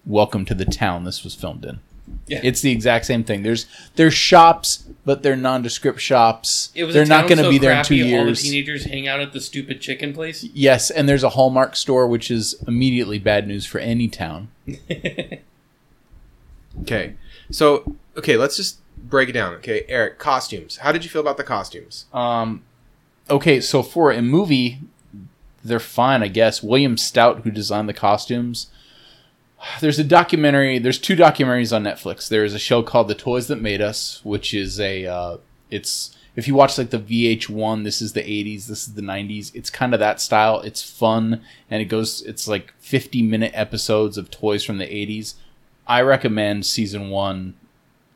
welcome 0.05 0.45
to 0.45 0.55
the 0.55 0.66
town 0.66 1.05
this 1.05 1.24
was 1.24 1.35
filmed 1.35 1.65
in. 1.65 1.81
Yeah. 2.28 2.41
It's 2.43 2.61
the 2.61 2.70
exact 2.73 3.07
same 3.07 3.23
thing. 3.24 3.43
There's 3.43 3.66
there's 3.95 4.15
shops, 4.15 4.85
but 5.05 5.23
they're 5.23 5.37
nondescript 5.37 6.01
shops. 6.01 6.70
it 6.74 6.85
was 6.85 6.95
they're 6.95 7.07
not 7.07 7.28
going 7.28 7.39
to 7.39 7.45
so 7.45 7.51
be 7.51 7.59
there 7.59 7.73
in 7.73 7.85
two 7.85 7.97
crappy, 7.97 8.15
All 8.16 8.20
the 8.23 8.27
years. 8.28 8.43
teenagers 8.43 8.85
hang 8.85 9.07
out 9.07 9.20
at 9.20 9.33
the 9.33 9.41
stupid 9.41 9.81
chicken 9.81 10.12
place. 10.12 10.43
Yes, 10.53 10.91
and 10.91 11.09
there's 11.09 11.23
a 11.23 11.31
Hallmark 11.31 11.77
store, 11.77 12.07
which 12.09 12.31
is 12.31 12.55
immediately 12.66 13.19
bad 13.20 13.47
news 13.47 13.65
for 13.66 13.78
any 13.78 14.09
town. 14.09 14.49
Okay, 16.83 17.15
so 17.51 17.97
okay, 18.19 18.37
let's 18.37 18.57
just 18.57 18.78
break 18.99 19.28
it 19.28 19.33
down. 19.33 19.55
Okay, 19.55 19.85
Eric, 19.89 20.19
costumes. 20.19 20.78
How 20.78 20.93
did 20.93 21.05
you 21.05 21.11
feel 21.11 21.23
about 21.23 21.37
the 21.39 21.45
costumes? 21.45 22.05
Um, 22.12 22.62
okay, 23.31 23.61
so 23.61 23.83
for 23.83 24.12
a 24.12 24.20
movie, 24.20 24.81
they're 25.65 25.81
fine, 25.81 26.23
I 26.23 26.28
guess. 26.28 26.62
William 26.62 26.97
Stout, 26.99 27.41
who 27.41 27.51
designed 27.51 27.89
the 27.89 27.95
costumes. 27.95 28.66
There's 29.81 29.99
a 29.99 30.05
documentary. 30.05 30.78
There's 30.78 30.99
two 30.99 31.16
documentaries 31.16 31.74
on 31.74 31.85
Netflix. 31.85 32.28
There's 32.28 32.55
a 32.55 32.59
show 32.59 32.83
called 32.83 33.09
The 33.09 33.15
Toys 33.15 33.49
That 33.49 33.61
Made 33.61 33.81
Us, 33.81 34.20
which 34.24 34.55
is 34.55 34.81
a. 34.81 35.07
Uh, 35.07 35.37
it's 35.70 36.16
if 36.37 36.47
you 36.47 36.55
watch 36.55 36.77
like 36.77 36.91
the 36.91 36.99
VH1, 36.99 37.83
this 37.85 38.03
is 38.03 38.12
the 38.12 38.20
80s, 38.20 38.66
this 38.66 38.87
is 38.87 38.95
the 38.95 39.03
90s. 39.03 39.55
It's 39.55 39.70
kind 39.70 39.95
of 39.95 40.01
that 40.01 40.20
style. 40.20 40.61
It's 40.61 40.83
fun 40.83 41.43
and 41.70 41.81
it 41.81 41.87
goes. 41.87 42.23
It's 42.23 42.47
like 42.47 42.74
50 42.78 43.23
minute 43.23 43.53
episodes 43.55 44.19
of 44.19 44.31
toys 44.31 44.62
from 44.62 44.78
the 44.78 44.85
80s. 44.85 45.35
I 45.87 46.03
recommend 46.03 46.66
season 46.66 47.09
one 47.09 47.55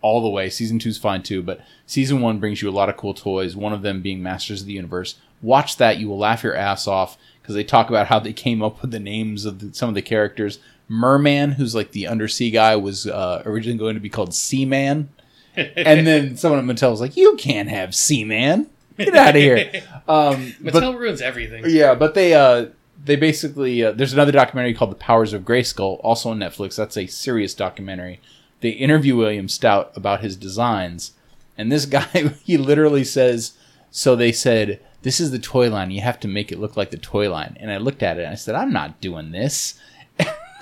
all 0.02 0.22
the 0.22 0.28
way. 0.28 0.50
Season 0.50 0.78
two's 0.78 0.98
fine 0.98 1.22
too, 1.22 1.42
but 1.42 1.60
season 1.86 2.20
one 2.20 2.38
brings 2.38 2.60
you 2.60 2.68
a 2.68 2.72
lot 2.72 2.88
of 2.88 2.96
cool 2.96 3.14
toys. 3.14 3.56
One 3.56 3.72
of 3.72 3.82
them 3.82 4.02
being 4.02 4.22
Masters 4.22 4.62
of 4.62 4.66
the 4.66 4.72
Universe. 4.74 5.16
Watch 5.42 5.76
that; 5.78 5.98
you 5.98 6.08
will 6.08 6.18
laugh 6.18 6.42
your 6.42 6.54
ass 6.54 6.86
off 6.86 7.16
because 7.40 7.54
they 7.54 7.64
talk 7.64 7.88
about 7.88 8.08
how 8.08 8.18
they 8.18 8.32
came 8.32 8.62
up 8.62 8.82
with 8.82 8.90
the 8.90 9.00
names 9.00 9.44
of 9.44 9.60
the, 9.60 9.74
some 9.74 9.88
of 9.88 9.94
the 9.94 10.02
characters. 10.02 10.58
Merman, 10.90 11.52
who's 11.52 11.72
like 11.72 11.92
the 11.92 12.08
undersea 12.08 12.50
guy, 12.50 12.74
was 12.74 13.06
uh, 13.06 13.42
originally 13.46 13.78
going 13.78 13.94
to 13.94 14.00
be 14.00 14.08
called 14.10 14.34
Seaman, 14.34 15.08
and 15.56 15.74
then 16.06 16.36
someone 16.36 16.58
at 16.58 16.76
Mattel 16.76 16.90
was 16.90 17.00
like, 17.00 17.16
"You 17.16 17.36
can't 17.36 17.68
have 17.68 17.94
Seaman. 17.94 18.68
Get 18.98 19.14
out 19.14 19.36
of 19.36 19.40
here." 19.40 19.70
Um, 20.08 20.54
but 20.60 20.74
Mattel 20.74 20.98
ruins 20.98 21.20
everything. 21.20 21.62
yeah, 21.68 21.94
but 21.94 22.14
they 22.14 22.34
uh 22.34 22.66
they 23.04 23.14
basically 23.14 23.84
uh, 23.84 23.92
there's 23.92 24.12
another 24.12 24.32
documentary 24.32 24.74
called 24.74 24.90
The 24.90 24.96
Powers 24.96 25.32
of 25.32 25.42
Grayskull, 25.44 26.00
also 26.02 26.30
on 26.30 26.38
Netflix. 26.40 26.74
That's 26.74 26.96
a 26.96 27.06
serious 27.06 27.54
documentary. 27.54 28.20
They 28.60 28.70
interview 28.70 29.14
William 29.16 29.48
Stout 29.48 29.92
about 29.94 30.22
his 30.22 30.34
designs, 30.34 31.12
and 31.56 31.70
this 31.70 31.86
guy 31.98 32.02
he 32.42 32.56
literally 32.56 33.04
says, 33.04 33.52
"So 33.92 34.16
they 34.16 34.32
said 34.32 34.80
this 35.02 35.20
is 35.20 35.30
the 35.30 35.38
toy 35.38 35.70
line. 35.70 35.92
You 35.92 36.00
have 36.00 36.18
to 36.20 36.28
make 36.28 36.50
it 36.50 36.58
look 36.58 36.76
like 36.76 36.90
the 36.90 36.96
toy 36.96 37.30
line." 37.30 37.56
And 37.60 37.70
I 37.70 37.76
looked 37.76 38.02
at 38.02 38.18
it 38.18 38.24
and 38.24 38.32
I 38.32 38.34
said, 38.36 38.56
"I'm 38.56 38.72
not 38.72 39.00
doing 39.00 39.30
this." 39.30 39.78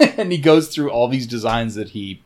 and 0.19 0.33
he 0.33 0.39
goes 0.39 0.69
through 0.69 0.91
all 0.91 1.09
these 1.09 1.27
designs 1.27 1.75
that 1.75 1.91
he 1.91 2.23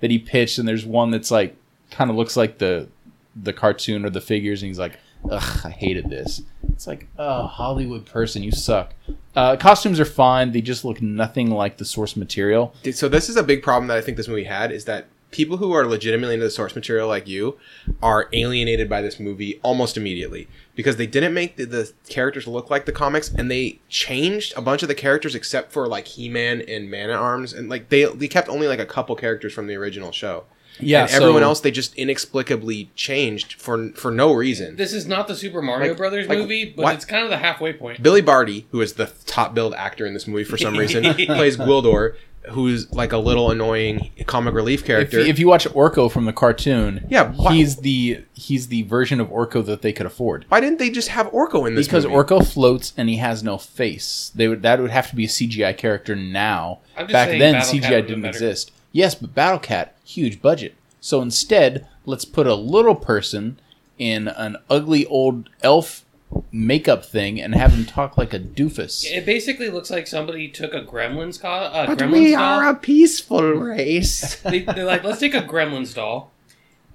that 0.00 0.10
he 0.10 0.18
pitched, 0.18 0.58
and 0.58 0.68
there's 0.68 0.86
one 0.86 1.10
that's 1.10 1.30
like 1.30 1.56
kind 1.90 2.10
of 2.10 2.16
looks 2.16 2.36
like 2.36 2.58
the 2.58 2.88
the 3.34 3.52
cartoon 3.52 4.04
or 4.04 4.10
the 4.10 4.20
figures, 4.20 4.62
and 4.62 4.68
he's 4.68 4.78
like, 4.78 4.98
"Ugh, 5.30 5.60
I 5.64 5.70
hated 5.70 6.10
this." 6.10 6.42
It's 6.72 6.86
like, 6.86 7.08
oh, 7.18 7.46
Hollywood 7.46 8.06
person, 8.06 8.42
you 8.42 8.52
suck. 8.52 8.94
Uh, 9.34 9.56
costumes 9.56 9.98
are 9.98 10.04
fine; 10.04 10.52
they 10.52 10.60
just 10.60 10.84
look 10.84 11.02
nothing 11.02 11.50
like 11.50 11.76
the 11.76 11.84
source 11.84 12.16
material. 12.16 12.74
So 12.92 13.08
this 13.08 13.28
is 13.28 13.36
a 13.36 13.42
big 13.42 13.62
problem 13.62 13.88
that 13.88 13.96
I 13.96 14.00
think 14.00 14.16
this 14.16 14.28
movie 14.28 14.44
had 14.44 14.70
is 14.70 14.84
that 14.84 15.06
people 15.30 15.58
who 15.58 15.72
are 15.72 15.86
legitimately 15.86 16.34
into 16.34 16.46
the 16.46 16.50
source 16.50 16.74
material 16.74 17.06
like 17.06 17.28
you 17.28 17.58
are 18.02 18.28
alienated 18.32 18.88
by 18.88 19.02
this 19.02 19.20
movie 19.20 19.60
almost 19.62 19.96
immediately 19.96 20.48
because 20.74 20.96
they 20.96 21.06
didn't 21.06 21.34
make 21.34 21.56
the, 21.56 21.64
the 21.64 21.92
characters 22.08 22.46
look 22.46 22.70
like 22.70 22.86
the 22.86 22.92
comics 22.92 23.28
and 23.28 23.50
they 23.50 23.78
changed 23.88 24.54
a 24.56 24.62
bunch 24.62 24.82
of 24.82 24.88
the 24.88 24.94
characters 24.94 25.34
except 25.34 25.70
for 25.70 25.86
like 25.86 26.06
He-Man 26.06 26.62
and 26.62 26.90
Man 26.90 27.10
at 27.10 27.16
Arms 27.16 27.52
and 27.52 27.68
like 27.68 27.90
they 27.90 28.04
they 28.04 28.28
kept 28.28 28.48
only 28.48 28.66
like 28.66 28.80
a 28.80 28.86
couple 28.86 29.14
characters 29.16 29.52
from 29.52 29.66
the 29.66 29.74
original 29.74 30.12
show. 30.12 30.44
Yeah, 30.80 31.02
and 31.02 31.10
everyone 31.12 31.42
so- 31.42 31.48
else 31.48 31.60
they 31.60 31.70
just 31.70 31.94
inexplicably 31.96 32.90
changed 32.94 33.54
for 33.54 33.90
for 33.92 34.10
no 34.10 34.32
reason. 34.32 34.76
This 34.76 34.92
is 34.92 35.06
not 35.06 35.28
the 35.28 35.34
Super 35.34 35.62
Mario 35.62 35.88
Like- 35.88 35.96
Brothers 35.96 36.28
like, 36.28 36.38
movie, 36.38 36.72
but 36.76 36.82
what- 36.84 36.94
it's 36.94 37.04
kind 37.04 37.24
of 37.24 37.30
the 37.30 37.38
halfway 37.38 37.72
point. 37.72 38.02
Billy 38.02 38.20
Barty, 38.20 38.66
who 38.70 38.80
is 38.80 38.94
the 38.94 39.10
top 39.26 39.54
billed 39.54 39.74
actor 39.74 40.06
in 40.06 40.14
this 40.14 40.26
movie 40.26 40.44
for 40.44 40.56
some 40.56 40.76
reason, 40.76 41.02
plays 41.14 41.56
Gwildor, 41.56 42.14
who's 42.50 42.90
like 42.92 43.12
a 43.12 43.18
little 43.18 43.50
annoying 43.50 44.10
comic 44.26 44.54
relief 44.54 44.80
If, 44.80 44.86
character. 44.86 45.18
if 45.18 45.38
you 45.38 45.46
watch 45.48 45.66
Orko 45.68 46.10
from 46.10 46.24
the 46.24 46.32
cartoon, 46.32 47.06
Yeah, 47.10 47.32
why- 47.32 47.54
he's 47.54 47.76
the 47.76 48.20
he's 48.34 48.68
the 48.68 48.82
version 48.82 49.20
of 49.20 49.28
Orko 49.28 49.64
that 49.66 49.82
they 49.82 49.92
could 49.92 50.06
afford. 50.06 50.46
Why 50.48 50.60
didn't 50.60 50.78
they 50.78 50.88
just 50.90 51.08
have 51.08 51.26
Orko 51.32 51.66
in 51.68 51.74
this 51.74 51.86
Because 51.86 52.04
movie? 52.06 52.16
Orko 52.16 52.46
floats 52.46 52.92
and 52.96 53.08
he 53.08 53.16
has 53.16 53.42
no 53.42 53.58
face. 53.58 54.30
They 54.34 54.48
would 54.48 54.62
that 54.62 54.80
would 54.80 54.90
have 54.90 55.10
to 55.10 55.16
be 55.16 55.24
a 55.24 55.28
CGI 55.28 55.76
character 55.76 56.14
now. 56.16 56.78
I'm 56.96 57.06
just 57.06 57.12
Back 57.12 57.28
saying 57.28 57.38
then, 57.40 57.52
Battle 57.54 57.72
Cat 57.72 57.82
CGI 57.82 57.90
would've 57.90 58.06
didn't 58.06 58.22
been 58.22 58.32
better. 58.32 58.44
exist. 58.44 58.72
Yes, 58.92 59.14
but 59.14 59.34
Battle 59.34 59.58
Cat 59.58 59.96
huge 60.04 60.40
budget. 60.40 60.74
So 61.00 61.20
instead, 61.22 61.86
let's 62.06 62.24
put 62.24 62.46
a 62.46 62.54
little 62.54 62.94
person 62.94 63.60
in 63.98 64.28
an 64.28 64.56
ugly 64.70 65.06
old 65.06 65.48
elf 65.62 66.04
makeup 66.52 67.04
thing 67.04 67.40
and 67.40 67.54
have 67.54 67.72
him 67.72 67.84
talk 67.86 68.18
like 68.18 68.34
a 68.34 68.38
doofus. 68.38 69.04
It 69.04 69.24
basically 69.24 69.70
looks 69.70 69.90
like 69.90 70.06
somebody 70.06 70.48
took 70.48 70.74
a 70.74 70.82
Gremlins 70.82 71.40
co- 71.40 71.48
uh, 71.48 71.86
But 71.86 71.98
Gremlins 71.98 72.12
we 72.12 72.32
doll. 72.32 72.42
are 72.42 72.68
a 72.70 72.74
peaceful 72.74 73.42
race. 73.52 74.36
they, 74.42 74.60
they're 74.60 74.84
like, 74.84 75.04
let's 75.04 75.20
take 75.20 75.34
a 75.34 75.42
Gremlins 75.42 75.94
doll 75.94 76.30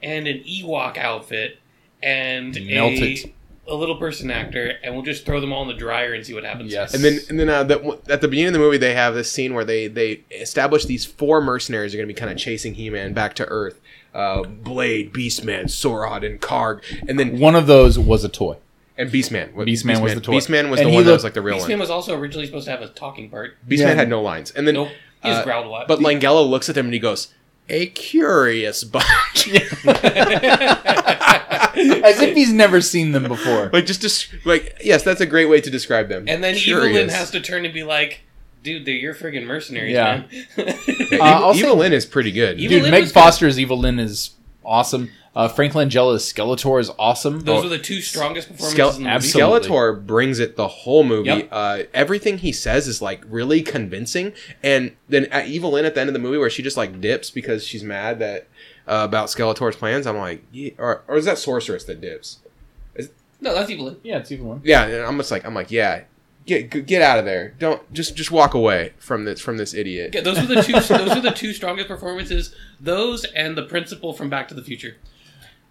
and 0.02 0.28
an 0.28 0.44
Ewok 0.44 0.98
outfit 0.98 1.60
and 2.02 2.54
Melt 2.54 2.92
a, 2.94 3.12
it. 3.14 3.34
A 3.66 3.74
little 3.76 3.96
person 3.96 4.30
actor, 4.30 4.74
and 4.84 4.94
we'll 4.94 5.04
just 5.06 5.26
throw 5.26 5.40
them 5.40 5.54
all 5.54 5.62
in 5.62 5.70
the 5.70 5.74
dryer 5.74 6.14
and 6.14 6.26
see 6.26 6.34
what 6.34 6.44
happens. 6.44 6.72
Yes. 6.74 6.94
and 6.94 7.02
then, 7.04 7.20
and 7.30 7.40
then 7.40 7.48
uh, 7.50 7.64
the, 7.64 7.98
at 8.10 8.20
the 8.20 8.28
beginning 8.28 8.48
of 8.48 8.54
the 8.54 8.60
movie, 8.60 8.78
they 8.78 8.94
have 8.94 9.14
this 9.16 9.32
scene 9.32 9.54
where 9.54 9.64
they 9.64 9.88
they 9.88 10.22
establish 10.32 10.84
these 10.86 11.06
four 11.06 11.40
mercenaries 11.42 11.94
are 11.94 11.98
going 11.98 12.08
to 12.08 12.14
be 12.14 12.20
kind 12.20 12.30
of 12.32 12.38
chasing 12.38 12.74
He-Man 12.74 13.14
back 13.14 13.36
to 13.36 13.46
Earth. 13.46 13.80
Uh, 14.14 14.44
Blade, 14.44 15.14
Beastman, 15.14 15.64
Saurod, 15.66 16.26
and 16.26 16.42
Karg, 16.42 16.82
and 17.08 17.18
then 17.18 17.40
One 17.40 17.56
of 17.56 17.66
those 17.66 17.98
was 17.98 18.24
a 18.26 18.30
toy. 18.30 18.58
and 18.98 19.10
Beastman. 19.10 19.54
was- 19.54 19.66
Beastman 19.66 20.02
was 20.02 20.14
the 20.14 20.20
toy. 20.22 20.34
Beastman 20.34 20.70
was 20.70 20.80
And 20.82 20.88
the 20.88 20.92
he 20.92 20.96
one 20.98 21.06
that 21.06 21.14
was 21.14 21.24
like 21.24 21.34
the 21.34 21.42
real 21.42 21.58
Beastman 21.58 21.70
one. 21.70 21.80
was 21.80 21.90
also 21.90 22.16
originally 22.20 22.46
supposed 22.46 22.66
to 22.66 22.72
have 22.72 22.82
a 22.82 22.90
talking 22.90 23.30
part. 23.30 23.56
Beastman 23.68 23.78
Yeah. 23.80 23.94
had 23.96 24.10
no 24.10 24.22
lines, 24.22 24.52
and 24.52 24.68
then 24.68 24.76
Nope, 24.76 24.90
he 25.24 25.30
just 25.30 25.42
Uh, 25.42 25.46
growled 25.46 25.66
a 25.66 25.70
lot. 25.70 25.88
But 25.88 26.00
Langella 26.00 26.48
looks 26.48 26.68
at 26.70 26.76
them 26.76 26.86
and 26.88 26.94
he 26.94 27.00
goes, 27.00 27.30
a 27.70 27.86
curious 27.88 28.84
bunch. 28.84 29.06
As 32.04 32.22
if 32.22 32.36
he's 32.36 32.52
never 32.54 32.82
seen 32.82 33.12
them 33.12 33.24
before. 33.24 33.70
like 33.74 33.86
just 33.86 34.02
just 34.02 34.34
like 34.46 34.78
yes, 34.84 35.04
that's 35.04 35.22
a 35.22 35.26
great 35.26 35.46
way 35.46 35.62
to 35.62 35.70
describe 35.70 36.10
them. 36.10 36.26
And 36.28 36.44
then 36.44 36.56
Curious. 36.56 36.86
Evil 36.90 37.02
Lynn 37.02 37.10
has 37.10 37.32
to 37.32 37.42
turn 37.42 37.66
and 37.66 37.74
be 37.74 37.84
like, 37.84 38.22
"Dude, 38.64 38.86
they're 38.86 38.94
your 38.96 39.14
friggin' 39.16 39.46
mercenaries, 39.46 39.94
Yeah. 39.94 40.24
man." 40.32 40.46
Uh, 41.14 41.16
Evil, 41.16 41.22
I'll 41.22 41.56
Evil 41.56 41.76
Lynn 41.78 41.94
is 41.94 42.06
pretty 42.06 42.32
good. 42.32 42.60
Evil 42.60 42.76
Dude, 42.78 42.84
Lynn 42.84 42.92
Meg 42.92 43.04
Foster's 43.06 43.14
good. 43.14 43.14
Foster 43.14 43.60
Evil 43.60 43.78
Lynn 43.80 44.00
is 44.00 44.32
awesome. 44.66 45.10
Uh, 45.36 45.48
Frank 45.48 45.74
Langella 45.74 46.14
as 46.16 46.24
Skeletor 46.32 46.80
is 46.80 46.92
awesome. 47.00 47.40
Those 47.42 47.62
Oh, 47.62 47.64
were 47.64 47.70
the 47.70 47.80
two 47.80 48.02
strongest 48.02 48.50
performances 48.50 48.78
Skele- 48.80 48.90
in 48.98 49.04
the 49.04 49.10
movie. 49.10 49.16
absolutely. 49.16 49.68
Skeletor 49.70 50.06
brings 50.06 50.38
it 50.40 50.56
the 50.58 50.68
whole 50.68 51.04
movie. 51.04 51.28
Yep. 51.30 51.50
Uh, 51.52 51.80
everything 51.94 52.38
he 52.38 52.52
says 52.52 52.88
is 52.88 53.02
like 53.02 53.24
really 53.28 53.64
convincing, 53.64 54.34
and 54.62 54.92
then 55.10 55.26
at 55.26 55.48
Evil 55.48 55.72
Lynn 55.72 55.86
at 55.86 55.96
the 55.96 56.02
end 56.02 56.10
of 56.10 56.14
the 56.14 56.20
movie, 56.20 56.38
where 56.38 56.52
she 56.52 56.62
just 56.62 56.78
like 56.78 57.02
dips 57.02 57.32
because 57.32 57.66
she's 57.66 57.84
mad 57.84 58.20
that 58.20 58.48
uh, 58.88 59.02
about 59.04 59.28
Skeletor's 59.28 59.76
plans. 59.76 60.08
I'm 60.08 60.18
like, 60.18 60.44
yeah, 60.52 60.72
or, 60.78 61.04
or 61.08 61.18
is 61.18 61.26
that 61.26 61.38
Sorceress 61.38 61.86
that 61.86 62.02
dips? 62.02 62.40
No, 63.44 63.54
that's 63.54 63.70
Evil 63.70 63.86
Lynn. 63.86 63.98
yeah, 64.04 64.20
it's 64.20 64.32
Evil 64.32 64.62
Yeah, 64.64 64.86
and 64.86 65.06
I'm 65.06 65.18
just 65.18 65.30
like, 65.30 65.46
I'm 65.46 65.54
like, 65.54 65.70
yeah, 65.70 66.04
get 66.46 66.86
get 66.86 67.02
out 67.02 67.20
of 67.20 67.26
there. 67.26 67.54
Don't 67.60 67.92
just 67.94 68.16
just 68.16 68.32
walk 68.32 68.54
away 68.54 68.94
from 69.00 69.26
this 69.26 69.42
from 69.42 69.58
this 69.58 69.74
idiot. 69.74 70.12
Yeah, 70.14 70.22
those 70.22 70.40
were 70.40 70.48
the 70.48 70.62
two. 70.62 70.74
those 70.74 71.16
were 71.16 71.22
the 71.22 71.32
two 71.32 71.54
strongest 71.54 71.90
performances. 71.90 72.56
Those 72.80 73.26
and 73.26 73.58
the 73.58 73.64
principal 73.64 74.14
from 74.14 74.30
Back 74.30 74.48
to 74.48 74.54
the 74.54 74.64
Future. 74.64 74.96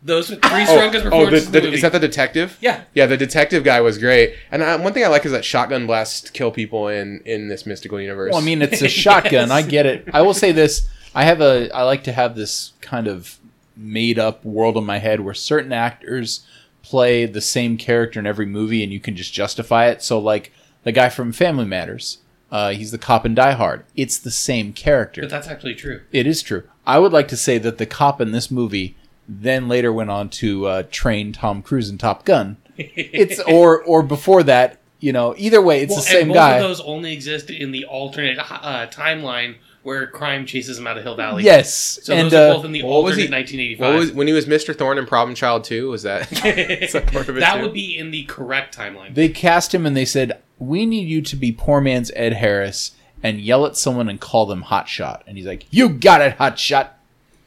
Those 0.05 0.31
were 0.31 0.37
three 0.37 0.67
strongest 0.67 1.07
oh, 1.07 1.11
performances 1.11 1.51
the, 1.51 1.61
the 1.61 1.69
the, 1.69 1.73
is 1.75 1.83
that 1.83 1.93
the 1.93 2.01
detective? 2.01 2.59
yeah, 2.61 2.83
Yeah, 2.93 3.07
the 3.07 3.17
detective 3.17 3.63
guy 3.63 3.81
was 3.81 3.99
great. 3.99 4.35
And 4.51 4.63
I, 4.63 4.75
one 4.75 4.93
thing 4.93 5.05
I 5.05 5.07
like 5.07 5.25
is 5.25 5.31
that 5.31 5.45
shotgun 5.45 5.87
blasts 5.87 6.29
kill 6.29 6.51
people 6.51 6.89
in 6.89 7.23
in 7.25 7.49
this 7.49 7.65
mystical 7.67 8.01
universe. 8.01 8.33
Well, 8.33 8.43
I 8.43 8.45
mean, 8.45 8.63
it's 8.63 8.83
a 8.83 8.89
shotgun. 9.03 9.51
I 9.51 9.63
get 9.63 9.87
it. 9.87 10.09
I 10.13 10.23
will 10.23 10.35
say 10.35 10.53
this: 10.53 10.89
I 11.15 11.25
have 11.25 11.41
a. 11.41 11.71
I 11.71 11.83
like 11.83 12.05
to 12.05 12.13
have 12.13 12.35
this 12.35 12.73
kind 12.81 13.07
of 13.07 13.39
made 13.77 14.19
up 14.19 14.45
world 14.45 14.77
in 14.77 14.85
my 14.85 14.99
head 14.99 15.21
where 15.21 15.35
certain 15.35 15.73
actors 15.73 16.47
play 16.83 17.27
the 17.27 17.41
same 17.41 17.77
character 17.77 18.19
in 18.21 18.27
every 18.27 18.47
movie, 18.47 18.83
and 18.83 18.93
you 18.93 19.01
can 19.01 19.17
just 19.17 19.33
justify 19.33 19.87
it. 19.87 20.03
So, 20.03 20.19
like 20.19 20.53
the 20.85 20.93
guy 20.93 21.09
from 21.09 21.33
Family 21.33 21.65
Matters, 21.65 22.19
uh, 22.51 22.71
he's 22.71 22.91
the 22.91 22.99
cop 22.99 23.25
in 23.27 23.35
Die 23.35 23.53
Hard. 23.53 23.85
It's 23.97 24.19
the 24.19 24.31
same 24.31 24.73
character. 24.73 25.23
but 25.23 25.31
that's 25.31 25.49
actually 25.49 25.75
true. 25.75 26.03
It 26.13 26.27
is 26.27 26.43
true. 26.43 26.65
I 26.87 26.99
would 26.99 27.13
like 27.13 27.29
to 27.29 27.37
say 27.37 27.59
that 27.59 27.79
the 27.79 27.87
cop 27.87 28.21
in 28.21 28.33
this 28.33 28.51
movie 28.51 28.97
then 29.29 29.69
later 29.69 29.93
went 29.93 30.11
on 30.11 30.29
to 30.29 30.67
uh, 30.67 30.83
train 30.91 31.33
Tom 31.33 31.63
Cruise 31.63 31.89
in 31.89 31.99
Top 31.99 32.25
Gun. 32.25 32.57
It's 32.77 33.39
or 33.47 33.83
or 33.83 34.03
before 34.03 34.43
that, 34.45 34.79
you 34.99 35.13
know. 35.13 35.35
Either 35.39 35.63
way, 35.63 35.83
it's 35.83 35.91
well, 35.91 36.01
the 36.01 36.07
same 36.07 36.23
and 36.23 36.29
both 36.31 36.37
guy. 36.37 36.57
of 36.57 36.63
those 36.63 36.81
only 36.81 37.13
exist 37.13 37.51
in 37.51 37.71
the 37.71 37.85
alternate 37.85 38.39
uh, 38.39 38.87
timeline 38.89 39.57
where 39.83 40.07
crime 40.07 40.47
chases 40.47 40.79
him 40.79 40.87
out 40.87 40.97
of 40.97 41.03
Hill 41.03 41.17
Valley. 41.17 41.43
yes, 41.43 41.99
So 42.03 42.15
and 42.15 42.31
those 42.31 42.35
are 42.35 42.51
uh, 42.51 42.55
both 42.57 42.65
in 42.65 42.73
the 42.73 42.83
what 42.83 43.03
was 43.05 43.17
he- 43.17 43.29
1985. 43.29 43.81
what 43.95 43.99
was 43.99 44.13
when 44.13 44.27
he 44.27 44.33
was 44.33 44.47
Mr. 44.47 44.77
Thorne 44.77 44.99
in 44.99 45.07
Problem 45.07 45.35
Child 45.35 45.65
2? 45.65 45.91
Was 45.91 46.03
that 46.05 46.31
is 46.47 46.93
that 46.93 47.11
part 47.13 47.29
of 47.29 47.37
it 47.37 47.41
that 47.41 47.57
too? 47.57 47.63
would 47.63 47.73
be 47.73 47.97
in 47.99 48.11
the 48.11 48.25
correct 48.25 48.77
timeline. 48.77 49.15
they 49.15 49.29
cast 49.29 49.75
him 49.75 49.85
and 49.87 49.97
they 49.97 50.05
said, 50.05 50.41
"We 50.59 50.87
need 50.87 51.09
you 51.09 51.21
to 51.23 51.37
be 51.37 51.51
poor 51.53 51.81
man's 51.81 52.11
Ed 52.15 52.35
Harris 52.35 52.93
and 53.23 53.41
yell 53.41 53.67
at 53.67 53.77
someone 53.77 54.09
and 54.09 54.21
call 54.21 54.47
them 54.47 54.63
hot 54.63 54.89
shot." 54.89 55.23
And 55.27 55.37
he's 55.37 55.47
like, 55.47 55.67
"You 55.71 55.89
got 55.89 56.21
it, 56.21 56.35
hot 56.35 56.59
shot." 56.59 56.99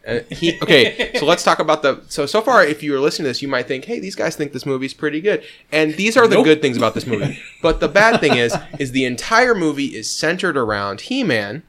Uh, 0.07 0.19
he 0.29 0.59
okay, 0.61 1.13
so 1.17 1.25
let's 1.25 1.41
talk 1.43 1.57
about 1.57 1.81
the 1.81 1.99
so 2.09 2.27
so 2.27 2.39
far. 2.39 2.63
If 2.63 2.83
you're 2.83 2.99
listening 2.99 3.23
to 3.23 3.29
this, 3.29 3.41
you 3.41 3.47
might 3.47 3.67
think, 3.67 3.85
"Hey, 3.85 3.99
these 3.99 4.13
guys 4.13 4.35
think 4.35 4.53
this 4.53 4.63
movie's 4.63 4.93
pretty 4.93 5.19
good," 5.19 5.43
and 5.71 5.95
these 5.95 6.15
are 6.15 6.27
the 6.27 6.35
Nope. 6.35 6.43
good 6.45 6.61
things 6.61 6.77
about 6.77 6.93
this 6.93 7.07
movie. 7.07 7.39
But 7.63 7.79
the 7.79 7.87
bad 7.87 8.19
thing 8.19 8.35
is, 8.37 8.55
is 8.77 8.91
the 8.91 9.03
entire 9.05 9.55
movie 9.55 9.95
is 9.95 10.07
centered 10.07 10.57
around 10.57 11.01
He-Man, 11.01 11.63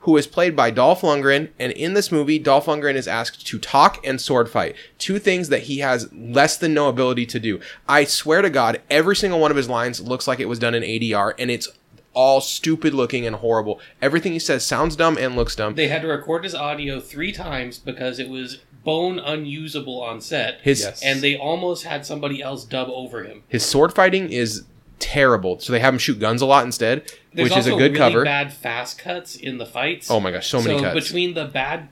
who 0.00 0.16
is 0.16 0.26
played 0.26 0.56
by 0.56 0.70
Dolph 0.70 1.02
Lundgren, 1.02 1.50
and 1.58 1.72
in 1.72 1.92
this 1.94 2.10
movie, 2.10 2.38
Dolph 2.38 2.66
Lundgren 2.66 2.94
is 2.94 3.06
asked 3.06 3.46
to 3.46 3.58
talk 3.58 4.04
and 4.06 4.20
sword 4.20 4.48
fight, 4.48 4.74
two 4.98 5.18
things 5.18 5.48
that 5.50 5.64
he 5.64 5.78
has 5.80 6.10
less 6.12 6.56
than 6.56 6.72
no 6.72 6.88
ability 6.88 7.26
to 7.26 7.38
do. 7.38 7.60
I 7.88 8.04
swear 8.04 8.40
to 8.42 8.48
God, 8.50 8.80
every 8.90 9.14
single 9.14 9.38
one 9.40 9.50
of 9.50 9.58
his 9.58 9.68
lines 9.68 10.00
looks 10.00 10.26
like 10.26 10.40
it 10.40 10.48
was 10.48 10.58
done 10.58 10.74
in 10.74 10.82
ADR, 10.82 11.34
and 11.38 11.50
it's 11.50 11.68
all 12.14 12.40
stupid 12.40 12.92
looking 12.94 13.26
and 13.26 13.36
horrible. 13.36 13.78
Everything 14.00 14.32
he 14.32 14.38
says 14.38 14.64
sounds 14.66 14.96
dumb 14.96 15.16
and 15.18 15.36
looks 15.36 15.54
dumb. 15.54 15.74
They 15.74 15.88
had 15.88 16.02
to 16.02 16.08
record 16.08 16.44
his 16.44 16.54
audio 16.54 16.98
three 16.98 17.30
times 17.30 17.78
because 17.78 18.18
it 18.18 18.28
was 18.28 18.58
bone 18.82 19.18
unusable 19.18 20.00
on 20.02 20.20
set, 20.22 20.58
His 20.62 20.80
Yes. 20.80 21.02
and 21.04 21.20
they 21.20 21.36
almost 21.36 21.84
had 21.84 22.06
somebody 22.06 22.42
else 22.42 22.64
dub 22.64 22.88
over 22.88 23.22
him. 23.22 23.42
His 23.48 23.64
sword 23.64 23.92
fighting 23.92 24.30
is 24.32 24.64
terrible. 25.00 25.58
So 25.58 25.72
they 25.72 25.80
have 25.80 25.92
him 25.94 25.98
shoot 25.98 26.20
guns 26.20 26.40
a 26.42 26.46
lot 26.46 26.64
instead, 26.64 27.10
There's 27.34 27.50
which 27.50 27.58
is 27.58 27.66
a 27.66 27.70
good 27.70 27.92
really 27.92 27.96
cover. 27.96 28.24
bad 28.24 28.52
fast 28.52 28.98
cuts 28.98 29.34
in 29.34 29.58
the 29.58 29.66
fights. 29.66 30.10
Oh 30.10 30.20
my 30.20 30.30
gosh, 30.30 30.46
so 30.46 30.62
many 30.62 30.80
cuts. 30.80 30.94
between 31.08 31.34
the 31.34 31.46
bad, 31.46 31.88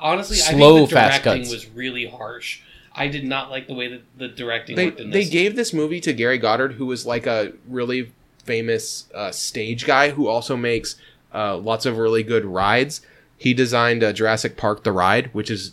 honestly, 0.00 0.36
Slow 0.36 0.76
I 0.76 0.78
think 0.78 0.88
the 0.90 0.94
fast 0.94 1.22
directing 1.22 1.42
cuts. 1.42 1.52
was 1.52 1.68
really 1.70 2.06
harsh. 2.06 2.62
I 2.94 3.08
did 3.08 3.24
not 3.24 3.50
like 3.50 3.66
the 3.66 3.74
way 3.74 3.88
that 3.88 4.02
the 4.16 4.28
directing 4.28 4.76
they 4.76 4.90
they 4.90 5.24
gave 5.24 5.56
this 5.56 5.72
movie 5.72 6.00
to 6.00 6.12
Gary 6.12 6.38
Goddard, 6.38 6.74
who 6.74 6.86
was 6.86 7.04
like 7.04 7.26
a 7.26 7.52
really 7.68 8.12
famous 8.44 9.06
uh, 9.14 9.32
stage 9.32 9.84
guy 9.84 10.10
who 10.10 10.28
also 10.28 10.56
makes 10.56 10.96
uh, 11.34 11.56
lots 11.56 11.86
of 11.86 11.98
really 11.98 12.22
good 12.22 12.44
rides. 12.44 13.00
He 13.36 13.52
designed 13.52 14.04
uh, 14.04 14.12
Jurassic 14.12 14.56
Park 14.56 14.84
the 14.84 14.92
ride, 14.92 15.34
which 15.34 15.50
is 15.50 15.72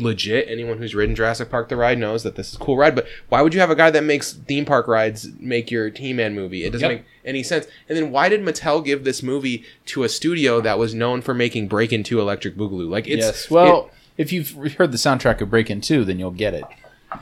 legit. 0.00 0.46
Anyone 0.48 0.78
who's 0.78 0.94
ridden 0.94 1.14
Jurassic 1.14 1.50
Park 1.50 1.68
the 1.68 1.76
ride 1.76 1.98
knows 1.98 2.22
that 2.22 2.34
this 2.36 2.48
is 2.50 2.54
a 2.56 2.58
cool 2.58 2.76
ride. 2.76 2.94
But 2.94 3.06
why 3.28 3.42
would 3.42 3.54
you 3.54 3.60
have 3.60 3.70
a 3.70 3.74
guy 3.74 3.90
that 3.90 4.04
makes 4.04 4.32
theme 4.32 4.64
park 4.64 4.88
rides 4.88 5.28
make 5.38 5.70
your 5.70 5.88
He-Man 5.90 6.34
movie? 6.34 6.64
It 6.64 6.70
doesn't 6.72 6.88
Yep. 6.90 6.98
make 7.00 7.06
any 7.24 7.42
sense. 7.42 7.66
And 7.88 7.96
then 7.96 8.10
why 8.10 8.28
did 8.28 8.40
Mattel 8.42 8.84
give 8.84 9.04
this 9.04 9.22
movie 9.22 9.64
to 9.86 10.02
a 10.04 10.08
studio 10.08 10.60
that 10.60 10.78
was 10.78 10.94
known 10.94 11.20
for 11.22 11.34
making 11.34 11.68
Breakin' 11.68 12.02
Two 12.02 12.20
Electric 12.20 12.56
Boogaloo? 12.56 12.88
Like 12.88 13.06
it's 13.06 13.24
yes. 13.26 13.50
Well, 13.50 13.90
if 14.16 14.32
you've 14.32 14.50
heard 14.74 14.92
the 14.92 14.98
soundtrack 14.98 15.40
of 15.40 15.50
Breakin' 15.50 15.80
Two, 15.80 16.04
then 16.04 16.18
you'll 16.18 16.30
get 16.30 16.54
it. 16.54 16.64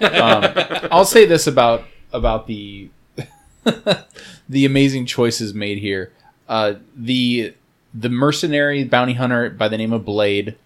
Um, 0.03 0.45
I'll 0.93 1.07
say 1.07 1.25
this 1.25 1.47
about 1.47 1.85
about 2.13 2.47
the 2.47 2.91
the 4.49 4.65
amazing 4.65 5.07
choices 5.07 5.55
made 5.55 5.79
here. 5.79 6.13
Uh, 6.49 6.75
the 6.95 7.55
the 7.95 8.09
mercenary 8.09 8.85
bounty 8.85 9.15
hunter 9.15 9.51
by 9.51 9.69
the 9.69 9.77
name 9.79 9.93
of 9.93 10.05
Blade 10.05 10.57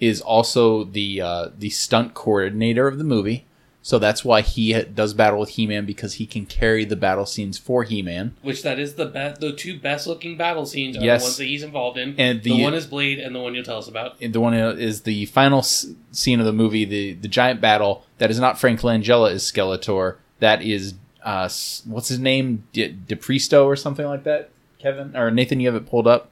is 0.00 0.20
also 0.20 0.84
the 0.84 1.20
uh, 1.20 1.48
the 1.58 1.70
stunt 1.70 2.14
coordinator 2.14 2.86
of 2.86 2.98
the 2.98 3.04
movie. 3.04 3.44
So 3.80 3.98
that's 3.98 4.22
why 4.24 4.42
he 4.42 4.72
ha- 4.72 4.82
does 4.92 5.14
battle 5.14 5.38
with 5.40 5.50
He-Man 5.50 5.86
because 5.86 6.14
he 6.14 6.26
can 6.26 6.44
carry 6.44 6.84
the 6.84 6.96
battle 6.96 7.24
scenes 7.24 7.56
for 7.56 7.84
He-Man. 7.84 8.34
which 8.42 8.62
that 8.62 8.78
is 8.78 8.96
the 8.96 9.06
best. 9.06 9.40
The 9.40 9.52
two 9.52 9.78
best 9.78 10.06
looking 10.06 10.36
battle 10.36 10.66
scenes 10.66 10.96
are 10.98 11.00
Yes. 11.00 11.22
the 11.22 11.26
ones 11.26 11.36
that 11.38 11.44
he's 11.44 11.62
involved 11.62 11.96
in. 11.96 12.14
And 12.18 12.42
the, 12.42 12.50
the- 12.56 12.62
one 12.62 12.74
is 12.74 12.86
Blade, 12.86 13.18
and 13.18 13.34
the 13.34 13.40
one 13.40 13.54
you'll 13.54 13.64
tell 13.64 13.78
us 13.78 13.88
about. 13.88 14.18
the 14.20 14.40
one 14.40 14.52
is 14.52 15.02
the 15.02 15.24
final 15.26 15.60
s- 15.60 15.86
scene 16.12 16.38
of 16.38 16.44
the 16.44 16.52
movie, 16.52 16.84
the 16.84 17.14
the 17.14 17.28
giant 17.28 17.60
battle. 17.62 18.04
That 18.18 18.30
is 18.30 18.38
not 18.38 18.58
Frank 18.58 18.80
Langella 18.80 19.32
is 19.32 19.42
Skeletor. 19.44 20.16
That 20.40 20.60
is 20.60 20.94
uh, 21.24 21.44
s- 21.44 21.82
what's 21.86 22.08
his 22.08 22.18
name, 22.18 22.64
De- 22.72 22.92
DePristo 22.92 23.64
or 23.64 23.74
something 23.76 24.06
like 24.06 24.24
that. 24.24 24.50
Kevin 24.78 25.16
or 25.16 25.30
Nathan, 25.30 25.60
you 25.60 25.68
have 25.68 25.76
it 25.80 25.88
pulled 25.88 26.06
up. 26.06 26.30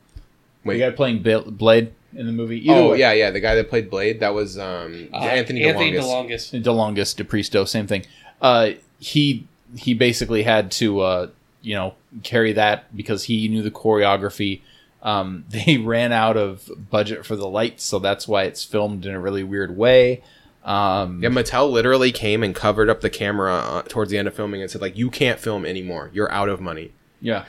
Wait. 0.65 0.75
the 0.79 0.81
guy 0.81 0.91
playing 0.91 1.23
Bill- 1.23 1.51
Blade 1.51 1.93
in 2.17 2.27
the 2.27 2.33
movie. 2.33 2.59
Either 2.69 2.81
oh 2.81 2.91
way. 2.93 2.99
yeah, 2.99 3.13
yeah. 3.13 3.31
The 3.31 3.41
guy 3.41 3.55
that 3.55 3.69
played 3.69 3.91
Blade, 3.91 4.21
that 4.21 4.35
was 4.35 4.59
um, 4.59 5.09
Uh, 5.13 5.19
Anthony 5.19 5.65
Anthony 5.65 5.93
DeLongis. 5.93 6.63
DeLongis. 6.63 6.63
DeLongis, 6.63 7.25
DePristo, 7.25 7.69
same 7.69 7.87
thing. 7.87 8.05
Uh, 8.41 8.71
he 8.99 9.47
he 9.77 9.95
basically 9.95 10.43
had 10.43 10.71
to 10.73 11.01
uh, 11.01 11.29
you 11.63 11.75
know 11.75 11.95
carry 12.23 12.53
that 12.53 12.95
because 12.97 13.25
he 13.25 13.49
knew 13.49 13.63
the 13.63 13.71
choreography. 13.71 14.61
Um, 15.03 15.45
they 15.51 15.79
ran 15.79 16.13
out 16.13 16.37
of 16.37 16.71
budget 16.91 17.25
for 17.27 17.37
the 17.37 17.49
lights, 17.49 17.85
so 17.85 17.99
that's 17.99 18.27
why 18.27 18.45
it's 18.45 18.65
filmed 18.65 19.07
in 19.07 19.15
a 19.15 19.21
really 19.21 19.45
weird 19.45 19.77
way. 19.77 20.23
Um, 20.65 21.23
Yeah, 21.23 21.29
Mattel 21.29 21.71
literally 21.71 22.11
came 22.11 22.43
and 22.43 22.53
covered 22.55 22.91
up 22.91 23.01
the 23.01 23.11
camera 23.11 23.55
uh, 23.55 23.83
towards 23.83 24.11
the 24.11 24.19
end 24.19 24.27
of 24.27 24.35
filming 24.35 24.63
and 24.63 24.71
said 24.71 24.81
like, 24.81 24.97
"You 24.97 25.11
can't 25.11 25.39
film 25.39 25.65
anymore. 25.65 26.11
You're 26.13 26.31
out 26.33 26.49
of 26.49 26.61
money." 26.61 26.93
yeah, 27.21 27.45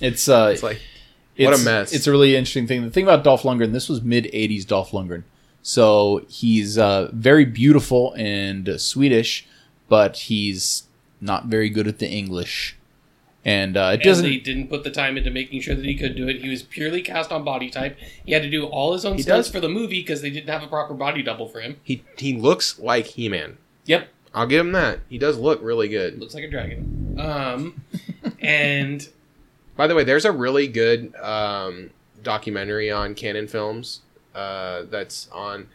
it's 0.00 0.28
uh, 0.28 0.50
It's 0.52 0.62
like, 0.62 0.80
what 1.38 1.58
a 1.58 1.62
mess. 1.64 1.92
It's 1.92 2.06
a 2.06 2.10
really 2.10 2.36
interesting 2.36 2.66
thing. 2.66 2.82
The 2.82 2.90
thing 2.90 3.04
about 3.04 3.24
Dolph 3.24 3.42
Lundgren, 3.42 3.72
this 3.72 3.88
was 3.88 4.02
mid 4.02 4.24
'80s 4.32 4.66
Dolph 4.66 4.90
Lundgren, 4.92 5.22
so 5.62 6.24
he's 6.28 6.76
uh, 6.78 7.10
very 7.12 7.44
beautiful 7.44 8.12
and 8.16 8.68
uh, 8.68 8.78
Swedish, 8.78 9.46
but 9.88 10.16
he's 10.16 10.84
not 11.20 11.46
very 11.46 11.68
good 11.70 11.86
at 11.86 11.98
the 12.00 12.08
English, 12.08 12.76
and 13.44 13.76
uh, 13.76 13.90
it 13.92 13.94
And 13.94 14.02
doesn't. 14.02 14.24
they 14.24 14.36
didn't 14.38 14.68
put 14.68 14.82
the 14.84 14.90
time 14.90 15.16
into 15.16 15.30
making 15.30 15.60
sure 15.60 15.74
that 15.74 15.84
he 15.84 15.94
could 15.96 16.16
do 16.16 16.28
it. 16.28 16.42
He 16.42 16.48
was 16.48 16.62
purely 16.62 17.00
cast 17.02 17.30
on 17.32 17.44
body 17.44 17.70
type. 17.70 17.96
He 18.26 18.32
had 18.32 18.42
to 18.42 18.50
do 18.50 18.66
all 18.66 18.92
his 18.92 19.04
own 19.04 19.16
He 19.16 19.22
stunts 19.22 19.48
does. 19.48 19.54
for 19.54 19.60
the 19.60 19.68
movie 19.68 20.00
because 20.00 20.20
they 20.22 20.30
didn't 20.30 20.48
have 20.50 20.62
a 20.62 20.66
proper 20.66 20.94
body 20.94 21.22
double 21.22 21.48
for 21.48 21.60
him. 21.60 21.76
he 21.82 22.02
he 22.18 22.36
looks 22.36 22.78
like 22.78 23.06
He 23.06 23.28
Man. 23.28 23.56
Yep, 23.86 24.08
I'll 24.34 24.46
give 24.46 24.64
him 24.66 24.72
that. 24.72 25.00
He 25.08 25.18
does 25.18 25.38
look 25.38 25.60
really 25.62 25.88
good. 25.88 26.18
looks 26.20 26.34
like 26.34 26.44
a 26.44 26.50
dragon. 26.50 27.16
Um, 27.18 27.82
and 28.40 29.08
By 29.76 29.86
the 29.86 29.94
way, 29.94 30.04
there's 30.04 30.24
a 30.24 30.32
really 30.32 30.68
good 30.68 31.14
um, 31.16 31.90
documentary 32.22 32.90
on 32.90 33.14
Cannon 33.14 33.48
Films 33.48 34.02
uh, 34.34 34.82
that's 34.90 35.28
on. 35.32 35.68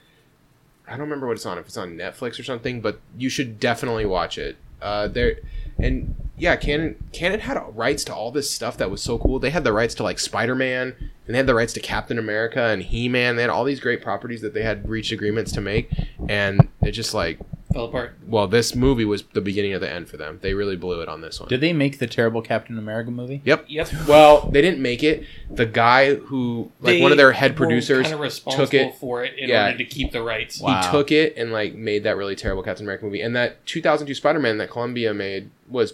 I 0.87 0.91
don't 0.91 1.01
remember 1.01 1.27
what 1.27 1.33
it's 1.33 1.45
on. 1.45 1.57
If 1.57 1.67
it's 1.67 1.77
on 1.77 1.97
Netflix 1.97 2.39
or 2.39 2.43
something, 2.43 2.81
but 2.81 2.99
you 3.17 3.29
should 3.29 3.59
definitely 3.59 4.05
watch 4.05 4.37
it. 4.37 4.57
Uh, 4.81 5.07
there, 5.07 5.39
and 5.79 6.15
yeah, 6.37 6.55
Cannon 6.55 7.03
Cannon 7.11 7.39
had 7.39 7.57
rights 7.75 8.03
to 8.05 8.13
all 8.13 8.31
this 8.31 8.49
stuff 8.49 8.77
that 8.77 8.91
was 8.91 9.01
so 9.01 9.17
cool. 9.17 9.39
They 9.39 9.49
had 9.49 9.63
the 9.63 9.73
rights 9.73 9.95
to 9.95 10.03
like 10.03 10.19
Spider 10.19 10.55
Man, 10.55 10.95
and 10.99 11.33
they 11.33 11.37
had 11.37 11.47
the 11.47 11.55
rights 11.55 11.73
to 11.73 11.79
Captain 11.79 12.19
America 12.19 12.61
and 12.61 12.83
He 12.83 13.09
Man. 13.09 13.35
They 13.35 13.41
had 13.41 13.49
all 13.49 13.63
these 13.63 13.79
great 13.79 14.01
properties 14.01 14.41
that 14.41 14.53
they 14.53 14.61
had 14.61 14.87
reached 14.87 15.11
agreements 15.11 15.51
to 15.53 15.61
make, 15.61 15.89
and 16.29 16.67
it 16.81 16.91
just 16.91 17.13
like, 17.13 17.39
Fell 17.73 17.85
apart. 17.85 18.18
well, 18.26 18.48
this 18.48 18.76
movie 18.76 19.03
was 19.03 19.23
the 19.34 19.41
beginning 19.41 19.73
of 19.73 19.81
the 19.81 19.91
end 19.91 20.07
for 20.07 20.15
them. 20.15 20.39
They 20.41 20.53
really 20.53 20.77
blew 20.77 21.02
it 21.02 21.10
on 21.10 21.19
this 21.19 21.39
one. 21.39 21.49
Did 21.49 21.60
they 21.60 21.73
make 21.73 21.99
the 21.99 22.07
terrible 22.07 22.41
Captain 22.41 22.77
America 22.77 23.11
movie? 23.11 23.41
Yep. 23.44 23.65
Yep. 23.68 23.89
Well, 24.07 24.49
they 24.49 24.61
didn't 24.61 24.81
make 24.81 25.03
it. 25.03 25.26
The 25.52 25.65
guy 25.65 26.15
who, 26.15 26.72
like, 26.80 27.02
one 27.02 27.11
of 27.11 27.18
their 27.18 27.34
head 27.34 27.57
producers, 27.57 28.03
kind 28.03 28.14
of 28.14 28.22
responsible 28.22 28.65
took 28.65 28.73
it. 28.73 28.95
for 28.95 29.23
it 29.26 29.38
in 29.38 29.49
Yeah. 29.49 29.65
order 29.65 29.77
to 29.80 29.84
keep 29.85 30.11
the 30.14 30.22
rights. 30.23 30.61
Wow. 30.61 30.81
He 30.81 30.91
took 30.91 31.11
it 31.11 31.35
and 31.35 31.52
like 31.52 31.76
made 31.76 32.03
that 32.03 32.15
really 32.15 32.35
terrible 32.38 32.64
Captain 32.64 32.85
America 32.85 33.03
movie. 33.03 33.22
And 33.22 33.35
that 33.35 33.65
2002 33.65 34.14
Spider-Man 34.14 34.57
that 34.60 34.69
Columbia 34.69 35.14
made 35.14 35.49
was 35.69 35.94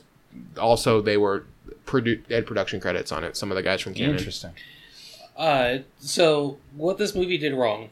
also 0.60 1.02
they 1.02 1.18
were 1.18 1.46
produ- 1.88 2.22
they 2.28 2.36
had 2.36 2.46
production 2.46 2.80
credits 2.80 3.12
on 3.12 3.24
it. 3.24 3.36
Some 3.36 3.52
of 3.52 3.56
the 3.56 3.64
guys 3.64 3.82
from 3.82 3.96
Cannon. 3.96 4.16
Interesting. 4.18 4.52
Uh, 5.36 5.80
so 5.98 6.58
what 6.76 7.00
this 7.00 7.16
movie 7.16 7.40
did 7.40 7.54
wrong, 7.56 7.90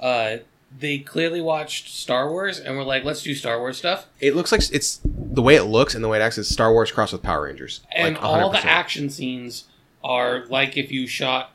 uh, 0.00 0.38
they 0.76 0.98
clearly 0.98 1.40
watched 1.40 1.88
Star 1.88 2.30
Wars 2.30 2.58
and 2.58 2.76
were 2.76 2.84
like, 2.84 3.04
let's 3.04 3.22
do 3.22 3.34
Star 3.34 3.58
Wars 3.58 3.78
stuff. 3.78 4.06
It 4.20 4.36
looks 4.36 4.52
like 4.52 4.62
it's 4.72 5.00
the 5.04 5.42
way 5.42 5.56
it 5.56 5.64
looks 5.64 5.94
and 5.94 6.04
the 6.04 6.08
way 6.08 6.18
it 6.18 6.22
acts 6.22 6.38
is 6.38 6.48
Star 6.48 6.72
Wars 6.72 6.90
crossed 6.92 7.12
with 7.12 7.22
Power 7.22 7.44
Rangers. 7.44 7.80
And 7.92 8.14
Like, 8.14 8.24
all 8.24 8.50
the 8.50 8.64
action 8.64 9.10
scenes 9.10 9.64
are 10.04 10.44
like 10.46 10.76
if 10.76 10.92
you 10.92 11.06
shot 11.06 11.52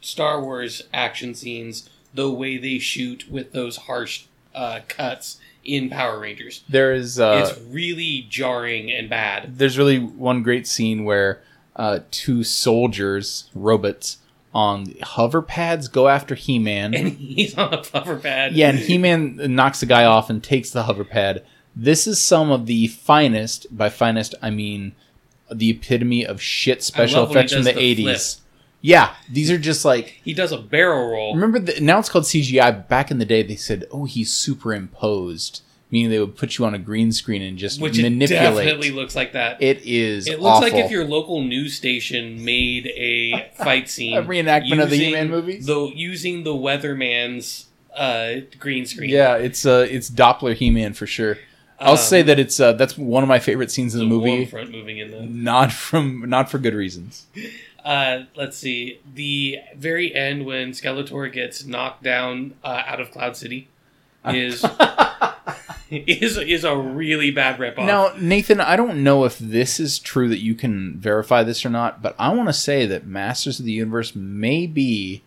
Star 0.00 0.40
Wars 0.40 0.82
action 0.92 1.34
scenes 1.34 1.88
the 2.14 2.30
way 2.30 2.56
they 2.56 2.78
shoot 2.78 3.30
with 3.30 3.52
those 3.52 3.76
harsh 3.76 4.24
uh, 4.54 4.80
cuts 4.88 5.38
in 5.64 5.90
Power 5.90 6.18
Rangers. 6.18 6.62
There 6.68 6.94
is 6.94 7.18
uh, 7.20 7.46
it's 7.48 7.60
really 7.60 8.26
jarring 8.28 8.90
and 8.90 9.10
bad. 9.10 9.58
there's 9.58 9.76
really 9.76 9.98
one 9.98 10.42
great 10.42 10.66
scene 10.66 11.04
where 11.04 11.42
uh, 11.74 12.00
two 12.10 12.42
soldiers, 12.44 13.50
robots, 13.54 14.18
on 14.56 14.94
hover 15.02 15.42
pads 15.42 15.86
go 15.86 16.08
after 16.08 16.34
He-Man. 16.34 16.94
And 16.94 17.12
he's 17.12 17.56
on 17.58 17.74
a 17.74 17.82
hover 17.92 18.16
pad. 18.18 18.54
yeah, 18.54 18.70
and 18.70 18.78
He-Man 18.78 19.54
knocks 19.54 19.80
the 19.80 19.86
guy 19.86 20.06
off 20.06 20.30
and 20.30 20.42
takes 20.42 20.70
the 20.70 20.84
hover 20.84 21.04
pad. 21.04 21.44
This 21.76 22.06
is 22.06 22.18
some 22.18 22.50
of 22.50 22.64
the 22.64 22.86
finest. 22.86 23.66
By 23.76 23.90
finest, 23.90 24.34
I 24.40 24.48
mean 24.48 24.94
the 25.52 25.70
epitome 25.70 26.24
of 26.26 26.40
shit 26.40 26.82
special 26.82 27.26
he 27.26 27.30
effects 27.32 27.52
from 27.52 27.64
the, 27.64 27.72
the 27.72 27.94
80s. 28.04 28.40
Yeah, 28.80 29.14
these 29.30 29.50
are 29.50 29.58
just 29.58 29.84
like 29.84 30.20
He 30.24 30.32
does 30.32 30.52
a 30.52 30.58
barrel 30.58 31.10
roll. 31.10 31.34
remember 31.34 31.58
the, 31.58 31.78
now 31.80 31.98
it's 31.98 32.08
called 32.08 32.24
CGI. 32.24 32.88
Back 32.88 33.10
in 33.10 33.18
the 33.18 33.24
day, 33.26 33.42
they 33.42 33.56
said, 33.56 33.84
"Oh, 33.90 34.04
he's 34.06 34.32
superimposed," 34.32 35.62
meaning 35.90 36.10
they 36.10 36.18
would 36.18 36.36
put 36.36 36.58
you 36.58 36.64
on 36.64 36.74
a 36.74 36.78
green 36.78 37.12
screen 37.12 37.42
and 37.42 37.56
just 37.58 37.80
which 37.80 37.98
it 37.98 38.02
manipulate. 38.02 38.66
definitely 38.66 38.90
looks 38.90 39.14
like 39.14 39.32
that. 39.32 39.62
It 39.62 39.82
is. 39.84 40.26
It 40.26 40.40
looks 40.40 40.60
like 40.60 40.74
if 40.74 40.90
your 40.90 41.04
local 41.04 41.42
news 41.42 41.74
station 41.76 42.44
made 42.44 42.86
a 42.88 43.50
fight 43.54 43.88
scene, 43.88 44.16
A 44.16 44.22
reenactment 44.22 44.82
of 44.82 44.90
the 44.90 44.96
He-Man 44.96 45.30
movies? 45.30 45.66
the 45.66 45.90
using 45.94 46.42
the 46.44 46.54
Weatherman's 46.54 47.66
uh, 47.96 48.40
green 48.58 48.84
screen. 48.86 49.10
Yeah, 49.10 49.36
it's 49.36 49.64
uh, 49.64 49.86
it's 49.88 50.10
Doppler 50.10 50.54
He-Man 50.54 50.92
for 50.92 51.06
sure. 51.06 51.38
I'll 51.78 51.92
Um, 51.92 51.96
say 51.98 52.22
that 52.22 52.38
it's 52.38 52.58
uh, 52.58 52.72
that's 52.72 52.96
one 52.96 53.22
of 53.22 53.28
my 53.28 53.38
favorite 53.38 53.70
scenes 53.70 53.94
in 53.94 54.00
the, 54.00 54.04
the 54.06 54.10
movie. 54.10 54.46
front 54.46 54.70
moving 54.70 54.98
in 54.98 55.10
the. 55.10 55.20
Not 55.28 55.72
from 55.72 56.28
not 56.28 56.50
for 56.50 56.58
good 56.58 56.74
reasons. 56.74 57.26
Uh, 57.86 58.24
let's 58.34 58.56
see 58.58 58.98
the 59.14 59.58
very 59.76 60.12
end 60.12 60.44
when 60.44 60.72
Skeletor 60.72 61.32
gets 61.32 61.64
knocked 61.64 62.02
down 62.02 62.54
uh, 62.64 62.82
out 62.84 63.00
of 63.00 63.12
Cloud 63.12 63.36
City 63.36 63.68
is 64.24 64.64
is 65.90 66.36
is 66.36 66.64
a 66.64 66.76
really 66.76 67.30
bad 67.30 67.58
ripoff. 67.58 67.86
Now, 67.86 68.12
Nathan, 68.18 68.60
I 68.60 68.76
don't 68.76 69.04
know 69.04 69.24
if 69.24 69.38
this 69.38 69.78
is 69.78 69.98
true 69.98 70.28
that 70.28 70.40
you 70.40 70.54
can 70.54 70.98
verify 70.98 71.42
this 71.42 71.64
or 71.64 71.70
not, 71.70 72.02
but 72.02 72.16
I 72.18 72.32
want 72.34 72.48
to 72.48 72.52
say 72.52 72.86
that 72.86 73.06
Masters 73.06 73.60
of 73.60 73.66
the 73.66 73.72
Universe 73.72 74.14
may 74.16 74.66
be 74.66 75.22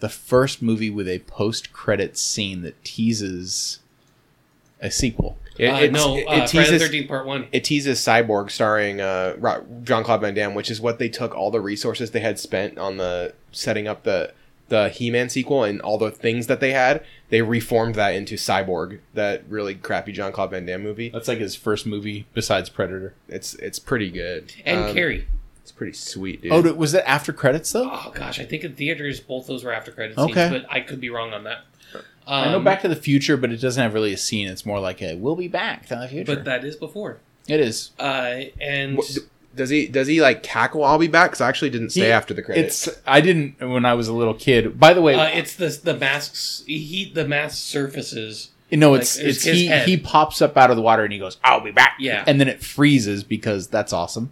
the 0.00 0.08
first 0.08 0.62
movie 0.62 0.90
with 0.90 1.08
a 1.08 1.20
post-credit 1.20 2.16
scene 2.18 2.62
that 2.62 2.82
teases 2.84 3.80
a 4.80 4.90
sequel. 4.90 5.38
It, 5.56 5.68
uh, 5.68 5.90
no, 5.90 6.16
it, 6.16 6.26
uh, 6.26 6.32
it 6.32 6.36
Friday 6.36 6.40
the 6.40 6.46
teases 6.46 6.82
Thirteenth 6.82 7.08
Part 7.08 7.26
One. 7.26 7.46
it 7.52 7.64
teases 7.64 8.00
Cyborg 8.00 8.50
starring 8.50 9.00
uh, 9.00 9.36
Jean-Claude 9.82 10.20
Van 10.20 10.34
Damme, 10.34 10.54
which 10.54 10.70
is 10.70 10.80
what 10.80 10.98
they 10.98 11.08
took 11.08 11.34
all 11.34 11.50
the 11.50 11.60
resources 11.60 12.10
they 12.10 12.20
had 12.20 12.38
spent 12.38 12.78
on 12.78 12.96
the 12.96 13.34
setting 13.52 13.88
up 13.88 14.02
the 14.02 14.32
the 14.74 14.88
He-Man 14.88 15.28
sequel 15.28 15.62
and 15.64 15.80
all 15.80 15.98
the 15.98 16.10
things 16.10 16.48
that 16.48 16.58
they 16.60 16.72
had. 16.72 17.04
They 17.30 17.42
reformed 17.42 17.94
that 17.94 18.14
into 18.14 18.34
Cyborg, 18.34 18.98
that 19.14 19.44
really 19.48 19.74
crappy 19.74 20.12
Jean-Claude 20.12 20.50
Van 20.50 20.66
Damme 20.66 20.82
movie. 20.82 21.08
That's 21.10 21.28
like 21.28 21.38
his 21.38 21.54
first 21.56 21.86
movie 21.86 22.26
besides 22.34 22.68
Predator. 22.68 23.14
It's 23.28 23.54
it's 23.54 23.78
pretty 23.78 24.10
good 24.10 24.52
And 24.64 24.84
Um, 24.86 24.94
Carrie. 24.94 25.26
It's 25.62 25.72
pretty 25.72 25.94
sweet, 25.94 26.42
dude. 26.42 26.52
Oh, 26.52 26.60
was 26.74 26.92
that 26.92 27.08
after 27.08 27.32
credits 27.32 27.72
though? 27.72 27.88
Oh 27.90 28.12
gosh, 28.14 28.38
I 28.38 28.44
think 28.44 28.64
in 28.64 28.74
theaters 28.74 29.20
both 29.20 29.46
those 29.46 29.64
were 29.64 29.72
after 29.72 29.90
credits 29.92 30.18
Okay. 30.18 30.48
scenes, 30.48 30.62
but 30.62 30.66
I 30.72 30.80
could 30.80 31.00
be 31.00 31.08
wrong 31.10 31.32
on 31.32 31.44
that. 31.44 31.60
I 32.26 32.50
know 32.50 32.56
Um, 32.58 32.64
Back 32.64 32.82
to 32.82 32.88
the 32.88 32.96
Future, 32.96 33.36
but 33.36 33.50
it 33.52 33.58
doesn't 33.60 33.82
have 33.82 33.94
really 33.94 34.12
a 34.12 34.16
scene. 34.16 34.48
It's 34.48 34.64
more 34.66 34.80
like 34.80 35.00
a 35.02 35.14
"We'll 35.14 35.36
be 35.36 35.48
back 35.48 35.86
to 35.86 35.96
the 35.96 36.08
future." 36.08 36.34
but 36.34 36.44
that 36.44 36.64
is 36.64 36.76
before. 36.76 37.18
it 37.48 37.60
is. 37.60 37.90
Uh, 37.98 38.44
and 38.60 38.96
What- 38.96 39.18
does 39.54 39.70
he 39.70 39.86
does 39.86 40.06
he 40.08 40.20
like 40.20 40.42
cackle? 40.42 40.84
I'll 40.84 40.98
be 40.98 41.06
back 41.08 41.30
because 41.30 41.40
I 41.40 41.48
actually 41.48 41.70
didn't 41.70 41.90
stay 41.90 42.02
He- 42.06 42.10
after 42.12 42.34
the 42.34 42.42
credits. 42.42 42.88
It's. 42.88 42.98
I 43.06 43.20
didn't 43.20 43.60
when 43.60 43.84
I 43.84 43.94
was 43.94 44.08
a 44.08 44.12
little 44.12 44.34
kid. 44.34 44.78
By 44.80 44.92
the 44.94 45.02
way, 45.02 45.14
uh, 45.14 45.26
it's 45.28 45.54
the 45.56 45.68
the 45.82 45.96
masks. 45.96 46.62
He 46.66 47.10
the 47.14 47.26
mask 47.26 47.58
surfaces. 47.58 48.50
no, 48.72 48.90
like, 48.92 49.02
it's 49.02 49.16
it's 49.16 49.36
it's 49.38 49.44
his 49.44 49.56
he 49.56 49.66
head. 49.66 49.86
he 49.88 49.96
pops 49.96 50.42
up 50.42 50.56
out 50.56 50.70
of 50.70 50.76
the 50.76 50.82
water 50.82 51.04
and 51.04 51.12
he 51.12 51.18
goes, 51.18 51.36
"I'll 51.44 51.60
be 51.60 51.70
back." 51.70 51.96
Yeah. 52.00 52.24
and 52.26 52.40
then 52.40 52.48
it 52.48 52.62
freezes 52.62 53.22
because 53.24 53.68
that's 53.68 53.92
awesome. 53.92 54.30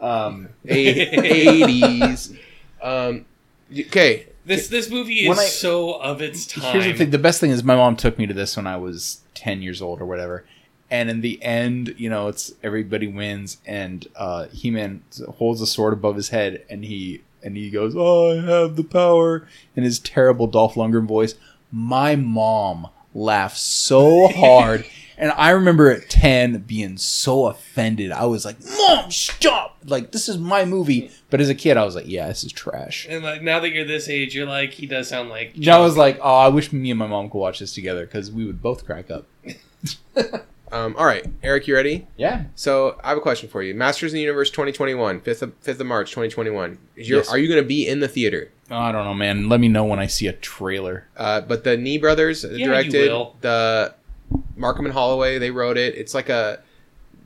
Um, 0.00 0.48
Eighties. 0.66 2.34
um, 2.82 3.24
okay, 3.72 4.26
This 4.44 4.68
this 4.68 4.90
movie 4.90 5.20
is 5.20 5.28
When 5.28 5.38
I- 5.38 5.44
so 5.44 5.94
of 5.94 6.20
its 6.22 6.46
time. 6.46 6.72
Here's 6.72 6.84
the 6.84 6.94
thing: 6.94 7.10
the 7.10 7.18
best 7.18 7.40
thing 7.40 7.50
is 7.50 7.64
my 7.64 7.76
mom 7.76 7.96
took 7.96 8.18
me 8.18 8.26
to 8.26 8.34
this 8.34 8.56
when 8.56 8.66
I 8.66 8.76
was 8.76 9.20
ten 9.34 9.62
years 9.62 9.80
old 9.82 10.00
or 10.00 10.06
whatever, 10.06 10.44
and 10.90 11.10
in 11.10 11.20
the 11.20 11.42
end, 11.42 11.94
you 11.98 12.08
know, 12.08 12.28
it's 12.28 12.52
everybody 12.62 13.06
wins, 13.06 13.58
and 13.66 14.06
uh, 14.16 14.46
He 14.46 14.70
Man 14.70 15.02
holds 15.36 15.60
a 15.60 15.66
sword 15.66 15.92
above 15.92 16.16
his 16.16 16.30
head, 16.30 16.64
and 16.70 16.84
he 16.84 17.22
and 17.42 17.56
he 17.56 17.70
goes, 17.70 17.94
"Oh, 17.96 18.32
I 18.32 18.44
have 18.44 18.76
the 18.76 18.84
power," 18.84 19.46
in 19.76 19.82
his 19.84 19.98
terrible 19.98 20.46
Dolph 20.46 20.74
Lundgren 20.74 21.06
voice. 21.06 21.34
My 21.70 22.16
mom 22.16 22.88
laughed 23.14 23.58
so 23.58 24.28
hard. 24.34 24.86
And 25.20 25.32
I 25.32 25.50
remember 25.50 25.90
at 25.90 26.08
10 26.08 26.58
being 26.58 26.96
so 26.96 27.46
offended. 27.46 28.12
I 28.12 28.26
was 28.26 28.44
like, 28.44 28.56
Mom, 28.64 29.10
stop! 29.10 29.76
Like, 29.84 30.12
this 30.12 30.28
is 30.28 30.38
my 30.38 30.64
movie. 30.64 31.10
But 31.28 31.40
as 31.40 31.48
a 31.48 31.56
kid, 31.56 31.76
I 31.76 31.84
was 31.84 31.96
like, 31.96 32.06
yeah, 32.06 32.28
this 32.28 32.44
is 32.44 32.52
trash. 32.52 33.04
And 33.10 33.24
like 33.24 33.42
now 33.42 33.58
that 33.58 33.70
you're 33.70 33.84
this 33.84 34.08
age, 34.08 34.32
you're 34.36 34.46
like 34.46 34.70
he 34.70 34.86
does 34.86 35.08
sound 35.08 35.28
like. 35.28 35.56
And 35.56 35.66
I 35.68 35.80
was 35.80 35.96
like, 35.96 36.20
oh, 36.22 36.36
I 36.36 36.48
wish 36.48 36.72
me 36.72 36.90
and 36.90 36.98
my 37.00 37.08
mom 37.08 37.30
could 37.30 37.38
watch 37.38 37.58
this 37.58 37.74
together 37.74 38.06
because 38.06 38.30
we 38.30 38.44
would 38.44 38.62
both 38.62 38.86
crack 38.86 39.10
up. 39.10 39.26
um, 40.72 40.94
all 40.96 41.06
right, 41.06 41.26
Eric, 41.42 41.66
you 41.66 41.74
ready? 41.74 42.06
Yeah. 42.16 42.44
So 42.54 42.98
I 43.02 43.08
have 43.10 43.18
a 43.18 43.20
question 43.20 43.48
for 43.48 43.62
you. 43.62 43.74
Masters 43.74 44.12
in 44.12 44.16
the 44.16 44.22
Universe 44.22 44.50
2021, 44.50 45.20
5th 45.20 45.42
of, 45.42 45.60
5th 45.62 45.80
of 45.80 45.86
March 45.86 46.10
2021. 46.10 46.78
Is 46.96 47.08
your, 47.08 47.18
Yes. 47.18 47.28
Are 47.30 47.38
you 47.38 47.48
going 47.48 47.60
to 47.62 47.66
be 47.66 47.86
in 47.86 48.00
the 48.00 48.08
theater? 48.08 48.50
Oh, 48.70 48.76
I 48.76 48.92
don't 48.92 49.04
know, 49.04 49.14
man. 49.14 49.48
Let 49.48 49.60
me 49.60 49.68
know 49.68 49.84
when 49.84 49.98
I 49.98 50.06
see 50.06 50.26
a 50.26 50.32
trailer. 50.32 51.08
Uh, 51.16 51.40
but 51.40 51.64
the 51.64 51.76
Nee 51.76 51.98
brothers 51.98 52.44
you 52.44 52.66
directed 52.66 53.10
the 53.40 53.94
Marcum 54.58 54.84
and 54.84 54.92
Holloway. 54.92 55.38
They 55.38 55.50
wrote 55.50 55.78
it. 55.78 55.94
It's 55.96 56.14
like 56.14 56.28
a 56.28 56.60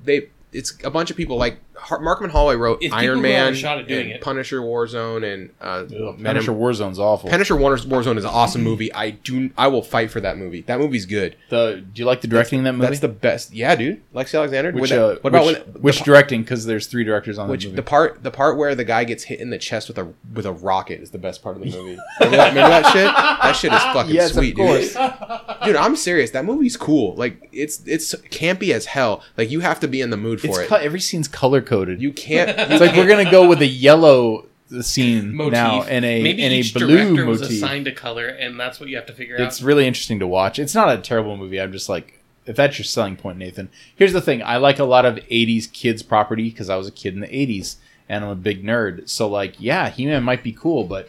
they. 0.05 0.29
It's 0.53 0.75
a 0.85 0.91
bunch 0.91 1.11
of 1.11 1.17
people 1.17 1.39
like 1.39 1.59
Har- 1.83 2.29
Holloway 2.29 2.57
wrote 2.57 2.79
It's 2.83 2.93
Iron 2.95 3.03
people 3.03 3.15
who 3.17 3.23
Man, 3.23 3.55
shot 3.55 3.79
at 3.79 3.89
doing 3.89 4.07
and 4.07 4.11
it. 4.13 4.21
Punisher, 4.23 4.61
Warzone, 4.61 5.25
and 5.35 5.51
uh, 5.61 5.85
Men 5.91 6.37
in- 6.37 6.45
Punisher 6.45 6.53
Warzone's 6.53 6.99
awful. 6.99 7.29
Punisher 7.29 7.57
War- 7.57 7.77
Warzone 7.77 8.17
is 8.19 8.25
an 8.25 8.31
awesome 8.31 8.63
movie. 8.63 8.93
I 8.95 9.11
do. 9.11 9.51
I 9.59 9.67
will 9.69 9.83
fight 9.83 10.11
for 10.11 10.21
that 10.21 10.39
movie. 10.39 10.63
That 10.63 10.79
movie's 10.79 11.07
good. 11.07 11.37
the 11.51 11.85
do 11.93 12.01
you 12.01 12.07
like 12.07 12.21
the 12.21 12.29
directing 12.29 12.59
in 12.59 12.65
that 12.65 12.73
movie? 12.75 12.87
That's 12.87 13.01
the 13.01 13.09
best. 13.09 13.53
Yeah, 13.53 13.75
dude. 13.75 14.01
Lexi 14.15 14.35
Alexander. 14.37 14.73
which, 14.73 14.91
that- 14.91 15.03
uh, 15.03 15.17
what 15.23 15.31
about 15.31 15.47
which, 15.47 15.59
when, 15.59 15.73
the 15.73 15.79
which 15.81 15.99
pa- 15.99 16.05
directing? 16.05 16.43
Because 16.43 16.65
there's 16.67 16.87
three 16.87 17.05
directors 17.05 17.39
on 17.39 17.49
Which 17.49 17.63
the 17.65 17.69
movie. 17.71 17.77
the 17.77 17.83
part 17.83 18.23
the 18.23 18.31
part 18.31 18.57
where 18.57 18.75
the 18.75 18.85
guy 18.85 19.05
gets 19.05 19.25
hit 19.25 19.41
in 19.41 19.51
the 19.51 19.59
chest 19.59 19.89
with 19.89 19.99
a 19.99 20.13
with 20.35 20.47
a 20.47 20.53
rocket 20.53 21.01
is 21.01 21.11
the 21.11 21.19
best 21.19 21.43
part 21.43 21.57
of 21.57 21.63
the 21.63 21.71
movie. 21.71 21.99
remember, 22.21 22.37
that, 22.37 22.49
remember 22.51 22.69
that 22.69 22.93
shit? 22.93 23.05
That 23.07 23.53
shit 23.53 23.73
is 23.73 23.83
fucking 23.83 24.15
yes, 24.15 24.33
sweet, 24.33 24.53
of 24.53 24.57
course. 24.57 24.95
dude. 24.95 25.13
Dude, 25.65 25.77
I'm 25.77 25.95
serious. 25.95 26.33
That 26.33 26.45
movie's 26.45 26.77
cool. 26.77 27.15
Like 27.15 27.49
it's 27.53 27.83
it's 27.87 28.15
campy 28.31 28.73
as 28.75 28.87
hell. 28.87 29.23
Like 29.37 29.49
you 29.51 29.61
have 29.61 29.79
to 29.81 29.87
be 29.89 30.01
in 30.01 30.11
the 30.11 30.17
mood 30.17 30.41
for 30.41 30.49
It's 30.49 30.59
it. 30.59 30.69
co- 30.69 30.75
every 30.77 30.99
scene's 30.99 31.29
color 31.29 31.61
coded. 31.73 32.03
you 32.03 32.13
can't. 32.13 32.51
It's 32.51 32.81
like 32.81 32.97
we're 32.97 33.09
gonna 33.09 33.31
go 33.31 33.49
with 33.49 33.63
a 33.63 33.67
yellow 33.67 34.47
scene 34.81 35.35
motif. 35.35 35.53
now 35.53 35.83
and 35.83 36.05
a 36.05 36.23
Maybe 36.23 36.43
and 36.43 36.53
a 36.53 36.57
each 36.57 36.75
blue 36.75 36.87
director 36.87 37.27
was 37.27 37.43
assigned 37.43 37.87
a 37.87 37.93
color, 37.93 38.27
and 38.27 38.59
that's 38.59 38.81
what 38.81 38.89
you 38.89 38.97
have 38.97 39.07
to 39.07 39.13
figure 39.13 39.37
out. 39.37 39.43
It's 39.43 39.63
really 39.63 39.87
interesting 39.87 40.19
to 40.21 40.27
watch. 40.27 40.59
It's 40.59 40.75
not 40.75 40.97
a 40.97 41.01
terrible 41.01 41.37
movie. 41.37 41.61
I'm 41.61 41.73
just 41.73 41.89
like, 41.89 42.23
if 42.47 42.57
that's 42.57 42.79
your 42.79 42.85
selling 42.85 43.17
point, 43.17 43.39
Nathan. 43.39 43.69
Here's 43.95 44.13
the 44.13 44.21
thing: 44.21 44.43
I 44.43 44.57
like 44.57 44.79
a 44.79 44.85
lot 44.85 45.05
of 45.05 45.17
'80s 45.17 45.71
kids 45.73 46.03
property 46.03 46.51
because 46.51 46.71
I 46.71 46.77
was 46.77 46.89
a 46.89 46.93
kid 46.93 47.15
in 47.15 47.21
the 47.21 47.29
'80s 47.29 47.77
and 48.09 48.25
I'm 48.25 48.31
a 48.31 48.37
big 48.37 48.63
nerd. 48.63 49.09
So 49.09 49.29
like, 49.29 49.55
yeah, 49.59 49.89
He-Man 49.89 50.23
might 50.23 50.43
be 50.43 50.53
cool, 50.53 50.85
but 50.85 51.09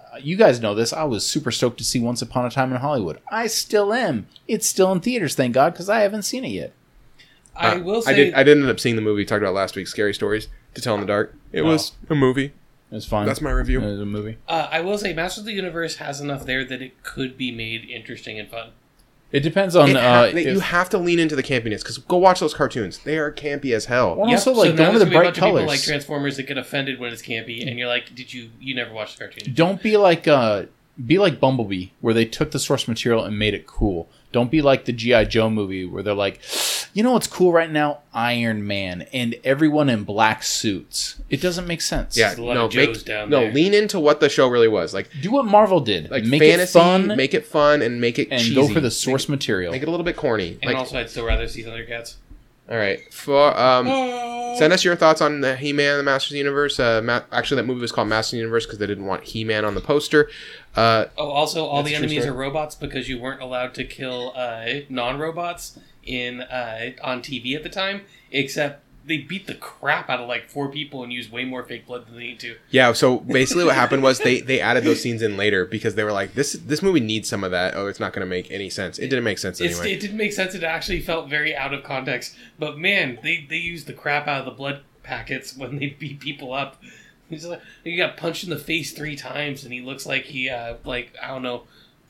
uh, 0.00 0.18
you 0.18 0.36
guys 0.36 0.60
know 0.60 0.74
this. 0.74 0.92
I 0.92 1.04
was 1.04 1.26
super 1.26 1.50
stoked 1.50 1.78
to 1.78 1.84
see 1.84 2.00
Once 2.00 2.22
Upon 2.22 2.46
a 2.46 2.50
Time 2.50 2.72
in 2.72 2.78
Hollywood. 2.78 3.18
I 3.30 3.46
still 3.46 3.92
am. 3.92 4.26
It's 4.46 4.66
still 4.66 4.92
in 4.92 5.00
theaters, 5.00 5.34
thank 5.34 5.54
God, 5.54 5.72
because 5.72 5.88
I 5.88 6.00
haven't 6.00 6.22
seen 6.22 6.44
it 6.44 6.50
yet. 6.50 6.72
I 7.58 7.74
Uh, 7.74 7.80
will 7.80 8.02
say 8.02 8.12
I 8.12 8.14
did. 8.14 8.34
I 8.34 8.42
did 8.44 8.56
end 8.58 8.68
up 8.70 8.78
seeing 8.80 8.96
the 8.96 9.02
movie 9.02 9.18
we 9.18 9.24
talked 9.24 9.42
about 9.42 9.54
last 9.54 9.74
week. 9.76 9.88
Scary 9.88 10.14
stories 10.14 10.48
to 10.74 10.80
tell 10.80 10.94
in 10.94 11.00
the 11.00 11.06
dark. 11.06 11.34
It 11.52 11.62
Oh. 11.62 11.66
was 11.66 11.92
a 12.08 12.14
movie. 12.14 12.52
It's 12.90 13.04
fun. 13.04 13.26
That's 13.26 13.40
my 13.42 13.50
review. 13.50 13.80
It 13.82 13.86
was 13.90 14.00
a 14.00 14.06
movie. 14.06 14.36
uh, 14.48 14.68
I 14.70 14.80
will 14.80 14.96
say 14.96 15.12
Masters 15.12 15.40
of 15.42 15.44
the 15.46 15.52
Universe 15.52 15.96
has 15.96 16.20
enough 16.22 16.46
there 16.46 16.64
that 16.64 16.80
it 16.80 17.02
could 17.02 17.36
be 17.36 17.50
made 17.52 17.84
interesting 17.90 18.38
and 18.38 18.48
fun. 18.48 18.68
It 19.30 19.40
depends 19.40 19.76
on. 19.76 19.90
It 19.90 19.96
uh, 19.96 20.00
ha- 20.00 20.30
they- 20.32 20.46
if- 20.46 20.54
you 20.54 20.60
have 20.60 20.88
to 20.90 20.96
lean 20.98 21.18
into 21.18 21.36
the 21.36 21.42
campiness 21.42 21.80
because 21.82 21.98
go 21.98 22.16
watch 22.16 22.40
those 22.40 22.54
cartoons. 22.54 22.96
They 23.00 23.18
are 23.18 23.30
campy 23.30 23.74
as 23.74 23.84
hell. 23.84 24.16
Well, 24.16 24.30
also, 24.30 24.52
like, 24.52 24.70
now 24.70 24.76
go 24.76 24.82
there's 24.84 24.92
with 24.94 25.00
the 25.00 25.04
gonna 25.04 25.10
be 25.10 25.16
a 25.16 25.18
bright 25.18 25.24
bunch 25.26 25.36
of 25.36 25.42
colors. 25.42 25.66
like 25.66 25.82
Transformers 25.82 26.36
that 26.38 26.44
get 26.44 26.56
offended 26.56 26.98
when 26.98 27.12
it's 27.12 27.20
campy, 27.20 27.66
and 27.68 27.78
you're 27.78 27.88
like, 27.88 28.14
"Did 28.14 28.32
you? 28.32 28.48
You 28.58 28.74
never 28.74 28.94
watched 28.94 29.18
the 29.18 29.24
cartoon?" 29.24 29.52
don't 29.52 29.82
be 29.82 29.98
like 29.98 30.26
uh 30.26 30.62
be 31.04 31.18
like 31.18 31.38
Bumblebee, 31.40 31.88
where 32.00 32.14
they 32.14 32.24
took 32.24 32.52
the 32.52 32.58
source 32.58 32.88
material 32.88 33.22
and 33.22 33.38
made 33.38 33.52
it 33.52 33.66
cool. 33.66 34.08
Don't 34.32 34.50
be 34.50 34.62
like 34.62 34.84
the 34.84 34.92
GI 34.92 35.26
Joe 35.26 35.48
movie, 35.50 35.86
where 35.86 36.02
they're 36.02 36.14
like, 36.14 36.40
you 36.92 37.02
know 37.02 37.12
what's 37.12 37.26
cool 37.26 37.52
right 37.52 37.70
now? 37.70 38.00
Iron 38.12 38.66
Man 38.66 39.02
and 39.12 39.36
everyone 39.44 39.88
in 39.88 40.04
black 40.04 40.42
suits. 40.42 41.20
It 41.30 41.40
doesn't 41.40 41.66
make 41.66 41.80
sense. 41.80 42.16
Yeah, 42.16 42.34
a 42.34 42.40
lot 42.42 42.54
no, 42.54 42.64
of 42.66 42.72
Joes 42.72 42.98
make, 42.98 43.04
down 43.04 43.30
no, 43.30 43.40
there. 43.40 43.52
lean 43.52 43.74
into 43.74 44.00
what 44.00 44.20
the 44.20 44.28
show 44.28 44.48
really 44.48 44.68
was. 44.68 44.92
Like, 44.94 45.08
do 45.22 45.30
what 45.30 45.44
Marvel 45.44 45.80
did. 45.80 46.10
like 46.10 46.24
make 46.24 46.42
fantasy, 46.42 46.78
it 46.78 46.82
fun, 46.82 47.16
make 47.16 47.34
it 47.34 47.46
fun, 47.46 47.82
and 47.82 48.00
make 48.00 48.18
it 48.18 48.28
and 48.30 48.40
cheesy. 48.40 48.54
go 48.54 48.68
for 48.68 48.80
the 48.80 48.90
source 48.90 49.28
Make, 49.28 49.38
material. 49.38 49.72
make 49.72 49.82
it 49.82 49.88
a 49.88 49.90
little 49.90 50.04
bit 50.04 50.16
corny. 50.16 50.58
And 50.62 50.72
like, 50.72 50.76
also, 50.76 50.98
I'd 50.98 51.10
still 51.10 51.24
rather 51.26 51.46
see 51.46 51.62
Thundercats. 51.62 52.14
All 52.70 52.76
right, 52.76 53.12
for 53.12 53.58
um, 53.58 53.86
send 54.58 54.72
us 54.72 54.84
your 54.84 54.96
thoughts 54.96 55.20
on 55.20 55.40
the 55.40 55.56
He-Man, 55.56 55.96
the 55.98 56.02
Masters 56.02 56.30
of 56.30 56.34
the 56.34 56.38
Universe. 56.38 56.78
Uh, 56.80 57.00
Ma- 57.02 57.22
actually, 57.32 57.56
that 57.60 57.66
movie 57.66 57.80
was 57.80 57.92
called 57.92 58.08
Masters 58.08 58.34
of 58.34 58.36
the 58.36 58.40
Universe 58.40 58.66
because 58.66 58.78
they 58.78 58.86
didn't 58.86 59.06
want 59.06 59.24
He-Man 59.24 59.64
on 59.64 59.74
the 59.74 59.80
poster. 59.80 60.28
Uh, 60.76 61.06
Oh, 61.16 61.28
also, 61.30 61.64
all 61.66 61.82
the 61.82 61.94
enemies 61.94 62.26
are 62.26 62.32
robots 62.32 62.74
because 62.74 63.08
you 63.08 63.18
weren't 63.18 63.40
allowed 63.42 63.74
to 63.74 63.84
kill 63.84 64.32
uh, 64.36 64.66
non-robots 64.88 65.78
in 66.04 66.40
uh, 66.42 66.90
on 67.02 67.20
TV 67.22 67.54
at 67.56 67.62
the 67.62 67.68
time. 67.68 68.02
Except 68.30 68.82
they 69.08 69.18
beat 69.18 69.46
the 69.46 69.54
crap 69.54 70.08
out 70.10 70.20
of 70.20 70.28
like 70.28 70.48
four 70.48 70.68
people 70.68 71.02
and 71.02 71.12
use 71.12 71.32
way 71.32 71.44
more 71.44 71.64
fake 71.64 71.86
blood 71.86 72.06
than 72.06 72.14
they 72.14 72.20
need 72.20 72.40
to. 72.40 72.56
yeah, 72.70 72.92
so 72.92 73.18
basically, 73.18 73.64
what 73.64 73.74
happened 73.74 74.02
was 74.02 74.18
they 74.18 74.40
they 74.42 74.60
added 74.60 74.84
those 74.84 75.02
scenes 75.02 75.22
in 75.22 75.36
later 75.36 75.64
because 75.64 75.94
they 75.94 76.04
were 76.04 76.12
like, 76.12 76.34
this 76.34 76.52
this 76.52 76.82
movie 76.82 77.00
needs 77.00 77.28
some 77.28 77.42
of 77.42 77.50
that. 77.50 77.74
Oh, 77.74 77.86
it's 77.86 77.98
not 77.98 78.12
going 78.12 78.20
to 78.20 78.30
make 78.30 78.50
any 78.50 78.70
sense. 78.70 78.98
It 78.98 79.08
didn't 79.08 79.24
make 79.24 79.38
sense 79.38 79.60
anyway. 79.60 79.92
It 79.92 80.00
didn't 80.00 80.18
make 80.18 80.32
sense. 80.32 80.54
It 80.54 80.62
actually 80.62 81.00
felt 81.00 81.28
very 81.28 81.56
out 81.56 81.74
of 81.74 81.82
context. 81.82 82.36
But 82.58 82.78
man, 82.78 83.18
they 83.22 83.46
they 83.48 83.56
used 83.56 83.86
the 83.86 83.92
crap 83.92 84.28
out 84.28 84.40
of 84.40 84.44
the 84.44 84.52
blood 84.52 84.82
packets 85.02 85.56
when 85.56 85.78
they 85.78 85.88
beat 85.88 86.20
people 86.20 86.52
up. 86.52 86.80
He's 87.28 87.44
like, 87.44 87.60
he 87.84 87.96
got 87.96 88.16
punched 88.16 88.44
in 88.44 88.50
the 88.50 88.58
face 88.58 88.92
three 88.92 89.16
times, 89.16 89.64
and 89.64 89.72
he 89.72 89.80
looks 89.80 90.06
like 90.06 90.24
he 90.24 90.48
uh, 90.48 90.76
like 90.84 91.14
I 91.22 91.28
don't 91.28 91.42
know, 91.42 91.64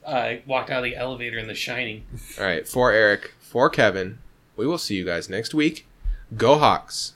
uh, 0.05 0.35
walked 0.47 0.71
out 0.71 0.79
of 0.79 0.85
the 0.85 0.97
elevator 0.97 1.39
in 1.39 1.49
The 1.49 1.55
Shining. 1.55 2.05
All 2.39 2.45
right, 2.45 2.67
for 2.69 2.93
Eric, 2.93 3.33
for 3.41 3.69
Kevin, 3.69 4.19
we 4.57 4.67
will 4.67 4.79
see 4.79 4.95
you 4.95 5.05
guys 5.05 5.29
next 5.29 5.55
week. 5.55 5.88
Go 6.37 6.59
Hawks. 6.59 7.15